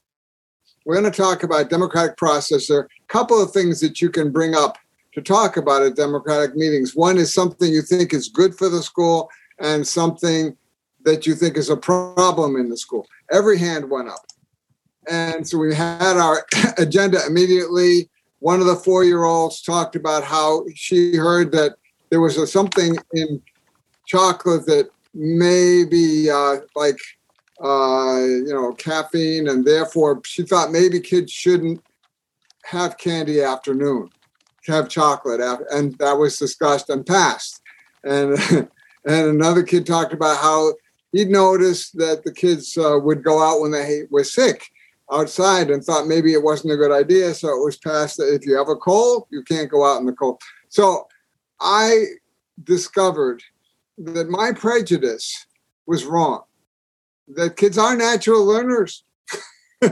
we're 0.86 0.98
going 0.98 1.12
to 1.12 1.16
talk 1.16 1.42
about 1.42 1.68
democratic 1.68 2.16
process. 2.16 2.66
There 2.66 2.80
a 2.80 2.88
couple 3.08 3.42
of 3.42 3.52
things 3.52 3.80
that 3.80 4.00
you 4.00 4.08
can 4.08 4.32
bring 4.32 4.54
up 4.54 4.78
to 5.12 5.20
talk 5.20 5.58
about 5.58 5.82
at 5.82 5.94
Democratic 5.94 6.56
meetings. 6.56 6.96
One 6.96 7.18
is 7.18 7.34
something 7.34 7.70
you 7.70 7.82
think 7.82 8.14
is 8.14 8.28
good 8.28 8.54
for 8.54 8.70
the 8.70 8.82
school, 8.82 9.28
and 9.58 9.86
something 9.86 10.56
that 11.04 11.26
you 11.26 11.34
think 11.34 11.56
is 11.56 11.70
a 11.70 11.76
problem 11.76 12.56
in 12.56 12.68
the 12.68 12.76
school. 12.76 13.06
Every 13.30 13.58
hand 13.58 13.90
went 13.90 14.08
up. 14.08 14.24
And 15.08 15.46
so 15.46 15.58
we 15.58 15.74
had 15.74 16.16
our 16.16 16.46
agenda 16.78 17.20
immediately. 17.26 18.08
One 18.38 18.60
of 18.60 18.66
the 18.66 18.76
four 18.76 19.04
year 19.04 19.24
olds 19.24 19.62
talked 19.62 19.96
about 19.96 20.24
how 20.24 20.64
she 20.74 21.16
heard 21.16 21.52
that 21.52 21.76
there 22.10 22.20
was 22.20 22.36
a, 22.36 22.46
something 22.46 22.96
in 23.14 23.42
chocolate 24.06 24.66
that 24.66 24.90
may 25.14 25.84
be 25.84 26.30
uh, 26.30 26.56
like, 26.74 26.98
uh, 27.62 28.18
you 28.20 28.52
know, 28.52 28.72
caffeine, 28.72 29.48
and 29.48 29.64
therefore 29.64 30.20
she 30.24 30.42
thought 30.42 30.72
maybe 30.72 31.00
kids 31.00 31.32
shouldn't 31.32 31.82
have 32.64 32.98
candy 32.98 33.40
afternoon, 33.40 34.10
have 34.66 34.88
chocolate, 34.88 35.40
after, 35.40 35.66
and 35.70 35.96
that 35.98 36.12
was 36.12 36.36
discussed 36.36 36.90
and 36.90 37.06
passed. 37.06 37.60
And 38.04 38.38
and 39.04 39.26
another 39.28 39.62
kid 39.62 39.86
talked 39.86 40.12
about 40.12 40.38
how 40.38 40.74
he'd 41.12 41.28
noticed 41.28 41.96
that 41.98 42.24
the 42.24 42.32
kids 42.32 42.76
uh, 42.76 42.98
would 42.98 43.22
go 43.22 43.42
out 43.42 43.60
when 43.60 43.70
they 43.70 44.02
were 44.10 44.24
sick 44.24 44.70
outside 45.12 45.70
and 45.70 45.84
thought 45.84 46.06
maybe 46.06 46.32
it 46.32 46.42
wasn't 46.42 46.72
a 46.72 46.76
good 46.76 46.92
idea. 46.92 47.34
So 47.34 47.48
it 47.48 47.64
was 47.64 47.76
passed 47.76 48.16
that 48.16 48.34
if 48.34 48.46
you 48.46 48.56
have 48.56 48.68
a 48.68 48.76
cold, 48.76 49.26
you 49.30 49.42
can't 49.42 49.70
go 49.70 49.84
out 49.84 50.00
in 50.00 50.06
the 50.06 50.12
cold. 50.12 50.40
So 50.68 51.06
I 51.60 52.04
discovered 52.64 53.42
that 53.98 54.30
my 54.30 54.52
prejudice 54.52 55.46
was 55.86 56.04
wrong, 56.04 56.42
that 57.28 57.56
kids 57.56 57.76
are 57.76 57.96
natural 57.96 58.44
learners. 58.44 59.04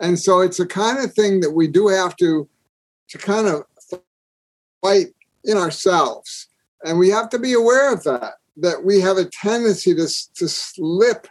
and 0.00 0.18
so 0.18 0.40
it's 0.40 0.60
a 0.60 0.66
kind 0.66 0.98
of 0.98 1.12
thing 1.12 1.40
that 1.40 1.50
we 1.50 1.68
do 1.68 1.88
have 1.88 2.16
to 2.16 2.48
to 3.08 3.18
kind 3.18 3.48
of 3.48 3.64
fight 4.80 5.08
in 5.44 5.56
ourselves 5.56 6.46
and 6.84 6.96
we 6.96 7.10
have 7.10 7.28
to 7.28 7.40
be 7.40 7.54
aware 7.54 7.92
of 7.92 8.02
that 8.04 8.34
that 8.60 8.84
we 8.84 9.00
have 9.00 9.16
a 9.16 9.24
tendency 9.24 9.94
to, 9.94 10.06
to 10.34 10.48
slip 10.48 11.26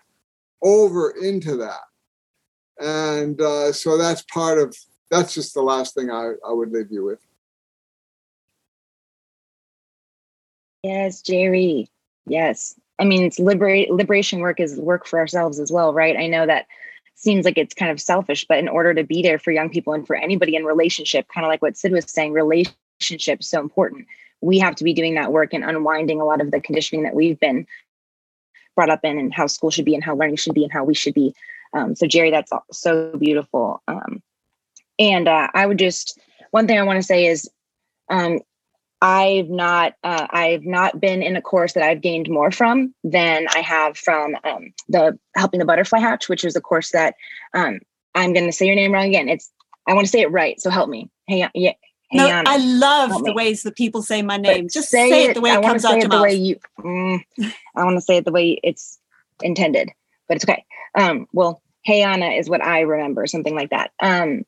over 0.61 1.11
into 1.11 1.57
that. 1.57 1.79
And 2.79 3.39
uh, 3.41 3.71
so 3.71 3.97
that's 3.97 4.21
part 4.23 4.57
of 4.57 4.75
that's 5.11 5.33
just 5.33 5.53
the 5.53 5.61
last 5.61 5.95
thing 5.95 6.11
I, 6.11 6.33
I 6.47 6.53
would 6.53 6.71
leave 6.71 6.91
you 6.91 7.03
with. 7.03 7.19
Yes 10.83 11.21
jerry. 11.21 11.89
Yes. 12.25 12.75
I 12.99 13.05
mean 13.05 13.23
it's 13.23 13.39
liberate 13.39 13.91
liberation 13.91 14.39
work 14.39 14.59
is 14.59 14.77
work 14.77 15.05
for 15.05 15.19
ourselves 15.19 15.59
as 15.59 15.71
well 15.71 15.93
right? 15.93 16.15
I 16.17 16.27
know 16.27 16.45
that 16.45 16.67
seems 17.15 17.43
like 17.43 17.57
it's 17.57 17.73
kind 17.73 17.91
of 17.91 17.99
selfish 17.99 18.45
but 18.47 18.59
in 18.59 18.69
order 18.69 18.93
to 18.93 19.03
be 19.03 19.21
there 19.21 19.39
for 19.39 19.51
young 19.51 19.69
people 19.69 19.93
and 19.93 20.07
for 20.07 20.15
anybody 20.15 20.55
in 20.55 20.63
relationship 20.63 21.27
kind 21.33 21.45
of 21.45 21.49
like 21.49 21.61
what 21.61 21.75
sid 21.75 21.91
was 21.91 22.09
saying 22.09 22.31
relationship 22.31 23.41
is 23.41 23.49
so 23.49 23.59
important 23.59 24.07
we 24.41 24.59
have 24.59 24.75
to 24.75 24.83
be 24.83 24.93
doing 24.93 25.15
that 25.15 25.31
work 25.31 25.53
and 25.53 25.63
unwinding 25.63 26.21
a 26.21 26.25
lot 26.25 26.41
of 26.41 26.51
the 26.51 26.61
conditioning 26.61 27.03
that 27.03 27.15
we've 27.15 27.39
been 27.39 27.65
brought 28.75 28.89
up 28.89 29.03
in 29.03 29.17
and 29.17 29.33
how 29.33 29.47
school 29.47 29.71
should 29.71 29.85
be 29.85 29.95
and 29.95 30.03
how 30.03 30.15
learning 30.15 30.37
should 30.37 30.53
be 30.53 30.63
and 30.63 30.71
how 30.71 30.83
we 30.83 30.93
should 30.93 31.13
be 31.13 31.33
um, 31.73 31.95
so 31.95 32.07
jerry 32.07 32.31
that's 32.31 32.51
so 32.71 33.11
beautiful 33.17 33.81
um, 33.87 34.21
and 34.97 35.27
uh, 35.27 35.47
i 35.53 35.65
would 35.65 35.79
just 35.79 36.19
one 36.51 36.67
thing 36.67 36.79
i 36.79 36.83
want 36.83 36.97
to 36.97 37.03
say 37.03 37.25
is 37.25 37.49
um, 38.09 38.39
I've 39.01 39.49
not 39.49 39.93
uh, 40.03 40.27
I've 40.29 40.65
not 40.65 40.99
been 40.99 41.23
in 41.23 41.35
a 41.35 41.41
course 41.41 41.73
that 41.73 41.83
I've 41.83 42.01
gained 42.01 42.29
more 42.29 42.51
from 42.51 42.93
than 43.03 43.47
I 43.55 43.59
have 43.59 43.97
from 43.97 44.35
um, 44.43 44.73
the 44.89 45.17
helping 45.35 45.59
the 45.59 45.65
butterfly 45.65 45.99
hatch, 45.99 46.27
which 46.27 46.43
is 46.43 46.55
a 46.55 46.61
course 46.61 46.91
that 46.91 47.15
um, 47.53 47.79
I'm 48.15 48.33
going 48.33 48.45
to 48.45 48.51
say 48.51 48.65
your 48.65 48.75
name 48.75 48.91
wrong 48.91 49.05
again. 49.05 49.29
It's 49.29 49.49
I 49.87 49.93
want 49.93 50.05
to 50.05 50.11
say 50.11 50.21
it 50.21 50.31
right, 50.31 50.59
so 50.59 50.69
help 50.69 50.89
me. 50.89 51.09
Hey, 51.27 51.47
yeah. 51.53 51.73
No, 52.11 52.27
I 52.27 52.57
love 52.57 53.23
the 53.23 53.33
ways 53.33 53.63
that 53.63 53.75
people 53.75 54.01
say 54.01 54.21
my 54.21 54.37
name. 54.37 54.65
But 54.65 54.73
Just 54.73 54.89
say, 54.89 55.25
it 55.25 55.35
the 55.35 55.41
way 55.41 55.51
I 55.51 55.59
it 55.59 55.63
comes 55.63 55.85
out 55.85 55.99
your 55.99 56.03
the 56.03 56.09
mouth. 56.09 56.23
way 56.23 56.33
you. 56.33 56.59
Mm, 56.79 57.23
I 57.75 57.83
want 57.83 57.97
to 57.97 58.01
say 58.01 58.17
it 58.17 58.25
the 58.25 58.31
way 58.31 58.59
it's 58.63 58.97
intended, 59.41 59.89
but 60.27 60.35
it's 60.35 60.45
okay. 60.45 60.65
Um, 60.95 61.27
well, 61.33 61.61
hey 61.83 62.01
Anna 62.01 62.27
is 62.27 62.49
what 62.49 62.63
I 62.63 62.81
remember, 62.81 63.27
something 63.27 63.55
like 63.55 63.69
that. 63.69 63.91
Um, 64.01 64.43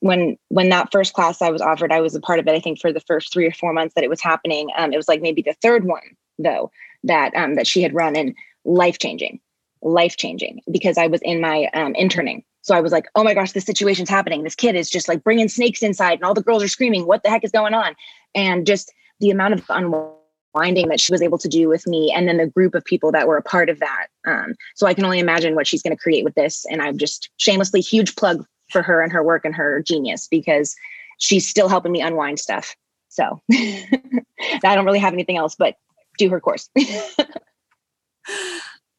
when 0.00 0.36
when 0.48 0.68
that 0.70 0.90
first 0.92 1.12
class 1.14 1.40
I 1.40 1.50
was 1.50 1.62
offered, 1.62 1.92
I 1.92 2.00
was 2.00 2.14
a 2.14 2.20
part 2.20 2.38
of 2.38 2.46
it. 2.48 2.52
I 2.52 2.60
think 2.60 2.80
for 2.80 2.92
the 2.92 3.00
first 3.00 3.32
three 3.32 3.46
or 3.46 3.52
four 3.52 3.72
months 3.72 3.94
that 3.94 4.04
it 4.04 4.10
was 4.10 4.20
happening. 4.20 4.70
Um, 4.76 4.92
it 4.92 4.96
was 4.96 5.08
like 5.08 5.22
maybe 5.22 5.42
the 5.42 5.54
third 5.62 5.84
one 5.84 6.16
though 6.38 6.70
that 7.04 7.34
um, 7.36 7.54
that 7.54 7.66
she 7.66 7.82
had 7.82 7.94
run 7.94 8.16
and 8.16 8.34
life 8.64 8.98
changing, 8.98 9.40
life 9.82 10.16
changing 10.16 10.60
because 10.70 10.98
I 10.98 11.06
was 11.06 11.20
in 11.22 11.40
my 11.40 11.68
um, 11.74 11.94
interning. 11.94 12.44
So 12.64 12.74
I 12.74 12.80
was 12.80 12.92
like, 12.92 13.06
oh 13.14 13.22
my 13.22 13.34
gosh, 13.34 13.52
this 13.52 13.64
situation's 13.64 14.08
happening. 14.08 14.42
This 14.42 14.54
kid 14.54 14.74
is 14.74 14.88
just 14.88 15.06
like 15.06 15.22
bringing 15.22 15.48
snakes 15.48 15.82
inside, 15.82 16.14
and 16.14 16.24
all 16.24 16.34
the 16.34 16.42
girls 16.42 16.62
are 16.62 16.68
screaming, 16.68 17.06
"What 17.06 17.22
the 17.22 17.30
heck 17.30 17.44
is 17.44 17.50
going 17.50 17.74
on?" 17.74 17.94
And 18.34 18.66
just 18.66 18.92
the 19.20 19.30
amount 19.30 19.54
of 19.54 19.64
unwinding 19.68 20.88
that 20.88 20.98
she 20.98 21.12
was 21.12 21.20
able 21.20 21.36
to 21.38 21.48
do 21.48 21.68
with 21.68 21.86
me, 21.86 22.10
and 22.10 22.26
then 22.26 22.38
the 22.38 22.46
group 22.46 22.74
of 22.74 22.82
people 22.84 23.12
that 23.12 23.28
were 23.28 23.36
a 23.36 23.42
part 23.42 23.68
of 23.68 23.80
that. 23.80 24.06
Um, 24.26 24.54
so 24.74 24.86
I 24.86 24.94
can 24.94 25.04
only 25.04 25.18
imagine 25.18 25.54
what 25.54 25.66
she's 25.66 25.82
going 25.82 25.94
to 25.94 26.02
create 26.02 26.24
with 26.24 26.34
this. 26.34 26.64
And 26.70 26.80
I'm 26.80 26.96
just 26.96 27.28
shamelessly 27.36 27.82
huge 27.82 28.16
plug 28.16 28.44
for 28.70 28.82
her 28.82 29.02
and 29.02 29.12
her 29.12 29.22
work 29.22 29.44
and 29.44 29.54
her 29.54 29.82
genius 29.82 30.26
because 30.26 30.74
she's 31.18 31.46
still 31.46 31.68
helping 31.68 31.92
me 31.92 32.00
unwind 32.00 32.40
stuff. 32.40 32.74
So 33.10 33.42
I 33.52 34.58
don't 34.62 34.86
really 34.86 34.98
have 35.00 35.12
anything 35.12 35.36
else 35.36 35.54
but 35.54 35.76
do 36.16 36.30
her 36.30 36.40
course. 36.40 36.70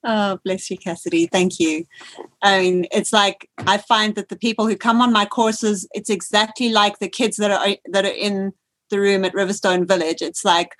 Oh, 0.07 0.39
bless 0.45 0.69
you, 0.69 0.77
Cassidy. 0.77 1.25
Thank 1.25 1.59
you. 1.59 1.85
I 2.43 2.59
mean, 2.59 2.85
it's 2.91 3.11
like 3.11 3.49
I 3.65 3.77
find 3.77 4.13
that 4.15 4.29
the 4.29 4.35
people 4.35 4.67
who 4.67 4.75
come 4.75 5.01
on 5.01 5.11
my 5.11 5.25
courses, 5.25 5.87
it's 5.93 6.11
exactly 6.11 6.69
like 6.69 6.99
the 6.99 7.09
kids 7.09 7.37
that 7.37 7.49
are 7.49 7.75
that 7.91 8.05
are 8.05 8.13
in 8.13 8.53
the 8.91 8.99
room 8.99 9.25
at 9.25 9.33
Riverstone 9.33 9.87
Village. 9.87 10.21
It's 10.21 10.45
like 10.45 10.75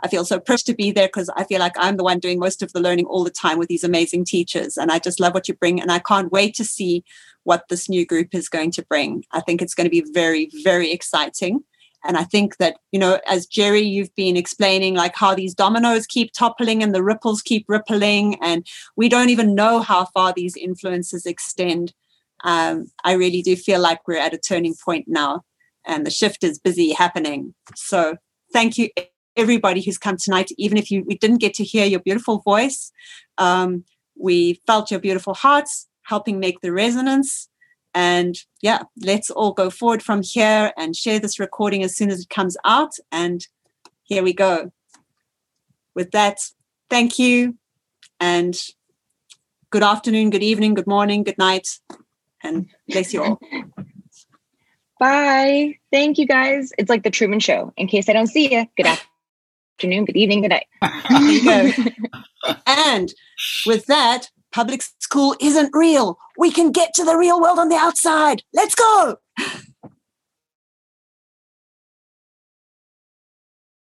I 0.00 0.08
feel 0.08 0.24
so 0.24 0.38
privileged 0.40 0.66
to 0.66 0.74
be 0.74 0.90
there 0.90 1.08
because 1.08 1.28
I 1.36 1.44
feel 1.44 1.58
like 1.58 1.74
I'm 1.76 1.96
the 1.96 2.04
one 2.04 2.18
doing 2.18 2.38
most 2.38 2.62
of 2.62 2.72
the 2.72 2.80
learning 2.80 3.06
all 3.06 3.24
the 3.24 3.30
time 3.30 3.58
with 3.58 3.68
these 3.68 3.84
amazing 3.84 4.24
teachers. 4.24 4.78
And 4.78 4.90
I 4.92 4.98
just 4.98 5.20
love 5.20 5.34
what 5.34 5.48
you 5.48 5.54
bring. 5.54 5.80
And 5.80 5.90
I 5.90 5.98
can't 5.98 6.32
wait 6.32 6.54
to 6.54 6.64
see 6.64 7.04
what 7.44 7.64
this 7.68 7.88
new 7.88 8.06
group 8.06 8.34
is 8.34 8.48
going 8.48 8.70
to 8.72 8.84
bring. 8.84 9.24
I 9.32 9.40
think 9.40 9.60
it's 9.60 9.74
going 9.74 9.86
to 9.86 9.90
be 9.90 10.04
very, 10.12 10.50
very 10.62 10.92
exciting. 10.92 11.64
And 12.04 12.16
I 12.16 12.24
think 12.24 12.58
that, 12.58 12.76
you 12.92 12.98
know, 12.98 13.18
as 13.26 13.46
Jerry, 13.46 13.80
you've 13.80 14.14
been 14.14 14.36
explaining 14.36 14.94
like 14.94 15.16
how 15.16 15.34
these 15.34 15.54
dominoes 15.54 16.06
keep 16.06 16.32
toppling 16.32 16.82
and 16.82 16.94
the 16.94 17.02
ripples 17.02 17.42
keep 17.42 17.64
rippling, 17.68 18.36
and 18.42 18.66
we 18.96 19.08
don't 19.08 19.30
even 19.30 19.54
know 19.54 19.80
how 19.80 20.06
far 20.06 20.32
these 20.32 20.56
influences 20.56 21.26
extend. 21.26 21.92
Um, 22.44 22.86
I 23.04 23.12
really 23.14 23.42
do 23.42 23.56
feel 23.56 23.80
like 23.80 24.06
we're 24.06 24.18
at 24.18 24.34
a 24.34 24.38
turning 24.38 24.74
point 24.84 25.06
now, 25.08 25.42
and 25.84 26.06
the 26.06 26.10
shift 26.10 26.44
is 26.44 26.58
busy 26.58 26.92
happening. 26.92 27.54
So 27.74 28.16
thank 28.52 28.78
you, 28.78 28.90
everybody 29.36 29.82
who's 29.82 29.98
come 29.98 30.16
tonight. 30.16 30.50
Even 30.56 30.78
if 30.78 30.90
you 30.90 31.04
we 31.04 31.16
didn't 31.18 31.40
get 31.40 31.54
to 31.54 31.64
hear 31.64 31.84
your 31.84 32.00
beautiful 32.00 32.38
voice, 32.38 32.92
um, 33.38 33.84
we 34.16 34.60
felt 34.66 34.90
your 34.90 35.00
beautiful 35.00 35.34
hearts 35.34 35.88
helping 36.02 36.38
make 36.38 36.60
the 36.60 36.72
resonance. 36.72 37.48
And 37.98 38.38
yeah, 38.62 38.82
let's 39.02 39.28
all 39.28 39.52
go 39.52 39.70
forward 39.70 40.04
from 40.04 40.22
here 40.22 40.72
and 40.76 40.94
share 40.94 41.18
this 41.18 41.40
recording 41.40 41.82
as 41.82 41.96
soon 41.96 42.12
as 42.12 42.20
it 42.20 42.28
comes 42.28 42.56
out. 42.64 42.92
And 43.10 43.44
here 44.04 44.22
we 44.22 44.32
go. 44.32 44.70
With 45.96 46.12
that, 46.12 46.38
thank 46.88 47.18
you. 47.18 47.58
And 48.20 48.56
good 49.70 49.82
afternoon, 49.82 50.30
good 50.30 50.44
evening, 50.44 50.74
good 50.74 50.86
morning, 50.86 51.24
good 51.24 51.38
night. 51.38 51.66
And 52.40 52.68
bless 52.86 53.12
you 53.12 53.24
all. 53.24 53.40
Bye. 55.00 55.74
Thank 55.90 56.18
you 56.18 56.26
guys. 56.28 56.70
It's 56.78 56.88
like 56.88 57.02
the 57.02 57.10
Truman 57.10 57.40
Show. 57.40 57.72
In 57.76 57.88
case 57.88 58.08
I 58.08 58.12
don't 58.12 58.28
see 58.28 58.54
you, 58.54 58.64
good 58.76 58.86
afternoon, 59.76 60.04
good 60.04 60.16
evening, 60.16 60.42
good 60.42 60.50
night. 60.50 60.66
There 61.10 61.22
you 61.22 61.44
go. 61.44 62.54
and 62.64 63.12
with 63.66 63.86
that, 63.86 64.30
public 64.58 64.82
school 64.82 65.36
isn't 65.40 65.70
real. 65.72 66.18
We 66.36 66.50
can 66.50 66.72
get 66.72 66.92
to 66.94 67.04
the 67.04 67.16
real 67.16 67.40
world 67.40 67.60
on 67.60 67.68
the 67.68 67.76
outside. 67.76 68.42
Let's 68.52 68.74
go. 68.74 69.18